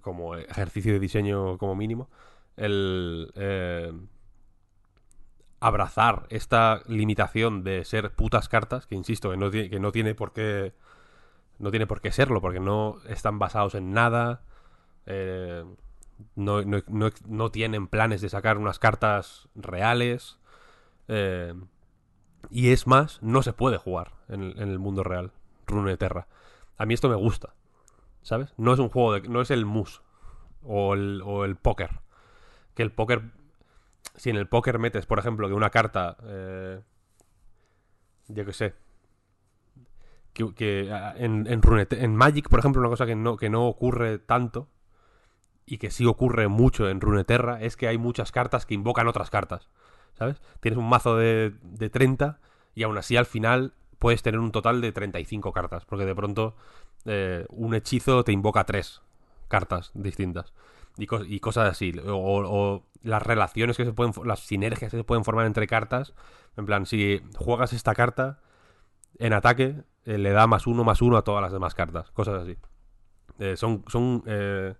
como 0.00 0.36
ejercicio 0.36 0.92
de 0.92 1.00
diseño 1.00 1.58
como 1.58 1.74
mínimo, 1.74 2.08
el 2.56 3.32
eh, 3.36 3.92
abrazar 5.60 6.26
esta 6.30 6.82
limitación 6.88 7.62
de 7.62 7.84
ser 7.84 8.12
putas 8.12 8.48
cartas, 8.48 8.86
que 8.86 8.94
insisto, 8.96 9.30
que 9.30 9.36
no, 9.36 9.50
que 9.50 9.78
no 9.80 9.92
tiene 9.92 10.14
por 10.14 10.32
qué 10.32 10.72
no 11.58 11.70
tiene 11.70 11.86
por 11.86 12.00
qué 12.00 12.12
serlo, 12.12 12.40
porque 12.40 12.60
no 12.60 12.98
están 13.08 13.38
basados 13.38 13.76
en 13.76 13.92
nada, 13.92 14.42
eh, 15.06 15.64
no, 16.36 16.62
no- 16.62 16.82
no- 16.88 17.10
no 17.28 17.50
tienen 17.52 17.88
planes 17.88 18.20
de 18.20 18.28
sacar 18.30 18.58
unas 18.58 18.78
cartas 18.80 19.48
reales, 19.54 20.38
eh, 21.08 21.54
y 22.50 22.72
es 22.72 22.86
más, 22.86 23.22
no 23.22 23.42
se 23.42 23.52
puede 23.54 23.78
jugar 23.78 24.12
en, 24.28 24.42
el- 24.42 24.60
en 24.60 24.70
el 24.70 24.78
mundo 24.80 25.04
real, 25.04 25.32
Runeterra. 25.66 26.28
A 26.78 26.86
mí 26.86 26.94
esto 26.94 27.08
me 27.08 27.16
gusta, 27.16 27.54
¿sabes? 28.22 28.54
No 28.58 28.74
es 28.74 28.80
un 28.80 28.90
juego 28.90 29.14
de... 29.14 29.22
no 29.28 29.42
es 29.42 29.50
el 29.52 29.66
mus 29.66 30.02
o 30.64 30.94
el, 30.94 31.22
o 31.24 31.44
el 31.46 31.56
póker. 31.56 32.01
Que 32.74 32.82
el 32.82 32.92
póker... 32.92 33.22
Si 34.16 34.30
en 34.30 34.36
el 34.36 34.48
póker 34.48 34.78
metes, 34.78 35.06
por 35.06 35.18
ejemplo, 35.18 35.48
que 35.48 35.54
una 35.54 35.70
carta... 35.70 36.16
eh, 36.24 36.80
yo 38.28 38.44
qué 38.44 38.52
sé. 38.52 38.74
Que, 40.32 40.88
en, 41.16 41.46
en, 41.46 41.60
en 41.90 42.16
Magic, 42.16 42.48
por 42.48 42.58
ejemplo, 42.58 42.80
una 42.80 42.88
cosa 42.88 43.04
que 43.04 43.14
no, 43.14 43.36
que 43.36 43.50
no 43.50 43.66
ocurre 43.66 44.18
tanto 44.18 44.68
y 45.66 45.78
que 45.78 45.90
sí 45.90 46.06
ocurre 46.06 46.48
mucho 46.48 46.88
en 46.88 47.00
Runeterra 47.00 47.60
es 47.60 47.76
que 47.76 47.86
hay 47.86 47.98
muchas 47.98 48.32
cartas 48.32 48.64
que 48.64 48.74
invocan 48.74 49.08
otras 49.08 49.30
cartas. 49.30 49.68
¿Sabes? 50.14 50.40
Tienes 50.60 50.78
un 50.78 50.88
mazo 50.88 51.16
de, 51.16 51.54
de 51.62 51.90
30 51.90 52.40
y 52.74 52.82
aún 52.82 52.96
así 52.98 53.16
al 53.16 53.26
final 53.26 53.74
puedes 53.98 54.22
tener 54.22 54.40
un 54.40 54.52
total 54.52 54.80
de 54.80 54.92
35 54.92 55.52
cartas. 55.52 55.84
Porque 55.84 56.06
de 56.06 56.14
pronto 56.14 56.56
eh, 57.04 57.46
un 57.50 57.74
hechizo 57.74 58.24
te 58.24 58.32
invoca 58.32 58.64
tres 58.64 59.02
cartas 59.48 59.90
distintas. 59.94 60.52
Y, 60.98 61.06
cos- 61.06 61.26
y 61.28 61.40
cosas 61.40 61.70
así. 61.70 61.92
O, 62.06 62.84
las 63.02 63.22
relaciones 63.22 63.76
que 63.76 63.84
se 63.84 63.92
pueden. 63.92 64.12
Las 64.26 64.40
sinergias 64.40 64.90
que 64.92 64.98
se 64.98 65.04
pueden 65.04 65.24
formar 65.24 65.46
entre 65.46 65.66
cartas. 65.66 66.14
En 66.56 66.66
plan, 66.66 66.86
si 66.86 67.20
juegas 67.36 67.72
esta 67.72 67.94
carta 67.94 68.40
en 69.18 69.32
ataque, 69.34 69.84
eh, 70.04 70.18
le 70.18 70.30
da 70.32 70.46
más 70.46 70.66
uno, 70.66 70.84
más 70.84 71.02
uno 71.02 71.16
a 71.16 71.24
todas 71.24 71.42
las 71.42 71.52
demás 71.52 71.74
cartas. 71.74 72.10
Cosas 72.12 72.42
así. 72.44 72.56
Eh, 73.38 73.56
son 73.56 73.84
son 73.88 74.22
eh, 74.26 74.74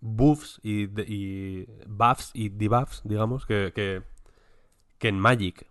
buffs 0.00 0.60
y, 0.62 0.88
y 1.12 1.66
buffs 1.86 2.30
y 2.34 2.48
debuffs, 2.48 3.02
digamos, 3.04 3.46
que, 3.46 3.72
que, 3.74 4.02
que 4.98 5.08
en 5.08 5.18
Magic 5.18 5.66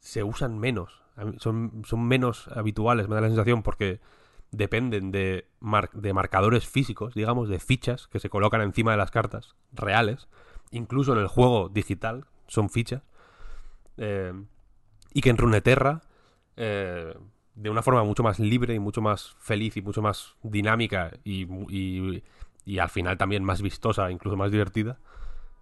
se 0.00 0.22
usan 0.22 0.58
menos. 0.58 1.02
Son, 1.38 1.82
son 1.86 2.04
menos 2.06 2.48
habituales, 2.48 3.08
me 3.08 3.14
da 3.14 3.20
la 3.20 3.28
sensación, 3.28 3.62
porque 3.62 4.00
dependen 4.56 5.10
de, 5.10 5.46
mar- 5.60 5.90
de 5.92 6.12
marcadores 6.12 6.66
físicos, 6.66 7.14
digamos, 7.14 7.48
de 7.48 7.58
fichas 7.58 8.06
que 8.08 8.20
se 8.20 8.28
colocan 8.30 8.60
encima 8.60 8.92
de 8.92 8.96
las 8.98 9.10
cartas 9.10 9.54
reales. 9.72 10.28
Incluso 10.70 11.12
en 11.12 11.18
el 11.20 11.28
juego 11.28 11.68
digital 11.68 12.24
son 12.46 12.70
fichas. 12.70 13.02
Eh, 13.96 14.32
y 15.12 15.20
que 15.20 15.30
en 15.30 15.36
Runeterra, 15.36 16.02
eh, 16.56 17.14
de 17.54 17.70
una 17.70 17.82
forma 17.82 18.02
mucho 18.04 18.22
más 18.22 18.38
libre 18.40 18.74
y 18.74 18.78
mucho 18.80 19.00
más 19.00 19.34
feliz 19.38 19.76
y 19.76 19.82
mucho 19.82 20.02
más 20.02 20.34
dinámica 20.42 21.12
y- 21.24 21.46
y 22.66 22.78
al 22.78 22.88
final 22.88 23.16
también 23.18 23.44
más 23.44 23.62
vistosa, 23.62 24.10
incluso 24.10 24.36
más 24.36 24.50
divertida, 24.50 24.98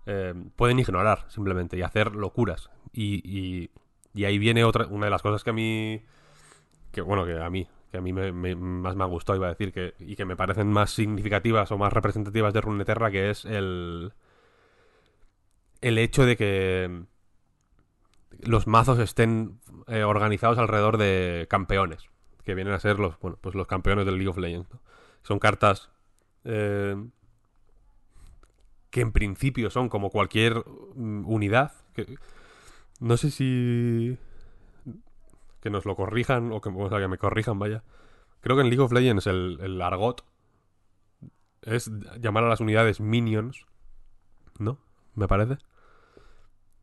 eh, 0.06 0.34
pueden 0.56 0.78
ignorar 0.78 1.26
simplemente 1.28 1.76
y 1.76 1.82
hacer 1.82 2.14
locuras. 2.14 2.70
Y, 2.92 3.20
y- 3.24 3.70
y 4.14 4.24
ahí 4.24 4.38
viene 4.38 4.64
otra, 4.64 4.86
una 4.86 5.06
de 5.06 5.10
las 5.10 5.22
cosas 5.22 5.42
que 5.44 5.50
a 5.50 5.52
mí, 5.52 6.02
que 6.92 7.00
bueno, 7.00 7.24
que 7.24 7.40
a 7.40 7.50
mí, 7.50 7.66
que 7.92 7.98
a 7.98 8.00
mí 8.00 8.12
me- 8.12 8.32
más 8.56 8.96
me 8.96 9.04
ha 9.04 9.06
gustado, 9.06 9.36
iba 9.38 9.46
a 9.48 9.50
decir, 9.50 9.72
que, 9.72 9.94
y 10.00 10.16
que 10.16 10.24
me 10.24 10.36
parecen 10.36 10.68
más 10.72 10.90
significativas 10.92 11.70
o 11.72 11.78
más 11.78 11.92
representativas 11.92 12.54
de 12.54 12.62
Runeterra, 12.62 13.12
que 13.12 13.30
es 13.30 13.44
el, 13.44 14.12
el 15.80 15.98
hecho 15.98 16.24
de 16.24 16.36
que 16.36 17.04
los 18.40 18.66
mazos 18.66 18.98
estén 18.98 19.60
eh, 19.86 20.04
organizados 20.04 20.58
alrededor 20.58 20.96
de 20.96 21.46
campeones, 21.48 22.08
que 22.44 22.54
vienen 22.54 22.74
a 22.74 22.80
ser 22.80 22.98
los, 22.98 23.18
bueno, 23.20 23.38
pues 23.40 23.54
los 23.54 23.66
campeones 23.66 24.06
del 24.06 24.16
League 24.16 24.28
of 24.30 24.38
Legends. 24.38 24.68
Son 25.22 25.38
cartas 25.38 25.90
eh, 26.44 26.96
que 28.90 29.00
en 29.00 29.12
principio 29.12 29.70
son 29.70 29.88
como 29.88 30.10
cualquier 30.10 30.64
mm, 30.94 31.26
unidad. 31.26 31.72
Que, 31.94 32.16
no 33.00 33.16
sé 33.16 33.30
si 33.30 34.18
que 35.62 35.70
nos 35.70 35.86
lo 35.86 35.96
corrijan 35.96 36.52
o 36.52 36.60
que, 36.60 36.70
me 36.70 37.18
corrijan, 37.18 37.58
vaya. 37.58 37.84
Creo 38.40 38.56
que 38.56 38.62
en 38.62 38.68
League 38.68 38.82
of 38.82 38.92
Legends 38.92 39.26
el, 39.26 39.58
el 39.62 39.80
argot 39.80 40.24
es 41.62 41.90
llamar 42.20 42.44
a 42.44 42.48
las 42.48 42.60
unidades 42.60 43.00
minions, 43.00 43.66
¿no? 44.58 44.78
Me 45.14 45.28
parece. 45.28 45.58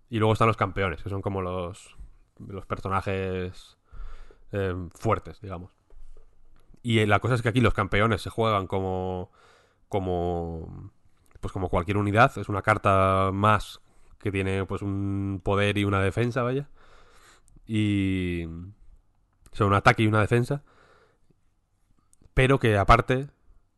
Y 0.09 0.17
luego 0.19 0.34
están 0.34 0.47
los 0.47 0.57
campeones, 0.57 1.03
que 1.03 1.09
son 1.09 1.21
como 1.21 1.41
los, 1.41 1.95
los 2.39 2.65
personajes 2.65 3.77
eh, 4.53 4.73
fuertes, 4.95 5.41
digamos. 5.41 5.71
Y 6.82 7.05
la 7.05 7.19
cosa 7.19 7.36
es 7.36 7.41
que 7.41 7.49
aquí 7.49 7.61
los 7.61 7.73
campeones 7.73 8.21
se 8.21 8.30
juegan 8.30 8.67
como. 8.67 9.32
como. 9.89 10.91
Pues 11.41 11.51
como 11.51 11.69
cualquier 11.69 11.97
unidad. 11.97 12.38
Es 12.38 12.49
una 12.49 12.61
carta 12.61 13.32
más 13.34 13.82
que 14.19 14.32
tiene 14.32 14.65
pues 14.65 14.82
un 14.82 15.41
poder 15.43 15.77
y 15.77 15.84
una 15.84 16.01
defensa, 16.01 16.41
vaya. 16.43 16.69
Y. 17.70 18.45
Son 19.51 19.67
un 19.67 19.74
ataque 19.76 20.01
y 20.03 20.07
una 20.07 20.22
defensa. 20.22 20.63
Pero 22.34 22.59
que 22.59 22.78
aparte. 22.78 23.28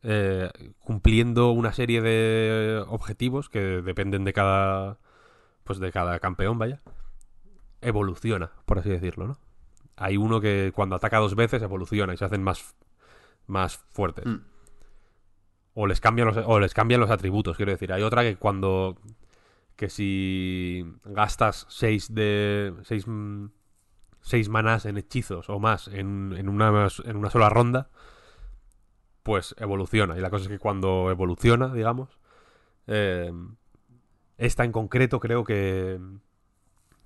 eh, 0.04 0.50
cumpliendo 0.80 1.52
una 1.52 1.74
serie 1.74 2.02
de 2.02 2.84
objetivos 2.88 3.50
que 3.50 3.60
dependen 3.60 4.24
de 4.24 4.34
cada. 4.34 4.98
Pues 5.66 5.80
de 5.80 5.92
cada 5.92 6.20
campeón, 6.20 6.58
vaya. 6.58 6.82
Evoluciona, 7.82 8.52
por 8.66 8.80
así 8.80 8.90
decirlo, 8.90 9.28
¿no? 9.28 9.38
Hay 9.98 10.18
uno 10.18 10.40
que 10.40 10.72
cuando 10.74 10.96
ataca 10.96 11.18
dos 11.20 11.36
veces 11.36 11.62
evoluciona 11.62 12.14
y 12.14 12.18
se 12.18 12.26
hacen 12.26 12.44
más, 12.44 12.76
más 13.48 13.78
fuertes. 13.92 14.26
Mm. 14.26 14.38
O 15.74 15.86
les 15.88 16.00
cambian 16.00 16.28
los, 16.28 16.38
o 16.38 16.60
les 16.60 16.74
cambian 16.74 17.02
los 17.02 17.12
atributos, 17.12 17.58
quiero 17.58 17.72
decir. 17.74 17.92
Hay 17.92 18.04
otra 18.04 18.24
que 18.24 18.38
cuando. 18.38 18.98
Que 19.76 19.90
si 19.90 20.86
gastas 21.04 21.66
6 21.70 22.14
de. 22.14 22.74
6 22.84 23.06
seis 24.22 24.50
manás 24.50 24.86
en 24.86 24.98
hechizos 24.98 25.50
o 25.50 25.60
más 25.60 25.88
en, 25.88 26.34
en, 26.38 26.48
una, 26.50 26.88
en 27.06 27.18
una 27.18 27.30
sola 27.30 27.50
ronda, 27.50 27.90
pues 29.24 29.56
evoluciona. 29.60 30.18
Y 30.18 30.22
la 30.22 30.30
cosa 30.30 30.44
es 30.44 30.50
que 30.50 30.60
cuando 30.60 31.10
evoluciona, 31.12 31.74
digamos, 31.74 32.10
eh, 32.88 33.32
esta 34.38 34.64
en 34.64 34.72
concreto 34.72 35.20
creo 35.20 35.44
que, 35.44 36.00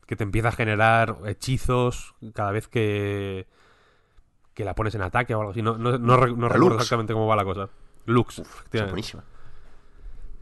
que 0.05 0.15
te 0.15 0.23
empieza 0.23 0.49
a 0.49 0.53
generar 0.53 1.17
hechizos 1.25 2.15
cada 2.33 2.51
vez 2.51 2.67
que, 2.67 3.47
que 4.53 4.63
la 4.65 4.75
pones 4.75 4.95
en 4.95 5.01
ataque 5.01 5.35
o 5.35 5.39
algo 5.39 5.51
así. 5.51 5.61
No, 5.61 5.77
no, 5.77 5.97
no, 5.97 6.17
no 6.17 6.17
recuerdo 6.49 6.75
exactamente 6.75 7.13
cómo 7.13 7.27
va 7.27 7.35
la 7.35 7.43
cosa. 7.43 7.69
Lux, 8.05 8.39
Uf, 8.39 8.63
buenísima. 8.71 9.23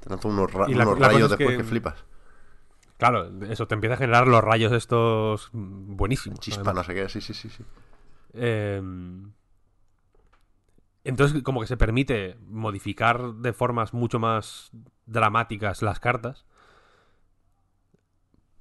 Te 0.01 0.09
lanza 0.09 0.27
unos, 0.27 0.51
ra- 0.51 0.69
Y 0.69 0.73
la- 0.73 0.83
unos 0.85 0.99
la 0.99 1.07
cosa 1.07 1.13
rayos 1.13 1.31
es 1.31 1.37
después 1.37 1.57
que- 1.57 1.63
que... 1.63 1.69
flipas. 1.69 2.03
Claro, 3.03 3.29
eso 3.49 3.67
te 3.67 3.75
empieza 3.75 3.95
a 3.95 3.97
generar 3.97 4.29
los 4.29 4.41
rayos 4.41 4.71
estos 4.71 5.49
buenísimos. 5.51 6.39
Chispa, 6.39 6.61
además. 6.61 6.75
no 6.75 6.83
sé 6.85 6.93
qué. 6.93 7.09
Sí, 7.09 7.19
sí, 7.19 7.33
sí. 7.33 7.49
sí. 7.49 7.65
Eh, 8.33 8.81
entonces, 11.03 11.43
como 11.43 11.59
que 11.59 11.67
se 11.67 11.75
permite 11.75 12.37
modificar 12.47 13.33
de 13.33 13.51
formas 13.51 13.93
mucho 13.93 14.19
más 14.19 14.71
dramáticas 15.05 15.81
las 15.81 15.99
cartas. 15.99 16.45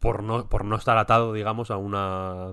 Por 0.00 0.24
no, 0.24 0.48
por 0.48 0.64
no 0.64 0.74
estar 0.74 0.98
atado, 0.98 1.32
digamos, 1.32 1.70
a 1.70 1.76
una. 1.76 2.48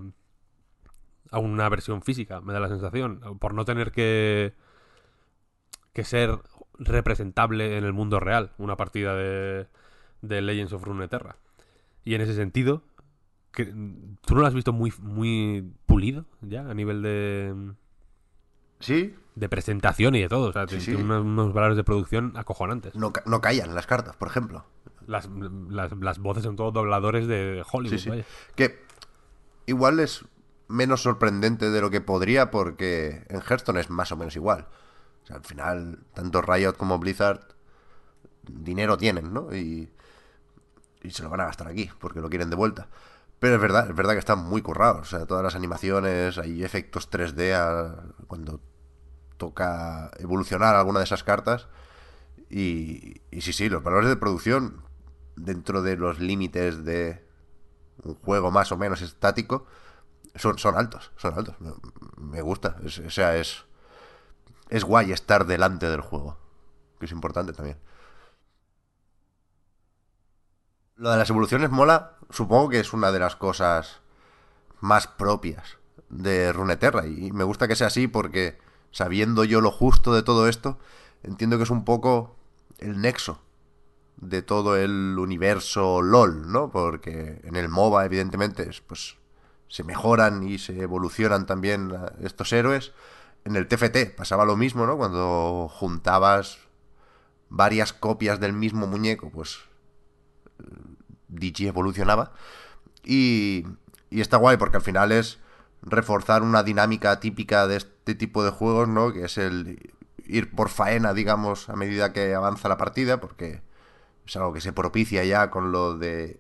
a 1.32 1.40
una 1.40 1.70
versión 1.70 2.04
física, 2.04 2.40
me 2.40 2.54
da 2.54 2.60
la 2.60 2.70
sensación. 2.70 3.40
Por 3.40 3.56
no 3.56 3.66
tener 3.66 3.92
que. 3.92 4.54
que 5.94 6.04
ser 6.04 6.38
representable 6.78 7.80
en 7.80 7.84
el 7.84 7.94
mundo 7.94 8.20
real, 8.20 8.52
una 8.60 8.78
partida 8.78 9.16
de. 9.16 9.66
de 10.22 10.42
Legends 10.44 10.74
of 10.74 10.84
Runeterra. 10.84 11.38
Y 12.04 12.16
en 12.16 12.22
ese 12.22 12.34
sentido, 12.36 12.84
que, 13.52 13.66
¿tú 13.66 14.36
no 14.36 14.42
lo 14.42 14.48
has 14.48 14.54
visto 14.54 14.74
muy, 14.74 14.94
muy 15.02 15.74
pulido 15.86 16.26
ya 16.42 16.70
a 16.70 16.74
nivel 16.74 17.02
de, 17.02 17.74
Sí, 18.80 19.16
de 19.36 19.50
presentación 19.50 20.16
y 20.16 20.22
de 20.22 20.30
todo? 20.30 20.50
O 20.50 20.54
sea, 20.54 20.64
Sí, 20.68 20.78
tiene 20.78 20.84
sí. 20.86 20.94
unos, 20.96 21.24
unos 21.24 21.54
valores 21.54 21.78
de 21.78 21.84
producción 21.84 22.34
acojonantes. 22.36 22.96
no, 22.96 23.12
no 23.26 23.42
callan 23.42 23.76
las 23.76 23.88
cartas, 23.88 24.16
por 24.16 24.28
ejemplo. 24.28 24.66
Las, 25.08 25.28
las, 25.70 25.92
las 25.94 26.20
voces 26.20 26.44
son 26.44 26.56
todos 26.56 26.74
dobladores 26.74 27.28
de 27.28 27.64
Hollywood. 27.72 27.98
Sí, 27.98 28.04
sí. 28.04 28.10
vaya. 28.10 28.26
Que 28.56 28.80
igual 29.66 30.00
es 30.00 30.24
menos 30.68 31.02
sorprendente 31.02 31.70
de 31.72 31.82
lo 31.82 31.90
que 31.90 32.00
podría 32.00 32.52
porque 32.52 33.26
en 33.30 33.42
Hearthstone 33.42 33.80
es 33.80 33.90
más 33.90 34.12
o 34.12 34.18
menos 34.18 34.36
igual. 34.36 34.68
O 35.24 35.26
sea, 35.26 35.38
al 35.38 35.44
final, 35.44 36.00
tanto 36.14 36.42
Riot 36.44 36.74
como 36.74 37.00
Blizzard 37.00 37.42
dinero 38.48 38.98
tienen, 38.98 39.34
¿no? 39.34 39.54
Y, 39.56 39.90
y 41.04 41.12
se 41.12 41.24
lo 41.24 41.30
van 41.30 41.42
a 41.42 41.46
gastar 41.46 41.68
aquí 41.68 41.90
porque 42.00 42.22
lo 42.22 42.30
quieren 42.30 42.50
de 42.50 42.56
vuelta. 42.56 42.88
Pero 43.40 43.56
es 43.56 43.62
verdad, 43.62 43.90
es 43.90 43.96
verdad 43.96 44.14
que 44.14 44.20
están 44.20 44.40
muy 44.40 44.62
currados. 44.62 45.02
O 45.14 45.18
sea, 45.18 45.26
todas 45.26 45.44
las 45.44 45.56
animaciones, 45.56 46.38
hay 46.38 46.64
efectos 46.64 47.10
3D 47.10 47.54
a- 47.56 48.04
cuando 48.28 48.60
toca 49.38 50.12
evolucionar 50.20 50.76
alguna 50.76 51.00
de 51.00 51.06
esas 51.06 51.24
cartas. 51.24 51.68
Y, 52.50 53.22
y 53.32 53.42
sí, 53.42 53.54
sí, 53.54 53.70
los 53.70 53.84
valores 53.84 54.10
de 54.10 54.18
producción 54.18 54.82
dentro 55.36 55.82
de 55.84 55.98
los 55.98 56.20
límites 56.20 56.84
de 56.86 57.24
un 58.04 58.16
juego 58.16 58.52
más 58.52 58.72
o 58.72 58.78
menos 58.78 59.02
estático 59.02 59.66
son, 60.36 60.60
son 60.60 60.78
altos, 60.78 61.12
son 61.18 61.36
altos. 61.36 61.56
Me, 62.18 62.42
gusta. 62.42 62.78
Es- 62.86 63.00
o 63.00 63.10
sea, 63.12 63.38
es, 63.38 63.66
es 64.70 64.84
guay 64.84 65.12
estar 65.12 65.46
delante 65.46 65.88
del 65.90 66.02
juego, 66.02 66.38
que 67.00 67.06
es 67.06 67.12
importante 67.12 67.54
también. 67.54 67.78
Lo 71.00 71.12
de 71.12 71.18
las 71.18 71.30
evoluciones 71.30 71.70
mola, 71.70 72.18
supongo 72.30 72.68
que 72.68 72.82
es 72.82 72.92
una 72.92 73.14
de 73.14 73.20
las 73.20 73.38
cosas 73.38 74.02
más 74.82 75.08
propias 75.08 75.78
de 76.10 76.52
Runeterra 76.52 77.08
y 77.08 77.32
me 77.32 77.46
gusta 77.46 77.70
que 77.70 77.78
sea 77.78 77.88
así 77.88 78.10
porque 78.10 78.58
sabiendo 78.92 79.46
yo 79.46 79.62
lo 79.62 79.72
justo 79.72 80.14
de 80.14 80.24
todo 80.24 80.50
esto, 80.50 80.78
entiendo 81.24 81.56
que 81.56 81.64
es 81.64 81.70
un 81.70 81.86
poco 81.86 82.36
el 82.80 83.00
nexo 83.00 83.40
de 84.18 84.42
todo 84.42 84.76
el 84.76 85.16
universo 85.18 86.02
LOL, 86.02 86.52
¿no? 86.52 86.70
Porque 86.70 87.40
en 87.46 87.56
el 87.56 87.70
MOBA 87.70 88.04
evidentemente 88.04 88.70
es, 88.70 88.82
pues 88.82 89.16
se 89.70 89.86
mejoran 89.86 90.46
y 90.46 90.58
se 90.58 90.82
evolucionan 90.82 91.46
también 91.46 91.94
estos 92.20 92.52
héroes. 92.52 92.92
En 93.46 93.56
el 93.56 93.70
TFT 93.70 94.18
pasaba 94.18 94.44
lo 94.44 94.58
mismo, 94.58 94.86
¿no? 94.86 94.98
Cuando 94.98 95.70
juntabas 95.72 96.58
varias 97.48 97.94
copias 97.94 98.42
del 98.42 98.52
mismo 98.52 98.86
muñeco, 98.86 99.30
pues 99.30 99.60
Digi 101.30 101.68
evolucionaba. 101.68 102.34
Y, 103.04 103.66
y 104.10 104.22
está 104.22 104.38
guay 104.38 104.58
porque 104.58 104.78
al 104.78 104.84
final 104.84 105.12
es 105.12 105.40
reforzar 105.82 106.44
una 106.44 106.64
dinámica 106.64 107.20
típica 107.20 107.68
de 107.68 107.78
este 107.78 108.16
tipo 108.16 108.44
de 108.44 108.52
juegos, 108.52 108.88
¿no? 108.88 109.14
Que 109.14 109.26
es 109.26 109.38
el 109.38 109.94
ir 110.26 110.52
por 110.52 110.70
faena, 110.70 111.14
digamos, 111.14 111.70
a 111.70 111.76
medida 111.76 112.14
que 112.14 112.36
avanza 112.36 112.70
la 112.70 112.78
partida, 112.78 113.20
porque 113.20 113.62
es 114.28 114.36
algo 114.36 114.54
que 114.54 114.62
se 114.62 114.74
propicia 114.74 115.24
ya 115.24 115.50
con 115.52 115.72
lo 115.72 115.98
de 115.98 116.40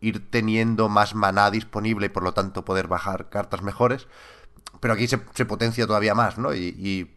ir 0.00 0.30
teniendo 0.30 0.88
más 0.88 1.14
maná 1.14 1.50
disponible 1.50 2.06
y 2.06 2.08
por 2.10 2.22
lo 2.22 2.32
tanto 2.34 2.64
poder 2.64 2.88
bajar 2.88 3.28
cartas 3.30 3.62
mejores. 3.62 4.06
Pero 4.80 4.94
aquí 4.94 5.08
se, 5.08 5.20
se 5.34 5.46
potencia 5.46 5.86
todavía 5.86 6.14
más, 6.14 6.38
¿no? 6.38 6.54
Y, 6.54 6.74
y- 6.78 7.14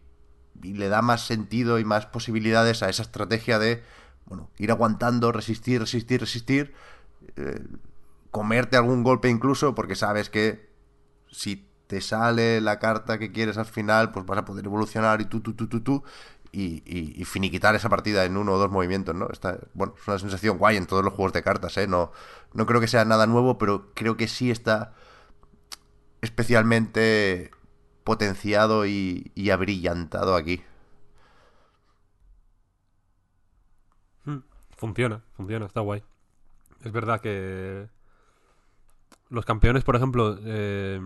y 0.63 0.73
le 0.73 0.89
da 0.89 1.01
más 1.01 1.25
sentido 1.25 1.79
y 1.79 1.85
más 1.85 2.05
posibilidades 2.05 2.83
a 2.83 2.89
esa 2.89 3.01
estrategia 3.03 3.57
de, 3.59 3.83
bueno, 4.31 4.49
ir 4.57 4.71
aguantando, 4.71 5.33
resistir, 5.33 5.81
resistir, 5.81 6.21
resistir, 6.21 6.73
eh, 7.35 7.59
comerte 8.31 8.77
algún 8.77 9.03
golpe 9.03 9.27
incluso, 9.27 9.75
porque 9.75 9.95
sabes 9.95 10.29
que 10.29 10.69
si 11.29 11.67
te 11.87 11.99
sale 11.99 12.61
la 12.61 12.79
carta 12.79 13.19
que 13.19 13.33
quieres 13.33 13.57
al 13.57 13.65
final, 13.65 14.13
pues 14.13 14.25
vas 14.25 14.37
a 14.37 14.45
poder 14.45 14.65
evolucionar 14.65 15.19
y 15.19 15.25
tú, 15.25 15.41
tú, 15.41 15.53
tú, 15.53 15.67
tú, 15.67 15.81
tú, 15.81 16.03
y, 16.53 17.25
finiquitar 17.25 17.75
esa 17.75 17.89
partida 17.89 18.23
en 18.23 18.37
uno 18.37 18.53
o 18.53 18.57
dos 18.57 18.71
movimientos, 18.71 19.13
¿no? 19.15 19.27
Está, 19.29 19.59
bueno, 19.73 19.95
es 19.99 20.07
una 20.07 20.17
sensación 20.19 20.57
guay 20.57 20.77
en 20.77 20.87
todos 20.87 21.03
los 21.03 21.13
juegos 21.13 21.33
de 21.33 21.43
cartas, 21.43 21.75
¿eh? 21.75 21.87
No, 21.87 22.13
no 22.53 22.65
creo 22.65 22.79
que 22.79 22.87
sea 22.87 23.03
nada 23.03 23.27
nuevo, 23.27 23.57
pero 23.57 23.91
creo 23.93 24.15
que 24.15 24.29
sí 24.29 24.49
está 24.49 24.93
especialmente 26.21 27.51
potenciado 28.05 28.85
y 28.85 29.49
abrillantado 29.51 30.35
aquí. 30.35 30.63
Hmm, 34.25 34.43
Funciona, 34.81 35.21
funciona, 35.33 35.67
está 35.67 35.81
guay. 35.81 36.01
Es 36.83 36.91
verdad 36.91 37.21
que 37.21 37.87
los 39.29 39.45
campeones, 39.45 39.83
por 39.83 39.95
ejemplo, 39.95 40.39
eh, 40.43 40.99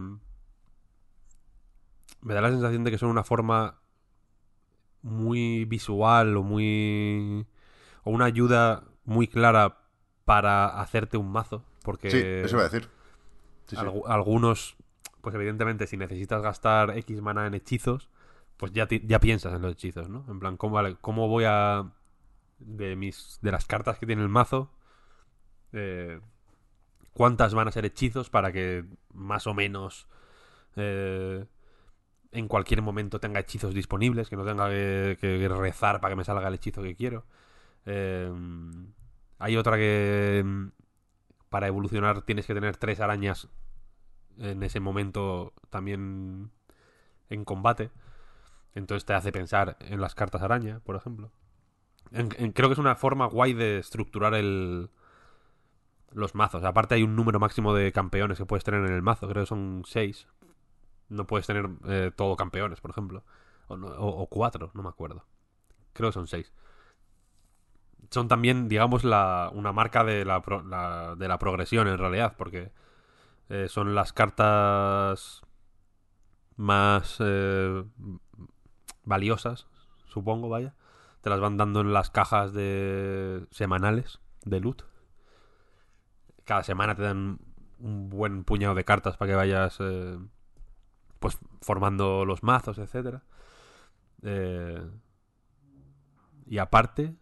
me 2.22 2.34
da 2.34 2.40
la 2.40 2.52
sensación 2.52 2.86
de 2.86 2.92
que 2.92 2.98
son 2.98 3.10
una 3.10 3.26
forma 3.26 3.82
muy 5.02 5.66
visual 5.66 6.38
o 6.38 6.42
muy 6.44 7.46
o 8.06 8.12
una 8.12 8.24
ayuda 8.24 8.86
muy 9.04 9.28
clara 9.28 9.80
para 10.24 10.80
hacerte 10.80 11.18
un 11.18 11.30
mazo, 11.30 11.66
porque 11.84 12.10
Sí, 12.10 12.18
eso 12.46 12.56
iba 12.56 12.62
a 12.62 12.70
decir. 12.70 12.88
Sí, 13.68 13.76
sí. 13.76 13.82
algu- 13.82 14.04
algunos, 14.08 14.78
pues 15.20 15.36
evidentemente, 15.36 15.86
si 15.86 15.98
necesitas 15.98 16.42
gastar 16.42 16.98
X 16.98 17.22
mana 17.22 17.46
en 17.46 17.56
hechizos, 17.56 18.10
pues 18.56 18.72
ya, 18.72 18.88
ya 18.90 19.20
piensas 19.20 19.54
en 19.54 19.64
los 19.64 19.74
hechizos, 19.74 20.08
¿no? 20.08 20.24
En 20.30 20.40
plan, 20.40 20.56
¿cómo, 20.56 20.76
vale, 20.76 20.96
cómo 21.02 21.28
voy 21.28 21.44
a. 21.46 21.92
De, 22.58 22.96
mis, 22.96 23.40
de 23.42 23.52
las 23.52 23.66
cartas 23.66 24.00
que 24.00 24.06
tiene 24.06 24.22
el 24.22 24.30
mazo, 24.30 24.72
eh, 25.74 26.20
¿cuántas 27.14 27.54
van 27.54 27.68
a 27.68 27.72
ser 27.72 27.86
hechizos 27.86 28.30
para 28.30 28.52
que 28.52 28.86
más 29.14 29.46
o 29.48 29.54
menos 29.54 30.08
eh, 30.76 31.46
en 32.32 32.48
cualquier 32.48 32.82
momento 32.82 33.20
tenga 33.20 33.42
hechizos 33.42 33.74
disponibles, 33.74 34.30
que 34.30 34.38
no 34.38 34.46
tenga 34.46 34.70
que, 34.70 35.48
rezar 35.50 36.00
para 36.00 36.14
que 36.14 36.18
me 36.18 36.24
salga 36.24 36.48
el 36.48 36.54
hechizo 36.54 36.82
que 36.82 36.96
quiero? 36.96 37.26
Eh, 37.86 38.32
hay 39.38 39.58
otra 39.58 39.78
que 39.78 40.44
para 41.50 41.68
evolucionar 41.68 42.22
tienes 42.22 42.46
que 42.46 42.54
tener 42.54 42.78
tres 42.78 43.00
arañas 43.00 43.50
en 44.38 44.64
ese 44.64 44.80
momento 44.80 45.54
también 45.70 46.52
en 47.30 47.46
combate. 47.46 47.92
Entonces 48.74 49.06
te 49.06 49.14
hace 49.14 49.32
pensar 49.32 49.78
en 49.80 50.02
las 50.02 50.16
cartas 50.16 50.42
araña, 50.42 50.82
por 50.82 50.96
ejemplo. 50.96 51.32
Creo 52.12 52.70
que 52.70 52.74
es 52.74 52.80
una 52.80 52.96
forma 52.96 53.26
guay 53.28 53.54
de 53.54 53.80
estructurar 53.80 54.34
el, 54.36 54.90
los 56.12 56.36
mazos. 56.36 56.64
Aparte 56.64 56.96
hay 56.96 57.04
un 57.04 57.16
número 57.16 57.40
máximo 57.40 57.74
de 57.74 57.92
campeones 57.92 58.38
que 58.38 58.46
puedes 58.46 58.64
tener 58.64 58.84
en 58.86 58.94
el 58.94 59.02
mazo. 59.02 59.28
Creo 59.28 59.44
que 59.44 59.48
son 59.48 59.84
seis. 59.86 60.28
No 61.10 61.28
puedes 61.28 61.48
tener 61.48 61.70
eh, 61.88 62.12
todo 62.16 62.36
campeones, 62.36 62.82
por 62.82 62.92
ejemplo. 62.92 63.24
O 63.70 64.28
cuatro, 64.30 64.72
no 64.74 64.84
me 64.84 64.90
acuerdo. 64.90 65.26
Creo 65.94 66.10
que 66.10 66.14
son 66.14 66.28
seis 66.28 66.54
son 68.12 68.28
también, 68.28 68.68
digamos, 68.70 69.04
la, 69.04 69.50
una 69.54 69.72
marca 69.72 70.04
de 70.04 70.26
la, 70.26 70.42
pro- 70.42 70.64
la- 70.64 71.16
de 71.16 71.28
la 71.28 71.40
progresión 71.40 71.88
en 71.88 71.98
realidad, 71.98 72.36
porque 72.38 72.72
eh, 73.50 73.68
son 73.70 73.96
las 73.96 74.14
cartas 74.14 75.44
más 76.58 77.18
eh, 77.20 77.84
valiosas, 79.04 79.68
supongo, 80.08 80.50
vaya. 80.50 80.74
Te 81.26 81.32
las 81.32 81.40
van 81.40 81.58
dando 81.58 81.82
en 81.82 81.92
las 81.92 82.12
cajas 82.12 82.54
de 82.54 83.48
semanales 83.50 84.20
de 84.44 84.60
loot. 84.60 84.84
Cada 86.44 86.62
semana 86.62 86.94
te 86.94 87.02
dan 87.02 87.40
un 87.80 88.10
buen 88.12 88.44
puñado 88.44 88.76
de 88.76 88.86
cartas 88.86 89.18
para 89.18 89.32
que 89.32 89.36
vayas 89.36 89.78
eh, 89.80 90.20
pues 91.18 91.40
formando 91.64 92.26
los 92.26 92.44
mazos, 92.44 92.78
etcétera. 92.78 93.24
Eh, 94.22 94.88
y 96.46 96.60
aparte, 96.60 97.16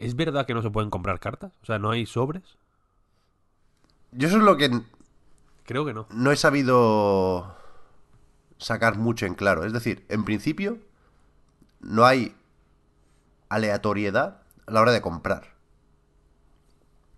¿Es 0.00 0.16
verdad 0.16 0.44
que 0.46 0.54
no 0.54 0.62
se 0.62 0.70
pueden 0.70 0.90
comprar 0.90 1.20
cartas? 1.20 1.52
O 1.62 1.64
sea, 1.64 1.78
¿no 1.78 1.92
hay 1.92 2.06
sobres? 2.06 2.58
Yo 4.10 4.26
eso 4.26 4.38
es 4.38 4.42
lo 4.42 4.56
que 4.56 4.68
Creo 5.62 5.84
que 5.84 5.94
no. 5.94 6.08
no 6.10 6.32
he 6.32 6.36
sabido 6.36 7.56
sacar 8.58 8.98
mucho 8.98 9.24
en 9.26 9.34
claro. 9.34 9.64
Es 9.64 9.72
decir, 9.72 10.04
en 10.08 10.24
principio 10.24 10.78
no 11.78 12.04
hay 12.04 12.34
aleatoriedad 13.54 14.42
a 14.66 14.70
la 14.70 14.80
hora 14.80 14.92
de 14.92 15.00
comprar. 15.00 15.52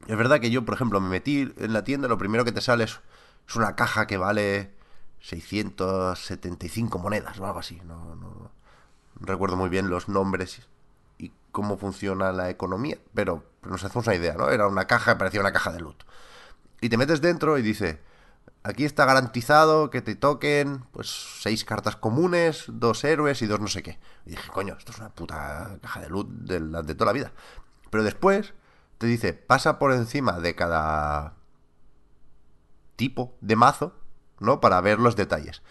Es 0.07 0.17
verdad 0.17 0.41
que 0.41 0.51
yo, 0.51 0.65
por 0.65 0.75
ejemplo, 0.75 1.01
me 1.01 1.09
metí 1.09 1.53
en 1.57 1.73
la 1.73 1.85
tienda, 1.85 2.09
lo 2.09 2.19
primero 2.19 2.45
que 2.45 2.53
te 2.53 2.61
sale 2.61 2.85
es, 2.85 3.01
una 3.57 3.77
caja 3.77 4.07
que 4.07 4.17
vale 4.17 4.73
675 5.21 6.99
monedas 6.99 7.39
o 7.41 7.47
algo 7.47 7.59
así. 7.59 7.81
No, 7.85 8.15
no- 8.17 8.51
no 9.21 9.27
recuerdo 9.27 9.57
muy 9.57 9.69
bien 9.69 9.89
los 9.91 10.09
nombres 10.09 10.63
y 11.19 11.33
cómo 11.53 11.77
funciona 11.79 12.33
la 12.33 12.51
economía, 12.51 12.99
pero, 13.15 13.45
pero 13.61 13.73
nos 13.73 13.85
hacemos 13.85 14.07
una 14.07 14.17
idea, 14.17 14.35
¿no? 14.35 14.51
Era 14.51 14.67
una 14.67 14.87
caja, 14.87 15.17
parecía 15.19 15.41
una 15.41 15.53
caja 15.53 15.73
de 15.73 15.81
loot. 15.81 16.03
Y 16.81 16.89
te 16.89 16.97
metes 16.99 17.21
dentro 17.21 17.57
y 17.59 17.63
dice, 17.63 18.01
aquí 18.65 18.85
está 18.85 19.05
garantizado 19.05 19.91
que 19.91 20.03
te 20.03 20.17
toquen 20.17 20.85
pues 20.93 21.09
seis 21.41 21.65
cartas 21.65 21.97
comunes, 21.97 22.65
dos 22.69 23.05
héroes 23.05 23.43
y 23.43 23.47
dos 23.47 23.61
no 23.61 23.69
sé 23.69 23.83
qué. 23.83 23.99
Y 24.27 24.31
dije, 24.31 24.51
coño, 24.51 24.75
esto 24.79 24.91
es 24.93 24.99
una 24.99 25.11
puta 25.11 25.79
caja 25.83 26.01
de 26.01 26.61
la- 26.61 26.83
de 26.83 26.95
toda 26.95 27.07
la 27.07 27.13
vida. 27.13 27.33
Pero 27.91 28.03
después 28.05 28.55
te 28.99 29.07
dice, 29.07 29.33
pasa 29.35 29.79
por 29.79 29.93
encima 29.93 30.41
de 30.41 30.55
cada 30.55 31.35
tipo 32.97 33.37
de 33.41 33.57
mazo, 33.57 33.95
¿no? 34.41 34.61
Para 34.61 34.81
ver 34.81 34.99
los 34.99 35.17
detalles. 35.17 35.63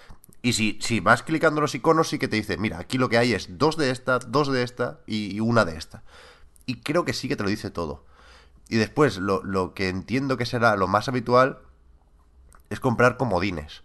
Y 0.41 0.53
si, 0.53 0.78
si 0.82 0.99
vas 0.99 1.24
clicando 1.24 1.61
los 1.61 1.74
iconos, 1.74 2.10
sí 2.10 2.20
que 2.20 2.28
te 2.28 2.36
dice, 2.36 2.57
mira, 2.57 2.80
aquí 2.80 2.98
lo 2.98 3.10
que 3.10 3.18
hay 3.18 3.34
es 3.34 3.57
dos 3.57 3.78
de 3.78 3.91
esta, 3.91 4.20
dos 4.20 4.52
de 4.52 4.64
esta 4.64 4.99
y 5.07 5.40
una 5.40 5.64
de 5.65 5.78
esta. 5.78 6.03
Y 6.65 6.82
creo 6.82 7.06
que 7.06 7.14
sí 7.14 7.28
que 7.30 7.36
te 7.36 7.44
lo 7.44 7.49
dice 7.49 7.72
todo. 7.72 8.06
Y 8.70 8.78
después, 8.78 9.18
lo, 9.18 9.44
lo 9.44 9.74
que 9.74 9.90
entiendo 9.90 10.38
que 10.38 10.45
será 10.45 10.76
lo 10.76 10.88
más 10.88 11.07
habitual 11.07 11.60
es 12.74 12.80
comprar 12.80 13.18
comodines. 13.18 13.84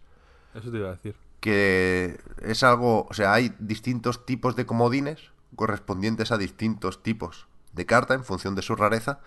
Eso 0.55 0.71
te 0.71 0.79
iba 0.79 0.89
a 0.89 0.93
decir. 0.93 1.17
Que 1.41 2.19
es 2.43 2.63
algo, 2.63 3.07
o 3.09 3.15
sea, 3.15 3.33
hay 3.33 3.55
distintos 3.59 4.27
tipos 4.27 4.57
de 4.57 4.67
comodines 4.67 5.31
correspondientes 5.55 6.33
a 6.33 6.39
distintos 6.39 7.03
tipos 7.03 7.47
de 7.73 7.87
carta 7.87 8.15
en 8.15 8.25
función 8.25 8.55
de 8.55 8.63
su 8.63 8.75
rareza. 8.75 9.21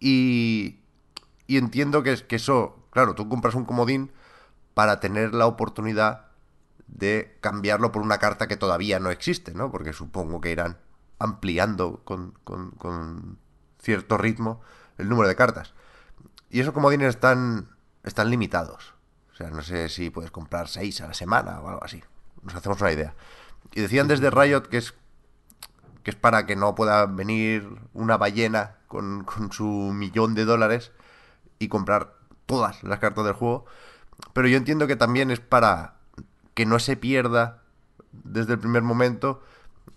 Y, 0.00 0.80
y 1.46 1.56
entiendo 1.56 2.02
que, 2.02 2.16
que 2.26 2.36
eso, 2.36 2.84
claro, 2.90 3.14
tú 3.14 3.28
compras 3.28 3.54
un 3.54 3.64
comodín 3.64 4.10
para 4.74 5.00
tener 5.00 5.34
la 5.34 5.46
oportunidad 5.46 6.26
de 6.88 7.38
cambiarlo 7.40 7.92
por 7.92 8.02
una 8.02 8.18
carta 8.18 8.48
que 8.48 8.56
todavía 8.56 8.98
no 8.98 9.10
existe, 9.10 9.54
¿no? 9.54 9.70
Porque 9.70 9.92
supongo 9.92 10.40
que 10.40 10.50
irán 10.50 10.78
ampliando 11.18 12.02
con, 12.04 12.34
con, 12.44 12.72
con 12.72 13.38
cierto 13.80 14.18
ritmo 14.18 14.60
el 14.98 15.08
número 15.08 15.28
de 15.28 15.36
cartas. 15.36 15.74
Y 16.50 16.60
esos 16.60 16.74
comodines 16.74 17.08
están, 17.08 17.68
están 18.04 18.30
limitados. 18.30 18.94
O 19.32 19.36
sea, 19.36 19.50
no 19.50 19.62
sé 19.62 19.88
si 19.88 20.10
puedes 20.10 20.30
comprar 20.30 20.68
seis 20.68 21.00
a 21.00 21.08
la 21.08 21.14
semana 21.14 21.60
o 21.60 21.68
algo 21.68 21.84
así. 21.84 22.02
Nos 22.42 22.54
hacemos 22.54 22.80
una 22.80 22.92
idea. 22.92 23.14
Y 23.72 23.80
decían 23.80 24.06
desde 24.06 24.30
Riot 24.30 24.68
que 24.68 24.78
es 24.78 24.94
que 26.04 26.10
es 26.10 26.16
para 26.16 26.44
que 26.44 26.54
no 26.54 26.74
pueda 26.74 27.06
venir 27.06 27.66
una 27.94 28.18
ballena 28.18 28.76
con, 28.88 29.24
con 29.24 29.50
su 29.52 29.64
millón 29.64 30.34
de 30.34 30.44
dólares 30.44 30.92
y 31.58 31.68
comprar 31.68 32.12
todas 32.44 32.84
las 32.84 32.98
cartas 32.98 33.24
del 33.24 33.32
juego. 33.32 33.64
Pero 34.34 34.46
yo 34.46 34.58
entiendo 34.58 34.86
que 34.86 34.96
también 34.96 35.30
es 35.30 35.40
para 35.40 35.94
que 36.52 36.66
no 36.66 36.78
se 36.78 36.98
pierda 36.98 37.62
desde 38.12 38.52
el 38.52 38.58
primer 38.58 38.82
momento 38.82 39.42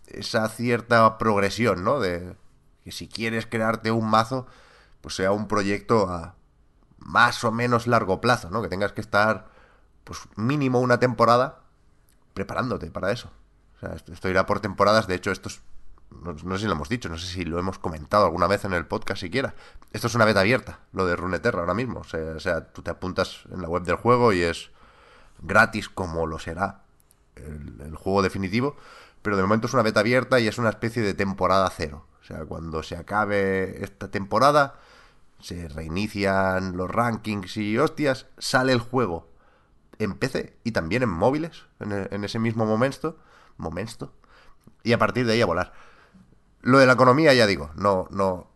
esa 0.07 0.47
cierta 0.47 1.17
progresión, 1.17 1.83
¿no? 1.83 1.99
De 1.99 2.37
que 2.85 2.93
si 2.93 3.09
quieres 3.09 3.45
crearte 3.45 3.91
un 3.91 4.09
mazo, 4.09 4.47
pues 5.01 5.15
sea 5.15 5.33
un 5.33 5.49
proyecto 5.49 6.09
a 6.09 6.36
más 6.99 7.43
o 7.43 7.51
menos 7.51 7.87
largo 7.87 8.21
plazo, 8.21 8.49
¿no? 8.49 8.61
Que 8.61 8.67
tengas 8.67 8.93
que 8.93 9.01
estar, 9.01 9.47
pues 10.03 10.19
mínimo 10.35 10.79
una 10.79 10.99
temporada 10.99 11.59
preparándote 12.33 12.91
para 12.91 13.11
eso. 13.11 13.31
O 13.77 13.79
sea, 13.79 13.95
esto, 13.95 14.29
irá 14.29 14.45
por 14.45 14.59
temporadas, 14.59 15.07
de 15.07 15.15
hecho 15.15 15.31
esto 15.31 15.49
es 15.49 15.61
no, 16.09 16.37
sé 16.37 16.59
si 16.59 16.65
lo 16.65 16.71
hemos 16.71 16.89
dicho, 16.89 17.09
no 17.09 17.17
sé 17.17 17.27
si 17.27 17.43
lo 17.43 17.59
hemos 17.59 17.79
comentado 17.79 18.25
alguna 18.25 18.47
vez 18.47 18.63
en 18.65 18.73
el 18.73 18.85
podcast 18.85 19.21
siquiera. 19.21 19.55
Esto 19.91 20.07
es 20.07 20.15
una 20.15 20.25
beta 20.25 20.39
abierta, 20.39 20.79
lo 20.93 21.05
de 21.05 21.15
Runeterra 21.15 21.59
ahora 21.59 21.73
mismo. 21.73 21.99
O 21.99 22.03
sea, 22.03 22.33
o 22.35 22.39
sea, 22.39 22.65
tú 22.65 22.81
te 22.81 22.89
apuntas 22.89 23.43
en 23.51 23.61
la 23.61 23.67
web 23.67 23.83
del 23.83 23.97
juego 23.97 24.31
y 24.31 24.41
es 24.41 24.71
gratis 25.39 25.89
como 25.89 26.25
lo 26.25 26.39
será 26.39 26.83
el, 27.35 27.81
el, 27.81 27.95
juego 27.95 28.21
definitivo. 28.21 28.77
Pero 29.21 29.35
de 29.35 29.43
momento 29.43 29.67
es 29.67 29.73
una 29.73 29.83
beta 29.83 29.99
abierta 29.99 30.39
y 30.39 30.47
es 30.47 30.57
una 30.57 30.69
especie 30.69 31.03
de 31.03 31.13
temporada 31.13 31.69
cero. 31.75 32.05
O 32.21 32.23
sea, 32.23 32.45
cuando 32.45 32.83
se 32.83 32.95
acabe 32.95 33.83
esta 33.83 34.09
temporada, 34.09 34.75
se 35.39 35.67
reinician 35.67 36.77
los 36.77 36.89
rankings 36.89 37.57
y 37.57 37.77
hostias, 37.77 38.27
sale 38.37 38.73
el 38.73 38.79
juego 38.79 39.29
en 39.99 40.15
PC 40.15 40.57
y 40.63 40.71
también 40.71 41.03
en 41.03 41.09
móviles 41.09 41.65
en, 41.79 41.91
el, 41.91 42.07
en 42.11 42.23
ese 42.23 42.39
mismo 42.39 42.65
momento. 42.65 43.17
Momento. 43.57 44.13
Y 44.83 44.93
a 44.93 44.99
partir 44.99 45.25
de 45.25 45.33
ahí 45.33 45.41
a 45.41 45.45
volar. 45.45 45.73
Lo 46.61 46.79
de 46.79 46.85
la 46.85 46.93
economía, 46.93 47.33
ya 47.33 47.47
digo, 47.47 47.71
no, 47.75 48.07
no, 48.11 48.51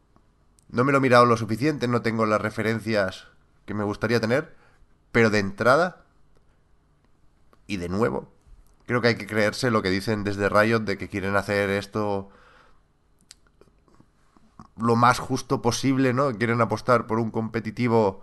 no 0.70 0.84
me 0.84 0.92
lo 0.92 1.00
he 1.00 1.02
mirado 1.02 1.26
lo 1.26 1.38
suficiente, 1.38 1.88
no 1.88 2.02
tengo 2.02 2.26
las 2.26 2.42
referencias 2.42 3.28
que 3.66 3.74
me 3.74 3.84
gustaría 3.84 4.20
tener, 4.20 4.56
pero 5.12 5.30
de 5.30 5.40
entrada 5.40 6.06
y 7.68 7.78
de 7.78 7.90
nuevo, 7.90 8.32
creo 8.86 9.02
que 9.02 9.10
hay 9.10 9.16
que 9.16 9.28
creerse 9.28 9.72
lo 9.72 9.82
que 9.82 9.90
dicen 9.90 10.24
desde 10.24 10.50
Riot 10.50 10.82
de 10.82 10.98
que 10.98 11.10
quieren 11.10 11.36
hacer 11.36 11.70
esto 11.70 12.30
lo 14.78 14.96
más 14.96 15.20
justo 15.20 15.62
posible, 15.62 16.14
¿no? 16.14 16.32
Quieren 16.38 16.62
apostar 16.62 17.08
por 17.08 17.20
un 17.20 17.32
competitivo 17.32 18.22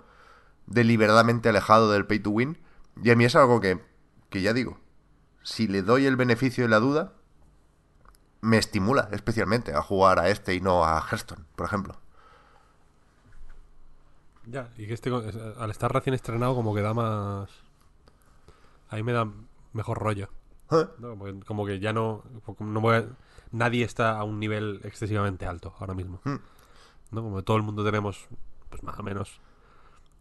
deliberadamente 0.67 1.49
alejado 1.49 1.91
del 1.91 2.07
pay 2.07 2.21
to 2.21 2.31
win. 2.31 2.59
Y 3.03 3.11
a 3.11 3.17
mí 3.17 3.25
es 3.25 3.37
algo 3.37 3.61
que, 3.61 3.83
que 4.31 4.43
ya 4.43 4.53
digo, 4.53 4.79
si 5.43 5.69
le 5.69 5.83
doy 5.83 6.07
el 6.07 6.17
beneficio 6.17 6.65
de 6.65 6.71
la 6.71 6.81
duda, 6.81 7.13
me 8.41 8.59
estimula 8.59 9.09
especialmente 9.13 9.75
a 9.75 9.83
jugar 9.83 10.19
a 10.19 10.29
este 10.29 10.55
y 10.55 10.61
no 10.61 10.85
a 10.85 11.01
Hearthstone, 11.01 11.45
por 11.57 11.67
ejemplo. 11.67 11.97
Ya, 14.47 14.71
y 14.79 14.87
que 14.87 14.95
este 14.95 15.11
al 15.11 15.71
estar 15.71 15.93
recién 15.93 16.15
estrenado 16.15 16.55
como 16.55 16.75
que 16.75 16.81
da 16.81 16.95
más... 16.95 17.51
Ahí 18.89 19.03
me 19.03 19.13
da 19.13 19.29
mejor 19.75 19.99
rollo. 19.99 20.31
¿No? 20.71 21.11
Como, 21.11 21.25
que, 21.25 21.41
como, 21.41 21.67
que, 21.67 21.81
ya 21.81 21.93
no... 21.93 22.25
no 22.59 22.81
voy 22.81 22.97
a... 22.97 23.07
Nadie 23.51 23.85
está 23.85 24.19
a 24.19 24.25
un 24.25 24.39
nivel 24.39 24.81
excesivamente 24.85 25.47
alto 25.47 25.75
ahora 25.79 25.95
mismo. 25.95 26.21
¿Mm? 26.25 26.37
¿No? 27.13 27.23
Como 27.23 27.37
que 27.37 27.43
todo 27.43 27.57
el 27.57 27.63
mundo 27.63 27.85
tenemos, 27.85 28.27
pues 28.69 28.83
más 28.83 28.99
o 28.99 29.03
menos, 29.03 29.41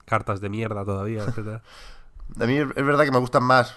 cartas 0.06 0.40
de 0.40 0.49
mierda 0.49 0.86
todavía, 0.86 1.24
etcétera. 1.28 1.61
a 2.40 2.45
mí 2.45 2.57
es 2.57 2.86
verdad 2.86 3.03
que 3.03 3.11
me 3.11 3.19
gustan 3.19 3.44
más 3.44 3.76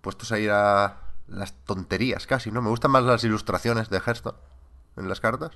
puestos 0.00 0.32
a 0.32 0.38
ir 0.38 0.50
a 0.50 0.98
las 1.28 1.52
tonterías 1.64 2.26
casi, 2.26 2.50
¿no? 2.50 2.62
Me 2.62 2.70
gustan 2.70 2.90
más 2.90 3.04
las 3.04 3.24
ilustraciones 3.24 3.88
de 3.90 3.98
Hearthstone 3.98 4.36
en 4.96 5.08
las 5.08 5.20
cartas. 5.20 5.52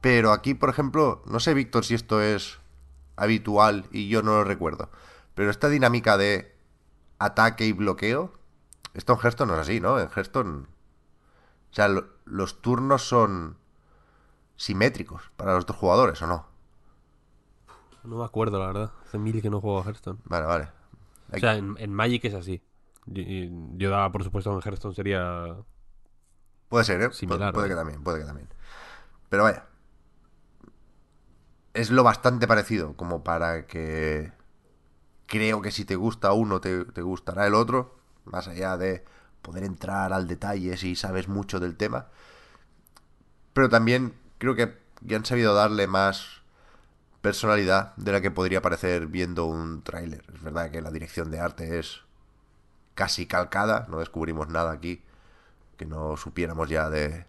Pero 0.00 0.32
aquí, 0.32 0.54
por 0.54 0.70
ejemplo, 0.70 1.22
no 1.26 1.40
sé, 1.40 1.54
Víctor, 1.54 1.84
si 1.84 1.94
esto 1.94 2.20
es 2.20 2.58
habitual 3.16 3.84
y 3.92 4.08
yo 4.08 4.22
no 4.22 4.32
lo 4.32 4.44
recuerdo. 4.44 4.88
Pero 5.34 5.50
esta 5.50 5.68
dinámica 5.68 6.16
de 6.16 6.54
ataque 7.18 7.66
y 7.66 7.72
bloqueo, 7.72 8.32
esto 8.94 9.12
en 9.12 9.18
Hearthstone 9.20 9.48
no 9.48 9.54
es 9.54 9.60
así, 9.60 9.80
¿no? 9.80 9.98
En 9.98 10.08
Hearthstone... 10.08 10.66
O 11.70 11.74
sea, 11.74 11.88
lo, 11.88 12.08
los 12.24 12.62
turnos 12.62 13.02
son 13.02 13.56
simétricos 14.56 15.30
para 15.36 15.54
los 15.54 15.66
dos 15.66 15.76
jugadores, 15.76 16.20
¿o 16.22 16.26
no? 16.26 16.46
No 18.02 18.16
me 18.16 18.24
acuerdo, 18.24 18.58
la 18.58 18.66
verdad. 18.66 18.92
Hace 19.06 19.18
mil 19.18 19.40
que 19.40 19.50
no 19.50 19.60
juego 19.60 19.78
a 19.78 19.84
Hearthstone. 19.84 20.18
Vale, 20.24 20.46
vale. 20.46 20.68
O 21.32 21.38
sea, 21.38 21.54
en, 21.54 21.76
en 21.78 21.92
Magic 21.92 22.24
es 22.24 22.34
así. 22.34 22.62
Yo, 23.06 23.22
yo 23.76 23.90
daba, 23.90 24.10
por 24.10 24.24
supuesto, 24.24 24.52
en 24.52 24.60
Hearthstone 24.60 24.94
sería. 24.94 25.56
Puede 26.68 26.84
ser, 26.84 27.02
¿eh? 27.02 27.12
Similar, 27.12 27.52
Pu 27.52 27.58
puede 27.58 27.68
que 27.68 27.74
también, 27.76 28.02
puede 28.02 28.20
que 28.20 28.24
también. 28.24 28.48
Pero 29.28 29.44
vaya. 29.44 29.66
Es 31.72 31.90
lo 31.90 32.02
bastante 32.02 32.48
parecido 32.48 32.96
como 32.96 33.22
para 33.22 33.66
que. 33.66 34.32
Creo 35.26 35.62
que 35.62 35.70
si 35.70 35.84
te 35.84 35.94
gusta 35.94 36.32
uno, 36.32 36.60
te, 36.60 36.84
te 36.86 37.02
gustará 37.02 37.46
el 37.46 37.54
otro. 37.54 37.99
Más 38.24 38.48
allá 38.48 38.76
de 38.76 39.04
poder 39.42 39.64
entrar 39.64 40.12
al 40.12 40.28
detalle 40.28 40.76
si 40.76 40.96
sabes 40.96 41.28
mucho 41.28 41.60
del 41.60 41.76
tema. 41.76 42.08
Pero 43.52 43.68
también 43.68 44.14
creo 44.38 44.54
que, 44.54 44.78
que 45.06 45.16
han 45.16 45.24
sabido 45.24 45.54
darle 45.54 45.86
más 45.86 46.42
personalidad 47.20 47.94
de 47.96 48.12
la 48.12 48.20
que 48.20 48.30
podría 48.30 48.62
parecer 48.62 49.06
viendo 49.06 49.46
un 49.46 49.82
tráiler. 49.82 50.24
Es 50.34 50.42
verdad 50.42 50.70
que 50.70 50.80
la 50.80 50.90
dirección 50.90 51.30
de 51.30 51.40
arte 51.40 51.78
es 51.78 52.02
casi 52.94 53.26
calcada, 53.26 53.86
no 53.90 53.98
descubrimos 53.98 54.48
nada 54.48 54.72
aquí 54.72 55.02
que 55.76 55.86
no 55.86 56.16
supiéramos 56.16 56.68
ya 56.68 56.90
de 56.90 57.26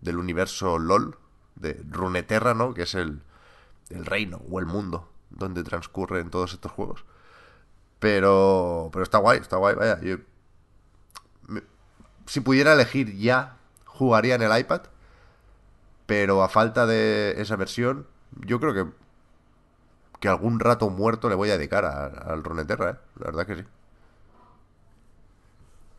del 0.00 0.16
universo 0.16 0.78
LOL, 0.78 1.16
de 1.54 1.80
Runeterra, 1.88 2.54
¿no? 2.54 2.74
Que 2.74 2.82
es 2.82 2.94
el, 2.94 3.22
el 3.90 4.04
reino 4.04 4.42
o 4.50 4.58
el 4.58 4.66
mundo 4.66 5.08
donde 5.30 5.62
transcurren 5.62 6.30
todos 6.30 6.54
estos 6.54 6.72
juegos. 6.72 7.04
Pero, 8.02 8.90
pero 8.92 9.04
está 9.04 9.18
guay, 9.18 9.38
está 9.38 9.58
guay, 9.58 9.76
vaya. 9.76 10.00
Yo, 10.00 10.16
me, 11.46 11.62
si 12.26 12.40
pudiera 12.40 12.72
elegir 12.72 13.16
ya, 13.16 13.58
jugaría 13.84 14.34
en 14.34 14.42
el 14.42 14.58
iPad. 14.58 14.82
Pero 16.06 16.42
a 16.42 16.48
falta 16.48 16.84
de 16.84 17.40
esa 17.40 17.54
versión, 17.54 18.08
yo 18.44 18.58
creo 18.58 18.74
que 18.74 18.92
que 20.18 20.28
algún 20.28 20.58
rato 20.58 20.90
muerto 20.90 21.28
le 21.28 21.36
voy 21.36 21.50
a 21.50 21.58
dedicar 21.58 21.84
a, 21.84 22.06
al 22.06 22.42
Runeterra, 22.42 22.90
¿eh? 22.90 22.96
La 23.20 23.26
verdad 23.26 23.46
que 23.46 23.56
sí. 23.56 23.64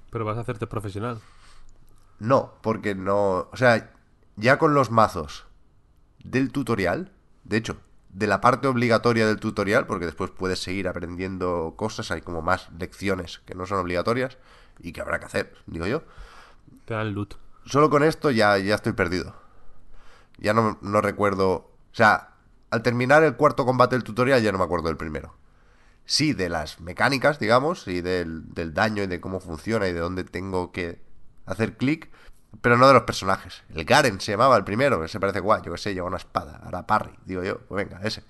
Pero 0.09 0.25
vas 0.25 0.37
a 0.37 0.41
hacerte 0.41 0.67
profesional. 0.67 1.21
No, 2.19 2.53
porque 2.61 2.95
no. 2.95 3.47
O 3.51 3.55
sea, 3.57 3.91
ya 4.35 4.57
con 4.57 4.73
los 4.73 4.91
mazos 4.91 5.45
del 6.23 6.51
tutorial, 6.51 7.13
de 7.45 7.57
hecho, 7.57 7.77
de 8.13 8.27
la 8.27 8.41
parte 8.41 8.67
obligatoria 8.67 9.27
del 9.27 9.39
tutorial, 9.39 9.87
porque 9.87 10.05
después 10.05 10.31
puedes 10.31 10.59
seguir 10.59 10.87
aprendiendo 10.87 11.73
cosas, 11.75 12.11
hay 12.11 12.21
como 12.21 12.41
más 12.41 12.69
lecciones 12.79 13.39
que 13.45 13.55
no 13.55 13.65
son 13.65 13.79
obligatorias 13.79 14.37
y 14.79 14.93
que 14.93 15.01
habrá 15.01 15.19
que 15.19 15.25
hacer, 15.25 15.53
digo 15.65 15.87
yo. 15.87 16.03
Te 16.85 16.93
dan 16.93 17.13
loot. 17.13 17.35
Solo 17.65 17.89
con 17.89 18.03
esto 18.03 18.29
ya, 18.29 18.57
ya 18.57 18.75
estoy 18.75 18.93
perdido. 18.93 19.35
Ya 20.37 20.53
no, 20.53 20.77
no 20.81 21.01
recuerdo. 21.01 21.51
O 21.51 21.95
sea, 21.95 22.33
al 22.69 22.83
terminar 22.83 23.23
el 23.23 23.35
cuarto 23.35 23.65
combate 23.65 23.95
del 23.95 24.03
tutorial 24.03 24.41
ya 24.41 24.51
no 24.51 24.57
me 24.57 24.63
acuerdo 24.65 24.87
del 24.87 24.97
primero. 24.97 25.35
Sí, 26.05 26.33
de 26.33 26.49
las 26.49 26.81
mecánicas, 26.81 27.39
digamos, 27.39 27.87
y 27.87 28.01
del, 28.01 28.53
del 28.53 28.73
daño 28.73 29.03
y 29.03 29.07
de 29.07 29.21
cómo 29.21 29.39
funciona 29.39 29.87
y 29.87 29.93
de 29.93 29.99
dónde 29.99 30.23
tengo 30.25 30.71
que 30.71 31.01
hacer 31.45 31.77
clic, 31.77 32.11
pero 32.61 32.77
no 32.77 32.87
de 32.87 32.93
los 32.93 33.03
personajes. 33.03 33.63
El 33.73 33.85
Garen 33.85 34.19
se 34.19 34.31
llamaba 34.31 34.57
el 34.57 34.63
primero, 34.63 35.01
que 35.01 35.07
se 35.07 35.19
parece 35.19 35.39
guay, 35.39 35.61
yo 35.63 35.71
que 35.71 35.77
sé, 35.77 35.93
lleva 35.93 36.07
una 36.07 36.17
espada, 36.17 36.61
ahora 36.63 36.87
parry, 36.87 37.13
digo 37.25 37.43
yo, 37.43 37.59
pues 37.59 37.85
venga, 37.85 38.01
ese. 38.03 38.23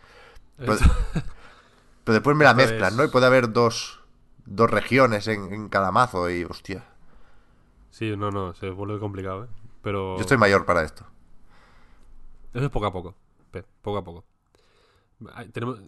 Pero, 0.58 0.76
pero 2.04 2.14
después 2.14 2.36
me 2.36 2.46
la 2.46 2.54
mezclan, 2.54 2.96
¿no? 2.96 3.04
Y 3.04 3.08
puede 3.08 3.26
haber 3.26 3.52
dos, 3.52 4.00
dos 4.46 4.70
regiones 4.70 5.28
en, 5.28 5.54
en 5.54 5.70
cada 5.70 5.92
mazo 5.92 6.30
y, 6.30 6.44
hostia, 6.44 6.84
Sí, 7.94 8.18
no, 8.18 8.32
no, 8.32 8.56
se 8.56 8.72
vuelve 8.72 9.00
complicado, 9.00 9.44
¿eh? 9.44 9.48
Pero. 9.84 10.16
yo 10.16 10.22
estoy 10.22 10.38
mayor 10.38 10.66
para 10.66 10.82
esto. 10.82 11.06
Eso 12.52 12.66
es 12.66 12.72
poco 12.72 12.88
a 12.88 12.92
poco. 12.92 13.16
Poco 13.84 13.98
a 14.00 14.04
poco. 14.04 14.26
Tenemos... 15.52 15.80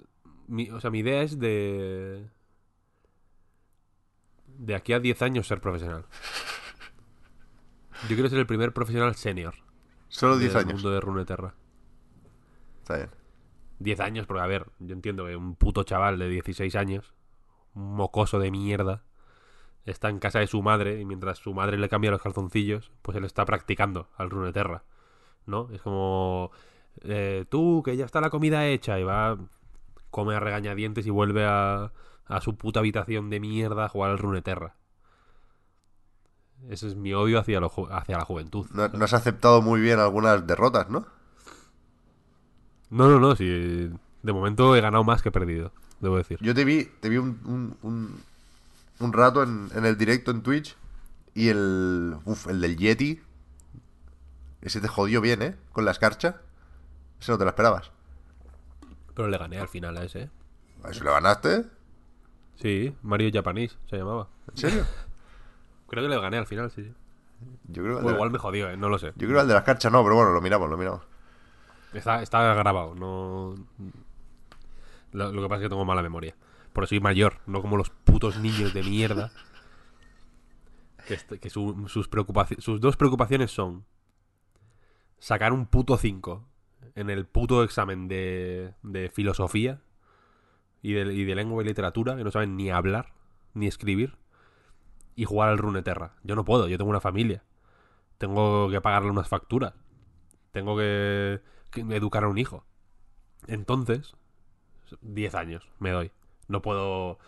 mi, 0.46 0.70
o 0.70 0.80
sea, 0.80 0.92
mi 0.92 1.00
idea 1.00 1.24
es 1.24 1.40
de. 1.40 2.30
De 4.46 4.76
aquí 4.76 4.94
a 4.94 5.00
10 5.00 5.20
años 5.24 5.48
ser 5.48 5.62
profesional. 5.62 6.06
Yo 8.02 8.16
quiero 8.16 8.30
ser 8.30 8.40
el 8.40 8.46
primer 8.48 8.74
profesional 8.74 9.16
senior 9.16 9.56
Solo 10.08 10.38
10 10.38 10.54
del 10.54 10.62
años. 10.62 10.74
mundo 10.74 10.92
de 10.92 11.00
Runeterra. 11.00 11.56
Está 12.82 12.98
bien. 12.98 13.10
10 13.80 14.00
años, 14.00 14.28
porque 14.28 14.42
a 14.42 14.48
ver, 14.48 14.68
yo 14.80 14.94
entiendo 14.94 15.26
que 15.26 15.36
un 15.36 15.56
puto 15.56 15.84
chaval 15.84 16.18
de 16.20 16.30
16 16.30 16.76
años, 16.76 17.14
un 17.74 17.96
mocoso 17.96 18.40
de 18.40 18.52
mierda, 18.52 19.04
está 19.86 20.10
en 20.10 20.20
casa 20.20 20.40
de 20.40 20.48
su 20.48 20.62
madre 20.62 21.00
y 21.02 21.06
mientras 21.06 21.40
su 21.40 21.54
madre 21.54 21.78
le 21.78 21.90
cambia 21.90 22.12
los 22.12 22.22
calzoncillos, 22.22 22.92
pues 23.02 23.18
él 23.18 23.26
está 23.26 23.46
practicando 23.46 24.08
al 24.18 24.30
Runeterra. 24.30 24.84
¿No? 25.46 25.70
Es 25.72 25.82
como. 25.82 26.52
eh, 27.04 27.46
tú, 27.50 27.84
que 27.84 27.98
ya 27.98 28.06
está 28.06 28.22
la 28.22 28.30
comida 28.30 28.66
hecha 28.68 29.00
y 29.00 29.04
va. 29.04 29.38
Come 30.12 30.36
a 30.36 30.40
regañadientes 30.40 31.06
y 31.06 31.10
vuelve 31.10 31.46
a, 31.46 31.92
a 32.26 32.42
su 32.42 32.56
puta 32.56 32.80
habitación 32.80 33.30
de 33.30 33.40
mierda 33.42 33.86
a 33.86 33.90
jugar 33.90 34.12
al 34.12 34.18
Runeterra. 34.18 34.76
Ese 36.70 36.88
es 36.88 36.96
mi 36.96 37.14
odio 37.14 37.40
hacia, 37.40 37.60
lo 37.60 37.70
ju- 37.70 37.88
hacia 37.92 38.18
la 38.18 38.26
juventud. 38.26 38.66
No, 38.72 38.88
no 38.88 39.06
has 39.06 39.14
aceptado 39.14 39.62
muy 39.62 39.80
bien 39.82 40.00
algunas 40.00 40.46
derrotas, 40.48 40.90
¿no? 40.90 41.06
No, 42.90 43.08
no, 43.10 43.20
no, 43.20 43.36
si 43.36 43.46
de 43.46 44.34
momento 44.34 44.76
he 44.76 44.82
ganado 44.82 45.04
más 45.04 45.22
que 45.22 45.30
he 45.30 45.32
perdido, 45.32 45.72
debo 46.00 46.18
decir. 46.18 46.38
Yo 46.42 46.54
te 46.56 46.66
vi, 46.66 46.86
te 47.02 47.10
vi 47.10 47.18
un, 47.18 47.40
un, 47.46 47.78
un, 47.84 48.22
un 49.00 49.14
rato 49.14 49.44
en, 49.44 49.70
en 49.76 49.86
el 49.86 49.98
directo 49.98 50.32
en 50.32 50.42
Twitch 50.42 50.76
y 51.34 51.50
el, 51.50 52.16
uf, 52.26 52.48
el 52.48 52.62
del 52.62 52.78
Yeti, 52.78 53.22
ese 54.62 54.82
te 54.82 54.88
jodió 54.88 55.22
bien, 55.22 55.42
¿eh? 55.42 55.56
Con 55.72 55.86
la 55.86 55.92
escarcha. 55.92 56.42
Ese 57.20 57.32
no 57.32 57.38
te 57.38 57.44
lo 57.44 57.50
esperabas. 57.52 57.92
Pero 59.14 59.28
le 59.28 59.38
gané 59.38 59.60
al 59.60 59.68
final 59.68 59.98
a 59.98 60.04
ese, 60.04 60.24
¿eh? 60.24 60.30
¿A 60.84 60.90
eso 60.92 61.04
le 61.04 61.12
ganaste? 61.12 61.66
Sí, 62.62 62.96
Mario 63.02 63.30
Japanese 63.34 63.76
se 63.90 63.98
llamaba. 63.98 64.28
¿En 64.52 64.58
serio? 64.58 64.86
Creo 65.96 66.10
que 66.10 66.16
le 66.16 66.22
gané 66.22 66.38
al 66.38 66.46
final, 66.48 66.70
sí. 66.72 66.84
sí. 66.84 66.94
Yo 67.68 67.84
creo, 67.84 68.00
O 68.00 68.12
igual 68.12 68.32
me 68.32 68.38
jodió, 68.38 68.70
¿eh? 68.70 68.78
No 68.78 68.90
lo 68.90 68.98
sé. 68.98 69.08
yo 69.08 69.14
creo 69.28 69.34
que 69.34 69.40
al 69.40 69.48
de 69.48 69.54
la 69.54 69.60
escarcha 69.60 69.90
no, 69.90 70.04
pero 70.04 70.16
bueno, 70.16 70.32
lo 70.32 70.42
miramos, 70.42 70.70
lo 70.70 70.78
miramos. 70.78 71.02
Está, 71.94 72.22
está 72.22 72.54
grabado, 72.54 72.96
no... 72.96 73.56
Lo, 75.12 75.32
lo 75.32 75.42
que 75.42 75.48
pasa 75.48 75.62
es 75.62 75.66
que 75.66 75.70
tengo 75.70 75.86
mala 75.86 76.02
memoria. 76.04 76.36
Por 76.74 76.86
soy 76.88 77.00
mayor, 77.00 77.38
no 77.46 77.62
como 77.62 77.78
los 77.78 77.90
putos 77.90 78.38
niños 78.38 78.74
de 78.74 78.84
mierda. 78.84 79.32
Que, 81.08 81.40
que 81.40 81.50
su- 81.50 81.88
sus, 81.88 82.10
preocupaci- 82.10 82.60
sus 82.60 82.82
dos 82.82 82.98
preocupaciones 82.98 83.52
son 83.52 83.86
sacar 85.20 85.54
un 85.54 85.68
puto 85.68 85.98
5 85.98 86.46
en 86.96 87.10
el 87.10 87.26
puto 87.26 87.64
examen 87.64 88.08
de, 88.08 88.74
de 88.84 89.10
filosofía 89.10 89.82
y 90.82 90.94
de, 90.94 91.14
y 91.14 91.24
de 91.24 91.36
lengua 91.36 91.62
y 91.64 91.66
literatura, 91.66 92.16
que 92.18 92.24
no 92.24 92.32
saben 92.32 92.58
ni 92.58 92.70
hablar 92.72 93.14
ni 93.54 93.68
escribir, 93.68 94.18
y 95.16 95.26
jugar 95.26 95.50
al 95.50 95.58
Runeterra. 95.58 96.14
Yo 96.24 96.36
no 96.36 96.46
puedo, 96.46 96.68
yo 96.68 96.78
tengo 96.78 96.90
una 96.90 97.02
familia. 97.02 97.44
Tengo 98.18 98.70
que 98.70 98.82
pagarle 98.82 99.12
unas 99.12 99.28
facturas. 99.28 99.74
Tengo 100.52 100.78
que, 100.78 101.42
que 101.72 101.82
educar 101.82 102.24
a 102.24 102.30
un 102.30 102.38
hijo. 102.38 102.66
Entonces, 103.48 104.16
10 105.02 105.36
años 105.36 105.70
me 105.80 105.92
doy. 105.92 106.12
No 106.48 106.62
puedo. 106.62 107.20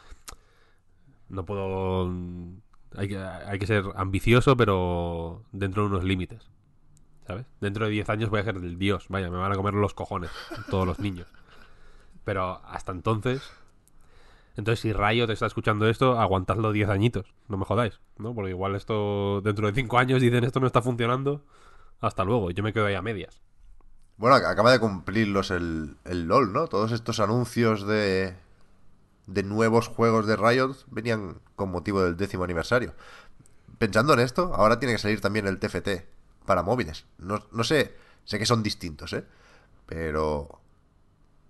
No 1.29 1.45
puedo. 1.45 2.11
Hay 2.95 3.07
que, 3.07 3.17
hay 3.17 3.59
que 3.59 3.67
ser 3.67 3.83
ambicioso, 3.95 4.55
pero 4.55 5.43
dentro 5.51 5.83
de 5.83 5.89
unos 5.89 6.03
límites. 6.03 6.49
¿Sabes? 7.25 7.45
Dentro 7.59 7.85
de 7.85 7.91
10 7.91 8.09
años 8.09 8.29
voy 8.29 8.39
a 8.39 8.43
ser 8.43 8.55
el 8.55 8.77
dios. 8.77 9.07
Vaya, 9.09 9.29
me 9.29 9.37
van 9.37 9.51
a 9.51 9.55
comer 9.55 9.73
los 9.73 9.93
cojones. 9.93 10.31
Todos 10.69 10.87
los 10.87 10.99
niños. 10.99 11.27
Pero 12.23 12.61
hasta 12.65 12.91
entonces. 12.91 13.51
Entonces, 14.57 14.81
si 14.81 14.93
Rayo 14.93 15.27
te 15.27 15.33
está 15.33 15.45
escuchando 15.45 15.87
esto, 15.87 16.19
aguantadlo 16.19 16.71
10 16.71 16.89
añitos. 16.89 17.33
No 17.47 17.57
me 17.57 17.65
jodáis, 17.65 17.99
¿no? 18.17 18.33
Porque 18.35 18.51
igual 18.51 18.75
esto, 18.75 19.41
dentro 19.41 19.67
de 19.67 19.73
5 19.73 19.97
años, 19.99 20.21
dicen 20.21 20.43
esto 20.43 20.59
no 20.59 20.67
está 20.67 20.81
funcionando. 20.81 21.45
Hasta 22.01 22.23
luego. 22.25 22.51
Yo 22.51 22.63
me 22.63 22.73
quedo 22.73 22.87
ahí 22.87 22.95
a 22.95 23.01
medias. 23.01 23.41
Bueno, 24.17 24.35
ac- 24.37 24.45
acaba 24.49 24.71
de 24.71 24.79
cumplirlos 24.79 25.51
el, 25.51 25.97
el 26.05 26.27
LOL, 26.27 26.51
¿no? 26.53 26.67
Todos 26.67 26.91
estos 26.91 27.19
anuncios 27.19 27.85
de, 27.85 28.35
de 29.27 29.43
nuevos 29.43 29.87
juegos 29.89 30.27
de 30.27 30.37
Riot 30.37 30.75
venían 30.87 31.39
con 31.55 31.71
motivo 31.71 32.03
del 32.03 32.17
décimo 32.17 32.43
aniversario. 32.45 32.95
Pensando 33.79 34.13
en 34.13 34.19
esto, 34.21 34.53
ahora 34.55 34.79
tiene 34.79 34.95
que 34.95 34.99
salir 35.01 35.21
también 35.21 35.47
el 35.47 35.59
TFT 35.59 36.07
para 36.45 36.63
móviles. 36.63 37.05
No, 37.19 37.43
no 37.51 37.63
sé, 37.63 37.95
sé 38.25 38.39
que 38.39 38.45
son 38.47 38.63
distintos, 38.63 39.13
¿eh? 39.13 39.25
Pero, 39.87 40.61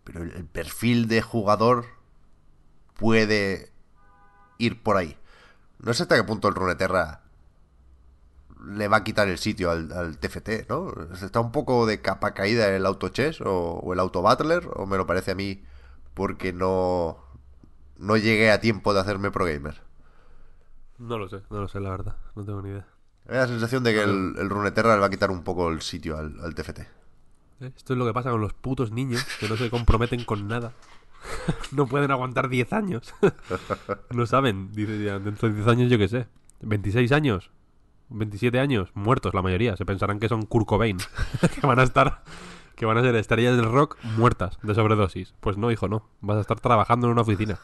pero 0.03 0.23
el 0.23 0.45
perfil 0.45 1.07
de 1.07 1.21
jugador 1.21 1.85
puede 2.97 3.71
ir 4.57 4.81
por 4.81 4.97
ahí. 4.97 5.17
No 5.79 5.93
sé 5.93 6.03
hasta 6.03 6.15
qué 6.15 6.23
punto 6.23 6.47
el 6.47 6.55
Runeterra 6.55 7.21
le 8.65 8.87
va 8.87 8.97
a 8.97 9.03
quitar 9.03 9.27
el 9.27 9.37
sitio 9.37 9.71
al, 9.71 9.91
al 9.91 10.17
TFT, 10.17 10.69
¿no? 10.69 10.91
Está 11.13 11.39
un 11.39 11.51
poco 11.51 11.85
de 11.85 12.01
capa 12.01 12.33
caída 12.33 12.67
el 12.75 12.85
auto 12.85 13.09
chess 13.09 13.41
o, 13.41 13.79
o 13.79 13.93
el 13.93 13.99
auto 13.99 14.21
battler, 14.21 14.67
o 14.75 14.85
me 14.85 14.97
lo 14.97 15.05
parece 15.05 15.31
a 15.31 15.35
mí 15.35 15.63
porque 16.13 16.53
no, 16.53 17.17
no 17.97 18.17
llegué 18.17 18.51
a 18.51 18.59
tiempo 18.59 18.93
de 18.93 18.99
hacerme 18.99 19.31
pro 19.31 19.45
gamer. 19.45 19.81
No 20.97 21.17
lo 21.19 21.29
sé, 21.29 21.41
no 21.51 21.61
lo 21.61 21.67
sé, 21.67 21.79
la 21.79 21.91
verdad. 21.91 22.15
No 22.35 22.43
tengo 22.43 22.61
ni 22.61 22.69
idea. 22.69 22.87
Me 23.27 23.35
da 23.35 23.41
la 23.41 23.47
sensación 23.47 23.83
de 23.83 23.93
que 23.93 24.01
el, 24.01 24.35
el 24.37 24.49
Runeterra 24.49 24.95
le 24.95 25.01
va 25.01 25.07
a 25.07 25.11
quitar 25.11 25.29
un 25.29 25.43
poco 25.43 25.69
el 25.69 25.81
sitio 25.81 26.17
al, 26.17 26.39
al 26.41 26.55
TFT. 26.55 26.79
¿Eh? 26.79 27.71
Esto 27.75 27.93
es 27.93 27.99
lo 27.99 28.05
que 28.05 28.13
pasa 28.13 28.31
con 28.31 28.41
los 28.41 28.53
putos 28.53 28.91
niños 28.91 29.23
que 29.39 29.47
no 29.47 29.57
se 29.57 29.69
comprometen 29.69 30.23
con 30.23 30.47
nada. 30.47 30.73
no 31.71 31.87
pueden 31.87 32.11
aguantar 32.11 32.49
10 32.49 32.73
años. 32.73 33.13
no 34.11 34.25
saben. 34.25 34.71
Dice, 34.71 35.03
ya, 35.03 35.19
dentro 35.19 35.49
de 35.49 35.55
10 35.55 35.67
años, 35.67 35.91
yo 35.91 35.97
qué 35.97 36.07
sé. 36.07 36.27
26 36.61 37.11
años. 37.11 37.51
27 38.09 38.59
años. 38.59 38.89
Muertos 38.93 39.33
la 39.33 39.41
mayoría. 39.41 39.75
Se 39.75 39.85
pensarán 39.85 40.19
que 40.19 40.29
son 40.29 40.45
Kurt 40.45 40.67
Cobain. 40.67 40.97
que 41.61 41.67
van 41.67 41.79
a 41.79 41.83
estar... 41.83 42.23
Que 42.75 42.85
van 42.85 42.97
a 42.99 43.01
ser 43.01 43.15
estrellas 43.15 43.55
del 43.57 43.71
rock 43.71 43.97
muertas 44.17 44.59
de 44.61 44.75
sobredosis. 44.75 45.33
Pues 45.39 45.57
no, 45.57 45.71
hijo, 45.71 45.87
no. 45.87 46.07
Vas 46.21 46.37
a 46.37 46.41
estar 46.41 46.59
trabajando 46.59 47.07
en 47.07 47.13
una 47.13 47.23
oficina. 47.23 47.57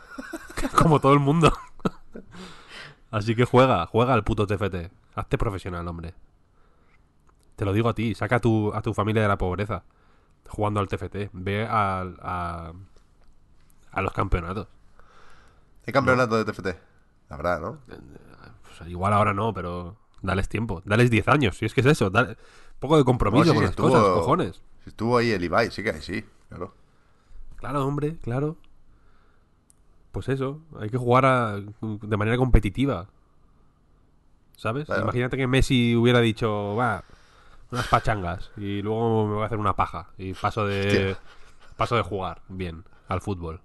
Como 0.75 0.99
todo 0.99 1.13
el 1.13 1.19
mundo. 1.19 1.53
Así 3.11 3.35
que 3.35 3.45
juega, 3.45 3.85
juega 3.85 4.15
al 4.15 4.23
puto 4.23 4.47
TFT. 4.47 4.91
Hazte 5.13 5.37
profesional, 5.37 5.87
hombre. 5.87 6.15
Te 7.55 7.63
lo 7.63 7.73
digo 7.73 7.89
a 7.89 7.93
ti, 7.93 8.15
saca 8.15 8.37
a 8.37 8.39
tu, 8.39 8.73
a 8.73 8.81
tu 8.81 8.95
familia 8.95 9.21
de 9.21 9.27
la 9.27 9.37
pobreza 9.37 9.83
jugando 10.47 10.79
al 10.79 10.87
TFT. 10.87 11.29
Ve 11.31 11.67
al- 11.67 12.17
a, 12.19 12.73
a 13.93 14.01
los 14.01 14.11
campeonatos. 14.13 14.67
¿Hay 15.87 15.93
campeonato 15.93 16.41
de 16.43 16.51
TFT? 16.51 16.67
Habrá, 17.29 17.59
¿no? 17.59 17.79
Pues 18.77 18.89
igual 18.89 19.13
ahora 19.13 19.33
no, 19.33 19.53
pero 19.53 19.95
dales 20.21 20.49
tiempo. 20.49 20.81
Dales 20.85 21.09
10 21.09 21.27
años, 21.27 21.57
si 21.57 21.65
es 21.65 21.73
que 21.73 21.81
es 21.81 21.87
eso. 21.87 22.09
Dale, 22.09 22.29
un 22.31 22.35
poco 22.79 22.97
de 22.97 23.03
compromiso 23.03 23.53
con 23.53 23.63
las 23.63 23.71
estuvo- 23.71 23.89
cosas, 23.89 24.03
cojones. 24.15 24.61
Si 24.83 24.89
estuvo 24.89 25.17
ahí 25.17 25.31
el 25.31 25.43
Ibai, 25.43 25.71
sí 25.71 25.83
que 25.83 25.91
hay, 25.91 26.01
sí, 26.01 26.25
claro. 26.49 26.73
Claro, 27.57 27.85
hombre, 27.85 28.17
claro. 28.21 28.57
Pues 30.11 30.29
eso, 30.29 30.61
hay 30.79 30.89
que 30.89 30.97
jugar 30.97 31.25
a- 31.25 31.59
de 31.81 32.17
manera 32.17 32.37
competitiva. 32.37 33.07
¿Sabes? 34.57 34.85
Claro. 34.85 35.03
Imagínate 35.03 35.35
que 35.37 35.47
Messi 35.47 35.95
hubiera 35.95 36.19
dicho, 36.19 36.75
va, 36.75 37.03
unas 37.71 37.87
pachangas 37.87 38.51
y 38.55 38.81
luego 38.81 39.27
me 39.27 39.33
voy 39.33 39.43
a 39.43 39.47
hacer 39.47 39.57
una 39.57 39.75
paja 39.75 40.09
y 40.17 40.33
paso 40.33 40.65
de 40.67 41.11
Hostia. 41.11 41.17
paso 41.75 41.95
de 41.95 42.03
jugar 42.03 42.41
bien 42.47 42.83
al 43.07 43.19
fútbol. 43.21 43.61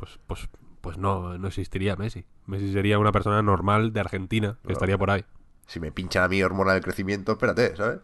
Pues 0.00 0.18
pues 0.26 0.48
pues 0.80 0.96
no 0.96 1.36
no 1.36 1.48
existiría 1.48 1.94
Messi. 1.94 2.24
Messi 2.46 2.72
sería 2.72 2.98
una 2.98 3.12
persona 3.12 3.42
normal 3.42 3.92
de 3.92 4.00
Argentina 4.00 4.56
que 4.66 4.72
estaría 4.72 4.96
por 4.96 5.10
ahí. 5.10 5.26
Si 5.66 5.78
me 5.78 5.92
pinchan 5.92 6.24
a 6.24 6.28
mí 6.28 6.42
hormona 6.42 6.72
del 6.72 6.82
crecimiento, 6.82 7.32
espérate, 7.32 7.76
¿sabes? 7.76 8.00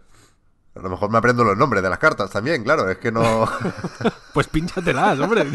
A 0.74 0.80
lo 0.80 0.90
mejor 0.90 1.10
me 1.10 1.16
aprendo 1.16 1.42
los 1.42 1.56
nombres 1.56 1.82
de 1.82 1.88
las 1.88 1.98
cartas 1.98 2.30
también, 2.30 2.62
claro, 2.62 2.90
es 2.90 2.98
que 2.98 3.10
no... 3.10 3.48
Pues 4.34 4.46
pínchatelas, 4.48 5.18
hombre. 5.18 5.46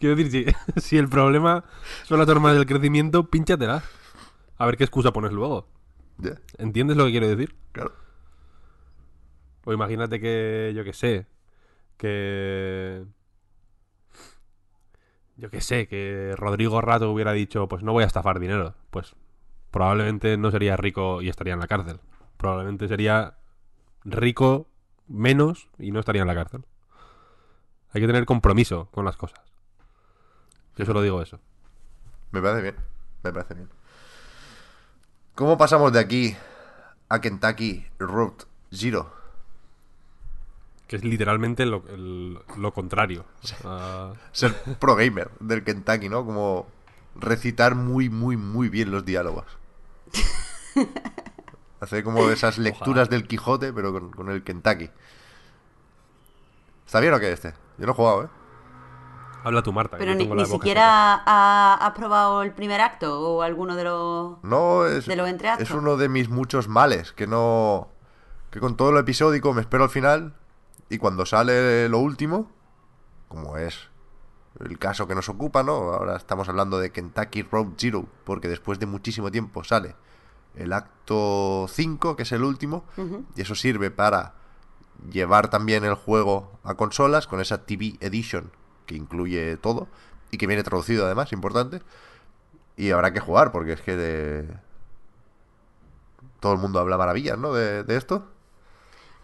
Quiero 0.00 0.16
decir, 0.16 0.54
si, 0.74 0.80
si 0.80 0.98
el 0.98 1.08
problema 1.08 1.62
son 2.02 2.18
las 2.18 2.28
hormonas 2.28 2.56
del 2.56 2.66
crecimiento, 2.66 3.30
pínchatelas. 3.30 3.84
A 4.58 4.66
ver 4.66 4.76
qué 4.76 4.82
excusa 4.82 5.12
pones 5.12 5.30
luego. 5.30 5.68
¿Entiendes 6.58 6.96
lo 6.96 7.04
que 7.04 7.12
quiero 7.12 7.28
decir? 7.28 7.54
claro. 7.70 7.92
O 9.64 9.72
imagínate 9.72 10.20
que, 10.20 10.72
yo 10.74 10.82
que 10.82 10.92
sé, 10.92 11.26
que... 11.96 13.04
Yo 15.36 15.50
que 15.50 15.60
sé, 15.60 15.88
que 15.88 16.34
Rodrigo 16.36 16.80
Rato 16.80 17.10
hubiera 17.10 17.32
dicho, 17.32 17.68
pues 17.68 17.82
no 17.82 17.92
voy 17.92 18.04
a 18.04 18.06
estafar 18.06 18.38
dinero. 18.38 18.74
Pues 18.90 19.14
probablemente 19.70 20.36
no 20.36 20.50
sería 20.50 20.76
rico 20.76 21.22
y 21.22 21.28
estaría 21.28 21.54
en 21.54 21.60
la 21.60 21.66
cárcel. 21.66 22.00
Probablemente 22.36 22.86
sería 22.88 23.36
rico 24.04 24.68
menos 25.08 25.68
y 25.78 25.90
no 25.90 26.00
estaría 26.00 26.22
en 26.22 26.28
la 26.28 26.34
cárcel. 26.34 26.64
Hay 27.92 28.00
que 28.00 28.06
tener 28.06 28.24
compromiso 28.26 28.88
con 28.90 29.04
las 29.04 29.16
cosas. 29.16 29.40
Yo 30.76 30.84
solo 30.84 31.02
digo 31.02 31.22
eso. 31.22 31.40
Me 32.30 32.40
parece 32.40 32.62
bien, 32.62 32.76
me 33.22 33.32
parece 33.32 33.54
bien. 33.54 33.68
¿Cómo 35.34 35.58
pasamos 35.58 35.92
de 35.92 36.00
aquí 36.00 36.36
a 37.08 37.20
Kentucky 37.20 37.86
Route 37.98 38.44
Zero? 38.72 39.23
Que 40.86 40.96
es 40.96 41.04
literalmente 41.04 41.64
lo, 41.66 41.82
el- 41.88 42.38
lo 42.58 42.72
contrario. 42.74 43.24
Ser 44.32 44.54
pro 44.78 44.94
gamer 44.96 45.30
del 45.40 45.64
Kentucky, 45.64 46.08
¿no? 46.08 46.24
Como 46.26 46.66
recitar 47.16 47.74
muy, 47.74 48.08
muy, 48.10 48.36
muy 48.36 48.68
bien 48.68 48.90
los 48.90 49.04
diálogos. 49.04 49.44
Hacer 51.80 52.02
como 52.04 52.28
esas 52.30 52.58
lecturas 52.58 53.10
del 53.10 53.26
Quijote, 53.26 53.72
pero 53.72 53.92
con, 53.92 54.10
con 54.10 54.30
el 54.30 54.42
Kentucky. 54.42 54.90
¿Está 56.86 57.00
bien 57.00 57.12
o 57.14 57.20
qué 57.20 57.32
este? 57.32 57.52
Yo 57.78 57.86
no 57.86 57.92
he 57.92 57.94
jugado, 57.94 58.24
¿eh? 58.24 58.28
Habla 59.42 59.62
tu 59.62 59.72
Marta. 59.74 59.98
que 59.98 60.04
Pero 60.04 60.14
ni, 60.14 60.24
tengo 60.24 60.36
ni 60.36 60.46
siquiera 60.46 61.22
ha- 61.26 61.74
has 61.86 61.92
probado 61.94 62.42
el 62.42 62.52
primer 62.52 62.80
acto 62.80 63.20
o 63.20 63.42
alguno 63.42 63.76
de 63.76 63.84
los... 63.84 64.42
No, 64.42 64.86
es, 64.86 65.04
De 65.06 65.16
los 65.16 65.28
entreactos. 65.28 65.68
es 65.68 65.74
uno 65.74 65.96
de 65.98 66.08
mis 66.08 66.30
muchos 66.30 66.68
males, 66.68 67.12
que 67.12 67.26
no... 67.26 67.88
Que 68.50 68.60
con 68.60 68.76
todo 68.76 68.92
lo 68.92 69.00
episódico 69.00 69.52
me 69.52 69.60
espero 69.60 69.84
al 69.84 69.90
final 69.90 70.32
y 70.94 70.98
cuando 70.98 71.26
sale 71.26 71.88
lo 71.88 71.98
último, 71.98 72.48
como 73.26 73.56
es 73.56 73.88
el 74.60 74.78
caso 74.78 75.08
que 75.08 75.16
nos 75.16 75.28
ocupa, 75.28 75.64
¿no? 75.64 75.72
Ahora 75.92 76.16
estamos 76.16 76.48
hablando 76.48 76.78
de 76.78 76.92
Kentucky 76.92 77.42
Road 77.42 77.72
Zero, 77.76 78.06
porque 78.22 78.46
después 78.46 78.78
de 78.78 78.86
muchísimo 78.86 79.32
tiempo 79.32 79.64
sale 79.64 79.96
el 80.54 80.72
acto 80.72 81.66
5, 81.68 82.14
que 82.14 82.22
es 82.22 82.30
el 82.30 82.44
último, 82.44 82.84
y 83.34 83.42
eso 83.42 83.56
sirve 83.56 83.90
para 83.90 84.34
llevar 85.10 85.50
también 85.50 85.84
el 85.84 85.94
juego 85.94 86.60
a 86.62 86.74
consolas 86.74 87.26
con 87.26 87.40
esa 87.40 87.66
TV 87.66 87.96
Edition 87.98 88.52
que 88.86 88.94
incluye 88.94 89.56
todo 89.56 89.88
y 90.30 90.38
que 90.38 90.46
viene 90.46 90.62
traducido 90.62 91.06
además, 91.06 91.32
importante. 91.32 91.82
Y 92.76 92.92
habrá 92.92 93.12
que 93.12 93.18
jugar, 93.18 93.50
porque 93.50 93.72
es 93.72 93.80
que 93.80 93.96
de... 93.96 94.48
todo 96.38 96.52
el 96.52 96.60
mundo 96.60 96.78
habla 96.78 96.96
maravillas, 96.96 97.36
¿no? 97.36 97.52
De, 97.52 97.82
de 97.82 97.96
esto. 97.96 98.28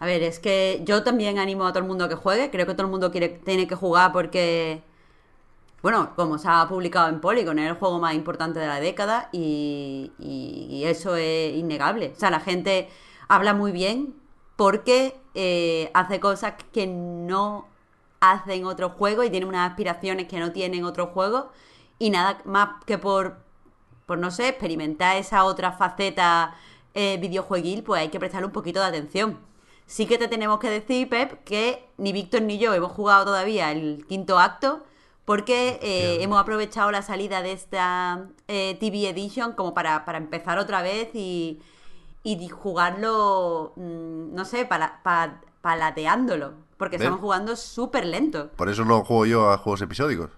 A 0.01 0.07
ver, 0.07 0.23
es 0.23 0.39
que 0.39 0.81
yo 0.83 1.03
también 1.03 1.37
animo 1.37 1.63
a 1.67 1.69
todo 1.73 1.83
el 1.83 1.87
mundo 1.87 2.05
a 2.05 2.09
que 2.09 2.15
juegue. 2.15 2.49
Creo 2.49 2.65
que 2.65 2.73
todo 2.73 2.87
el 2.87 2.91
mundo 2.91 3.11
quiere, 3.11 3.29
tiene 3.29 3.67
que 3.67 3.75
jugar 3.75 4.11
porque, 4.11 4.81
bueno, 5.83 6.15
como 6.15 6.39
se 6.39 6.47
ha 6.49 6.67
publicado 6.67 7.09
en 7.09 7.21
Polygon, 7.21 7.59
es 7.59 7.69
el 7.69 7.75
juego 7.75 7.99
más 7.99 8.15
importante 8.15 8.59
de 8.59 8.65
la 8.67 8.79
década 8.79 9.29
y, 9.31 10.11
eso 10.85 11.15
es 11.15 11.55
innegable. 11.55 12.13
O 12.15 12.19
sea, 12.19 12.31
la 12.31 12.39
gente 12.39 12.89
habla 13.27 13.53
muy 13.53 13.71
bien 13.71 14.15
porque 14.55 15.15
eh, 15.35 15.91
hace 15.93 16.19
cosas 16.19 16.55
que 16.73 16.87
no 16.87 17.67
hacen 18.21 18.65
otros 18.65 18.93
juegos 18.93 19.27
y 19.27 19.29
tiene 19.29 19.45
unas 19.45 19.69
aspiraciones 19.69 20.27
que 20.27 20.39
no 20.39 20.51
tienen 20.51 20.83
otros 20.83 21.09
juegos 21.09 21.45
y 21.99 22.09
nada 22.09 22.41
más 22.45 22.83
que 22.87 22.97
por, 22.97 23.37
por 24.07 24.17
no 24.17 24.31
sé, 24.31 24.47
experimentar 24.49 25.17
esa 25.17 25.43
otra 25.43 25.73
faceta 25.73 26.55
eh, 26.95 27.17
videojueguil, 27.21 27.83
pues 27.83 28.01
hay 28.01 28.09
que 28.09 28.19
prestarle 28.19 28.47
un 28.47 28.53
poquito 28.53 28.79
de 28.79 28.87
atención. 28.87 29.50
Sí 29.91 30.05
que 30.05 30.17
te 30.17 30.29
tenemos 30.29 30.57
que 30.61 30.69
decir, 30.69 31.09
Pep, 31.09 31.43
que 31.43 31.85
ni 31.97 32.13
Víctor 32.13 32.43
ni 32.43 32.57
yo 32.57 32.73
hemos 32.73 32.93
jugado 32.93 33.25
todavía 33.25 33.73
el 33.73 34.05
quinto 34.07 34.39
acto 34.39 34.85
porque 35.25 35.79
eh, 35.81 36.23
hemos 36.23 36.39
aprovechado 36.39 36.91
la 36.91 37.01
salida 37.01 37.41
de 37.41 37.51
esta 37.51 38.29
eh, 38.47 38.77
TV 38.79 39.09
Edition 39.09 39.51
como 39.51 39.73
para, 39.73 40.05
para 40.05 40.17
empezar 40.17 40.59
otra 40.59 40.81
vez 40.81 41.09
y, 41.13 41.61
y 42.23 42.47
jugarlo, 42.47 43.73
mm, 43.75 44.33
no 44.33 44.45
sé, 44.45 44.65
para, 44.65 45.03
pa- 45.03 45.41
palateándolo, 45.61 46.53
porque 46.77 46.95
¿Ves? 46.95 47.03
estamos 47.03 47.19
jugando 47.19 47.57
súper 47.57 48.05
lento. 48.05 48.49
Por 48.55 48.69
eso 48.69 48.85
no 48.85 49.03
juego 49.03 49.25
yo 49.25 49.51
a 49.51 49.57
juegos 49.57 49.81
episódicos. 49.81 50.29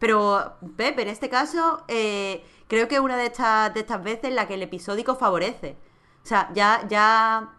Pero, 0.00 0.54
Pep, 0.76 0.98
en 0.98 1.06
este 1.08 1.28
caso, 1.28 1.84
eh, 1.86 2.44
creo 2.66 2.88
que 2.88 2.96
es 2.96 3.00
una 3.00 3.16
de 3.16 3.26
estas, 3.26 3.72
de 3.74 3.78
estas 3.80 4.02
veces 4.02 4.24
en 4.24 4.34
la 4.34 4.48
que 4.48 4.54
el 4.54 4.62
episódico 4.62 5.14
favorece. 5.14 5.76
O 6.24 6.26
sea, 6.26 6.50
ya, 6.52 6.84
ya 6.88 7.52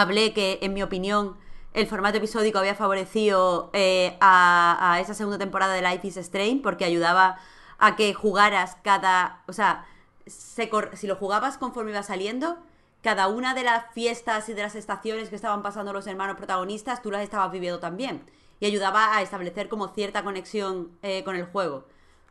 hablé 0.00 0.32
que, 0.32 0.58
en 0.62 0.74
mi 0.74 0.82
opinión, 0.82 1.36
el 1.74 1.86
formato 1.86 2.18
episódico 2.18 2.58
había 2.58 2.74
favorecido 2.74 3.70
eh, 3.72 4.16
a, 4.20 4.98
esa 5.00 5.14
segunda 5.14 5.38
temporada 5.38 5.74
de 5.74 5.82
Life 5.82 6.06
is 6.06 6.16
Strange 6.16 6.60
porque 6.62 6.84
ayudaba 6.84 7.38
a 7.78 7.94
que 7.96 8.14
jugaras 8.14 8.76
cada. 8.82 9.42
O 9.46 9.52
sea, 9.52 9.84
se 10.26 10.68
cor- 10.68 10.90
si 10.94 11.06
lo 11.06 11.16
jugabas 11.16 11.58
conforme 11.58 11.90
iba 11.90 12.02
saliendo, 12.02 12.58
cada 13.02 13.28
una 13.28 13.54
de 13.54 13.62
las 13.62 13.92
fiestas 13.92 14.48
y 14.48 14.54
de 14.54 14.62
las 14.62 14.74
estaciones 14.74 15.28
que 15.28 15.36
estaban 15.36 15.62
pasando 15.62 15.92
los 15.92 16.06
hermanos 16.06 16.36
protagonistas, 16.36 17.02
tú 17.02 17.10
las 17.10 17.22
estabas 17.22 17.50
viviendo 17.52 17.78
también. 17.78 18.24
Y 18.60 18.66
ayudaba 18.66 19.16
a 19.16 19.22
establecer 19.22 19.68
como 19.68 19.88
cierta 19.88 20.24
conexión 20.24 20.90
eh, 21.02 21.22
con 21.24 21.36
el 21.36 21.44
juego. 21.44 21.84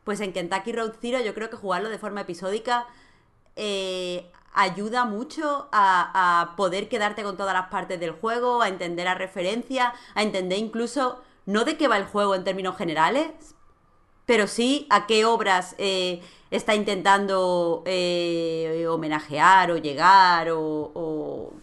Pues 0.03 0.19
en 0.19 0.34
Kentucky 0.34 0.72
Road 0.73 0.94
Zero 1.02 1.19
yo 1.22 1.34
creo 1.34 1.49
que 1.49 1.56
jugarlo 1.57 1.89
de 1.89 1.98
forma 1.98 2.22
episódica 2.22 2.85
eh, 3.56 4.30
ayuda 4.61 5.05
mucho 5.05 5.69
a, 5.71 6.41
a 6.41 6.55
poder 6.55 6.89
quedarte 6.89 7.23
con 7.23 7.38
todas 7.38 7.53
las 7.53 7.67
partes 7.69 7.99
del 7.99 8.11
juego, 8.11 8.61
a 8.61 8.67
entender 8.69 9.05
la 9.05 9.15
referencia, 9.15 9.93
a 10.15 10.23
entender 10.23 10.57
incluso 10.59 11.21
no 11.45 11.63
de 11.65 11.77
qué 11.77 11.88
va 11.88 11.97
el 11.97 12.05
juego 12.05 12.35
en 12.35 12.43
términos 12.43 12.77
generales, 12.77 13.55
pero 14.25 14.47
sí 14.47 14.88
a 14.89 15.07
qué 15.07 15.25
obras 15.25 15.75
eh, 15.77 16.21
está 16.51 16.75
intentando 16.75 17.84
eh, 17.85 18.85
homenajear 18.89 19.71
o 19.71 19.77
llegar 19.77 20.49
o, 20.51 20.59
o, 20.93 21.53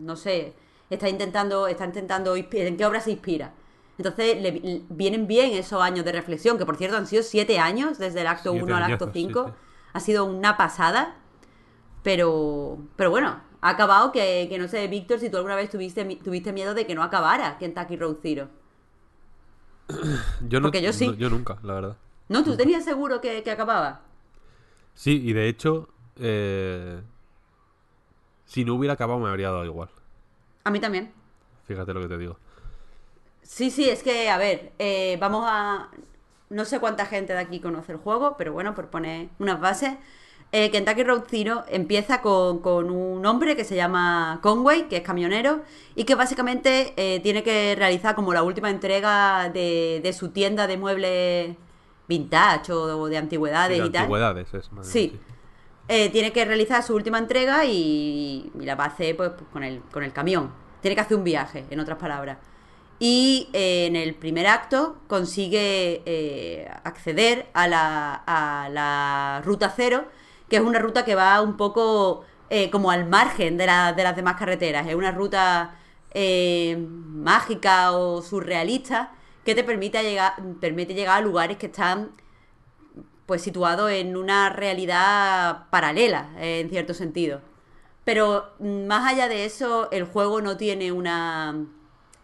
no 0.00 0.16
sé, 0.16 0.54
está 0.90 1.08
intentando, 1.08 1.66
está 1.66 1.84
intentando 1.84 2.36
en 2.36 2.76
qué 2.76 2.86
obra 2.86 3.00
se 3.00 3.10
inspira. 3.12 3.54
Entonces 3.98 4.40
le, 4.40 4.52
le- 4.52 4.82
vienen 4.88 5.26
bien 5.26 5.52
esos 5.52 5.82
años 5.82 6.04
de 6.04 6.12
reflexión, 6.12 6.58
que 6.58 6.66
por 6.66 6.76
cierto 6.76 6.96
han 6.96 7.06
sido 7.06 7.22
siete 7.22 7.58
años 7.58 7.98
desde 7.98 8.20
el 8.20 8.26
acto 8.28 8.52
Siete 8.52 8.62
1 8.62 8.76
al 8.76 8.82
acto 8.84 9.06
añazos, 9.06 9.12
5. 9.12 9.44
sí, 9.44 9.50
sí. 9.50 9.56
Ha 9.92 10.00
sido 10.00 10.24
una 10.26 10.56
pasada. 10.56 11.16
Pero, 12.06 12.78
pero 12.94 13.10
bueno, 13.10 13.40
ha 13.60 13.68
acabado 13.70 14.12
que, 14.12 14.46
que 14.48 14.58
no 14.60 14.68
sé, 14.68 14.86
Víctor, 14.86 15.18
si 15.18 15.28
tú 15.28 15.38
alguna 15.38 15.56
vez 15.56 15.68
tuviste, 15.68 16.04
tuviste 16.22 16.52
miedo 16.52 16.72
de 16.72 16.86
que 16.86 16.94
no 16.94 17.02
acabara 17.02 17.58
Kentucky 17.58 17.96
Road 17.96 18.18
Zero. 18.22 18.48
Yo 20.48 20.60
no, 20.60 20.68
porque 20.68 20.82
yo 20.82 20.92
sí. 20.92 21.08
no- 21.08 21.14
yo 21.14 21.28
nunca, 21.30 21.58
la 21.64 21.74
verdad. 21.74 21.96
¿No? 22.28 22.44
¿Tú 22.44 22.56
tenías 22.56 22.84
seguro 22.84 23.20
que, 23.20 23.42
que 23.42 23.50
acababa? 23.50 24.02
Sí, 24.94 25.20
y 25.24 25.32
de 25.32 25.48
hecho, 25.48 25.88
eh, 26.20 27.00
si 28.46 28.64
no 28.64 28.74
hubiera 28.74 28.94
acabado 28.94 29.18
me 29.20 29.28
habría 29.28 29.50
dado 29.50 29.64
igual. 29.64 29.88
A 30.64 30.70
mí 30.70 30.80
también. 30.80 31.12
Fíjate 31.66 31.92
lo 31.92 32.00
que 32.00 32.08
te 32.08 32.18
digo. 32.18 32.36
Sí, 33.42 33.70
sí, 33.70 33.88
es 33.88 34.02
que, 34.02 34.28
a 34.28 34.38
ver, 34.38 34.72
eh, 34.78 35.16
vamos 35.20 35.44
a... 35.48 35.88
No 36.48 36.64
sé 36.64 36.78
cuánta 36.78 37.06
gente 37.06 37.32
de 37.32 37.40
aquí 37.40 37.60
conoce 37.60 37.92
el 37.92 37.98
juego, 37.98 38.36
pero 38.36 38.52
bueno, 38.52 38.74
por 38.74 38.88
poner 38.88 39.28
unas 39.38 39.60
bases. 39.60 39.94
Eh, 40.52 40.70
Kentucky 40.70 41.02
Road 41.02 41.24
Zero 41.28 41.64
empieza 41.68 42.22
con, 42.22 42.60
con 42.60 42.90
un 42.90 43.24
hombre 43.26 43.56
que 43.56 43.64
se 43.64 43.76
llama 43.76 44.38
Conway, 44.42 44.88
que 44.88 44.98
es 44.98 45.02
camionero, 45.02 45.60
y 45.94 46.04
que 46.04 46.14
básicamente 46.14 46.94
eh, 46.96 47.20
tiene 47.20 47.42
que 47.42 47.74
realizar 47.76 48.14
como 48.14 48.32
la 48.32 48.42
última 48.42 48.70
entrega 48.70 49.50
de, 49.50 50.00
de 50.02 50.12
su 50.12 50.30
tienda 50.30 50.66
de 50.66 50.76
muebles 50.78 51.56
vintage 52.08 52.72
o 52.72 53.06
de 53.08 53.16
antigüedades 53.18 53.78
Sí, 53.80 53.86
y 53.86 53.90
tal. 53.90 54.02
antigüedades 54.02 54.54
es 54.54 54.70
Sí. 54.82 55.18
Eh, 55.88 56.08
tiene 56.10 56.32
que 56.32 56.44
realizar 56.44 56.82
su 56.82 56.94
última 56.94 57.18
entrega 57.18 57.64
y, 57.64 58.50
y 58.58 58.64
la 58.64 58.74
va 58.76 58.84
a 58.84 58.88
hacer 58.88 59.16
pues, 59.16 59.32
con, 59.52 59.62
el, 59.62 59.80
con 59.92 60.02
el 60.02 60.12
camión. 60.12 60.52
Tiene 60.80 60.94
que 60.94 61.00
hacer 61.00 61.16
un 61.16 61.24
viaje, 61.24 61.64
en 61.70 61.80
otras 61.80 61.98
palabras. 61.98 62.38
Y 62.98 63.48
eh, 63.52 63.86
en 63.86 63.94
el 63.96 64.14
primer 64.14 64.46
acto 64.46 64.96
consigue 65.06 66.02
eh, 66.06 66.68
acceder 66.84 67.46
a 67.52 67.68
la, 67.68 68.22
a 68.26 68.68
la 68.70 69.42
ruta 69.44 69.72
cero, 69.76 70.06
que 70.48 70.56
es 70.56 70.62
una 70.62 70.78
ruta 70.78 71.04
que 71.04 71.14
va 71.14 71.40
un 71.42 71.56
poco 71.56 72.24
eh, 72.50 72.70
como 72.70 72.90
al 72.90 73.06
margen 73.08 73.56
de, 73.56 73.64
de 73.64 74.02
las 74.04 74.16
demás 74.16 74.36
carreteras. 74.36 74.86
Es 74.86 74.94
una 74.94 75.12
ruta 75.12 75.76
eh, 76.12 76.76
mágica 76.78 77.92
o 77.92 78.22
surrealista 78.22 79.12
que 79.44 79.54
te 79.54 79.64
permite 79.64 80.02
llegar, 80.02 80.34
permite 80.60 80.94
llegar 80.94 81.18
a 81.18 81.20
lugares 81.20 81.56
que 81.56 81.66
están 81.66 82.10
pues 83.26 83.42
situado 83.42 83.88
en 83.88 84.16
una 84.16 84.50
realidad 84.50 85.68
paralela, 85.70 86.30
en 86.38 86.70
cierto 86.70 86.94
sentido. 86.94 87.40
Pero 88.04 88.54
mm, 88.60 88.86
más 88.86 89.12
allá 89.12 89.28
de 89.28 89.44
eso, 89.44 89.90
el 89.90 90.04
juego 90.04 90.40
no 90.40 90.56
tiene 90.56 90.92
una, 90.92 91.66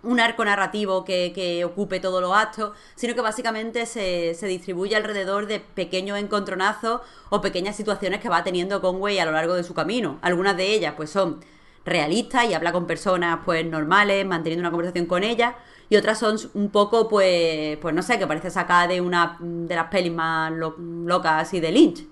un 0.02 0.20
arco 0.20 0.44
narrativo 0.44 1.04
que, 1.04 1.62
ocupe 1.64 2.00
todos 2.00 2.20
los 2.20 2.32
actos, 2.34 2.72
sino 2.94 3.14
que 3.14 3.20
básicamente 3.20 3.86
se, 3.86 4.34
se 4.34 4.46
distribuye 4.46 4.96
alrededor 4.96 5.46
de 5.46 5.60
pequeños 5.60 6.18
encontronazos 6.18 7.00
o 7.30 7.40
pequeñas 7.40 7.76
situaciones 7.76 8.20
que 8.20 8.28
va 8.28 8.44
teniendo 8.44 8.80
Conway 8.80 9.18
a 9.18 9.24
lo 9.24 9.32
largo 9.32 9.54
de 9.54 9.64
su 9.64 9.74
camino. 9.74 10.18
Algunas 10.22 10.56
de 10.56 10.72
ellas 10.72 10.94
pues 10.96 11.10
son 11.10 11.40
realistas 11.84 12.46
y 12.48 12.54
habla 12.54 12.72
con 12.72 12.86
personas 12.86 13.40
pues 13.44 13.64
normales, 13.66 14.26
manteniendo 14.26 14.62
una 14.62 14.70
conversación 14.70 15.06
con 15.06 15.24
ellas, 15.24 15.54
y 15.88 15.96
otras 15.96 16.18
son 16.18 16.36
un 16.54 16.70
poco 16.70 17.08
pues 17.08 17.76
pues 17.78 17.94
no 17.94 18.02
sé, 18.02 18.18
que 18.18 18.26
parece 18.26 18.50
sacada 18.50 18.86
de 18.88 19.00
una 19.00 19.36
de 19.40 19.74
las 19.74 19.88
pelis 19.88 20.12
más 20.12 20.52
lo- 20.52 20.76
locas 20.78 21.42
así 21.42 21.60
de 21.60 21.72
Lynch. 21.72 22.06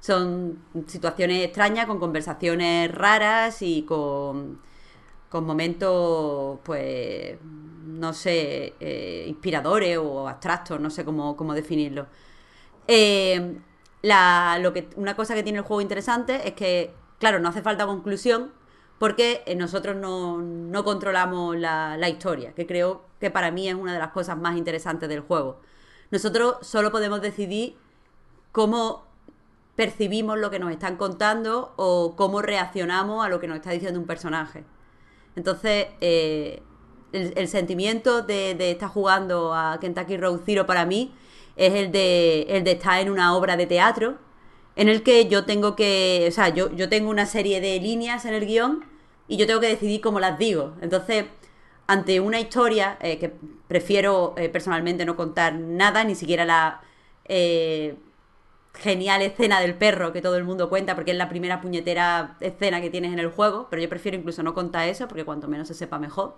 Son 0.00 0.58
situaciones 0.86 1.44
extrañas 1.44 1.86
con 1.86 1.98
conversaciones 1.98 2.92
raras 2.92 3.62
y 3.62 3.82
con 3.82 4.60
con 5.34 5.46
momentos, 5.46 6.60
pues, 6.62 7.36
no 7.42 8.12
sé, 8.12 8.74
eh, 8.78 9.24
inspiradores 9.26 9.98
o 9.98 10.28
abstractos, 10.28 10.78
no 10.78 10.90
sé 10.90 11.04
cómo, 11.04 11.36
cómo 11.36 11.54
definirlo. 11.54 12.06
Eh, 12.86 13.58
la, 14.02 14.60
lo 14.60 14.72
que, 14.72 14.88
una 14.94 15.16
cosa 15.16 15.34
que 15.34 15.42
tiene 15.42 15.58
el 15.58 15.64
juego 15.64 15.80
interesante 15.80 16.46
es 16.46 16.54
que, 16.54 16.94
claro, 17.18 17.40
no 17.40 17.48
hace 17.48 17.62
falta 17.62 17.84
conclusión, 17.84 18.52
porque 19.00 19.42
eh, 19.46 19.56
nosotros 19.56 19.96
no, 19.96 20.38
no 20.38 20.84
controlamos 20.84 21.56
la, 21.56 21.96
la 21.96 22.08
historia, 22.08 22.52
que 22.52 22.64
creo 22.64 23.02
que 23.18 23.32
para 23.32 23.50
mí 23.50 23.68
es 23.68 23.74
una 23.74 23.92
de 23.92 23.98
las 23.98 24.12
cosas 24.12 24.38
más 24.38 24.56
interesantes 24.56 25.08
del 25.08 25.18
juego. 25.18 25.58
Nosotros 26.12 26.58
solo 26.60 26.92
podemos 26.92 27.20
decidir 27.20 27.76
cómo 28.52 29.04
percibimos 29.74 30.38
lo 30.38 30.52
que 30.52 30.60
nos 30.60 30.70
están 30.70 30.96
contando 30.96 31.74
o 31.74 32.14
cómo 32.14 32.40
reaccionamos 32.40 33.26
a 33.26 33.28
lo 33.28 33.40
que 33.40 33.48
nos 33.48 33.56
está 33.56 33.72
diciendo 33.72 33.98
un 33.98 34.06
personaje. 34.06 34.64
Entonces, 35.36 35.86
eh, 36.00 36.62
el, 37.12 37.48
sentimiento 37.48 38.22
de, 38.22 38.70
estar 38.70 38.88
jugando 38.88 39.54
a 39.54 39.78
Kentucky 39.80 40.16
Road 40.16 40.40
Zero 40.44 40.66
para 40.66 40.84
mí 40.84 41.14
es 41.56 41.74
el 41.74 41.92
de, 41.92 42.42
el 42.48 42.64
de 42.64 42.72
estar 42.72 43.00
en 43.00 43.10
una 43.10 43.36
obra 43.36 43.56
de 43.56 43.66
teatro 43.66 44.18
en 44.76 44.88
el 44.88 45.02
que 45.02 45.28
yo 45.28 45.44
tengo 45.44 45.76
que, 45.76 46.26
o 46.28 46.32
sea, 46.32 46.48
yo, 46.48 46.74
yo 46.74 46.88
tengo 46.88 47.10
una 47.10 47.26
serie 47.26 47.60
de 47.60 47.78
líneas 47.80 48.24
en 48.24 48.34
el 48.34 48.46
guion 48.46 48.84
y 49.28 49.36
yo 49.36 49.46
tengo 49.46 49.60
que 49.60 49.68
decidir 49.68 50.00
cómo 50.00 50.18
las 50.20 50.38
digo. 50.38 50.74
Entonces, 50.80 51.26
ante 51.86 52.20
una 52.20 52.40
historia 52.40 52.98
eh, 53.00 53.18
que 53.18 53.32
prefiero 53.68 54.34
eh, 54.36 54.48
personalmente 54.48 55.04
no 55.04 55.16
contar 55.16 55.54
nada, 55.54 56.02
ni 56.04 56.14
siquiera 56.14 56.44
la 56.44 56.80
genial 58.74 59.22
escena 59.22 59.60
del 59.60 59.74
perro 59.74 60.12
que 60.12 60.20
todo 60.20 60.36
el 60.36 60.44
mundo 60.44 60.68
cuenta 60.68 60.94
porque 60.94 61.12
es 61.12 61.16
la 61.16 61.28
primera 61.28 61.60
puñetera 61.60 62.36
escena 62.40 62.80
que 62.80 62.90
tienes 62.90 63.12
en 63.12 63.18
el 63.18 63.28
juego, 63.28 63.68
pero 63.70 63.80
yo 63.80 63.88
prefiero 63.88 64.18
incluso 64.18 64.42
no 64.42 64.54
contar 64.54 64.88
eso 64.88 65.08
porque 65.08 65.24
cuanto 65.24 65.48
menos 65.48 65.68
se 65.68 65.74
sepa 65.74 65.98
mejor. 65.98 66.36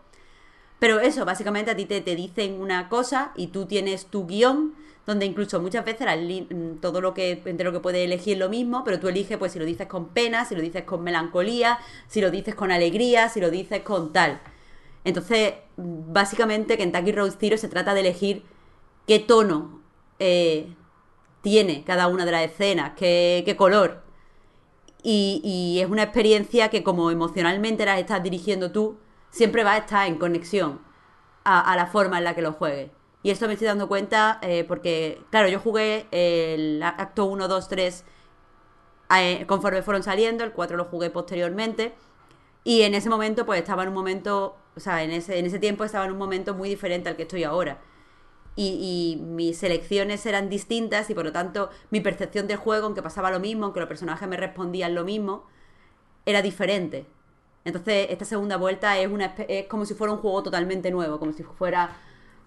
Pero 0.79 1.01
eso, 1.01 1.25
básicamente 1.25 1.71
a 1.71 1.77
ti 1.77 1.87
te, 1.87 2.01
te 2.03 2.15
dicen 2.15 2.61
una 2.61 2.89
cosa 2.89 3.33
y 3.35 3.49
tú 3.49 3.67
tienes 3.67 4.07
tu 4.07 4.27
guion, 4.27 4.75
donde 5.07 5.25
incluso 5.25 5.61
muchas 5.61 5.85
veces 5.85 6.07
mm, 6.51 6.77
todo 6.81 7.01
lo 7.01 7.15
que 7.15 7.43
entre 7.47 7.65
lo 7.65 7.73
que 7.73 7.81
puedes 7.81 8.05
elegir 8.05 8.37
lo 8.37 8.49
mismo, 8.49 8.85
pero 8.85 9.01
tú 9.01 9.09
eliges 9.09 9.39
pues 9.39 9.53
si 9.53 9.59
lo 9.59 9.65
dices 9.65 9.87
con 9.87 10.09
pena, 10.09 10.45
si 10.45 10.55
lo 10.55 10.61
dices 10.61 10.83
con 10.85 11.03
melancolía, 11.03 11.79
si 12.09 12.21
lo 12.21 12.31
dices 12.31 12.55
con 12.55 12.71
alegría, 12.73 13.29
si 13.29 13.41
lo 13.41 13.51
dices 13.51 13.81
con 13.83 14.13
tal. 14.13 14.41
Entonces, 15.05 15.55
mm, 15.77 16.13
básicamente 16.13 16.77
Kentucky 16.77 17.13
Road 17.13 17.35
Zero 17.39 17.57
se 17.57 17.69
trata 17.69 17.95
de 17.95 18.01
elegir 18.01 18.43
qué 19.07 19.21
tono 19.21 19.81
eh, 20.19 20.75
tiene 21.47 21.85
cada 21.85 22.09
una 22.09 22.24
de 22.24 22.32
las 22.32 22.43
escenas, 22.43 22.94
qué, 22.97 23.55
color. 23.56 24.02
Y, 25.05 25.40
y 25.44 25.81
es 25.81 25.89
una 25.89 26.02
experiencia 26.02 26.70
que 26.70 26.82
como 26.82 27.12
emocionalmente 27.12 27.85
la 27.85 28.01
estás 28.01 28.20
dirigiendo 28.20 28.73
tú, 28.73 28.98
siempre 29.31 29.62
va 29.62 29.74
a 29.74 29.77
estar 29.77 30.09
en 30.09 30.18
conexión 30.18 30.81
a, 31.44 31.60
a 31.73 31.77
la 31.77 31.86
forma 31.86 32.18
en 32.18 32.24
la 32.24 32.35
que 32.35 32.43
lo 32.43 32.52
juegues. 32.52 32.90
Y 33.23 33.31
esto 33.31 33.47
me 33.47 33.52
estoy 33.52 33.68
dando 33.68 33.86
cuenta 33.86 34.40
eh, 34.43 34.64
porque, 34.66 35.23
claro, 35.31 35.47
yo 35.47 35.60
jugué 35.60 36.09
el 36.10 36.82
acto 36.82 37.27
1, 37.27 37.47
2, 37.47 37.68
3 37.68 38.05
eh, 39.16 39.44
conforme 39.47 39.82
fueron 39.82 40.02
saliendo, 40.02 40.43
el 40.43 40.51
4 40.51 40.77
lo 40.77 40.86
jugué 40.86 41.10
posteriormente. 41.10 41.94
Y 42.64 42.82
en 42.82 42.94
ese 42.94 43.09
momento, 43.09 43.47
pues 43.47 43.60
estaba 43.60 43.85
en 43.85 43.90
un 43.90 43.94
momento, 43.94 44.56
o 44.74 44.81
sea, 44.81 45.05
en 45.05 45.12
ese, 45.12 45.39
en 45.39 45.47
ese 45.47 45.60
tiempo 45.60 45.85
estaba 45.85 46.06
en 46.06 46.10
un 46.10 46.18
momento 46.18 46.55
muy 46.55 46.68
diferente 46.68 47.09
al 47.09 47.14
que 47.14 47.23
estoy 47.23 47.44
ahora. 47.44 47.78
Y, 48.57 49.19
y 49.19 49.23
mis 49.23 49.62
elecciones 49.62 50.24
eran 50.24 50.49
distintas 50.49 51.11
y 51.11 51.15
por 51.15 51.27
lo 51.27 51.33
tanto 51.33 51.69
mi 51.91 52.01
percepción 52.01 52.47
del 52.47 52.57
juego, 52.57 52.87
aunque 52.87 53.03
pasaba 53.03 53.31
lo 53.31 53.39
mismo, 53.39 53.66
aunque 53.66 53.81
los 53.81 53.89
personajes 53.89 54.27
me 54.27 54.39
respondían 54.39 54.95
lo 54.95 55.05
mismo, 55.05 55.45
era 56.24 56.43
diferente. 56.43 57.07
Entonces, 57.66 58.07
esta 58.11 58.24
segunda 58.24 58.57
vuelta 58.57 58.97
es, 58.99 59.11
una, 59.11 59.35
es 59.49 59.66
como 59.66 59.85
si 59.85 59.95
fuera 59.95 60.12
un 60.12 60.20
juego 60.20 60.43
totalmente 60.43 60.91
nuevo, 60.91 61.19
como 61.19 61.33
si 61.33 61.43
fuera 61.43 61.97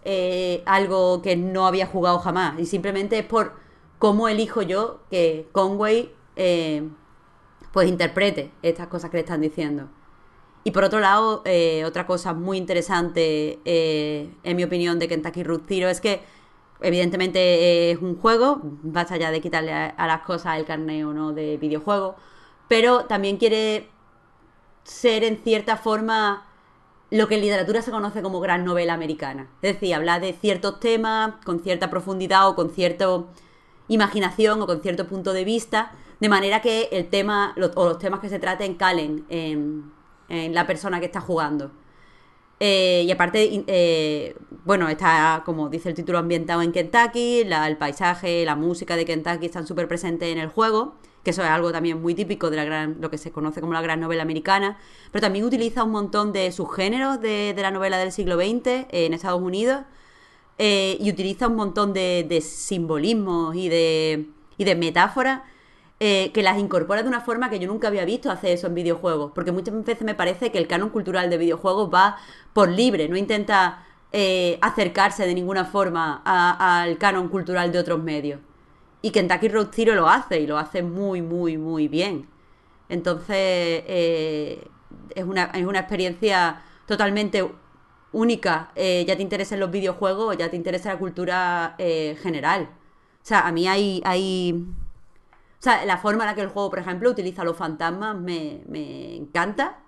eh, 0.06 0.64
algo 0.66 1.22
que 1.22 1.36
no 1.36 1.68
había 1.68 1.86
jugado 1.88 2.20
jamás. 2.20 2.58
Y 2.60 2.66
simplemente 2.66 3.20
es 3.20 3.26
por 3.26 3.54
cómo 3.98 4.30
elijo 4.30 4.62
yo 4.62 5.02
que 5.12 5.50
Conway 5.52 6.14
eh, 6.38 6.88
pues 7.74 7.90
interprete 7.90 8.52
estas 8.62 8.88
cosas 8.88 9.10
que 9.12 9.18
le 9.18 9.22
están 9.24 9.42
diciendo. 9.42 9.90
Y 10.70 10.72
por 10.72 10.84
otro 10.84 11.00
lado, 11.00 11.42
eh, 11.46 11.84
otra 11.84 12.06
cosa 12.06 12.36
muy 12.36 12.60
interesante, 12.60 13.58
eh, 13.66 14.30
en 14.44 14.56
mi 14.56 14.64
opinión, 14.64 15.00
de 15.00 15.08
Kentucky 15.08 15.42
Road 15.42 15.62
Zero 15.68 15.90
es 15.90 16.00
que, 16.00 16.22
evidentemente, 16.80 17.90
es 17.90 17.98
un 17.98 18.16
juego, 18.16 18.60
basta 18.62 19.18
ya 19.18 19.32
de 19.32 19.42
quitarle 19.42 19.74
a, 19.74 20.06
las 20.06 20.22
cosas 20.22 20.60
el 20.60 20.66
carnet 20.66 21.06
o 21.06 21.12
no 21.12 21.34
de 21.34 21.58
videojuego, 21.58 22.18
pero 22.68 23.06
también 23.06 23.38
quiere 23.38 23.90
ser 24.84 25.24
en 25.24 25.42
cierta 25.44 25.76
forma 25.76 26.46
lo 27.10 27.28
que 27.28 27.34
en 27.34 27.42
literatura 27.42 27.82
se 27.82 27.90
conoce 27.90 28.22
como 28.22 28.40
gran 28.40 28.64
novela 28.64 28.94
americana. 28.94 29.50
Es 29.64 29.74
decir, 29.74 29.96
hablar 29.96 30.22
de 30.22 30.34
ciertos 30.34 30.80
temas 30.80 31.34
con 31.46 31.64
cierta 31.64 31.90
profundidad 31.90 32.48
o 32.48 32.54
con 32.54 32.70
cierta 32.70 33.08
imaginación 33.88 34.62
o 34.62 34.68
con 34.68 34.84
cierto 34.84 35.08
punto 35.08 35.34
de 35.34 35.46
vista, 35.46 35.94
de 36.20 36.30
manera 36.30 36.62
que 36.62 36.90
el 36.92 37.10
tema 37.10 37.56
o 37.76 37.86
los 37.86 37.98
temas 37.98 38.20
que 38.20 38.30
se 38.30 38.38
traten 38.38 38.76
calen 38.76 39.26
en, 39.30 39.98
en 40.30 40.54
la 40.54 40.66
persona 40.68 41.00
que 41.00 41.08
está 41.08 41.22
jugando. 41.22 41.72
Eh, 42.62 43.04
y 43.08 43.12
aparte, 43.12 43.64
eh, 43.68 44.36
bueno, 44.66 44.90
está, 44.90 45.44
como 45.46 45.70
dice 45.70 45.90
el 45.90 45.96
título, 45.96 46.18
ambientado 46.20 46.62
en 46.62 46.72
Kentucky, 46.74 47.46
la- 47.46 47.68
el 47.68 47.78
paisaje, 47.78 48.44
la 48.46 48.56
música 48.56 48.98
de 48.98 49.06
Kentucky 49.06 49.46
están 49.46 49.66
súper 49.66 49.88
presentes 49.88 50.28
en 50.30 50.38
el 50.40 50.50
juego, 50.50 50.96
que 51.24 51.32
eso 51.32 51.42
es 51.42 51.50
algo 51.50 51.72
también 51.72 52.02
muy 52.02 52.16
típico 52.16 52.50
de 52.50 52.58
la 52.58 52.66
gran, 52.66 52.98
lo 53.00 53.10
que 53.10 53.18
se 53.18 53.32
conoce 53.32 53.62
como 53.62 53.72
la 53.74 53.82
gran 53.82 54.00
novela 54.02 54.24
americana, 54.24 54.78
pero 55.12 55.22
también 55.22 55.46
utiliza 55.46 55.84
un 55.86 55.92
montón 55.92 56.34
de 56.34 56.52
subgéneros 56.52 57.22
de, 57.22 57.54
de 57.54 57.62
la 57.62 57.72
novela 57.72 57.98
del 57.98 58.12
siglo 58.12 58.36
XX 58.36 58.88
en 58.92 59.14
Estados 59.14 59.42
Unidos 59.42 59.84
eh, 60.58 60.98
y 61.00 61.10
utiliza 61.10 61.48
un 61.48 61.56
montón 61.56 61.94
de, 61.94 62.26
de 62.28 62.42
simbolismos 62.42 63.56
y 63.56 63.70
de, 63.70 64.28
y 64.58 64.64
de 64.66 64.76
metáforas 64.76 65.42
eh, 66.02 66.32
que 66.34 66.44
las 66.44 66.58
incorpora 66.58 67.04
de 67.04 67.10
una 67.10 67.20
forma 67.20 67.50
que 67.50 67.60
yo 67.60 67.68
nunca 67.68 67.90
había 67.90 68.06
visto 68.06 68.32
hacer 68.32 68.52
eso 68.52 68.68
en 68.68 68.76
videojuegos. 68.76 69.34
Porque 69.36 69.52
muchas 69.52 69.84
veces 69.84 70.04
me 70.04 70.16
parece 70.16 70.50
que 70.52 70.58
el 70.58 70.68
canon 70.68 70.90
cultural 70.90 71.30
de 71.30 71.38
videojuegos 71.38 71.90
va 71.94 72.18
por 72.54 72.70
libre, 72.70 73.10
no 73.10 73.18
intenta 73.18 73.86
eh, 74.14 74.58
acercarse 74.62 75.28
de 75.28 75.34
ninguna 75.36 75.66
forma 75.66 76.22
al 76.24 76.98
canon 76.98 77.28
cultural 77.28 77.72
de 77.72 77.80
otros 77.80 78.02
medios. 78.02 78.40
Y 79.02 79.12
Kentucky 79.12 79.50
Road 79.50 79.70
Zero 79.74 79.96
lo 79.96 80.08
hace 80.10 80.40
y 80.40 80.48
lo 80.48 80.58
hace 80.58 80.84
muy, 80.84 81.22
muy, 81.22 81.58
muy 81.58 81.88
bien. 81.90 82.28
Entonces, 82.90 83.36
eh, 83.38 84.68
es, 85.16 85.24
una, 85.26 85.46
es 85.54 85.66
una 85.66 85.80
experiencia 85.80 86.62
totalmente 86.86 87.46
única. 88.14 88.72
Eh, 88.76 89.04
ya 89.08 89.16
te 89.18 89.22
interesan 89.22 89.60
los 89.60 89.72
videojuegos, 89.72 90.38
ya 90.38 90.50
te 90.50 90.56
interesa 90.56 90.94
la 90.94 91.00
cultura 91.00 91.76
general. 91.78 92.70
O 93.22 93.26
sea, 93.26 93.42
a 93.42 93.52
mí 93.52 93.68
hay, 93.68 94.02
hay... 94.06 94.66
O 95.60 95.62
sea, 95.62 95.86
la 95.86 95.98
forma 95.98 96.24
en 96.24 96.30
la 96.30 96.36
que 96.36 96.42
el 96.42 96.50
juego, 96.50 96.70
por 96.70 96.80
ejemplo, 96.80 97.10
utiliza 97.10 97.44
los 97.44 97.58
fantasmas 97.58 98.16
me, 98.18 98.62
me 98.68 99.16
encanta. 99.16 99.80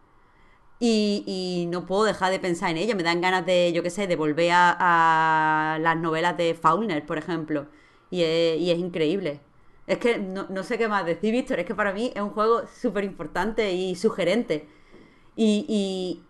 Y, 0.80 1.24
y 1.28 1.68
no 1.68 1.86
puedo 1.86 2.04
dejar 2.06 2.32
de 2.32 2.40
pensar 2.40 2.72
en 2.72 2.78
ello. 2.78 2.96
Me 2.96 3.04
dan 3.04 3.22
ganas 3.22 3.46
de, 3.46 3.72
yo 3.74 3.84
qué 3.84 3.90
sé, 3.92 4.08
de 4.08 4.16
volver 4.16 4.52
a, 4.54 5.76
a 5.76 5.80
las 5.80 5.98
novelas 5.98 6.38
de 6.38 6.56
Faulkner, 6.56 7.06
por 7.06 7.18
ejemplo. 7.20 7.68
Y 8.10 8.24
es, 8.24 8.60
y 8.60 8.72
es 8.72 8.80
increíble. 8.80 9.42
Es 9.88 10.00
que 10.00 10.18
no, 10.20 10.48
no 10.50 10.64
sé 10.64 10.78
qué 10.78 10.88
más 10.88 11.06
decir, 11.06 11.32
Víctor. 11.34 11.60
Es 11.60 11.66
que 11.66 11.76
para 11.76 11.94
mí 11.94 12.12
es 12.16 12.22
un 12.22 12.32
juego 12.32 12.64
súper 12.68 13.04
importante 13.04 13.74
y 13.74 13.96
sugerente. 13.96 14.68
Y, 15.36 15.66
y, 15.68 16.24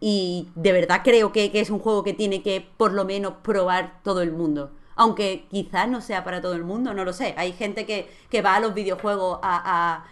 y 0.00 0.50
de 0.54 0.72
verdad 0.72 1.00
creo 1.04 1.32
que, 1.32 1.50
que 1.52 1.60
es 1.60 1.70
un 1.70 1.78
juego 1.80 2.02
que 2.04 2.12
tiene 2.14 2.42
que 2.42 2.60
por 2.76 2.92
lo 2.92 3.04
menos 3.04 3.34
probar 3.42 4.00
todo 4.04 4.22
el 4.22 4.32
mundo. 4.32 4.72
Aunque 4.96 5.46
quizás 5.50 5.88
no 5.88 6.00
sea 6.00 6.24
para 6.24 6.40
todo 6.40 6.54
el 6.54 6.64
mundo, 6.64 6.94
no 6.94 7.04
lo 7.04 7.12
sé. 7.12 7.34
Hay 7.36 7.52
gente 7.52 7.86
que, 7.86 8.08
que 8.30 8.42
va 8.42 8.56
a 8.56 8.60
los 8.60 8.74
videojuegos 8.74 9.40
a, 9.42 10.04
a- 10.04 10.06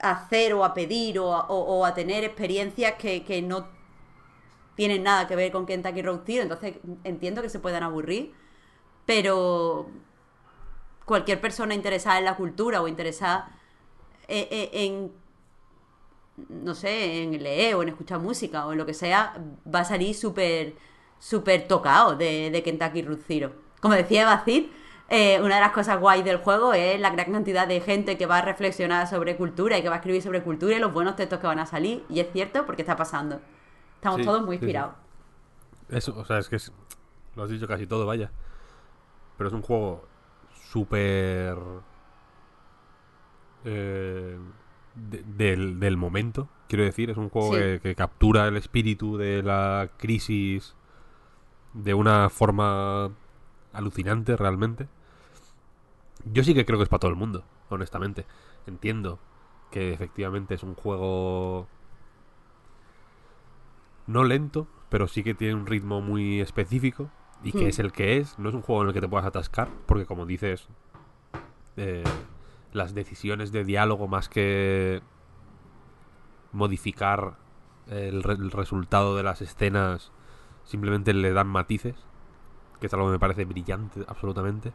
hacer 0.00 0.52
o 0.54 0.64
a 0.64 0.74
pedir 0.74 1.18
o 1.18 1.84
a, 1.84 1.94
tener 1.94 2.24
experiencias 2.24 2.94
que, 2.98 3.24
que 3.24 3.42
no 3.42 3.66
tienen 4.74 5.02
nada 5.02 5.26
que 5.26 5.36
ver 5.36 5.52
con 5.52 5.66
Kentucky 5.66 6.02
Road 6.02 6.20
Zero. 6.26 6.42
Entonces 6.42 6.74
entiendo 7.04 7.42
que 7.42 7.48
se 7.48 7.58
puedan 7.58 7.82
aburrir, 7.82 8.32
pero 9.06 9.88
cualquier 11.04 11.40
persona 11.40 11.74
interesada 11.74 12.18
en 12.18 12.24
la 12.24 12.36
cultura 12.36 12.82
o 12.82 12.88
interesada 12.88 13.48
eh, 14.28 14.48
eh, 14.50 14.70
en, 14.72 15.12
no 16.48 16.74
sé, 16.74 17.22
en 17.22 17.42
leer 17.42 17.74
o 17.74 17.82
en 17.82 17.88
escuchar 17.90 18.20
música 18.20 18.66
o 18.66 18.72
en 18.72 18.78
lo 18.78 18.86
que 18.86 18.94
sea, 18.94 19.34
va 19.72 19.80
a 19.80 19.84
salir 19.84 20.14
súper, 20.14 20.74
súper 21.18 21.66
tocado 21.68 22.16
de, 22.16 22.50
de 22.50 22.62
Kentucky 22.62 23.02
Road 23.02 23.18
Zero. 23.26 23.52
Como 23.80 23.94
decía 23.94 24.26
Bacid, 24.26 24.66
eh, 25.08 25.40
una 25.40 25.56
de 25.56 25.60
las 25.60 25.72
cosas 25.72 26.00
guay 26.00 26.22
del 26.22 26.38
juego 26.38 26.72
es 26.74 26.98
la 27.00 27.10
gran 27.10 27.32
cantidad 27.32 27.66
de 27.68 27.80
gente 27.80 28.16
que 28.18 28.26
va 28.26 28.38
a 28.38 28.42
reflexionar 28.42 29.06
sobre 29.08 29.36
cultura 29.36 29.78
y 29.78 29.82
que 29.82 29.88
va 29.88 29.94
a 29.94 29.98
escribir 29.98 30.22
sobre 30.22 30.42
cultura 30.42 30.76
y 30.76 30.80
los 30.80 30.92
buenos 30.92 31.16
textos 31.16 31.38
que 31.38 31.46
van 31.46 31.58
a 31.60 31.66
salir. 31.66 32.04
Y 32.08 32.20
es 32.20 32.32
cierto 32.32 32.66
porque 32.66 32.82
está 32.82 32.96
pasando. 32.96 33.40
Estamos 33.96 34.20
Sí, 34.20 34.24
todos 34.26 34.42
muy 34.44 34.56
sí. 34.58 34.64
inspirados. 34.64 34.94
Eso, 35.88 36.14
o 36.18 36.24
sea, 36.24 36.38
es 36.38 36.48
que 36.48 36.56
es- 36.56 36.72
lo 37.36 37.44
has 37.44 37.50
dicho 37.50 37.66
casi 37.68 37.86
todo, 37.86 38.06
vaya. 38.06 38.30
Pero 39.38 39.48
es 39.48 39.54
un 39.54 39.62
juego 39.62 40.06
súper... 40.70 41.56
eh, 43.64 44.38
de- 44.94 45.22
del, 45.26 45.78
del 45.80 45.96
momento, 45.96 46.48
quiero 46.68 46.84
decir. 46.84 47.10
Es 47.10 47.16
un 47.16 47.28
juego 47.28 47.54
Sí. 47.54 47.60
que, 47.60 47.80
que 47.82 47.94
captura 47.94 48.46
el 48.48 48.56
espíritu 48.56 49.16
de 49.16 49.42
la 49.42 49.90
crisis 49.98 50.74
de 51.76 51.94
una 51.94 52.28
forma 52.30 53.10
alucinante, 53.72 54.36
realmente. 54.36 54.88
Yo 56.24 56.42
sí 56.42 56.54
que 56.54 56.64
creo 56.64 56.78
que 56.78 56.84
es 56.84 56.88
para 56.88 57.00
todo 57.00 57.10
el 57.10 57.16
mundo, 57.16 57.44
honestamente. 57.68 58.26
Entiendo 58.66 59.18
que 59.70 59.92
efectivamente 59.92 60.54
es 60.54 60.62
un 60.62 60.74
juego 60.74 61.68
no 64.06 64.24
lento, 64.24 64.66
pero 64.88 65.08
sí 65.08 65.22
que 65.22 65.34
tiene 65.34 65.54
un 65.54 65.66
ritmo 65.66 66.00
muy 66.00 66.40
específico 66.40 67.10
y 67.44 67.52
que 67.52 67.66
Hmm. 67.66 67.68
es 67.68 67.78
el 67.78 67.92
que 67.92 68.16
es. 68.18 68.38
No 68.38 68.48
es 68.48 68.54
un 68.54 68.62
juego 68.62 68.82
en 68.82 68.88
el 68.88 68.94
que 68.94 69.00
te 69.00 69.08
puedas 69.08 69.26
atascar, 69.26 69.68
porque 69.86 70.06
como 70.06 70.26
dices, 70.26 70.68
eh, 71.76 72.04
las 72.72 72.94
decisiones 72.94 73.52
de 73.52 73.64
diálogo 73.64 74.08
más 74.08 74.28
que 74.28 75.02
modificar 76.52 77.34
el, 77.88 78.22
re- 78.22 78.34
el 78.34 78.50
resultado 78.50 79.16
de 79.16 79.22
las 79.22 79.42
escenas 79.42 80.10
simplemente 80.66 81.14
le 81.14 81.32
dan 81.32 81.48
matices, 81.48 81.96
que 82.80 82.88
es 82.88 82.94
algo 82.94 83.06
que 83.06 83.12
me 83.12 83.18
parece 83.20 83.46
brillante 83.46 84.04
absolutamente. 84.08 84.72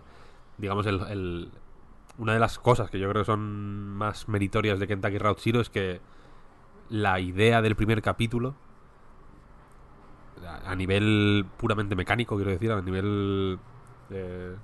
Digamos, 0.57 0.87
el, 0.87 1.01
el- 1.09 1.51
una 2.17 2.33
de 2.33 2.39
las 2.39 2.59
cosas 2.59 2.89
que 2.91 2.99
yo 2.99 3.09
creo 3.09 3.21
que 3.23 3.27
son 3.27 3.41
más 3.95 4.27
meritorias 4.29 4.79
de 4.79 4.87
Kentucky 4.87 5.17
Route 5.19 5.41
Zero 5.41 5.61
es 5.61 5.69
que 5.69 6.01
la 6.89 7.19
idea 7.19 7.61
del 7.61 7.75
primer 7.75 8.01
capítulo, 8.01 8.55
a, 10.45 10.71
a 10.71 10.75
nivel 10.75 11.45
puramente 11.57 11.95
mecánico, 11.95 12.35
quiero 12.35 12.51
decir, 12.51 12.71
a 12.71 12.81
nivel 12.81 13.59
eh, 14.09 14.55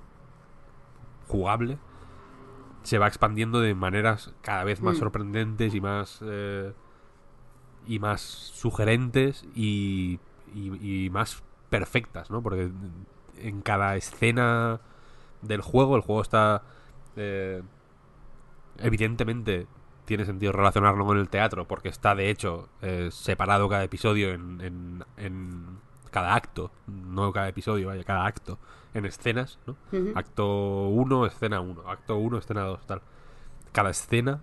jugable, 1.28 1.78
se 2.82 2.98
va 2.98 3.06
expandiendo 3.08 3.60
de 3.60 3.74
maneras 3.74 4.32
cada 4.42 4.64
vez 4.64 4.80
más 4.82 4.96
Mm. 4.96 5.00
sorprendentes 5.00 5.74
y 5.74 5.80
más 5.80 6.20
eh, 6.22 6.72
y 7.86 7.98
más 7.98 8.20
sugerentes 8.20 9.46
y, 9.54 10.20
y- 10.54 11.04
y 11.06 11.10
más 11.10 11.42
perfectas, 11.70 12.30
¿no? 12.30 12.42
Porque 12.42 12.70
en 13.38 13.60
cada 13.62 13.96
escena 13.96 14.80
del 15.42 15.60
juego, 15.60 15.96
el 15.96 16.02
juego 16.02 16.22
está 16.22 16.62
eh, 17.16 17.62
evidentemente 18.78 19.66
tiene 20.04 20.24
sentido 20.24 20.52
relacionarlo 20.52 21.04
con 21.04 21.18
el 21.18 21.28
teatro 21.28 21.66
porque 21.68 21.88
está 21.88 22.14
de 22.14 22.30
hecho 22.30 22.68
eh, 22.80 23.10
separado 23.12 23.68
cada 23.68 23.84
episodio 23.84 24.30
en, 24.32 24.60
en, 24.62 25.04
en 25.16 25.78
cada 26.10 26.34
acto, 26.34 26.70
no 26.86 27.32
cada 27.32 27.48
episodio, 27.48 27.88
vaya, 27.88 28.02
cada 28.04 28.24
acto, 28.26 28.58
en 28.94 29.04
escenas, 29.04 29.58
¿no? 29.66 29.76
Acto 30.16 30.88
1, 30.88 31.26
escena 31.26 31.60
1, 31.60 31.82
acto 31.90 32.16
1, 32.16 32.38
escena 32.38 32.62
2, 32.62 32.86
tal. 32.86 33.02
Cada 33.72 33.90
escena, 33.90 34.40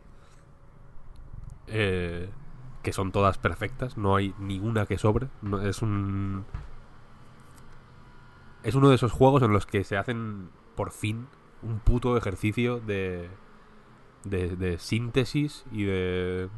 eh, 1.68 2.30
que 2.86 2.94
son 2.94 3.12
todas 3.12 3.40
perfectas, 3.40 3.98
no 3.98 4.16
hay 4.16 4.36
ninguna 4.38 4.86
que 4.86 5.00
sobre, 5.00 5.28
no, 5.42 5.60
es 5.60 5.82
un... 5.82 6.46
Es 8.62 8.76
uno 8.76 8.90
de 8.90 8.96
esos 8.96 9.12
juegos 9.12 9.42
en 9.42 9.52
los 9.52 9.66
que 9.66 9.84
se 9.84 9.98
hacen, 9.98 10.50
por 10.76 10.92
fin, 10.92 11.28
un 11.64 11.80
puto 11.80 12.16
ejercicio 12.16 12.80
de, 12.80 13.28
de, 14.24 14.56
de 14.56 14.78
síntesis 14.78 15.66
y 15.72 15.86
de... 15.86 16.50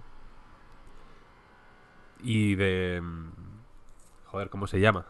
Y 2.21 2.55
de... 2.55 3.01
Joder, 4.25 4.49
¿cómo 4.49 4.67
se 4.67 4.81
llama? 4.81 5.05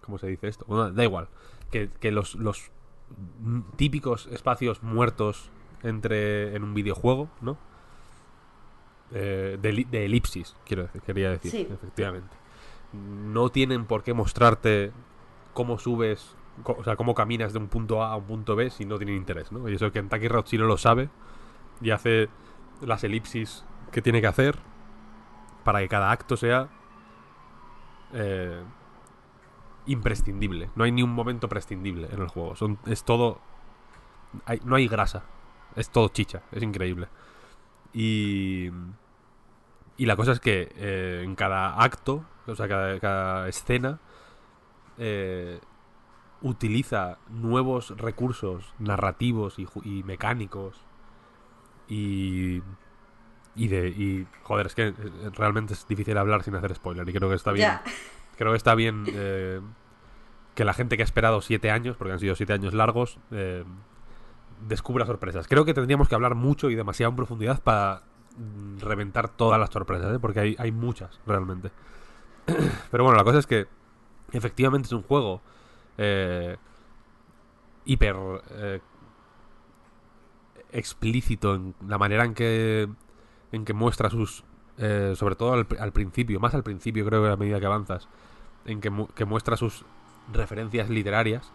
¿Cómo 0.00 0.16
se 0.16 0.26
dice 0.26 0.48
esto? 0.48 0.64
Bueno, 0.66 0.90
da 0.90 1.04
igual. 1.04 1.28
Que, 1.70 1.90
que 2.00 2.12
los, 2.12 2.34
los 2.34 2.70
típicos 3.76 4.26
espacios 4.28 4.82
muertos 4.82 5.50
entre 5.82 6.56
en 6.56 6.64
un 6.64 6.72
videojuego, 6.72 7.28
¿no? 7.42 7.58
Eh, 9.12 9.56
de, 9.60 9.68
eli- 9.70 9.84
de 9.84 10.04
elipsis, 10.04 10.54
quiero 10.66 10.82
decir, 10.82 11.00
quería 11.02 11.30
decir, 11.30 11.50
Sí. 11.50 11.68
efectivamente. 11.70 12.36
No 12.92 13.48
tienen 13.50 13.84
por 13.86 14.02
qué 14.02 14.12
mostrarte 14.14 14.92
cómo 15.54 15.78
subes, 15.78 16.36
o 16.64 16.84
sea, 16.84 16.96
cómo 16.96 17.14
caminas 17.14 17.52
de 17.52 17.58
un 17.58 17.68
punto 17.68 18.02
A 18.02 18.12
a 18.12 18.16
un 18.16 18.24
punto 18.24 18.54
B 18.56 18.68
si 18.70 18.84
no 18.84 18.96
tienen 18.98 19.16
interés, 19.16 19.50
¿no? 19.52 19.68
Y 19.68 19.74
eso 19.74 19.90
Kentucky 19.92 20.28
Route 20.28 20.48
Zero 20.50 20.66
lo 20.66 20.76
sabe 20.76 21.08
y 21.80 21.90
hace 21.90 22.28
las 22.82 23.02
elipsis 23.04 23.64
que 23.92 24.02
tiene 24.02 24.20
que 24.20 24.26
hacer 24.26 24.58
para 25.64 25.80
que 25.80 25.88
cada 25.88 26.10
acto 26.10 26.36
sea 26.36 26.68
eh, 28.12 28.62
imprescindible. 29.86 30.70
No 30.76 30.84
hay 30.84 30.92
ni 30.92 31.02
un 31.02 31.12
momento 31.12 31.48
prescindible 31.48 32.08
en 32.10 32.20
el 32.20 32.28
juego. 32.28 32.56
Son, 32.56 32.78
es 32.86 33.04
todo. 33.04 33.40
hay- 34.44 34.60
no 34.64 34.76
hay 34.76 34.88
grasa. 34.88 35.24
Es 35.76 35.90
todo 35.90 36.08
chicha. 36.08 36.42
Es 36.52 36.62
increíble. 36.62 37.08
Y. 37.92 38.70
Y 39.96 40.06
la 40.06 40.14
cosa 40.14 40.32
es 40.32 40.40
que 40.40 40.72
eh, 40.76 41.22
en 41.24 41.34
cada 41.34 41.82
acto, 41.82 42.24
o 42.46 42.54
sea, 42.54 42.68
cada, 42.68 43.00
cada 43.00 43.48
escena, 43.48 43.98
eh, 44.96 45.60
utiliza 46.40 47.18
nuevos 47.28 47.96
recursos 47.96 48.74
narrativos 48.78 49.56
y, 49.58 50.02
mecánicos. 50.04 50.80
Y. 51.88 52.62
Y 53.56 53.68
de. 53.68 53.88
Y. 53.88 54.26
Joder, 54.44 54.66
es 54.66 54.74
que 54.74 54.88
eh, 54.88 54.94
realmente 55.32 55.74
es 55.74 55.86
difícil 55.88 56.16
hablar 56.16 56.42
sin 56.42 56.54
hacer 56.54 56.74
spoiler. 56.74 57.08
Y 57.08 57.12
creo 57.12 57.28
que 57.28 57.36
está 57.36 57.52
bien. 57.52 57.72
Creo 58.38 58.52
que 58.52 58.56
está 58.56 58.76
bien 58.76 59.04
eh, 59.08 59.60
que 60.54 60.64
la 60.64 60.72
gente 60.72 60.96
que 60.96 61.02
ha 61.02 61.04
esperado 61.04 61.40
siete 61.40 61.72
años, 61.72 61.96
porque 61.96 62.12
han 62.12 62.20
sido 62.20 62.36
siete 62.36 62.52
años 62.52 62.72
largos, 62.72 63.18
eh, 63.32 63.64
descubra 64.66 65.06
sorpresas. 65.06 65.46
Creo 65.46 65.64
que 65.64 65.74
tendríamos 65.74 66.08
que 66.08 66.14
hablar 66.14 66.34
mucho 66.34 66.70
y 66.70 66.74
demasiado 66.74 67.10
en 67.10 67.16
profundidad 67.16 67.62
para 67.62 68.02
mm, 68.36 68.78
reventar 68.80 69.28
todas 69.28 69.58
las 69.60 69.70
sorpresas, 69.70 70.14
¿eh? 70.16 70.18
porque 70.18 70.40
hay, 70.40 70.56
hay 70.58 70.72
muchas, 70.72 71.20
realmente. 71.26 71.70
Pero 72.90 73.04
bueno, 73.04 73.16
la 73.16 73.24
cosa 73.24 73.38
es 73.38 73.46
que 73.46 73.66
efectivamente 74.32 74.86
es 74.86 74.92
un 74.92 75.02
juego 75.02 75.40
eh, 75.96 76.56
hiper 77.84 78.16
eh, 78.50 78.80
explícito 80.72 81.54
en 81.54 81.74
la 81.86 81.98
manera 81.98 82.24
en 82.24 82.34
que 82.34 82.88
en 83.52 83.64
que 83.64 83.72
muestra 83.72 84.10
sus 84.10 84.44
eh, 84.76 85.14
sobre 85.16 85.34
todo 85.34 85.54
al, 85.54 85.92
principio 85.92 86.38
más 86.40 86.54
al 86.54 86.62
principio 86.62 87.04
creo 87.06 87.22
que 87.24 87.30
a 87.30 87.36
medida 87.36 87.58
que 87.58 87.66
avanzas 87.66 88.06
en 88.66 88.80
que, 88.80 88.90
mu- 88.90 89.08
que 89.08 89.24
muestra 89.24 89.56
sus 89.56 89.84
referencias 90.32 90.90
literarias 90.90 91.50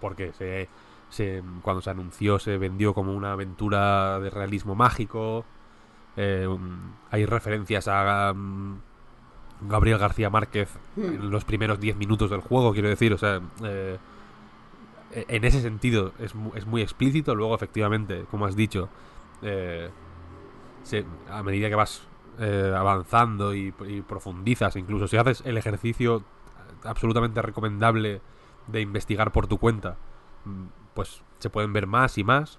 porque 0.00 0.32
se, 0.32 0.68
se 1.14 1.42
cuando 1.62 1.80
se 1.80 1.90
anunció 1.90 2.38
se 2.38 2.58
vendió 2.58 2.92
como 2.94 3.14
una 3.14 3.32
aventura 3.32 4.18
de 4.20 4.30
realismo 4.30 4.74
mágico 4.74 5.44
eh, 6.16 6.46
hay 7.10 7.24
referencias 7.26 7.88
a 7.88 8.32
um, 8.34 8.78
Gabriel 9.68 9.98
García 9.98 10.28
Márquez 10.30 10.68
en 10.96 11.30
los 11.30 11.44
primeros 11.44 11.78
10 11.80 11.96
minutos 11.96 12.30
del 12.30 12.40
juego 12.40 12.72
quiero 12.72 12.88
decir 12.88 13.12
o 13.12 13.18
sea 13.18 13.40
eh, 13.62 13.98
e- 15.12 15.26
en 15.28 15.44
ese 15.44 15.60
sentido 15.60 16.12
es, 16.18 16.34
mu- 16.34 16.52
es 16.56 16.66
muy 16.66 16.82
explícito. 16.82 17.34
Luego, 17.36 17.54
efectivamente, 17.54 18.24
como 18.30 18.46
has 18.46 18.56
dicho, 18.56 18.88
eh, 19.42 19.88
se- 20.82 21.04
a 21.30 21.42
medida 21.44 21.68
que 21.68 21.74
vas 21.76 22.02
avanzando 22.76 23.54
y, 23.54 23.72
y 23.86 24.00
profundizas, 24.02 24.74
incluso 24.74 25.06
si 25.06 25.16
haces 25.16 25.40
el 25.46 25.56
ejercicio 25.56 26.24
absolutamente 26.82 27.40
recomendable 27.42 28.20
de 28.66 28.80
investigar 28.80 29.30
por 29.30 29.46
tu 29.46 29.58
cuenta, 29.58 29.96
mm, 30.44 30.64
pues 30.94 31.22
se 31.38 31.50
pueden 31.50 31.72
ver 31.72 31.86
más 31.86 32.18
y 32.18 32.24
más. 32.24 32.58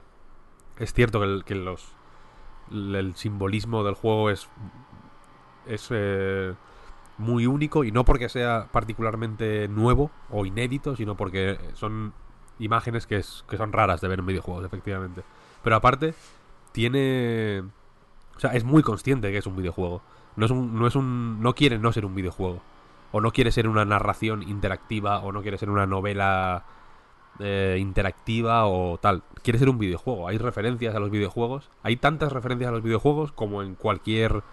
Es 0.77 0.93
cierto 0.93 1.19
que, 1.45 1.53
el, 1.53 1.65
los 1.65 1.93
el, 2.71 2.95
el 2.95 3.15
simbolismo 3.15 3.83
del 3.83 3.95
juego 3.95 4.29
es 4.29 4.49
es 5.65 5.87
eh, 5.89 6.53
muy 7.17 7.47
único 7.47 7.83
y 7.83 7.91
no 7.91 8.05
porque 8.05 8.29
sea 8.29 8.67
particularmente 8.71 9.67
nuevo 9.67 10.11
o 10.29 10.45
inédito, 10.45 10.95
sino 10.95 11.15
porque 11.15 11.57
son 11.73 12.13
imágenes 12.59 13.07
que, 13.07 13.17
es, 13.17 13.43
que 13.49 13.57
son 13.57 13.73
raras 13.73 14.01
de 14.01 14.07
ver 14.07 14.19
en 14.19 14.25
videojuegos, 14.25 14.65
efectivamente. 14.65 15.23
Pero 15.63 15.75
aparte, 15.75 16.13
tiene... 16.71 17.63
O 18.35 18.39
sea, 18.39 18.51
es 18.51 18.63
muy 18.63 18.83
consciente 18.83 19.31
que 19.31 19.37
es 19.37 19.45
un 19.45 19.55
videojuego. 19.55 20.01
No 20.35 20.45
es 20.45 20.51
un, 20.51 20.77
no 20.77 20.87
es 20.87 20.95
un, 20.95 21.41
no 21.41 21.53
quiere 21.53 21.79
no 21.79 21.91
ser 21.93 22.05
un 22.05 22.15
videojuego. 22.15 22.61
O 23.11 23.21
no 23.21 23.31
quiere 23.31 23.51
ser 23.51 23.69
una 23.69 23.85
narración 23.85 24.43
interactiva, 24.43 25.19
o 25.19 25.31
no 25.31 25.41
quiere 25.41 25.57
ser 25.57 25.69
una 25.69 25.85
novela 25.85 26.65
eh, 27.39 27.77
interactiva 27.79 28.65
o 28.67 28.97
tal. 28.97 29.23
Quiere 29.43 29.59
ser 29.59 29.69
un 29.69 29.77
videojuego. 29.77 30.27
Hay 30.27 30.37
referencias 30.37 30.95
a 30.95 30.99
los 30.99 31.09
videojuegos. 31.11 31.69
Hay 31.83 31.97
tantas 31.97 32.31
referencias 32.31 32.69
a 32.69 32.71
los 32.71 32.81
videojuegos 32.83 33.31
como 33.31 33.61
en 33.61 33.75
cualquier 33.75 34.43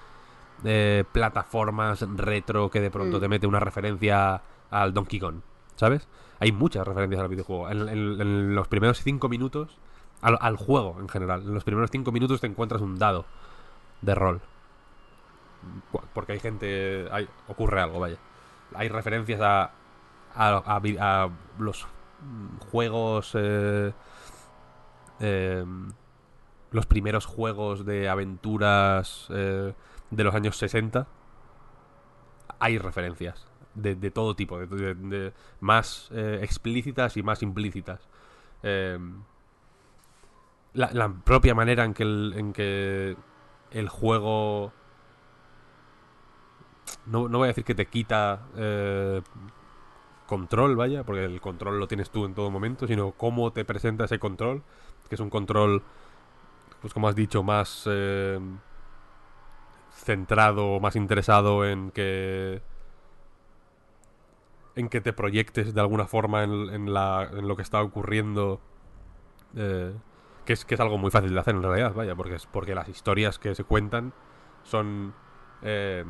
eh, 0.64 1.04
plataformas 1.12 2.00
retro 2.16 2.70
que 2.70 2.80
de 2.80 2.90
pronto 2.90 3.16
Mm. 3.16 3.20
te 3.20 3.28
mete 3.28 3.46
una 3.46 3.60
referencia 3.60 4.42
al 4.70 4.92
Donkey 4.94 5.18
Kong. 5.20 5.36
¿Sabes? 5.76 6.06
Hay 6.38 6.52
muchas 6.52 6.86
referencias 6.86 7.20
al 7.22 7.28
videojuego. 7.28 7.70
En, 7.70 7.88
en- 7.88 8.20
en 8.20 8.54
los 8.54 8.68
primeros 8.68 9.02
cinco 9.02 9.28
minutos, 9.28 9.76
al, 10.20 10.38
al 10.40 10.56
juego 10.56 10.98
en 11.00 11.08
general, 11.08 11.42
en 11.42 11.54
los 11.54 11.64
primeros 11.64 11.90
cinco 11.90 12.12
minutos 12.12 12.40
te 12.40 12.46
encuentras 12.46 12.80
un 12.82 12.98
dado 12.98 13.24
de 14.02 14.14
rol. 14.14 14.40
Porque 16.14 16.32
hay 16.32 16.40
gente. 16.40 17.08
Hay, 17.12 17.28
ocurre 17.48 17.80
algo, 17.80 18.00
vaya. 18.00 18.16
Hay 18.74 18.88
referencias 18.88 19.40
a. 19.40 19.70
a, 20.34 20.80
a 21.00 21.28
los 21.58 21.86
juegos. 22.70 23.32
eh, 23.34 23.92
em, 25.20 25.92
los 26.72 26.86
primeros 26.86 27.26
juegos 27.26 27.84
de 27.84 28.08
aventuras 28.08 29.26
eh, 29.30 29.74
de 30.10 30.24
los 30.24 30.34
años 30.34 30.56
60. 30.56 31.06
Hay 32.58 32.78
referencias 32.78 33.46
de, 33.74 33.94
de 33.94 34.10
todo 34.10 34.34
tipo, 34.34 34.58
de, 34.58 35.32
más 35.60 36.08
eh, 36.12 36.40
explícitas 36.42 37.16
y 37.16 37.22
más 37.22 37.42
implícitas. 37.42 38.08
Em, 38.62 39.22
la, 40.72 40.90
la 40.92 41.12
propia 41.12 41.54
manera 41.54 41.84
en 41.84 41.92
que 41.92 42.02
el, 42.04 42.34
en 42.36 42.52
que 42.52 43.16
el 43.70 43.88
juego 43.88 44.72
no, 47.06 47.28
no 47.28 47.38
voy 47.38 47.46
a 47.46 47.48
decir 47.48 47.64
que 47.64 47.74
te 47.74 47.86
quita 47.86 48.42
control, 50.26 50.76
vaya, 50.76 51.04
porque 51.04 51.24
el 51.24 51.40
control 51.40 51.78
lo 51.78 51.88
tienes 51.88 52.10
tú 52.10 52.24
en 52.24 52.34
todo 52.34 52.50
momento, 52.50 52.86
sino 52.86 53.12
cómo 53.12 53.52
te 53.52 53.64
presenta 53.64 54.04
ese 54.04 54.18
control, 54.18 54.62
que 55.08 55.14
es 55.14 55.20
un 55.20 55.30
control, 55.30 55.82
pues 56.80 56.94
como 56.94 57.08
has 57.08 57.14
dicho, 57.14 57.42
más 57.42 57.84
eh, 57.90 58.38
centrado, 59.90 60.80
más 60.80 60.96
interesado 60.96 61.66
en 61.66 61.90
que 61.90 62.62
en 64.74 64.88
que 64.88 65.00
te 65.02 65.12
proyectes 65.12 65.74
de 65.74 65.80
alguna 65.80 66.06
forma 66.06 66.44
en, 66.44 66.86
lo 66.94 67.56
que 67.56 67.62
está 67.62 67.82
ocurriendo 67.82 68.58
eh, 69.54 69.92
que, 70.46 70.54
es, 70.54 70.64
que 70.64 70.74
es 70.74 70.80
algo 70.80 70.96
muy 70.96 71.10
fácil 71.10 71.34
de 71.34 71.40
hacer 71.40 71.54
en 71.54 71.62
realidad, 71.62 71.92
vaya, 71.94 72.14
porque 72.14 72.36
es 72.36 72.46
porque 72.46 72.74
las 72.74 72.88
historias 72.88 73.38
que 73.38 73.54
se 73.54 73.64
cuentan 73.64 74.14
son 74.64 75.14
eh, 75.62 76.04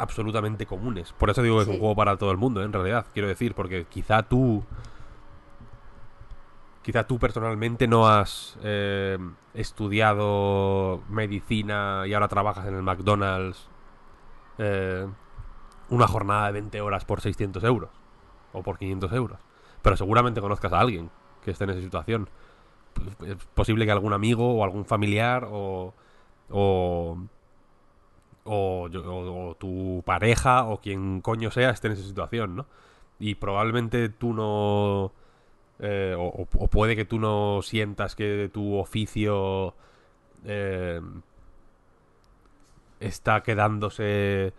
absolutamente 0.00 0.66
comunes. 0.66 1.12
Por 1.12 1.30
eso 1.30 1.42
digo 1.42 1.56
que 1.56 1.62
es 1.62 1.68
un 1.68 1.78
juego 1.78 1.94
para 1.94 2.16
todo 2.16 2.30
el 2.30 2.36
mundo, 2.36 2.62
¿eh? 2.62 2.64
en 2.64 2.72
realidad, 2.72 3.06
quiero 3.12 3.28
decir, 3.28 3.54
porque 3.54 3.84
quizá 3.84 4.22
tú. 4.22 4.64
Quizá 6.82 7.06
tú 7.06 7.18
personalmente 7.18 7.86
no 7.86 8.08
has 8.08 8.58
eh, 8.62 9.18
estudiado 9.52 11.02
medicina 11.10 12.04
y 12.06 12.14
ahora 12.14 12.26
trabajas 12.26 12.66
en 12.66 12.74
el 12.74 12.82
McDonald's 12.82 13.68
eh, 14.56 15.06
una 15.90 16.06
jornada 16.06 16.46
de 16.46 16.52
20 16.52 16.80
horas 16.80 17.04
por 17.04 17.20
600 17.20 17.62
euros 17.64 17.90
o 18.54 18.62
por 18.62 18.78
500 18.78 19.12
euros. 19.12 19.38
Pero 19.82 19.96
seguramente 19.96 20.40
conozcas 20.40 20.72
a 20.72 20.80
alguien 20.80 21.10
que 21.44 21.50
esté 21.50 21.64
en 21.64 21.70
esa 21.70 21.80
situación. 21.80 22.30
Es 23.26 23.36
posible 23.54 23.84
que 23.84 23.92
algún 23.92 24.12
amigo 24.12 24.54
o 24.54 24.64
algún 24.64 24.84
familiar 24.84 25.46
o, 25.50 25.94
o, 26.48 27.18
o, 28.50 29.56
tu 29.58 30.02
pareja 30.06 30.64
o 30.66 30.80
quien 30.80 31.20
coño 31.20 31.50
sea 31.50 31.70
esté 31.70 31.88
en 31.88 31.94
esa 31.94 32.04
situación, 32.06 32.56
¿no? 32.56 32.66
Y 33.18 33.36
probablemente 33.36 34.08
tú 34.08 34.32
no... 34.34 35.12
eh, 35.80 36.14
o, 36.18 36.24
o- 36.26 36.48
o 36.64 36.68
puede 36.68 36.96
que 36.96 37.04
tú 37.06 37.18
no 37.20 37.60
sientas 37.62 38.16
que 38.16 38.50
tu 38.52 38.76
oficio 38.76 39.74
eh, 40.44 41.00
está 43.00 43.42
quedándose 43.42 44.52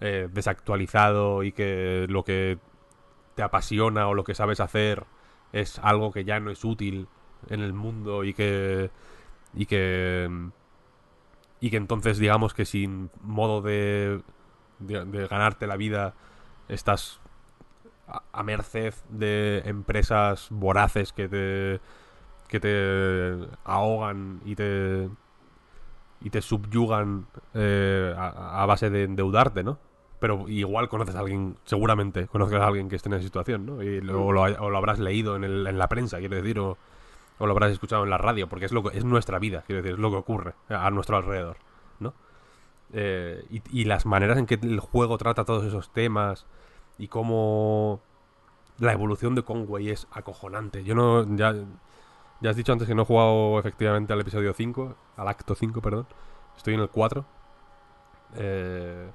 eh, 0.00 0.28
desactualizado 0.32 1.42
y 1.42 1.52
que 1.52 2.06
lo 2.08 2.24
que 2.24 2.58
te 3.36 3.42
apasiona 3.42 4.08
o 4.08 4.14
lo 4.14 4.24
que 4.24 4.34
sabes 4.34 4.60
hacer 4.60 5.04
es 5.52 5.78
algo 5.80 6.12
que 6.12 6.24
ya 6.24 6.40
no 6.40 6.50
es 6.50 6.64
útil 6.64 7.08
en 7.50 7.60
el 7.62 7.72
mundo 7.72 8.24
y 8.24 8.34
que 8.34 8.90
y 9.54 9.66
que 9.66 10.28
y 11.62 11.70
que 11.70 11.78
entonces 11.78 12.18
digamos 12.18 12.54
que 12.54 12.66
sin 12.66 13.10
modo 13.22 13.62
de 13.62 14.22
de, 14.80 15.06
de 15.06 15.28
ganarte 15.28 15.66
la 15.68 15.76
vida 15.78 16.14
estás 16.68 17.20
a, 18.08 18.22
a 18.32 18.42
merced 18.42 18.94
de 19.10 19.62
empresas 19.66 20.48
voraces 20.50 21.12
que 21.12 21.28
te 21.28 21.80
que 22.48 22.60
te 22.60 23.48
ahogan 23.64 24.40
y 24.44 24.56
te 24.56 25.08
y 26.20 26.30
te 26.30 26.40
subyugan 26.40 27.26
eh, 27.54 28.14
a, 28.16 28.62
a 28.62 28.66
base 28.66 28.90
de 28.90 29.04
endeudarte, 29.04 29.64
¿no? 29.64 29.78
Pero 30.20 30.48
igual 30.48 30.88
conoces 30.88 31.16
a 31.16 31.20
alguien, 31.20 31.56
seguramente 31.64 32.28
conoces 32.28 32.60
a 32.60 32.66
alguien 32.68 32.88
que 32.88 32.94
esté 32.96 33.08
en 33.08 33.14
esa 33.14 33.24
situación, 33.24 33.66
¿no? 33.66 33.82
Y 33.82 34.00
lo, 34.00 34.26
o 34.26 34.32
lo, 34.32 34.42
o 34.42 34.70
lo 34.70 34.78
habrás 34.78 35.00
leído 35.00 35.34
en, 35.36 35.42
el- 35.44 35.66
en 35.66 35.78
la 35.78 35.88
prensa, 35.88 36.18
quiero 36.18 36.36
decir, 36.36 36.58
o, 36.60 36.78
o 37.42 37.46
lo 37.46 37.52
habrás 37.54 37.72
escuchado 37.72 38.04
en 38.04 38.10
la 38.10 38.18
radio, 38.18 38.48
porque 38.48 38.66
es 38.66 38.72
lo 38.72 38.84
que, 38.84 38.96
es 38.96 39.04
nuestra 39.04 39.40
vida, 39.40 39.64
quiero 39.66 39.82
decir, 39.82 39.94
es 39.94 39.98
lo 39.98 40.10
que 40.10 40.16
ocurre 40.16 40.54
a 40.68 40.88
nuestro 40.92 41.16
alrededor, 41.16 41.56
¿no? 41.98 42.14
Eh, 42.92 43.44
y, 43.50 43.80
y 43.80 43.84
las 43.84 44.06
maneras 44.06 44.38
en 44.38 44.46
que 44.46 44.60
el 44.62 44.78
juego 44.78 45.18
trata 45.18 45.44
todos 45.44 45.64
esos 45.64 45.92
temas 45.92 46.46
y 46.98 47.08
cómo 47.08 48.00
la 48.78 48.92
evolución 48.92 49.34
de 49.34 49.42
Conway 49.42 49.90
es 49.90 50.06
acojonante. 50.12 50.84
Yo 50.84 50.94
no. 50.94 51.24
Ya, 51.34 51.52
ya 52.40 52.50
has 52.50 52.54
dicho 52.54 52.72
antes 52.72 52.86
que 52.86 52.94
no 52.94 53.02
he 53.02 53.06
jugado 53.06 53.58
efectivamente 53.58 54.12
al 54.12 54.20
episodio 54.20 54.54
5, 54.54 54.94
al 55.16 55.26
acto 55.26 55.56
5, 55.56 55.80
perdón. 55.80 56.06
Estoy 56.56 56.74
en 56.74 56.80
el 56.80 56.90
4. 56.90 57.24
Eh, 58.36 59.10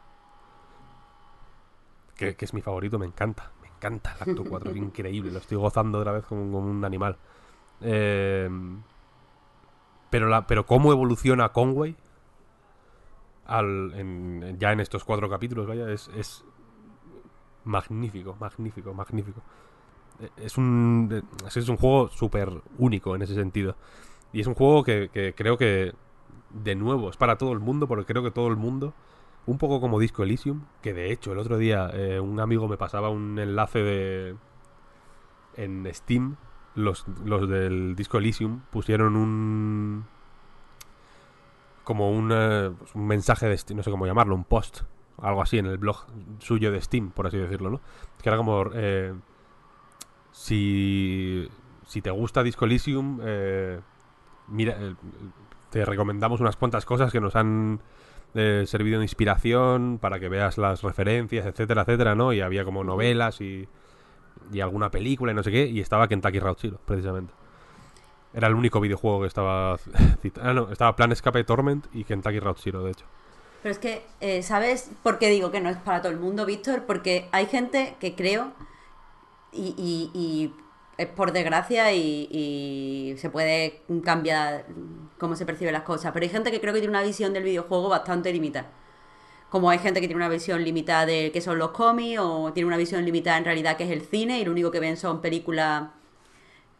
que, 2.18 2.36
que 2.36 2.44
es 2.44 2.54
mi 2.54 2.62
favorito, 2.62 2.99
me 2.99 3.06
encanta. 3.06 3.52
Me 3.62 3.70
encanta 3.70 4.18
el 4.20 4.32
acto 4.32 4.44
4, 4.44 4.72
es 4.72 4.78
increíble. 4.88 5.32
Lo 5.32 5.40
estoy 5.40 5.58
gozando 5.58 5.99
otra 5.99 6.12
vez 6.12 6.26
como, 6.26 6.52
como 6.52 6.70
un 6.70 6.84
animal. 6.84 7.18
Eh, 7.82 8.49
pero, 10.10 10.28
la, 10.30 10.48
pero 10.48 10.66
cómo 10.66 10.91
evoluciona 10.91 11.49
Conway 11.49 11.95
al, 13.45 13.94
en- 13.95 14.58
ya 14.60 14.72
en 14.72 14.80
estos 14.80 15.04
cuatro 15.04 15.30
capítulos, 15.30 15.68
vaya, 15.68 15.90
es, 15.91 16.10
magnífico, 17.66 18.36
magnífico, 18.40 18.94
magnífico. 18.94 19.41
Es 20.38 20.58
un, 20.58 21.24
es 21.45 21.70
un 21.70 21.78
juego 21.78 22.10
súper 22.10 22.49
único 22.78 23.16
en 23.16 23.22
ese 23.22 23.36
sentido. 23.36 23.76
Y 24.34 24.41
es 24.41 24.48
un 24.48 24.56
juego 24.56 24.84
que, 24.84 25.10
que 25.14 25.34
creo 25.36 25.58
que, 25.58 25.94
de 26.52 26.76
nuevo, 26.76 27.10
es 27.10 27.18
para 27.18 27.38
todo 27.38 27.54
el 27.54 27.60
mundo, 27.60 27.88
porque 27.88 28.06
creo 28.06 28.24
que 28.24 28.32
todo 28.32 28.48
el 28.48 28.58
mundo, 28.58 28.94
un 29.45 29.58
poco 29.58 29.82
como 29.82 29.99
Disco 29.99 30.24
Elysium, 30.24 30.62
que 30.82 30.94
de 30.94 31.12
hecho 31.12 31.34
el 31.34 31.40
otro 31.40 31.58
día 31.58 31.90
eh, 31.94 32.20
un 32.20 32.40
amigo 32.40 32.68
me 32.68 32.78
pasaba 32.78 33.10
un 33.10 33.40
enlace 33.40 33.80
de... 33.80 34.36
En 35.56 35.88
Steam, 35.94 36.38
los, 36.78 37.06
los 37.26 37.49
del 37.49 37.95
Disco 37.95 38.18
Elysium 38.18 38.62
pusieron 38.70 39.16
un... 39.16 40.06
Como 41.84 42.12
un, 42.12 42.30
pues 42.78 42.95
un 42.95 43.08
mensaje 43.08 43.48
de 43.48 43.58
Steam, 43.58 43.78
no 43.78 43.84
sé 43.84 43.91
cómo 43.91 44.06
llamarlo, 44.06 44.36
un 44.36 44.44
post, 44.44 44.82
algo 45.22 45.41
así 45.41 45.58
en 45.58 45.68
el 45.68 45.78
blog 45.78 46.06
suyo 46.40 46.72
de 46.72 46.82
Steam, 46.82 47.12
por 47.12 47.28
así 47.28 47.38
decirlo, 47.38 47.70
¿no? 47.70 47.82
Que 48.22 48.30
era 48.30 48.38
como... 48.38 48.66
eh, 48.74 49.14
si, 50.32 51.49
si 51.88 52.02
te 52.02 52.12
gusta 52.12 52.44
Disco 52.44 52.66
Elysium, 52.66 53.20
eh, 53.24 53.80
mira, 54.48 54.78
eh, 54.80 54.94
te 55.72 55.84
recomendamos 55.84 56.41
unas 56.41 56.56
cuantas 56.56 56.86
cosas 56.86 57.12
que 57.12 57.20
nos 57.20 57.36
han 57.36 57.80
eh, 58.36 58.66
servido 58.68 58.99
de 58.99 59.06
inspiración 59.06 59.98
para 59.99 60.20
que 60.20 60.30
veas 60.30 60.58
las 60.58 60.84
referencias, 60.84 61.45
etcétera, 61.45 61.82
etcétera, 61.82 62.14
¿no? 62.14 62.34
Y 62.34 62.41
había 62.41 62.66
como 62.66 62.84
novelas 62.84 63.41
y, 63.41 63.68
y 64.51 64.59
alguna 64.61 64.89
película 64.91 65.31
y 65.31 65.35
no 65.35 65.43
sé 65.43 65.51
qué, 65.51 65.65
y 65.68 65.80
estaba 65.80 66.07
Kentucky 66.07 66.39
Route 66.39 66.59
Zero, 66.61 66.80
precisamente. 66.85 67.34
Era 68.34 68.47
el 68.47 68.53
único 68.55 68.80
videojuego 68.80 69.22
que 69.22 69.27
estaba. 69.27 69.77
Ah, 70.41 70.53
no, 70.53 70.72
estaba 70.72 70.95
Plan 70.95 71.11
Escape 71.11 71.43
Torment 71.43 71.85
y 71.93 72.03
Kentucky 72.03 72.39
Route 72.39 72.59
Zero, 72.64 72.84
de 72.84 72.91
hecho. 72.91 73.05
Pero 73.64 73.72
es 73.72 73.80
que, 73.80 74.03
eh, 74.22 74.43
¿sabes 74.43 74.91
por 75.03 75.18
qué 75.19 75.30
digo 75.30 75.49
que 75.51 75.61
no 75.61 75.69
es 75.69 75.77
para 75.77 76.01
todo 76.01 76.11
el 76.11 76.19
mundo, 76.19 76.45
Víctor? 76.45 76.84
Porque 76.85 77.27
hay 77.31 77.45
gente 77.47 77.95
que 77.99 78.15
creo, 78.15 78.51
y, 79.51 79.73
y- 79.77 80.11
y 80.14 80.53
es 80.97 81.07
por 81.07 81.31
desgracia, 81.31 81.91
y, 81.93 82.27
y 82.31 83.15
se 83.18 83.30
puede 83.30 83.81
cambiar 84.03 84.65
cómo 85.18 85.35
se 85.35 85.45
perciben 85.45 85.73
las 85.73 85.84
cosas, 85.84 86.11
pero 86.11 86.23
hay 86.23 86.30
gente 86.30 86.51
que 86.51 86.59
creo 86.59 86.73
que 86.73 86.80
tiene 86.80 86.91
una 86.95 87.03
visión 87.03 87.34
del 87.34 87.43
videojuego 87.43 87.89
bastante 87.89 88.31
limitada. 88.34 88.68
Como 89.49 89.69
hay 89.69 89.80
gente 89.80 90.02
que 90.02 90.07
tiene 90.07 90.18
una 90.18 90.30
visión 90.30 90.64
limitada 90.64 91.06
de 91.06 91.32
qué 91.32 91.41
son 91.41 91.57
los 91.57 91.72
cómics, 91.72 92.19
o 92.19 92.52
tiene 92.53 92.68
una 92.68 92.78
visión 92.78 93.06
limitada 93.06 93.38
en 93.38 93.45
realidad 93.45 93.78
que 93.78 93.86
es 93.86 93.91
el 93.91 94.02
cine, 94.02 94.40
y 94.40 94.45
lo 94.45 94.52
único 94.52 94.72
que 94.72 94.80
ven 94.80 94.98
son 94.98 95.22
películas 95.22 95.90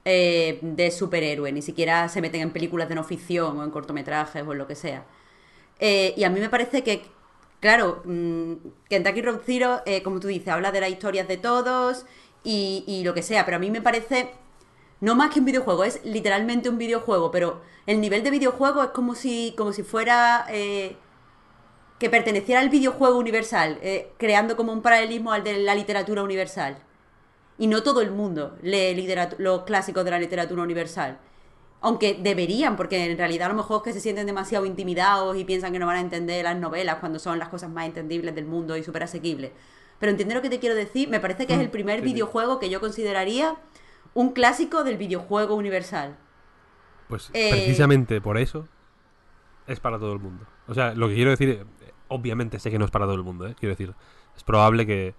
eh, 0.06 0.60
de 0.62 0.92
superhéroes, 0.92 1.54
ni 1.54 1.62
siquiera 1.62 2.10
se 2.10 2.22
meten 2.22 2.42
en 2.42 2.52
películas 2.52 2.90
de 2.90 2.96
no 2.96 3.04
ficción 3.04 3.58
o 3.60 3.64
en 3.64 3.72
cortometrajes 3.72 4.44
o 4.46 4.52
en 4.52 4.58
lo 4.58 4.68
que 4.68 4.76
sea. 4.76 5.06
Eh, 5.80 6.14
y 6.18 6.24
a 6.24 6.30
mí 6.30 6.40
me 6.40 6.50
parece 6.50 6.84
que, 6.84 7.04
claro, 7.60 8.02
mm, 8.06 8.54
Kentucky 8.90 9.22
Road 9.22 9.42
Zero, 9.46 9.82
eh, 9.86 10.04
como 10.04 10.20
tú 10.20 10.28
dices, 10.28 10.50
habla 10.50 10.72
de 10.72 10.82
las 10.82 10.90
historias 10.90 11.28
de 11.28 11.38
todos 11.38 12.06
y, 12.44 12.84
y 12.88 13.04
lo 13.04 13.14
que 13.14 13.22
sea, 13.24 13.46
pero 13.46 13.58
a 13.58 13.60
mí 13.60 13.72
me 13.72 13.82
parece 13.82 14.32
no 15.00 15.16
más 15.16 15.32
que 15.32 15.40
un 15.40 15.46
videojuego, 15.46 15.84
es 15.84 16.04
literalmente 16.04 16.70
un 16.70 16.78
videojuego, 16.78 17.32
pero 17.32 17.62
el 17.86 18.02
nivel 18.02 18.24
de 18.24 18.32
videojuego 18.32 18.84
es 18.84 18.90
como 18.90 19.16
si, 19.16 19.54
como 19.58 19.74
si 19.74 19.84
fuera 19.84 20.46
eh, 20.50 20.96
que 22.00 22.10
perteneciera 22.10 22.62
al 22.62 22.70
videojuego 22.70 23.18
universal, 23.18 23.80
eh, 23.82 24.12
creando 24.18 24.56
como 24.56 24.72
un 24.72 24.82
paralelismo 24.82 25.32
al 25.32 25.44
de 25.44 25.58
la 25.58 25.74
literatura 25.76 26.24
universal. 26.24 26.78
Y 27.58 27.68
no 27.68 27.82
todo 27.82 28.02
el 28.02 28.12
mundo 28.12 28.56
lee 28.62 29.08
los 29.40 29.64
clásicos 29.64 30.06
de 30.06 30.12
la 30.12 30.20
literatura 30.20 30.62
universal. 30.62 31.18
Aunque 31.82 32.16
deberían, 32.16 32.76
porque 32.76 33.04
en 33.06 33.18
realidad 33.18 33.48
a 33.48 33.50
lo 33.50 33.56
mejor 33.56 33.78
es 33.78 33.84
que 33.84 33.94
se 33.94 34.02
sienten 34.02 34.28
demasiado 34.28 34.66
intimidados 34.66 35.36
y 35.38 35.44
piensan 35.44 35.72
que 35.74 35.80
no 35.80 35.88
van 35.88 35.98
a 35.98 36.02
entender 36.02 36.44
las 36.44 36.58
novelas 36.58 36.98
cuando 36.98 37.18
son 37.20 37.40
las 37.40 37.50
cosas 37.50 37.70
más 37.70 37.86
entendibles 37.86 38.36
del 38.36 38.46
mundo 38.46 38.78
y 38.78 38.84
súper 38.84 39.04
asequibles. 39.04 39.52
Pero 40.00 40.12
entiende 40.12 40.36
lo 40.36 40.42
que 40.42 40.50
te 40.50 40.60
quiero 40.60 40.76
decir, 40.76 41.10
me 41.10 41.20
parece 41.20 41.48
que 41.48 41.54
es 41.54 41.60
el 41.60 41.70
primer 41.70 42.02
videojuego 42.02 42.60
que 42.60 42.70
yo 42.70 42.80
consideraría 42.80 43.56
un 44.14 44.34
clásico 44.34 44.84
del 44.84 44.98
videojuego 44.98 45.56
universal. 45.56 46.18
Pues 47.08 47.30
Eh, 47.34 47.50
precisamente 47.52 48.22
por 48.22 48.38
eso 48.38 48.68
es 49.68 49.80
para 49.80 49.98
todo 49.98 50.14
el 50.14 50.20
mundo. 50.20 50.46
O 50.68 50.74
sea, 50.74 50.94
lo 50.94 51.08
que 51.08 51.16
quiero 51.16 51.32
decir, 51.32 51.66
obviamente 52.10 52.60
sé 52.60 52.72
que 52.72 52.80
no 52.80 52.86
es 52.86 52.92
para 52.92 53.06
todo 53.06 53.16
el 53.16 53.24
mundo, 53.24 53.48
¿eh? 53.48 53.56
Quiero 53.60 53.74
decir, 53.74 53.94
es 54.36 54.44
probable 54.44 54.86
que 54.86 55.16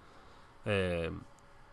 eh, 0.65 1.11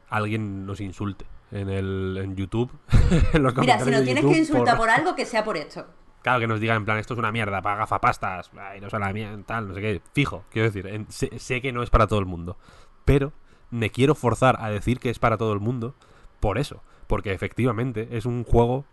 alguien 0.09 0.67
nos 0.67 0.81
insulte 0.81 1.27
en 1.51 1.69
el 1.69 2.19
en 2.23 2.37
YouTube. 2.37 2.71
en 3.33 3.43
los 3.43 3.55
Mira, 3.57 3.79
si 3.81 3.91
nos 3.91 4.03
tienes 4.05 4.23
YouTube 4.23 4.33
que 4.33 4.39
insultar 4.39 4.77
por- 4.77 4.87
por 4.87 4.91
algo, 4.91 5.15
que 5.15 5.27
sea 5.27 5.45
por 5.45 5.57
esto. 5.57 5.87
Claro 6.23 6.41
que 6.41 6.47
nos 6.49 6.59
digan 6.59 6.79
en 6.79 6.85
plan, 6.85 6.99
esto 6.99 7.15
es 7.15 7.19
una 7.21 7.31
mierda, 7.31 7.63
para 7.63 7.77
gafapastas, 7.77 8.51
ay, 8.59 8.81
no 8.81 8.91
son 8.91 9.01
la 9.01 9.13
mierda, 9.13 9.41
tal, 9.45 9.69
no 9.69 9.75
sé 9.75 9.81
qué. 9.81 10.03
Fijo, 10.13 10.45
quiero 10.51 10.67
decir, 10.69 10.87
en- 10.89 11.11
sé, 11.11 11.39
sé 11.39 11.61
que 11.61 11.73
no 11.73 11.83
es 11.85 11.91
para 11.91 12.07
todo 12.09 12.19
el 12.19 12.27
mundo. 12.27 12.57
Pero 13.05 13.33
me 13.71 13.91
quiero 13.91 14.15
forzar 14.17 14.57
a 14.61 14.71
decir 14.71 14.99
que 14.99 15.11
es 15.11 15.19
para 15.21 15.37
todo 15.37 15.53
el 15.53 15.61
mundo 15.61 15.95
por 16.41 16.59
eso. 16.59 16.83
Porque 17.07 17.33
efectivamente 17.33 18.09
es 18.11 18.27
un 18.27 18.43
juego 18.43 18.85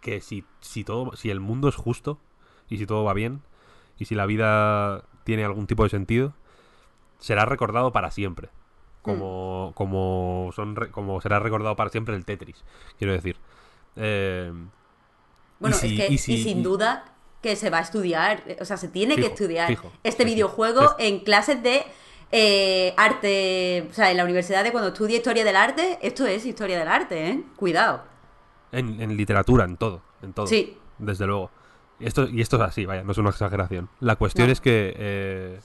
que 0.00 0.20
si, 0.20 0.44
si 0.60 0.84
todo, 0.84 1.14
si 1.16 1.30
el 1.30 1.40
mundo 1.40 1.68
es 1.68 1.74
justo 1.76 2.18
y 2.68 2.78
si 2.78 2.86
todo 2.86 3.04
va 3.04 3.12
bien 3.12 3.42
y 3.98 4.04
si 4.04 4.14
la 4.14 4.26
vida 4.26 5.04
tiene 5.24 5.44
algún 5.44 5.66
tipo 5.66 5.82
de 5.84 5.90
sentido, 5.90 6.32
será 7.18 7.44
recordado 7.44 7.92
para 7.92 8.10
siempre. 8.10 8.48
Como, 9.02 9.72
como, 9.74 10.50
son 10.54 10.74
como 10.90 11.20
será 11.20 11.38
recordado 11.38 11.76
para 11.76 11.88
siempre 11.90 12.14
el 12.14 12.24
Tetris, 12.26 12.62
quiero 12.98 13.12
decir. 13.14 13.36
Eh, 13.96 14.52
Bueno, 15.60 15.76
y 15.76 15.78
si- 15.78 15.86
es 16.00 16.06
que, 16.06 16.12
y 16.12 16.14
y, 16.14 16.18
si- 16.18 16.42
sin 16.42 16.62
duda 16.62 17.04
que 17.42 17.56
se 17.56 17.70
va 17.70 17.78
a 17.78 17.82
estudiar, 17.82 18.42
o 18.60 18.64
sea, 18.64 18.76
se 18.76 18.88
tiene 18.88 19.14
que 19.16 19.26
estudiar 19.26 19.68
fijo. 19.68 19.90
este 20.02 20.24
videojuego 20.24 20.82
Es- 20.82 20.90
en 20.98 21.20
clases 21.20 21.62
de 21.62 21.84
eh, 22.30 22.92
arte, 22.98 23.86
o 23.90 23.94
sea, 23.94 24.10
en 24.10 24.18
la 24.18 24.24
universidad 24.24 24.62
de 24.62 24.70
cuando 24.72 24.88
estudia 24.88 25.16
historia 25.16 25.44
del 25.44 25.56
arte, 25.56 25.98
esto 26.02 26.26
es 26.26 26.44
historia 26.44 26.78
del 26.78 26.88
arte, 26.88 27.28
¿eh? 27.30 27.42
Cuidado. 27.56 28.02
En, 28.72 29.00
en 29.00 29.16
literatura, 29.16 29.64
en 29.64 29.78
todo, 29.78 30.02
en 30.20 30.34
todo. 30.34 30.46
Sí. 30.46 30.76
Desde 30.98 31.26
luego. 31.26 31.50
Y 32.00 32.06
esto, 32.06 32.28
y 32.28 32.40
esto 32.40 32.56
es 32.56 32.62
así, 32.62 32.86
vaya, 32.86 33.02
no 33.02 33.12
es 33.12 33.18
una 33.18 33.30
exageración. 33.30 33.88
La 34.00 34.16
cuestión 34.16 34.46
No. 34.48 34.52
es 34.52 34.60
que, 34.60 34.94
eh, 34.96 35.60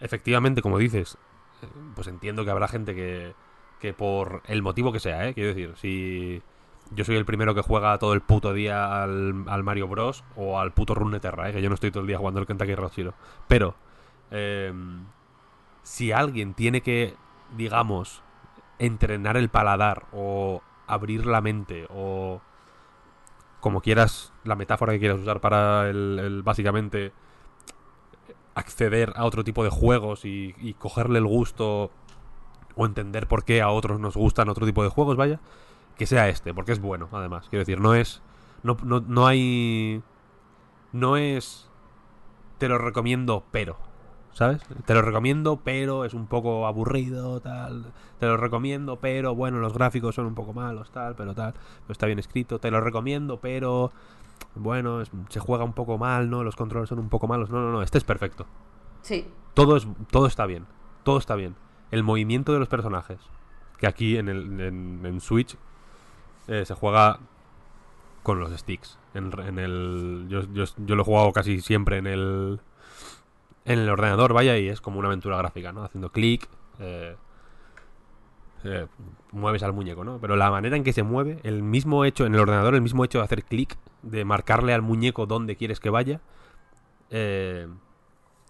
efectivamente, 0.00 0.60
como 0.62 0.78
dices, 0.78 1.16
eh, 1.62 1.66
pues 1.94 2.06
entiendo 2.08 2.44
que 2.44 2.50
habrá 2.50 2.68
gente 2.68 2.94
que, 2.94 3.34
que 3.80 3.92
por 3.94 4.42
el 4.46 4.62
motivo 4.62 4.92
que 4.92 5.00
sea, 5.00 5.26
¿eh? 5.28 5.34
Quiero 5.34 5.48
decir, 5.54 5.74
si 5.76 6.42
yo 6.90 7.04
soy 7.04 7.16
el 7.16 7.24
primero 7.24 7.54
que 7.54 7.62
juega 7.62 7.96
todo 7.98 8.12
el 8.12 8.20
puto 8.20 8.52
día 8.52 9.02
al, 9.02 9.44
al 9.48 9.64
Mario 9.64 9.88
Bros. 9.88 10.24
o 10.36 10.58
al 10.60 10.72
puto 10.72 10.94
Runeterra, 10.94 11.48
¿eh? 11.48 11.52
Que 11.52 11.62
yo 11.62 11.68
no 11.68 11.74
estoy 11.74 11.90
todo 11.90 12.02
el 12.02 12.06
día 12.06 12.18
jugando 12.18 12.40
al 12.40 12.46
Kentucky 12.46 12.74
Road 12.74 12.92
Zero. 12.94 13.14
Pero, 13.48 13.74
eh, 14.30 14.72
si 15.82 16.12
alguien 16.12 16.54
tiene 16.54 16.82
que, 16.82 17.14
digamos, 17.56 18.22
entrenar 18.78 19.36
el 19.36 19.48
paladar 19.48 20.04
o 20.12 20.62
abrir 20.86 21.24
la 21.24 21.40
mente 21.40 21.86
o 21.88 22.42
como 23.64 23.80
quieras, 23.80 24.30
la 24.44 24.56
metáfora 24.56 24.92
que 24.92 24.98
quieras 24.98 25.20
usar 25.20 25.40
para 25.40 25.88
el, 25.88 26.42
básicamente 26.44 27.12
acceder 28.54 29.14
a 29.16 29.24
otro 29.24 29.42
tipo 29.42 29.64
de 29.64 29.70
juegos 29.70 30.26
y, 30.26 30.54
y 30.58 30.74
cogerle 30.74 31.18
el 31.18 31.24
gusto 31.24 31.90
o 32.76 32.84
entender 32.84 33.26
por 33.26 33.42
qué 33.42 33.62
a 33.62 33.70
otros 33.70 33.98
nos 33.98 34.18
gustan 34.18 34.50
otro 34.50 34.66
tipo 34.66 34.82
de 34.82 34.90
juegos, 34.90 35.16
vaya, 35.16 35.40
que 35.96 36.04
sea 36.04 36.28
este, 36.28 36.52
porque 36.52 36.72
es 36.72 36.78
bueno, 36.78 37.08
además. 37.10 37.46
Quiero 37.48 37.60
decir, 37.60 37.80
no 37.80 37.94
es. 37.94 38.20
No, 38.62 38.76
no, 38.82 39.00
no 39.00 39.26
hay. 39.26 40.02
No 40.92 41.16
es. 41.16 41.70
Te 42.58 42.68
lo 42.68 42.76
recomiendo, 42.76 43.44
pero. 43.50 43.78
¿Sabes? 44.34 44.62
Te 44.84 44.94
lo 44.94 45.00
recomiendo, 45.02 45.60
pero 45.62 46.04
es 46.04 46.12
un 46.12 46.26
poco 46.26 46.66
aburrido, 46.66 47.40
tal. 47.40 47.86
Te 48.18 48.26
lo 48.26 48.36
recomiendo, 48.36 48.96
pero 48.96 49.34
bueno, 49.34 49.58
los 49.60 49.72
gráficos 49.72 50.16
son 50.16 50.26
un 50.26 50.34
poco 50.34 50.52
malos, 50.52 50.90
tal, 50.90 51.14
pero 51.14 51.34
tal. 51.34 51.52
Pero 51.52 51.92
está 51.92 52.06
bien 52.06 52.18
escrito. 52.18 52.58
Te 52.58 52.70
lo 52.72 52.80
recomiendo, 52.80 53.38
pero 53.40 53.92
bueno, 54.56 55.00
es- 55.00 55.10
se 55.28 55.38
juega 55.40 55.62
un 55.64 55.72
poco 55.72 55.98
mal, 55.98 56.28
¿no? 56.30 56.42
Los 56.42 56.56
controles 56.56 56.88
son 56.88 56.98
un 56.98 57.08
poco 57.08 57.28
malos. 57.28 57.48
No, 57.50 57.60
no, 57.60 57.70
no, 57.70 57.80
este 57.82 57.96
es 57.98 58.04
perfecto. 58.04 58.44
Sí. 59.02 59.26
Todo, 59.54 59.76
es, 59.76 59.86
todo 60.10 60.26
está 60.26 60.46
bien. 60.46 60.66
Todo 61.04 61.18
está 61.18 61.36
bien. 61.36 61.54
El 61.92 62.02
movimiento 62.02 62.52
de 62.52 62.58
los 62.58 62.68
personajes. 62.68 63.18
Que 63.78 63.86
aquí 63.86 64.16
en, 64.16 64.28
el, 64.28 64.60
en, 64.60 65.00
en 65.06 65.20
Switch 65.20 65.56
eh, 66.48 66.64
se 66.64 66.74
juega 66.74 67.20
con 68.24 68.40
los 68.40 68.50
sticks. 68.58 68.98
En, 69.14 69.30
en 69.40 69.58
el, 69.60 70.26
yo, 70.28 70.40
yo, 70.52 70.64
yo 70.78 70.96
lo 70.96 71.02
he 71.02 71.04
jugado 71.04 71.32
casi 71.32 71.60
siempre 71.60 71.98
en 71.98 72.06
el, 72.08 72.60
en 73.64 73.78
el 73.78 73.88
ordenador, 73.88 74.32
vaya, 74.32 74.58
y 74.58 74.68
es 74.68 74.80
como 74.80 74.98
una 74.98 75.08
aventura 75.08 75.36
gráfica, 75.38 75.72
¿no? 75.72 75.84
Haciendo 75.84 76.10
clic. 76.10 76.48
eh, 76.80 77.16
eh, 78.64 78.86
mueves 79.32 79.62
al 79.62 79.72
muñeco, 79.74 80.04
¿no? 80.04 80.18
Pero 80.20 80.36
la 80.36 80.50
manera 80.50 80.76
en 80.76 80.84
que 80.84 80.92
se 80.94 81.02
mueve, 81.02 81.38
el 81.42 81.62
mismo 81.62 82.04
hecho, 82.06 82.24
en 82.24 82.34
el 82.34 82.40
ordenador, 82.40 82.74
el 82.74 82.80
mismo 82.80 83.04
hecho 83.04 83.18
de 83.18 83.24
hacer 83.24 83.44
clic, 83.44 83.76
de 84.02 84.24
marcarle 84.24 84.72
al 84.72 84.80
muñeco 84.82 85.26
dónde 85.26 85.56
quieres 85.56 85.80
que 85.80 85.90
vaya, 85.90 86.20
eh, 87.10 87.68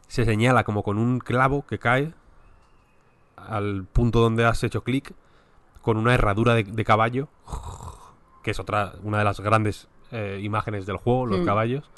se 0.06 0.24
señala 0.24 0.62
como 0.64 0.82
con 0.84 0.98
un 0.98 1.18
clavo 1.18 1.66
que 1.66 1.78
cae 1.80 2.12
al 3.36 3.84
punto 3.92 4.20
donde 4.20 4.44
has 4.44 4.62
hecho 4.62 4.84
clic, 4.84 5.12
con 5.82 5.96
una 5.96 6.14
herradura 6.14 6.54
de, 6.54 6.62
de 6.62 6.84
caballo, 6.84 7.28
que 8.44 8.52
es 8.52 8.60
otra, 8.60 8.92
una 9.02 9.18
de 9.18 9.24
las 9.24 9.40
grandes 9.40 9.88
eh, 10.12 10.38
imágenes 10.42 10.86
del 10.86 10.96
juego, 10.96 11.26
los 11.26 11.40
Mm. 11.40 11.44
caballos. 11.44 11.90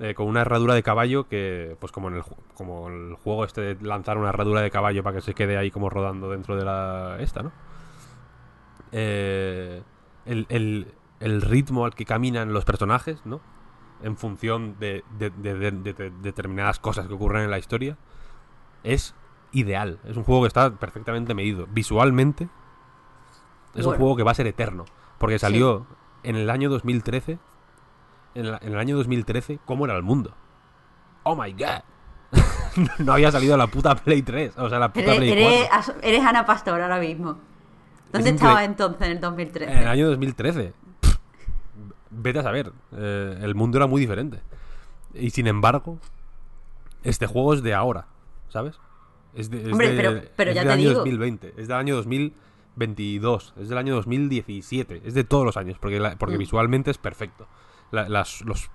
Eh, 0.00 0.14
con 0.14 0.26
una 0.26 0.40
herradura 0.40 0.74
de 0.74 0.82
caballo 0.82 1.28
que, 1.28 1.76
pues 1.78 1.92
como 1.92 2.08
en 2.08 2.14
el, 2.16 2.22
como 2.54 2.88
el 2.88 3.14
juego 3.14 3.44
este 3.44 3.60
de 3.76 3.84
lanzar 3.86 4.18
una 4.18 4.30
herradura 4.30 4.60
de 4.62 4.70
caballo 4.70 5.02
para 5.02 5.16
que 5.16 5.22
se 5.22 5.34
quede 5.34 5.56
ahí 5.56 5.70
como 5.70 5.88
rodando 5.90 6.30
dentro 6.30 6.56
de 6.56 6.64
la 6.64 7.16
esta, 7.20 7.42
¿no? 7.42 7.52
Eh, 8.92 9.82
el, 10.26 10.46
el- 10.48 10.94
el 11.20 11.42
ritmo 11.42 11.84
al 11.84 11.94
que 11.94 12.04
caminan 12.06 12.52
los 12.52 12.64
personajes, 12.64 13.24
¿no? 13.26 13.40
En 14.02 14.16
función 14.16 14.76
de, 14.80 15.04
de- 15.18 15.28
de- 15.30 15.54
de- 15.54 15.70
de- 15.70 15.92
de 15.92 16.10
determinadas 16.10 16.78
cosas 16.80 17.06
que 17.06 17.12
ocurren 17.12 17.44
en 17.44 17.50
la 17.50 17.58
historia, 17.58 17.98
es 18.82 19.14
ideal. 19.52 19.98
Es 20.04 20.16
un 20.16 20.24
juego 20.24 20.42
que 20.42 20.48
está 20.48 20.70
perfectamente 20.70 21.34
medido. 21.34 21.66
Visualmente, 21.70 22.48
es 23.74 23.84
un 23.84 23.92
juego 23.98 24.16
que 24.16 24.22
va 24.22 24.30
a 24.30 24.34
ser 24.34 24.46
eterno. 24.46 24.86
Porque 25.18 25.38
salió 25.38 25.86
en 26.22 26.36
el 26.36 26.48
año 26.48 26.70
2013. 26.70 27.38
En, 28.34 28.50
la- 28.50 28.58
en 28.62 28.72
el 28.72 28.78
año 28.78 28.96
2013, 28.96 29.58
¿cómo 29.64 29.84
era 29.86 29.96
el 29.96 30.02
mundo? 30.02 30.34
¡Oh 31.24 31.34
my 31.36 31.52
god! 31.52 31.82
no 32.98 33.12
había 33.12 33.32
salido 33.32 33.56
la 33.56 33.66
puta 33.66 33.94
Play 33.96 34.22
3. 34.22 34.56
O 34.58 34.68
sea, 34.68 34.78
la 34.78 34.92
puta 34.92 35.06
Eres, 35.14 35.16
Play 35.16 35.30
eres, 35.32 35.68
4. 35.70 35.76
as- 35.78 35.94
eres 36.04 36.24
Ana 36.24 36.44
Pastor 36.46 36.80
ahora 36.80 37.00
mismo. 37.00 37.38
¿Dónde 38.12 38.30
incre- 38.30 38.34
estabas 38.36 38.64
entonces 38.64 39.02
en 39.06 39.12
el 39.12 39.20
2013? 39.20 39.72
En 39.72 39.78
el 39.78 39.88
año 39.88 40.08
2013. 40.08 40.72
Pff, 41.00 41.16
Vete 42.10 42.38
a 42.38 42.42
saber. 42.42 42.72
eh, 42.96 43.38
el 43.42 43.54
mundo 43.54 43.78
era 43.78 43.86
muy 43.86 44.00
diferente. 44.00 44.40
Y 45.14 45.30
sin 45.30 45.46
embargo, 45.48 45.98
este 47.02 47.26
juego 47.26 47.54
es 47.54 47.62
de 47.62 47.74
ahora, 47.74 48.06
¿sabes? 48.48 48.78
Es 49.34 49.50
de, 49.50 49.62
es 49.62 49.72
Hombre, 49.72 49.92
de- 49.92 49.96
pero- 49.96 50.22
pero 50.36 50.50
es 50.50 50.54
ya 50.56 50.60
del 50.62 50.68
te 50.68 50.74
año 50.74 50.88
digo. 50.88 50.98
2020, 51.00 51.54
es 51.56 51.68
del 51.68 51.76
año 51.76 51.96
2022, 51.96 53.54
es 53.60 53.68
del 53.68 53.78
año 53.78 53.94
2017, 53.94 55.02
es 55.04 55.14
de 55.14 55.24
todos 55.24 55.44
los 55.44 55.56
años, 55.56 55.78
porque, 55.80 55.98
la- 56.00 56.16
porque 56.16 56.36
Mm. 56.36 56.38
visualmente 56.38 56.90
es 56.90 56.98
perfecto. 56.98 57.46
La- 57.90 58.08
las- 58.08 58.40
los 58.42 58.70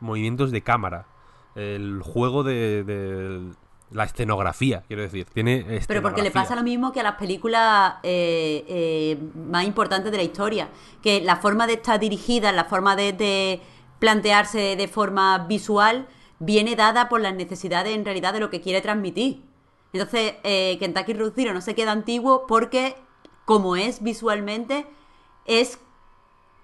movimientos 0.00 0.50
de 0.50 0.62
cámara, 0.62 1.06
el 1.54 2.00
juego 2.02 2.42
de, 2.42 2.84
de- 2.84 3.52
la 3.90 4.04
escenografía, 4.04 4.84
quiero 4.86 5.02
decir, 5.02 5.24
tiene 5.34 5.80
Pero 5.88 6.00
porque 6.00 6.22
le 6.22 6.30
pasa 6.30 6.54
lo 6.54 6.62
mismo 6.62 6.92
que 6.92 7.00
a 7.00 7.02
las 7.02 7.16
películas 7.16 7.94
eh, 8.04 8.64
eh, 8.68 9.18
más 9.34 9.64
importantes 9.64 10.12
de 10.12 10.16
la 10.16 10.22
historia. 10.22 10.68
Que 11.02 11.20
la 11.20 11.34
forma 11.36 11.66
de 11.66 11.72
estar 11.72 11.98
dirigida, 11.98 12.52
la 12.52 12.66
forma 12.66 12.94
de, 12.94 13.12
de 13.12 13.60
plantearse 13.98 14.76
de 14.76 14.86
forma 14.86 15.38
visual, 15.38 16.06
viene 16.38 16.76
dada 16.76 17.08
por 17.08 17.20
las 17.20 17.34
necesidades 17.34 17.96
en 17.96 18.04
realidad 18.04 18.32
de 18.32 18.38
lo 18.38 18.48
que 18.48 18.60
quiere 18.60 18.80
transmitir. 18.80 19.42
Entonces, 19.92 20.34
eh, 20.44 20.76
Kentucky 20.78 21.12
Road 21.14 21.32
Zero 21.34 21.52
no 21.52 21.60
se 21.60 21.74
queda 21.74 21.90
antiguo 21.90 22.46
porque, 22.46 22.94
como 23.44 23.74
es 23.74 24.04
visualmente, 24.04 24.86
es 25.46 25.80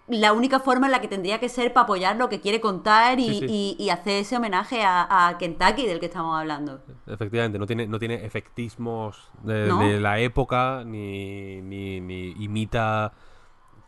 la 0.08 0.32
única 0.32 0.60
forma 0.60 0.86
en 0.86 0.92
la 0.92 1.00
que 1.00 1.08
tendría 1.08 1.40
que 1.40 1.48
ser 1.48 1.72
para 1.72 1.84
apoyar 1.84 2.16
lo 2.16 2.28
que 2.28 2.40
quiere 2.40 2.60
contar 2.60 3.18
y, 3.18 3.26
Sí, 3.26 3.38
sí. 3.40 3.46
y- 3.48 3.84
y 3.84 3.90
hacer 3.90 4.20
ese 4.22 4.36
homenaje 4.36 4.84
a, 4.84 5.28
a 5.28 5.36
Kentucky 5.38 5.84
del 5.86 5.98
que 5.98 6.06
estamos 6.06 6.38
hablando. 6.38 6.80
Efectivamente, 7.06 7.58
no 7.58 7.66
tiene, 7.66 7.86
no 7.88 7.98
tiene 7.98 8.24
efectismos 8.24 9.30
de, 9.42 9.66
¿No? 9.66 9.80
de 9.80 9.98
la 10.00 10.20
época, 10.20 10.84
ni, 10.84 11.60
ni, 11.62 12.00
ni 12.00 12.30
imita 12.38 13.12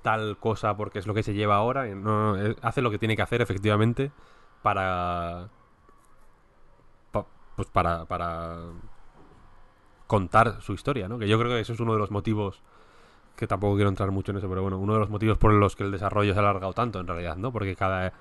tal 0.03 0.39
cosa 0.39 0.77
porque 0.77 0.99
es 0.99 1.07
lo 1.07 1.15
que 1.15 1.23
se 1.23 1.35
lleva 1.35 1.57
ahora. 1.57 1.87
No, 1.87 2.37
no, 2.37 2.55
hace 2.63 2.83
lo 2.83 2.91
que 2.91 2.99
tiene 2.99 3.15
que 3.15 3.23
hacer, 3.23 3.41
efectivamente, 3.41 4.11
para. 4.63 5.49
pa- 7.13 7.27
pues 7.57 7.69
para, 7.71 8.07
para 8.07 8.57
contar 10.07 10.61
su 10.63 10.73
historia, 10.73 11.09
¿no? 11.09 11.19
Que 11.19 11.29
yo 11.29 11.39
creo 11.39 11.51
que 11.51 11.61
eso 11.61 11.73
es 11.75 11.81
uno 11.81 11.93
de 11.93 11.99
los 11.99 12.11
motivos. 12.11 12.63
Que 13.39 13.47
tampoco 13.47 13.77
quiero 13.77 13.89
entrar 13.89 14.11
mucho 14.11 14.33
en 14.33 14.39
eso, 14.39 14.49
pero 14.49 14.63
bueno, 14.63 14.79
uno 14.79 14.95
de 14.95 14.99
los 14.99 15.11
motivos 15.11 15.39
por 15.39 15.53
los 15.53 15.77
que 15.77 15.85
el 15.85 15.93
desarrollo 15.93 16.33
se 16.33 16.41
ha 16.41 16.43
alargado 16.43 16.73
tanto, 16.73 16.99
en 16.99 17.07
realidad, 17.07 17.37
¿no? 17.37 17.53
Porque 17.53 17.77
cada. 17.77 18.13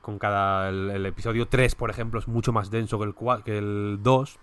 Con 0.00 0.20
cada. 0.20 0.68
El, 0.68 0.90
el 0.90 1.04
episodio 1.04 1.48
3, 1.48 1.74
por 1.74 1.90
ejemplo, 1.90 2.20
es 2.20 2.28
mucho 2.28 2.52
más 2.52 2.70
denso 2.70 2.96
que 3.00 3.04
el, 3.06 3.14
que 3.44 3.58
el 3.58 3.98
2. 4.02 4.38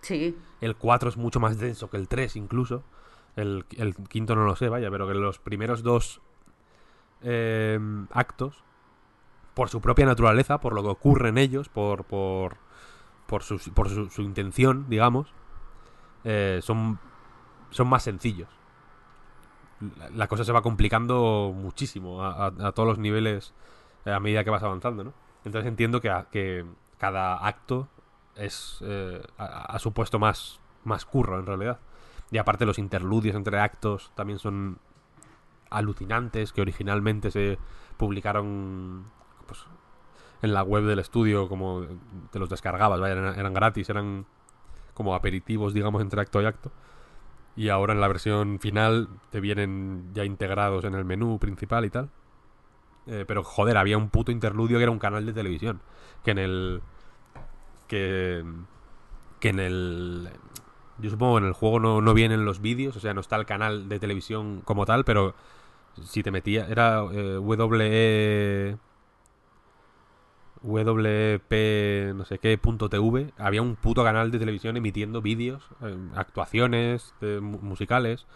Sí. 0.00 0.34
El 0.62 0.76
4 0.76 1.10
es 1.10 1.16
mucho 1.18 1.40
más 1.40 1.58
denso 1.58 1.90
que 1.90 1.98
el 1.98 2.08
3 2.08 2.36
incluso. 2.36 2.84
El, 3.36 3.66
el 3.76 3.94
quinto 4.08 4.34
no 4.34 4.44
lo 4.44 4.56
sé, 4.56 4.70
vaya, 4.70 4.90
pero 4.90 5.06
que 5.06 5.14
los 5.14 5.38
primeros 5.40 5.82
dos 5.82 6.22
eh, 7.22 7.78
actos, 8.12 8.64
por 9.54 9.68
su 9.68 9.80
propia 9.80 10.06
naturaleza, 10.06 10.60
por 10.60 10.72
lo 10.72 10.82
que 10.82 10.88
ocurre 10.88 11.28
en 11.28 11.38
ellos, 11.38 11.68
por, 11.68 12.04
por, 12.04 12.56
por, 13.26 13.42
su, 13.42 13.58
por 13.72 13.90
su, 13.90 14.08
su 14.10 14.22
intención, 14.22 14.86
digamos, 14.88 15.34
eh, 16.24 16.60
son, 16.62 16.98
son 17.74 17.88
más 17.88 18.04
sencillos. 18.04 18.48
la- 20.14 20.28
cosa 20.28 20.44
se 20.44 20.52
va 20.52 20.62
complicando 20.62 21.52
muchísimo 21.54 22.24
a, 22.24 22.50
todos 22.72 22.88
los 22.88 22.98
niveles 22.98 23.52
eh, 24.04 24.12
a 24.12 24.20
medida 24.20 24.44
que 24.44 24.50
vas 24.50 24.62
avanzando, 24.62 25.04
¿no? 25.04 25.12
Entonces 25.44 25.68
entiendo 25.68 26.00
que, 26.00 26.10
a- 26.10 26.28
que 26.30 26.64
cada 26.98 27.46
acto 27.46 27.88
es 28.36 28.78
eh, 28.82 29.20
ha, 29.36 29.78
supuesto 29.78 30.18
más, 30.18 30.60
más 30.84 31.04
curro 31.04 31.38
en 31.38 31.46
realidad. 31.46 31.80
Y 32.30 32.38
aparte 32.38 32.64
los 32.64 32.78
interludios 32.78 33.36
entre 33.36 33.60
actos 33.60 34.12
también 34.14 34.38
son 34.38 34.78
alucinantes, 35.70 36.52
que 36.52 36.62
originalmente 36.62 37.30
se 37.30 37.58
publicaron 37.96 39.04
pues, 39.46 39.66
en 40.42 40.54
la 40.54 40.62
web 40.62 40.84
del 40.84 41.00
estudio, 41.00 41.48
como 41.48 41.84
te 42.30 42.38
los 42.38 42.48
descargabas, 42.48 43.00
eran 43.00 43.52
gratis, 43.52 43.90
eran 43.90 44.24
como 44.94 45.14
aperitivos, 45.14 45.74
digamos, 45.74 46.00
entre 46.00 46.20
acto 46.22 46.40
y 46.40 46.46
acto. 46.46 46.70
Y 47.56 47.68
ahora 47.68 47.92
en 47.92 48.00
la 48.00 48.08
versión 48.08 48.58
final 48.58 49.08
te 49.30 49.40
vienen 49.40 50.10
ya 50.12 50.24
integrados 50.24 50.84
en 50.84 50.94
el 50.94 51.04
menú 51.04 51.38
principal 51.38 51.84
y 51.84 51.90
tal. 51.90 52.10
Eh, 53.06 53.24
pero 53.26 53.44
joder, 53.44 53.76
había 53.76 53.98
un 53.98 54.08
puto 54.08 54.32
interludio 54.32 54.78
que 54.78 54.82
era 54.84 54.90
un 54.90 54.98
canal 54.98 55.24
de 55.26 55.32
televisión. 55.32 55.80
Que 56.24 56.32
en 56.32 56.38
el. 56.38 56.82
Que. 57.86 58.44
Que 59.40 59.48
en 59.50 59.60
el. 59.60 60.30
Yo 60.98 61.10
supongo 61.10 61.34
que 61.36 61.42
en 61.42 61.48
el 61.48 61.52
juego 61.52 61.80
no, 61.80 62.00
no 62.00 62.14
vienen 62.14 62.44
los 62.44 62.60
vídeos, 62.60 62.96
o 62.96 63.00
sea, 63.00 63.14
no 63.14 63.20
está 63.20 63.36
el 63.36 63.46
canal 63.46 63.88
de 63.88 63.98
televisión 63.98 64.62
como 64.64 64.86
tal, 64.86 65.04
pero 65.04 65.34
si 66.02 66.22
te 66.22 66.30
metía. 66.30 66.66
Era 66.66 67.04
eh, 67.12 67.38
WE. 67.38 68.78
WP 70.64 72.14
no 72.14 72.24
sé 72.24 72.38
qué 72.38 72.56
punto 72.56 72.88
TV 72.88 73.32
había 73.36 73.60
un 73.60 73.76
puto 73.76 74.02
canal 74.02 74.30
de 74.30 74.38
televisión 74.38 74.76
emitiendo 74.78 75.20
vídeos 75.20 75.62
eh, 75.82 75.94
actuaciones 76.14 77.14
musicales 77.20 78.26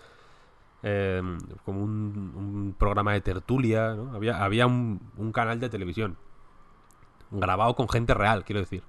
eh, 0.83 1.23
como 1.65 1.83
un, 1.83 2.35
un 2.37 2.75
programa 2.79 3.15
de 3.15 3.23
tertulia 3.23 3.97
había, 4.13 4.45
había 4.45 4.67
un, 4.67 5.01
un 5.17 5.33
canal 5.33 5.59
de 5.59 5.71
televisión 5.71 6.19
grabado 7.31 7.75
con 7.75 7.89
gente 7.89 8.15
real 8.15 8.45
quiero 8.45 8.61
decir. 8.61 8.83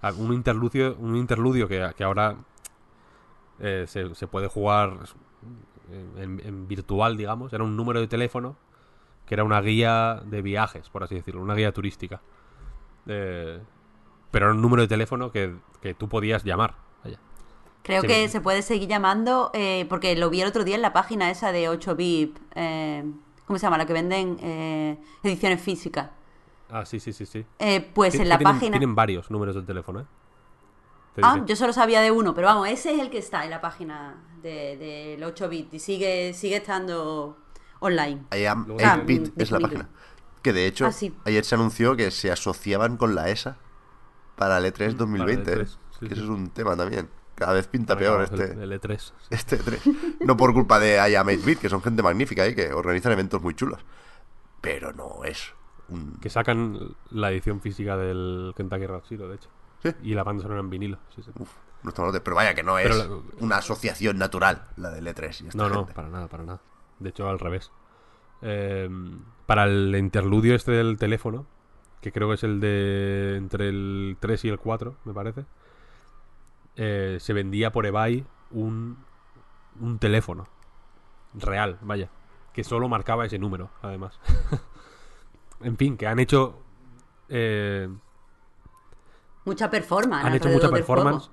Ah, 0.00 0.12
un 0.16 0.32
interludio 0.32 0.96
un 0.98 1.16
interludio 1.16 1.68
que, 1.68 1.92
que 1.94 2.04
ahora 2.04 2.36
eh, 3.60 3.84
se, 3.86 4.14
se 4.14 4.26
puede 4.26 4.48
jugar 4.48 4.98
en, 6.16 6.40
en 6.42 6.68
virtual 6.68 7.18
digamos. 7.18 7.52
Era 7.52 7.64
un 7.64 7.76
número 7.76 8.00
de 8.00 8.08
teléfono 8.08 8.56
que 9.26 9.34
era 9.34 9.44
una 9.44 9.60
guía 9.60 10.22
de 10.24 10.40
viajes 10.40 10.88
por 10.88 11.04
así 11.04 11.16
decirlo 11.16 11.42
una 11.42 11.54
guía 11.54 11.72
turística 11.72 12.22
eh, 13.06 13.60
pero 14.30 14.46
era 14.46 14.54
un 14.54 14.62
número 14.62 14.82
de 14.82 14.88
teléfono 14.88 15.30
que, 15.32 15.54
que 15.80 15.94
tú 15.94 16.08
podías 16.08 16.44
llamar. 16.44 16.74
Vaya. 17.04 17.18
Creo 17.82 18.02
Sí, 18.02 18.06
que 18.08 18.22
me- 18.22 18.28
se 18.28 18.40
puede 18.40 18.62
seguir 18.62 18.88
llamando 18.88 19.50
eh, 19.54 19.86
porque 19.88 20.16
lo 20.16 20.30
vi 20.30 20.40
el 20.42 20.48
otro 20.48 20.64
día 20.64 20.76
en 20.76 20.82
la 20.82 20.92
página 20.92 21.30
esa 21.30 21.52
de 21.52 21.68
8bit. 21.68 22.34
Eh, 22.54 23.04
¿Cómo 23.46 23.58
se 23.58 23.66
llama? 23.66 23.76
La 23.78 23.86
que 23.86 23.92
venden 23.92 24.38
eh, 24.40 24.98
ediciones 25.22 25.60
físicas. 25.60 26.10
Ah, 26.70 26.86
sí, 26.86 27.00
sí, 27.00 27.12
sí, 27.12 27.26
sí. 27.26 27.44
Eh, 27.58 27.80
pues 27.92 28.14
en 28.14 28.28
la 28.28 28.38
tienen, 28.38 28.54
página... 28.54 28.70
Tienen 28.78 28.94
varios 28.94 29.30
números 29.30 29.54
de 29.56 29.62
teléfono, 29.62 30.00
¿eh? 30.00 30.04
Te 31.14 31.20
Ah, 31.22 31.32
dicen. 31.34 31.46
yo 31.48 31.56
solo 31.56 31.74
sabía 31.74 32.00
de 32.00 32.10
uno, 32.10 32.34
pero 32.34 32.46
vamos, 32.46 32.68
ese 32.68 32.94
es 32.94 33.00
el 33.00 33.10
que 33.10 33.18
está 33.18 33.44
en 33.44 33.50
la 33.50 33.60
página 33.60 34.24
de- 34.42 34.78
del 34.78 35.22
8bit 35.22 35.68
y 35.72 35.78
sigue, 35.78 36.32
sigue 36.32 36.56
estando 36.56 37.36
online. 37.80 38.22
I 38.34 38.46
am 38.46 38.64
Luego- 38.66 38.80
8-bit 38.82 39.28
Ah, 39.28 39.32
es 39.36 39.50
la 39.50 39.60
página. 39.60 39.88
Que 40.42 40.52
de 40.52 40.66
hecho, 40.66 40.86
Ah, 40.86 40.92
sí. 40.92 41.14
ayer 41.24 41.44
se 41.44 41.54
anunció 41.54 41.96
que 41.96 42.10
se 42.10 42.30
asociaban 42.32 42.96
con 42.96 43.14
la 43.14 43.28
ESA 43.30 43.58
para 44.36 44.58
el 44.58 44.64
E3 44.72 44.94
2020. 44.94 45.44
para 45.44 45.54
el 45.56 45.60
¿eh? 45.62 45.64
E3, 45.64 45.68
sí, 45.68 45.98
que 46.00 46.06
sí. 46.08 46.12
eso 46.14 46.22
es 46.24 46.28
un 46.28 46.50
tema 46.50 46.76
también. 46.76 47.08
Cada 47.34 47.54
vez 47.54 47.66
pinta 47.66 47.96
peor 47.96 48.22
este, 48.22 48.52
el, 48.52 48.72
el 48.72 48.80
E3. 48.80 48.98
sí. 48.98 49.12
este 49.30 49.58
E3. 49.58 50.16
No 50.20 50.36
por 50.36 50.52
culpa 50.52 50.78
de 50.78 50.94
I 51.10 51.14
am 51.14 51.26
8-bit, 51.28 51.58
que 51.60 51.68
son 51.68 51.80
gente 51.82 52.02
magnífica 52.02 52.46
y 52.46 52.54
que 52.54 52.72
organizan 52.72 53.12
eventos 53.12 53.40
muy 53.40 53.54
chulos. 53.54 53.84
Pero 54.60 54.92
no 54.92 55.24
es 55.24 55.54
un... 55.88 56.16
Que 56.20 56.28
sacan 56.30 56.94
la 57.10 57.30
edición 57.30 57.60
física 57.60 57.96
del 57.96 58.52
Kentucky 58.56 58.86
Road 58.86 59.02
Zero, 59.08 59.28
de 59.28 59.36
hecho. 59.36 59.48
Sí. 59.82 59.90
Y 60.02 60.14
la 60.14 60.22
banda 60.24 60.42
sonora 60.42 60.60
en 60.60 60.70
vinilo. 60.70 60.98
sí, 61.14 61.22
sí. 61.22 61.30
Uf, 61.38 61.50
no 61.82 61.88
estamos 61.90 62.12
de- 62.12 62.20
Pero 62.20 62.36
vaya 62.36 62.54
que 62.54 62.62
no 62.62 62.78
es 62.78 62.96
la- 62.96 63.08
una 63.40 63.56
asociación 63.56 64.18
natural 64.18 64.68
la 64.76 64.90
del 64.90 65.06
E3 65.06 65.40
y 65.44 65.48
esta 65.48 65.58
No, 65.58 65.68
no, 65.68 65.86
para 65.86 66.08
nada, 66.08 66.28
para 66.28 66.44
nada. 66.44 66.60
De 67.00 67.08
hecho, 67.08 67.28
al 67.28 67.38
revés. 67.40 67.72
Eh, 68.42 68.88
para 69.52 69.64
el 69.64 69.94
interludio 69.96 70.54
este 70.54 70.72
del 70.72 70.96
teléfono, 70.96 71.44
que 72.00 72.10
creo 72.10 72.28
que 72.28 72.36
es 72.36 72.42
el 72.42 72.58
de 72.58 73.34
entre 73.36 73.68
el 73.68 74.16
3 74.18 74.46
y 74.46 74.48
el 74.48 74.58
4, 74.58 74.96
me 75.04 75.12
parece, 75.12 75.44
eh, 76.76 77.18
se 77.20 77.34
vendía 77.34 77.70
por 77.70 77.84
eBay 77.84 78.24
un, 78.50 78.96
un 79.78 79.98
teléfono 79.98 80.48
real, 81.34 81.76
vaya, 81.82 82.08
que 82.54 82.64
solo 82.64 82.88
marcaba 82.88 83.26
ese 83.26 83.38
número, 83.38 83.68
además. 83.82 84.18
en 85.60 85.76
fin, 85.76 85.98
que 85.98 86.06
han 86.06 86.18
hecho... 86.18 86.58
eh, 87.28 87.90
Mucha 89.44 89.68
performance. 89.68 90.24
han 90.24 90.34
hecho 90.34 90.48
mucha 90.48 90.70
performance, 90.70 91.30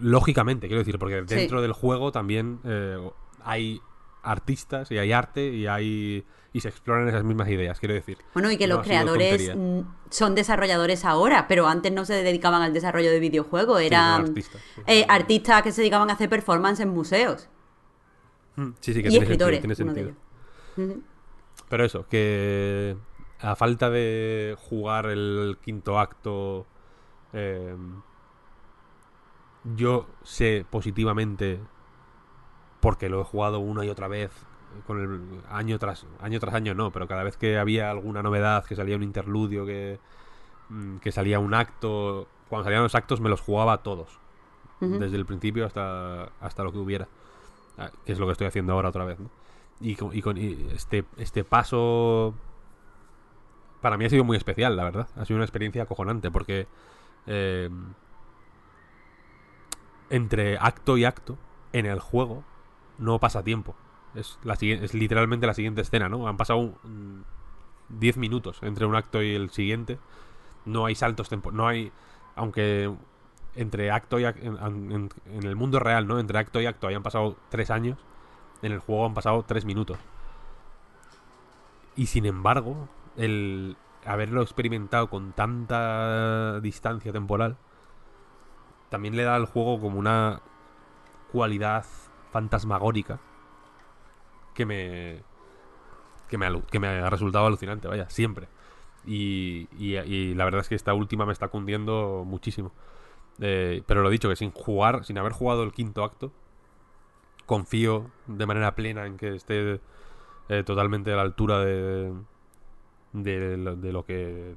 lógicamente, 0.00 0.66
quiero 0.66 0.80
decir, 0.80 0.98
porque 0.98 1.22
Sí. 1.28 1.36
dentro 1.36 1.62
del 1.62 1.74
juego 1.74 2.10
también 2.10 2.58
eh, 2.64 2.98
hay 3.44 3.80
artistas 4.24 4.90
y 4.90 4.98
hay 4.98 5.12
arte 5.12 5.46
y 5.54 5.68
hay 5.68 6.24
y 6.52 6.60
se 6.60 6.68
exploran 6.68 7.08
esas 7.08 7.24
mismas 7.24 7.48
ideas, 7.48 7.78
quiero 7.80 7.94
decir. 7.94 8.18
Bueno, 8.34 8.50
y 8.50 8.56
que 8.58 8.66
No 8.66 8.76
los 8.76 8.84
creadores 8.84 9.52
mm, 9.56 9.80
son 10.10 10.34
desarrolladores 10.34 11.04
ahora, 11.04 11.48
pero 11.48 11.66
antes 11.66 11.92
no 11.92 12.04
se 12.04 12.22
dedicaban 12.22 12.62
al 12.62 12.72
desarrollo 12.74 13.10
de 13.10 13.20
videojuegos, 13.20 13.80
eran 13.80 14.22
artistas, 14.22 14.60
sí. 14.74 14.82
eh, 14.86 15.06
artistas 15.08 15.62
que 15.62 15.72
se 15.72 15.80
dedicaban 15.82 16.10
a 16.10 16.14
hacer 16.14 16.28
performance 16.28 16.80
en 16.80 16.90
museos. 16.90 17.48
Mm, 18.56 18.70
Sí, 18.80 18.92
sí, 18.94 19.02
que 19.02 19.10
y 19.10 19.18
tiene 19.18 19.24
escritores, 19.24 19.60
sentido, 19.60 19.60
tiene 19.60 19.74
uno 19.80 19.94
de 19.94 20.00
sentido. 20.00 20.08
ellos. 20.10 20.18
Pero 21.68 21.84
eso, 21.84 22.06
que 22.08 22.96
a 23.40 23.56
falta 23.56 23.90
de 23.90 24.56
jugar 24.58 25.06
el 25.06 25.58
quinto 25.62 25.98
acto, 25.98 26.66
eh, 27.32 27.74
yo 29.64 30.06
sé 30.22 30.66
positivamente, 30.68 31.60
porque 32.80 33.08
lo 33.08 33.20
he 33.20 33.24
jugado 33.24 33.60
una 33.60 33.84
y 33.84 33.88
otra 33.88 34.08
vez, 34.08 34.30
con 34.86 35.00
el 35.00 35.40
año 35.50 35.78
tras 35.78 36.06
año 36.20 36.40
tras 36.40 36.54
año 36.54 36.74
no, 36.74 36.90
pero 36.90 37.06
cada 37.08 37.22
vez 37.22 37.36
que 37.36 37.58
había 37.58 37.90
alguna 37.90 38.22
novedad, 38.22 38.64
que 38.64 38.76
salía 38.76 38.96
un 38.96 39.02
interludio, 39.02 39.64
que, 39.66 39.98
mm, 40.68 40.96
que 40.98 41.12
salía 41.12 41.38
un 41.38 41.54
acto, 41.54 42.28
cuando 42.48 42.64
salían 42.64 42.82
los 42.82 42.94
actos 42.94 43.20
me 43.20 43.28
los 43.30 43.40
jugaba 43.40 43.78
todos, 43.82 44.18
Ujú. 44.80 44.98
desde 44.98 45.16
el 45.16 45.26
principio 45.26 45.64
hasta, 45.66 46.24
hasta 46.40 46.64
lo 46.64 46.72
que 46.72 46.78
hubiera, 46.78 47.08
Ah, 47.78 47.90
que 48.04 48.12
es 48.12 48.18
lo 48.18 48.26
que 48.26 48.32
estoy 48.32 48.46
haciendo 48.48 48.74
ahora 48.74 48.90
otra 48.90 49.04
vez. 49.06 49.18
¿no? 49.18 49.30
Y, 49.80 49.96
con, 49.96 50.14
y 50.14 50.20
con- 50.20 50.36
y 50.36 50.68
este, 50.74 51.04
este 51.16 51.42
paso 51.42 52.34
para 53.80 53.96
mí 53.96 54.04
ha 54.04 54.10
sido 54.10 54.24
muy 54.24 54.36
especial, 54.36 54.76
la 54.76 54.84
verdad. 54.84 55.08
Ha 55.16 55.24
sido 55.24 55.36
una 55.38 55.44
experiencia 55.46 55.82
acojonante 55.84 56.30
porque 56.30 56.66
eh, 57.26 57.70
entre 60.10 60.58
acto 60.58 60.96
y 60.98 61.04
acto 61.04 61.38
en 61.72 61.86
el 61.86 61.98
juego 62.00 62.44
no 62.98 63.18
pasa 63.18 63.42
tiempo. 63.42 63.74
Es, 64.14 64.38
la, 64.44 64.54
es 64.54 64.94
literalmente 64.94 65.46
la 65.46 65.54
siguiente 65.54 65.80
escena, 65.80 66.08
¿no? 66.08 66.28
Han 66.28 66.36
pasado 66.36 66.58
un- 66.58 67.24
10 67.88 68.16
minutos 68.16 68.58
entre 68.62 68.86
un 68.86 68.94
acto 68.96 69.22
y 69.22 69.34
el 69.34 69.50
siguiente. 69.50 69.98
No 70.64 70.86
hay 70.86 70.94
saltos 70.94 71.28
temporales. 71.28 71.56
No 71.58 71.68
hay. 71.68 71.92
Aunque 72.36 72.90
entre 73.54 73.90
acto 73.90 74.18
y 74.18 74.24
ac- 74.24 74.38
en, 74.40 74.92
en- 74.92 75.08
en 75.26 75.42
el 75.44 75.56
mundo 75.56 75.78
real, 75.78 76.06
¿no? 76.06 76.18
Entre 76.18 76.38
acto 76.38 76.60
y 76.60 76.66
acto 76.66 76.86
hayan 76.88 77.02
pasado 77.02 77.36
3 77.50 77.70
años. 77.70 77.98
En 78.62 78.72
el 78.72 78.78
juego 78.78 79.04
han 79.06 79.14
pasado 79.14 79.44
3 79.46 79.64
minutos. 79.64 79.98
Y 81.96 82.06
sin 82.06 82.24
embargo, 82.26 82.88
el 83.16 83.76
haberlo 84.06 84.42
experimentado 84.42 85.08
con 85.10 85.32
tanta 85.32 86.60
distancia 86.60 87.12
temporal 87.12 87.56
también 88.88 89.16
le 89.16 89.22
da 89.24 89.36
al 89.36 89.46
juego 89.46 89.80
como 89.80 89.98
una 89.98 90.40
cualidad 91.30 91.84
fantasmagórica 92.30 93.20
que 94.54 94.66
me 94.66 95.22
que 96.28 96.38
me, 96.38 96.62
que 96.70 96.78
me 96.80 96.86
ha 96.88 97.10
resultado 97.10 97.46
alucinante, 97.46 97.88
vaya, 97.88 98.08
siempre. 98.08 98.48
Y, 99.04 99.68
y- 99.78 100.34
la 100.34 100.44
verdad 100.44 100.60
es 100.62 100.68
que 100.68 100.74
esta 100.74 100.94
última 100.94 101.26
me 101.26 101.32
está 101.32 101.48
cundiendo 101.48 102.24
muchísimo. 102.26 102.72
Eh, 103.40 103.82
pero 103.86 104.02
lo 104.02 104.10
dicho, 104.10 104.28
que 104.28 104.36
sin 104.36 104.50
jugar, 104.52 105.04
sin 105.04 105.18
haber 105.18 105.32
jugado 105.32 105.62
el 105.64 105.72
quinto 105.72 106.04
acto, 106.04 106.32
confío 107.46 108.10
de 108.26 108.46
manera 108.46 108.74
plena 108.74 109.06
en 109.06 109.16
que 109.16 109.34
esté 109.34 109.80
eh, 110.48 110.62
totalmente 110.64 111.12
a 111.12 111.16
la 111.16 111.22
altura 111.22 111.58
de, 111.64 112.12
de, 113.12 113.56
lo, 113.56 113.76
de 113.76 113.92
lo 113.92 114.04
que 114.04 114.56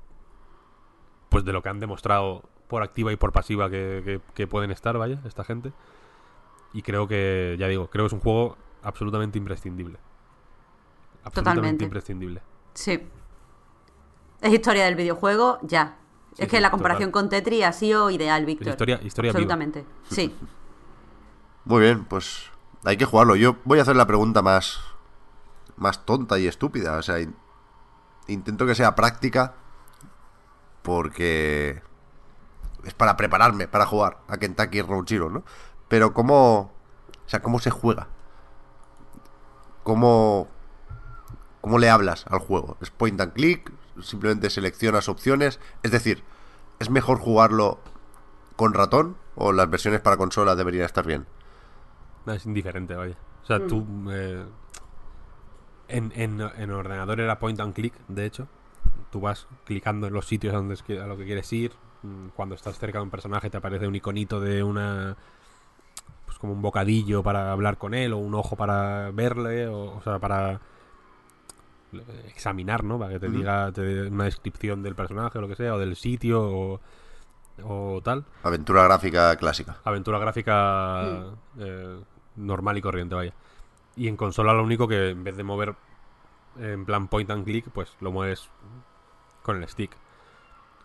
pues 1.29 1.43
de 1.43 1.51
lo 1.53 1.61
que 1.61 1.69
han 1.69 1.79
demostrado 1.79 2.43
por 2.67 2.83
activa 2.83 3.11
y 3.11 3.15
por 3.15 3.31
pasiva 3.31 3.69
que, 3.69 4.01
que- 4.05 4.21
que 4.33 4.47
pueden 4.47 4.71
estar, 4.71 4.97
vaya, 4.97 5.19
esta 5.25 5.43
gente. 5.43 5.71
Y 6.73 6.81
creo 6.81 7.07
que, 7.07 7.55
ya 7.59 7.67
digo, 7.67 7.89
creo 7.89 8.03
que 8.05 8.07
es 8.07 8.13
un 8.13 8.19
juego 8.19 8.57
absolutamente 8.85 9.37
imprescindible. 9.37 9.99
Absolutamente 11.23 11.55
Totalmente. 11.61 11.83
imprescindible. 11.85 12.41
Sí. 12.73 13.07
Es 14.41 14.53
historia 14.53 14.85
del 14.85 14.95
videojuego, 14.95 15.59
ya. 15.63 15.97
Sí, 16.33 16.43
es 16.43 16.49
que 16.49 16.57
sí, 16.57 16.61
la 16.61 16.69
comparación 16.71 17.09
total. 17.11 17.23
con 17.23 17.29
Tetris 17.29 17.63
ha 17.65 17.71
sido 17.71 18.09
ideal, 18.11 18.45
Víctor. 18.45 18.67
historia- 18.69 18.99
historia 19.03 19.31
viva. 19.31 19.39
Absolutamente. 19.39 19.85
Sí. 20.09 20.35
Muy 21.65 21.81
bien, 21.81 22.05
pues 22.05 22.43
hay 22.83 22.97
que 22.97 23.05
jugarlo. 23.05 23.35
Yo 23.35 23.55
voy 23.63 23.79
a 23.79 23.81
hacer 23.81 23.95
la 23.95 24.05
pregunta 24.05 24.41
más 24.41 24.79
más 25.77 26.05
tonta 26.05 26.37
y 26.39 26.47
estúpida. 26.47 26.97
O 26.97 27.01
sea, 27.01 27.19
in- 27.19 27.35
intento 28.27 28.65
que 28.65 28.75
sea 28.75 28.95
práctica 28.95 29.55
porque 30.83 31.81
es 32.83 32.93
para 32.93 33.17
prepararme 33.17 33.67
para 33.67 33.85
jugar 33.85 34.19
a 34.27 34.37
Kentucky 34.37 34.81
Road 34.81 35.05
Zero, 35.07 35.29
¿no? 35.29 35.43
Pero 35.87 36.13
cómo, 36.13 36.59
o 37.25 37.29
sea, 37.29 37.41
cómo 37.41 37.59
se 37.59 37.71
juega, 37.71 38.07
cómo, 39.85 40.47
cómo 41.61 41.77
le 41.79 41.89
hablas 41.89 42.25
al 42.27 42.39
juego. 42.39 42.75
Es 42.81 42.89
point 42.89 43.21
and 43.21 43.31
click, 43.33 43.71
simplemente 44.01 44.49
seleccionas 44.49 45.07
opciones. 45.07 45.59
Es 45.83 45.91
decir, 45.91 46.23
es 46.79 46.89
mejor 46.89 47.19
jugarlo 47.19 47.79
con 48.57 48.73
ratón 48.73 49.15
o 49.35 49.53
las 49.53 49.69
versiones 49.69 50.01
para 50.01 50.17
consola 50.17 50.55
deberían 50.55 50.85
estar 50.85 51.05
bien. 51.05 51.25
No, 52.25 52.33
es 52.33 52.45
indiferente, 52.45 52.95
vaya. 52.95 53.15
O 53.43 53.45
sea, 53.45 53.65
tú. 53.67 53.85
eh, 54.09 54.43
en, 55.87 56.11
en, 56.15 56.41
en 56.41 56.71
ordenador 56.71 57.19
era 57.19 57.37
point 57.37 57.59
and 57.59 57.73
click, 57.73 57.93
de 58.07 58.25
hecho. 58.25 58.47
Tú 59.11 59.21
vas 59.21 59.47
clicando 59.65 60.07
en 60.07 60.13
los 60.13 60.25
sitios 60.25 60.53
a, 60.53 60.57
donde 60.57 60.73
es 60.73 60.81
que- 60.83 60.99
a 60.99 61.05
lo 61.05 61.15
que 61.15 61.25
quieres 61.25 61.51
ir. 61.53 61.73
Mm, 62.01 62.29
Cuando 62.35 62.55
estás 62.55 62.79
cerca 62.79 62.97
de 62.97 63.03
un 63.03 63.11
personaje 63.11 63.49
te 63.51 63.57
aparece 63.57 63.87
un 63.87 63.95
iconito 63.95 64.39
de 64.39 64.63
una. 64.63 65.15
Pues 66.35 66.41
como 66.41 66.51
un 66.51 66.61
bocadillo 66.61 67.23
para 67.23 67.53
hablar 67.53 67.77
con 67.77 67.93
él, 67.93 68.11
o 68.11 68.17
un 68.17 68.35
ojo 68.35 68.57
para 68.57 69.09
verle, 69.11 69.67
o, 69.67 69.95
o 69.95 70.01
sea, 70.01 70.19
para 70.19 70.59
examinar, 72.27 72.83
¿no? 72.83 72.99
Para 72.99 73.13
que 73.13 73.19
te 73.21 73.29
diga 73.29 73.71
te 73.71 73.81
dé 73.81 74.09
una 74.09 74.25
descripción 74.25 74.83
del 74.83 74.95
personaje 74.95 75.37
o 75.37 75.41
lo 75.41 75.47
que 75.47 75.55
sea, 75.55 75.75
o 75.75 75.79
del 75.79 75.95
sitio, 75.95 76.43
o, 76.43 76.81
o 77.63 78.01
tal. 78.03 78.25
Aventura 78.43 78.83
gráfica 78.83 79.33
clásica. 79.37 79.77
Aventura 79.85 80.19
gráfica 80.19 81.23
eh, 81.57 81.99
normal 82.35 82.77
y 82.77 82.81
corriente, 82.81 83.15
vaya. 83.15 83.33
Y 83.95 84.09
en 84.09 84.17
consola 84.17 84.51
lo 84.51 84.63
único 84.63 84.89
que 84.89 85.11
en 85.11 85.23
vez 85.23 85.37
de 85.37 85.43
mover 85.43 85.75
en 86.59 86.83
plan 86.83 87.07
point 87.07 87.29
and 87.31 87.45
click, 87.45 87.69
pues 87.69 87.95
lo 88.01 88.11
mueves 88.11 88.49
con 89.41 89.63
el 89.63 89.69
stick. 89.69 89.95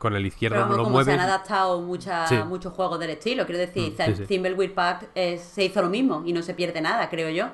Con 0.01 0.15
el 0.17 0.25
izquierdo 0.25 0.57
Pero 0.57 0.67
no 0.69 0.77
lo 0.79 0.83
como 0.85 0.95
mueves. 0.95 1.15
se 1.15 1.21
han 1.21 1.29
adaptado 1.29 1.81
mucha- 1.83 2.27
Sí. 2.27 2.37
muchos 2.47 2.73
juegos 2.73 2.99
del 2.99 3.11
estilo, 3.11 3.45
quiero 3.45 3.59
decir, 3.61 3.93
Mm, 3.93 4.03
sí, 4.07 4.17
sí. 4.17 4.25
Thimbleweed 4.27 4.73
Park 4.73 5.11
eh, 5.15 5.37
se 5.39 5.63
hizo 5.65 5.83
lo 5.83 5.91
mismo 5.91 6.23
y 6.25 6.33
no 6.33 6.41
se 6.43 6.55
pierde 6.55 6.81
nada, 6.81 7.09
creo 7.11 7.29
yo. 7.29 7.51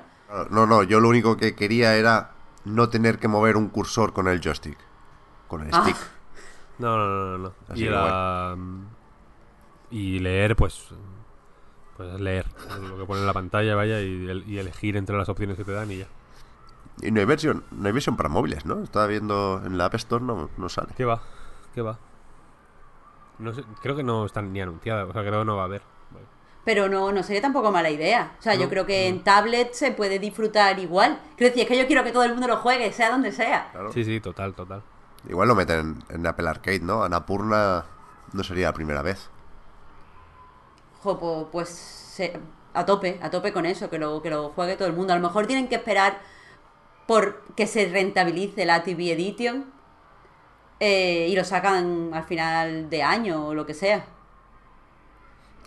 No, 0.49 0.65
no, 0.65 0.81
yo 0.83 0.99
lo 1.01 1.09
único 1.09 1.35
que 1.35 1.55
quería 1.55 1.95
era 1.95 2.31
no 2.65 2.87
tener 2.89 3.19
que 3.19 3.27
mover 3.27 3.57
un 3.57 3.67
cursor 3.67 4.13
con 4.13 4.27
el 4.29 4.39
joystick. 4.41 4.77
Con 5.49 5.63
el 5.63 5.69
Ah. 5.73 5.81
stick. 5.83 5.97
No, 6.79 6.95
no, 6.97 7.07
no, 7.07 7.25
no. 7.25 7.37
no. 7.49 7.53
Así 7.69 7.83
Y, 7.83 7.89
la- 7.89 8.55
y 9.91 10.19
leer, 10.19 10.55
pues. 10.55 10.87
Pues 11.97 12.19
leer 12.21 12.45
lo 12.81 12.97
que 12.97 13.05
pone 13.05 13.21
en 13.21 13.27
la 13.27 13.33
pantalla, 13.33 13.75
vaya, 13.75 13.99
y, 14.01 14.29
el- 14.29 14.43
y 14.47 14.57
elegir 14.59 14.95
entre 14.97 15.17
las 15.17 15.27
opciones 15.29 15.57
que 15.57 15.63
te 15.65 15.71
dan 15.73 15.91
y 15.91 15.97
ya. 15.97 16.07
Y 17.01 17.11
no 17.11 17.19
hay 17.19 17.25
versión, 17.25 17.63
no 17.71 17.87
hay 17.87 17.91
versión 17.93 18.15
para 18.15 18.29
móviles, 18.29 18.65
¿no? 18.65 18.83
Estaba 18.83 19.07
viendo 19.07 19.61
en 19.65 19.77
la 19.77 19.85
App 19.85 19.95
Store, 19.95 20.23
no, 20.23 20.49
no 20.57 20.69
sale. 20.69 20.89
¿Qué 20.95 21.05
va? 21.05 21.21
¿Qué 21.73 21.81
va? 21.81 21.97
No 23.39 23.53
sé, 23.53 23.63
creo 23.81 23.95
que 23.95 24.03
no 24.03 24.25
están 24.25 24.51
ni 24.51 24.61
anunciadas, 24.61 25.07
o 25.09 25.13
sea, 25.13 25.21
creo 25.21 25.39
que 25.41 25.45
no 25.45 25.55
va 25.55 25.63
a 25.63 25.65
haber. 25.65 25.81
Pero 26.65 26.89
no, 26.89 27.13
no 27.13 27.23
sería 27.23 27.41
tampoco 27.41 27.71
mala 27.71 27.89
idea. 27.89 28.35
O 28.39 28.41
sea, 28.41 28.55
yo 28.55 28.67
creo 28.67 28.85
que 28.85 29.09
no. 29.09 29.15
en 29.15 29.23
tablet 29.23 29.71
se 29.71 29.91
puede 29.91 30.19
disfrutar 30.19 30.77
igual. 30.79 31.17
Quiero 31.37 31.51
decir, 31.51 31.63
es 31.63 31.67
que 31.69 31.77
yo 31.77 31.87
quiero 31.87 32.03
que 32.03 32.11
todo 32.11 32.23
el 32.23 32.31
mundo 32.33 32.47
lo 32.47 32.57
juegue, 32.57 32.91
sea 32.91 33.09
donde 33.09 33.31
sea. 33.31 33.69
Claro. 33.71 33.93
Sí, 33.93 34.03
sí, 34.03 34.19
total, 34.19 34.53
total. 34.53 34.83
Igual 35.29 35.47
lo 35.47 35.55
meten 35.55 36.03
en, 36.09 36.15
en 36.15 36.27
Apple 36.27 36.49
Arcade, 36.49 36.81
¿no? 36.81 37.03
Anapurna 37.03 37.85
no 38.33 38.43
sería 38.43 38.67
la 38.67 38.73
primera 38.73 39.01
vez. 39.01 39.29
Jo, 41.03 41.17
po- 41.19 41.49
pues, 41.51 41.69
se- 41.69 42.37
a 42.73 42.85
tope, 42.85 43.17
a 43.21 43.29
tope 43.29 43.53
con 43.53 43.65
eso, 43.65 43.89
que 43.89 43.97
lo, 43.99 44.21
que 44.21 44.29
lo 44.29 44.49
juegue 44.49 44.75
todo 44.75 44.87
el 44.89 44.93
mundo. 44.93 45.13
A 45.13 45.15
lo 45.15 45.21
mejor 45.25 45.47
tienen 45.47 45.67
que 45.69 45.75
esperar 45.75 46.19
por 47.07 47.43
que 47.55 47.65
se 47.67 47.87
rentabilice 47.87 48.65
la 48.65 48.83
TV 48.83 49.13
Edition 49.13 49.71
eh, 50.79 51.27
y 51.29 51.35
lo 51.35 51.43
sacan 51.43 52.11
al 52.13 52.23
final 52.23 52.89
de 52.89 53.03
año 53.03 53.47
o 53.47 53.53
lo 53.53 53.65
que 53.65 53.73
sea. 53.73 54.05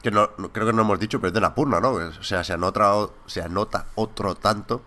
Que 0.02 0.10
no, 0.10 0.30
no- 0.38 0.50
creo 0.50 0.66
que 0.66 0.72
no 0.72 0.82
hemos 0.82 0.98
dicho, 0.98 1.18
pero 1.20 1.28
es 1.28 1.34
de 1.34 1.38
Anapurna, 1.38 1.80
¿no? 1.80 1.90
O 1.92 2.22
sea, 2.22 2.42
se 2.44 2.52
anota, 2.52 2.94
o- 2.96 3.12
se 3.26 3.42
anota 3.42 3.86
otro 3.96 4.34
tanto 4.34 4.82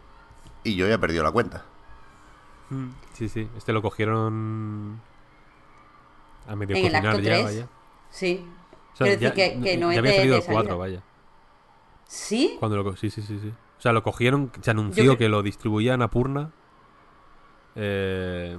y 0.64 0.76
yo 0.76 0.88
ya 0.88 0.96
he 0.96 1.00
perdido 1.00 1.24
la 1.24 1.32
cuenta. 1.32 1.66
Sí, 3.14 3.30
sí, 3.30 3.48
este 3.56 3.72
lo 3.74 3.84
cogieron 3.84 5.00
a 6.48 6.56
medio 6.56 6.76
En 6.76 6.86
el 6.86 6.92
cocinar 6.92 7.08
acto 7.12 7.20
ya, 7.22 7.32
3. 7.34 7.44
vaya. 7.44 7.68
Sí. 8.10 8.48
O 8.94 8.96
sea, 8.96 9.06
Quiero 9.08 9.22
ya, 9.22 9.30
decir 9.30 9.54
que, 9.54 9.62
que 9.62 9.78
no 9.78 9.88
ya 9.90 9.94
es 9.94 10.00
había 10.00 10.12
de, 10.12 10.18
salido 10.18 10.36
de 10.36 10.40
el 10.42 10.46
4, 10.46 10.62
salida. 10.64 10.76
vaya. 10.76 11.04
¿Sí? 12.08 12.56
Cuando 12.60 12.82
lo 12.82 12.96
sí, 12.96 13.10
sí, 13.12 13.22
sí, 13.22 13.40
sí. 13.40 13.54
O 13.78 13.82
sea, 13.84 13.92
lo 13.92 14.02
cogieron, 14.02 14.52
se 14.62 14.72
anunció 14.72 15.04
Yo 15.04 15.18
que 15.18 15.30
lo 15.30 15.44
distribuían 15.44 16.02
a 16.02 16.10
Purna. 16.10 16.52
Eh, 17.76 18.58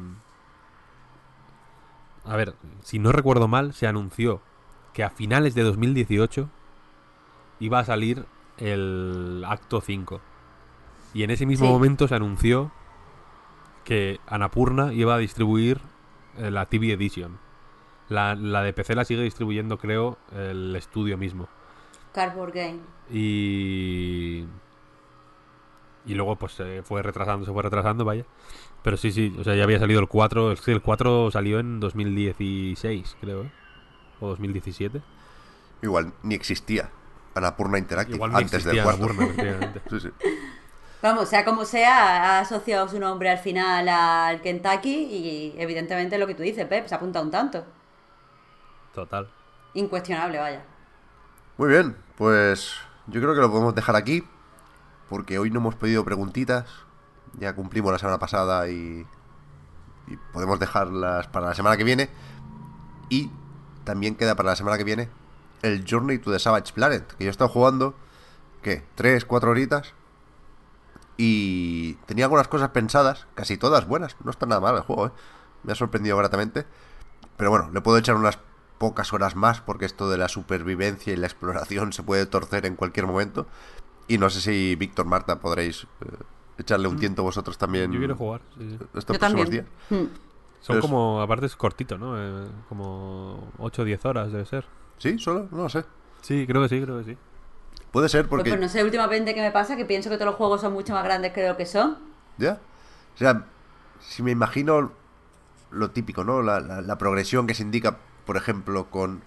a 2.24 2.36
ver, 2.36 2.54
si 2.82 2.98
no 2.98 3.12
recuerdo 3.12 3.48
mal, 3.48 3.72
se 3.74 3.86
anunció 3.86 4.40
que 4.92 5.02
a 5.04 5.10
finales 5.10 5.54
de 5.54 5.62
2018 5.62 6.48
iba 7.60 7.78
a 7.80 7.84
salir 7.84 8.24
el 8.58 9.44
acto 9.46 9.80
5. 9.80 10.20
Y 11.14 11.22
en 11.22 11.30
ese 11.30 11.46
mismo 11.46 11.66
Sí. 11.66 11.72
momento 11.72 12.08
se 12.08 12.14
anunció 12.14 12.72
que 13.84 14.20
Anapurna 14.26 14.92
iba 14.92 15.14
a 15.14 15.18
distribuir 15.18 15.80
eh, 16.38 16.50
la 16.50 16.66
TV 16.66 16.92
Edition. 16.92 17.38
La, 18.08 18.34
la 18.34 18.62
de 18.62 18.72
PC 18.72 18.94
la 18.94 19.04
sigue 19.04 19.22
distribuyendo, 19.22 19.78
creo, 19.78 20.18
el 20.32 20.74
estudio 20.76 21.16
mismo. 21.18 21.48
Cardboard 22.12 22.52
Game. 22.52 22.80
Y. 23.10 24.44
Y 26.06 26.14
luego, 26.14 26.36
pues 26.36 26.52
se 26.52 26.82
fue 26.82 27.02
retrasando, 27.02 27.46
se 27.46 27.52
fue 27.52 27.62
retrasando, 27.62 28.04
vaya. 28.04 28.24
Pero 28.84 28.98
sí, 28.98 29.12
sí, 29.12 29.34
o 29.40 29.42
sea, 29.42 29.54
ya 29.54 29.64
había 29.64 29.78
salido 29.78 29.98
el 29.98 30.08
4. 30.08 30.52
Es 30.52 30.60
que 30.60 30.70
el 30.70 30.82
4 30.82 31.30
salió 31.30 31.58
en 31.58 31.80
2016, 31.80 33.16
creo, 33.18 33.44
¿eh? 33.44 33.52
O 34.20 34.28
2017. 34.28 35.00
Igual 35.80 36.12
ni 36.22 36.34
existía 36.34 36.90
Anapurna 37.34 37.78
Interactive 37.78 38.16
Igual 38.16 38.32
no 38.32 38.38
antes 38.38 38.62
del 38.64 38.76
existía 38.78 38.82
cuarto. 38.84 39.04
Anapurna, 39.04 39.24
efectivamente. 39.24 39.80
Sí, 39.90 40.00
sí. 40.00 40.10
Vamos, 41.00 41.30
sea 41.30 41.46
como 41.46 41.64
sea, 41.64 42.36
ha 42.36 42.40
asociado 42.40 42.86
su 42.88 42.98
nombre 43.00 43.30
al 43.30 43.38
final 43.38 43.88
al 43.88 44.42
Kentucky 44.42 44.94
y 44.94 45.54
evidentemente 45.56 46.18
lo 46.18 46.26
que 46.26 46.34
tú 46.34 46.42
dices, 46.42 46.66
Pep, 46.66 46.86
se 46.86 46.94
apunta 46.94 47.22
un 47.22 47.30
tanto. 47.30 47.64
Total. 48.94 49.28
Incuestionable, 49.72 50.38
vaya. 50.38 50.62
Muy 51.56 51.70
bien, 51.70 51.96
pues 52.16 52.74
yo 53.06 53.20
creo 53.22 53.34
que 53.34 53.40
lo 53.40 53.50
podemos 53.50 53.74
dejar 53.74 53.96
aquí. 53.96 54.24
Porque 55.08 55.38
hoy 55.38 55.50
no 55.50 55.60
hemos 55.60 55.74
pedido 55.74 56.04
preguntitas. 56.04 56.64
Ya 57.38 57.54
cumplimos 57.54 57.92
la 57.92 57.98
semana 57.98 58.18
pasada 58.18 58.68
y, 58.68 59.06
y 60.06 60.16
podemos 60.32 60.58
dejarlas 60.58 61.28
para 61.28 61.46
la 61.46 61.54
semana 61.54 61.76
que 61.76 61.84
viene. 61.84 62.10
Y 63.08 63.30
también 63.84 64.14
queda 64.14 64.34
para 64.34 64.50
la 64.50 64.56
semana 64.56 64.78
que 64.78 64.84
viene 64.84 65.08
el 65.62 65.84
Journey 65.88 66.18
to 66.18 66.30
the 66.30 66.38
Savage 66.38 66.72
Planet. 66.72 67.06
Que 67.16 67.24
yo 67.24 67.28
he 67.28 67.30
estado 67.30 67.48
jugando, 67.48 67.94
¿qué? 68.62 68.84
¿Tres, 68.94 69.24
cuatro 69.24 69.50
horitas? 69.50 69.94
Y 71.16 71.94
tenía 72.06 72.24
algunas 72.26 72.48
cosas 72.48 72.70
pensadas, 72.70 73.26
casi 73.34 73.56
todas 73.56 73.86
buenas. 73.86 74.16
No 74.24 74.30
está 74.30 74.46
nada 74.46 74.60
mal 74.60 74.76
el 74.76 74.82
juego, 74.82 75.08
¿eh? 75.08 75.12
Me 75.62 75.72
ha 75.72 75.76
sorprendido 75.76 76.16
gratamente. 76.16 76.66
Pero 77.36 77.50
bueno, 77.50 77.70
le 77.72 77.80
puedo 77.80 77.98
echar 77.98 78.16
unas 78.16 78.38
pocas 78.78 79.12
horas 79.12 79.36
más 79.36 79.60
porque 79.60 79.86
esto 79.86 80.10
de 80.10 80.18
la 80.18 80.28
supervivencia 80.28 81.12
y 81.12 81.16
la 81.16 81.26
exploración 81.26 81.92
se 81.92 82.02
puede 82.02 82.26
torcer 82.26 82.66
en 82.66 82.76
cualquier 82.76 83.06
momento. 83.06 83.46
Y 84.06 84.18
no 84.18 84.28
sé 84.28 84.40
si 84.40 84.76
Víctor, 84.76 85.06
Marta, 85.06 85.40
podréis 85.40 85.86
eh, 86.02 86.16
echarle 86.58 86.88
un 86.88 86.98
tiento 86.98 87.22
vosotros 87.22 87.58
también 87.58 87.90
Yo 87.92 87.98
quiero 87.98 88.16
jugar. 88.16 88.40
sí, 88.58 88.68
sí. 88.70 88.78
estos 88.94 89.16
Yo 89.16 89.18
próximos 89.20 89.44
también. 89.44 89.50
días. 89.50 89.66
Hmm. 89.90 90.06
Son 90.60 90.76
Es- 90.76 90.80
como, 90.82 91.20
aparte 91.20 91.46
es 91.46 91.56
cortito, 91.56 91.98
¿no? 91.98 92.14
Eh, 92.18 92.46
como 92.68 93.52
8 93.58 93.82
o 93.82 93.84
10 93.84 94.04
horas 94.06 94.32
debe 94.32 94.46
ser. 94.46 94.64
¿Sí? 94.98 95.18
¿Solo? 95.18 95.48
No 95.50 95.64
lo 95.64 95.68
sé. 95.68 95.84
Sí, 96.22 96.46
creo 96.46 96.62
que 96.62 96.68
sí, 96.68 96.80
creo 96.80 96.98
que 96.98 97.04
sí. 97.12 97.18
Puede 97.90 98.08
ser 98.08 98.22
Pues, 98.28 98.40
porque... 98.40 98.50
pues 98.50 98.60
no 98.60 98.68
sé 98.68 98.82
últimamente 98.82 99.34
qué 99.34 99.40
me 99.42 99.50
pasa, 99.52 99.76
que 99.76 99.84
pienso 99.84 100.08
que 100.10 100.16
todos 100.16 100.26
los 100.30 100.36
juegos 100.36 100.60
son 100.62 100.72
mucho 100.72 100.92
más 100.94 101.04
grandes 101.04 101.32
que 101.32 101.46
lo 101.46 101.56
que 101.56 101.66
son. 101.66 101.98
¿Ya? 102.38 102.60
O 103.14 103.18
sea, 103.18 103.44
si 104.00 104.22
me 104.22 104.30
imagino 104.30 104.90
lo 105.70 105.90
típico, 105.90 106.24
¿no? 106.24 106.40
La, 106.42 106.60
la- 106.60 106.80
la 106.80 106.98
progresión 106.98 107.46
que 107.46 107.54
se 107.54 107.62
indica, 107.62 107.98
por 108.24 108.36
ejemplo, 108.36 108.90
con 108.90 109.22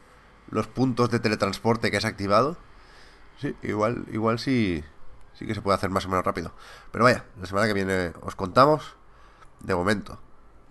los 0.50 0.68
puntos 0.68 1.10
de 1.12 1.20
teletransporte 1.20 1.92
que 1.92 1.98
has 1.98 2.06
activado. 2.06 2.58
Sí, 3.40 3.54
igual, 3.62 4.06
igual 4.12 4.40
sí, 4.40 4.84
sí 5.38 5.46
que 5.46 5.54
se 5.54 5.62
puede 5.62 5.76
hacer 5.76 5.90
más 5.90 6.06
o 6.06 6.10
menos 6.10 6.26
rápido. 6.26 6.52
Pero 6.92 7.04
vaya, 7.04 7.26
la 7.40 7.46
semana 7.46 7.68
que 7.68 7.74
viene 7.74 8.14
os 8.22 8.36
contamos. 8.36 8.96
De 9.60 9.76
momento, 9.76 10.20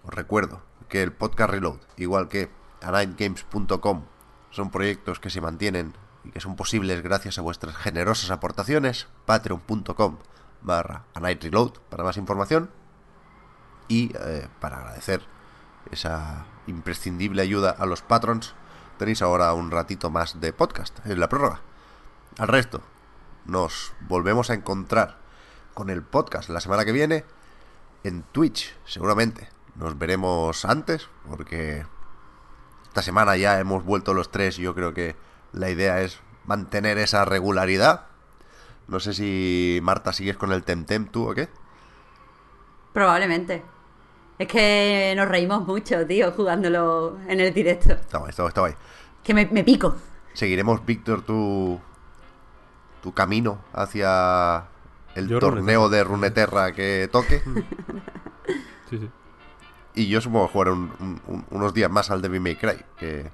os 0.05 0.15
recuerdo 0.15 0.63
que 0.89 1.03
el 1.03 1.13
podcast 1.13 1.51
Reload, 1.51 1.79
igual 1.97 2.29
que 2.29 2.51
anightgames.com, 2.83 4.05
son 4.51 4.71
proyectos 4.71 5.21
que 5.21 5.31
se 5.31 5.41
mantienen 5.41 5.95
y 6.25 6.31
que 6.31 6.41
son 6.41 6.57
posibles 6.57 7.03
gracias 7.03 7.39
a 7.39 7.43
vuestras 7.43 7.77
generosas 7.77 8.31
aportaciones. 8.31 9.09
Patreon.com 9.25 10.19
barra 10.63 11.05
Reload 11.15 11.73
para 11.89 12.05
más 12.05 12.17
información. 12.17 12.71
Y 13.89 14.13
eh, 14.19 14.49
para 14.61 14.79
agradecer 14.79 15.23
esa 15.93 16.45
imprescindible 16.67 17.43
ayuda 17.43 17.71
a 17.71 17.87
los 17.87 18.03
patrons, 18.03 18.55
tenéis 18.99 19.23
ahora 19.23 19.53
un 19.53 19.71
ratito 19.71 20.11
más 20.11 20.41
de 20.41 20.53
podcast 20.53 20.99
en 21.07 21.21
la 21.21 21.29
prórroga. 21.29 21.61
Al 22.39 22.49
resto, 22.49 22.83
nos 23.47 23.93
volvemos 24.09 24.51
a 24.51 24.55
encontrar 24.55 25.19
con 25.75 25.91
el 25.91 26.03
podcast 26.03 26.49
la 26.49 26.61
semana 26.61 26.85
que 26.85 26.93
viene. 26.93 27.25
en 28.05 28.23
Twitch, 28.23 28.75
seguramente. 28.85 29.49
Nos 29.75 29.99
veremos 29.99 30.65
antes, 30.65 31.09
porque 31.29 31.85
esta 32.85 33.03
semana 33.03 33.37
ya 33.37 33.59
hemos 33.59 33.85
vuelto 33.85 34.15
los 34.15 34.31
tres 34.31 34.59
y 34.59 34.63
yo 34.63 34.75
creo 34.75 34.95
que 34.95 35.17
la 35.53 35.71
idea 35.71 36.01
es 36.03 36.21
mantener 36.45 36.99
esa 36.99 37.25
regularidad. 37.25 38.07
No 38.87 39.01
sé 39.01 39.13
si 39.13 39.81
Marta 39.83 40.13
sigues 40.13 40.37
con 40.37 40.53
el 40.53 40.63
Temtem 40.63 41.07
tú 41.07 41.29
o 41.31 41.35
qué. 41.35 41.49
Probablemente. 42.93 43.63
Es 44.39 44.49
que 44.49 45.13
nos 45.17 45.29
reímos 45.29 45.67
mucho, 45.67 46.07
tío, 46.07 46.31
jugándolo 46.33 47.19
en 47.27 47.41
el 47.41 47.53
directo. 47.53 47.95
Está 47.95 48.19
guay, 48.19 48.31
está 48.31 48.43
guay, 48.43 48.51
está 48.51 48.61
guay. 48.61 48.75
Que 49.25 49.35
me, 49.35 49.47
me 49.47 49.65
pico. 49.65 49.97
Seguiremos, 50.35 50.85
Víctor, 50.87 51.23
tu, 51.23 51.81
tu 53.07 53.13
camino 53.15 53.61
hacia 53.73 54.65
el 55.15 55.29
Yo 55.29 55.39
torneo 55.39 55.89
de 55.89 56.03
Runeterra 56.03 56.73
que 56.73 57.09
toque. 57.13 57.41
Sí, 58.91 58.99
sí. 58.99 59.11
Y 59.95 60.09
yo 60.09 60.21
supongo 60.21 60.47
que 60.49 60.53
jugaré 60.53 60.71
un- 60.73 60.93
un- 61.01 61.21
un- 61.27 61.47
unos 61.51 61.73
días 61.75 61.91
más 61.91 62.11
al 62.13 62.21
Devil 62.23 62.41
May 62.41 62.55
Cry. 62.57 62.77
Que, 62.99 63.31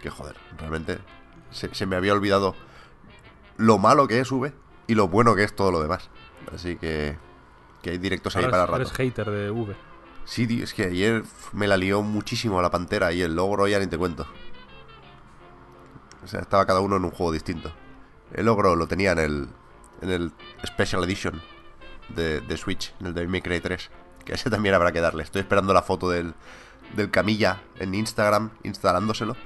que 0.00 0.10
joder, 0.10 0.36
realmente 0.58 0.98
se, 1.52 1.72
se 1.74 1.86
me 1.86 1.94
había 1.96 2.12
olvidado 2.12 2.54
lo 3.56 3.78
malo 3.78 4.06
que 4.08 4.18
es 4.20 4.30
V 4.32 4.52
y 4.88 4.94
lo 4.96 5.06
bueno 5.08 5.34
que 5.36 5.42
es 5.44 5.54
todo 5.54 5.70
lo 5.72 5.80
demás. 5.82 6.10
Así 6.54 6.74
que, 6.76 7.16
que 7.82 7.90
hay 7.90 7.98
directos 7.98 8.34
ahí 8.36 8.44
para 8.46 8.64
eres 8.64 8.88
rato. 8.88 8.94
hater 8.94 9.30
de 9.30 9.50
V. 9.50 9.76
Sí, 10.24 10.46
tío, 10.48 10.62
es 10.64 10.74
que 10.74 10.84
ayer 10.84 11.22
me 11.52 11.66
la 11.68 11.76
lió 11.76 12.02
muchísimo 12.02 12.60
la 12.62 12.70
pantera 12.70 13.12
y 13.12 13.22
el 13.22 13.34
logro 13.36 13.66
ya 13.68 13.78
ni 13.80 13.86
te 13.88 13.98
cuento. 13.98 14.26
O 16.24 16.26
sea, 16.28 16.40
estaba 16.40 16.66
cada 16.66 16.80
uno 16.80 16.96
en 16.96 17.04
un 17.04 17.10
juego 17.10 17.32
distinto. 17.32 17.72
El 18.34 18.46
logro 18.46 18.76
lo 18.76 18.86
tenía 18.86 19.12
en 19.12 19.18
el, 19.18 19.48
en 20.00 20.10
el 20.10 20.32
Special 20.66 21.02
Edition 21.04 21.40
de, 22.10 22.40
de 22.40 22.56
Switch, 22.56 22.94
en 23.00 23.16
el 23.16 23.28
May 23.28 23.42
Cry 23.42 23.60
3. 23.60 23.90
Que 24.24 24.34
ese 24.34 24.50
también 24.50 24.74
habrá 24.74 24.92
que 24.92 25.00
darle. 25.00 25.22
Estoy 25.22 25.40
esperando 25.40 25.72
la 25.74 25.82
foto 25.82 26.08
del, 26.08 26.34
del 26.96 27.10
Camilla 27.10 27.60
en 27.78 27.94
Instagram 27.94 28.50
instalándoselo. 28.62 29.36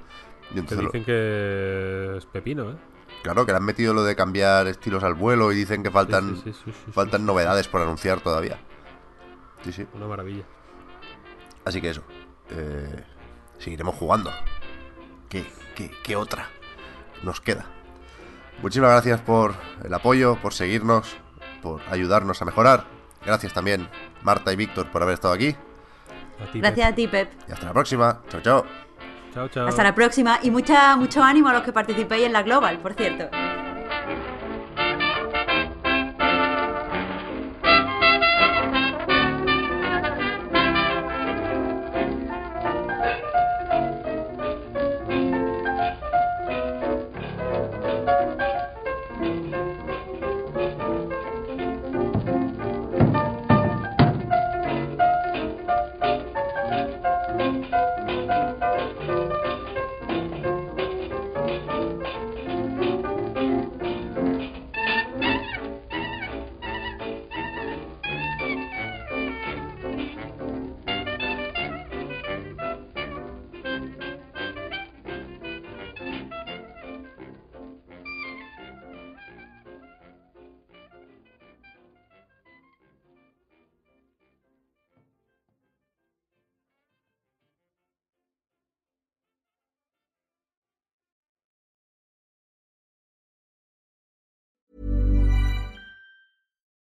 Y 0.54 0.60
lo- 0.60 0.62
dicen 0.82 1.04
que 1.04 2.14
es 2.18 2.26
pepino, 2.26 2.70
¿eh? 2.70 2.76
claro, 3.22 3.44
que 3.46 3.52
le 3.52 3.58
han 3.58 3.64
metido 3.64 3.92
lo 3.94 4.04
de 4.04 4.14
cambiar 4.14 4.66
estilos 4.68 5.02
al 5.02 5.14
vuelo 5.14 5.50
y 5.50 5.56
dicen 5.56 5.82
que 5.82 5.90
faltan, 5.90 6.36
Sí, 6.36 6.42
sí, 6.44 6.52
sí, 6.52 6.60
sí, 6.66 6.72
sí, 6.86 6.92
faltan 6.92 7.26
novedades 7.26 7.66
por 7.66 7.80
anunciar 7.80 8.20
todavía. 8.20 8.58
Sí, 9.64 9.72
sí. 9.72 9.86
Una 9.94 10.06
maravilla. 10.06 10.44
Así 11.64 11.80
que 11.80 11.90
eso. 11.90 12.02
eh, 12.50 13.02
seguiremos 13.58 13.96
jugando. 13.96 14.30
¿Qué, 15.28 15.44
qué, 15.74 15.90
qué 16.04 16.14
otra 16.14 16.48
nos 17.24 17.40
queda? 17.40 17.66
Muchísimas 18.62 18.90
gracias 18.90 19.20
por 19.20 19.54
el 19.84 19.92
apoyo, 19.92 20.36
por 20.36 20.54
seguirnos, 20.54 21.16
por 21.62 21.80
ayudarnos 21.90 22.40
a 22.40 22.44
mejorar. 22.44 22.84
Gracias 23.24 23.52
también, 23.52 23.88
Marta 24.22 24.52
y 24.52 24.56
Víctor, 24.56 24.90
por 24.90 25.02
haber 25.02 25.14
estado 25.14 25.34
aquí. 25.34 25.54
A 26.40 26.50
ti, 26.50 26.60
Gracias 26.60 26.92
a 26.92 26.94
ti, 26.94 27.08
Pep. 27.08 27.32
Y 27.48 27.52
hasta 27.52 27.66
la 27.66 27.72
próxima. 27.72 28.22
Chao, 28.28 28.40
chao. 28.40 28.66
Chao, 29.34 29.48
chao. 29.48 29.68
Hasta 29.68 29.82
la 29.82 29.94
próxima 29.94 30.38
y 30.42 30.50
mucha, 30.50 30.96
mucho 30.96 31.22
ánimo 31.22 31.48
a 31.48 31.52
los 31.52 31.62
que 31.62 31.72
participéis 31.72 32.26
en 32.26 32.32
la 32.32 32.42
Global, 32.42 32.78
por 32.78 32.94
cierto. 32.94 33.28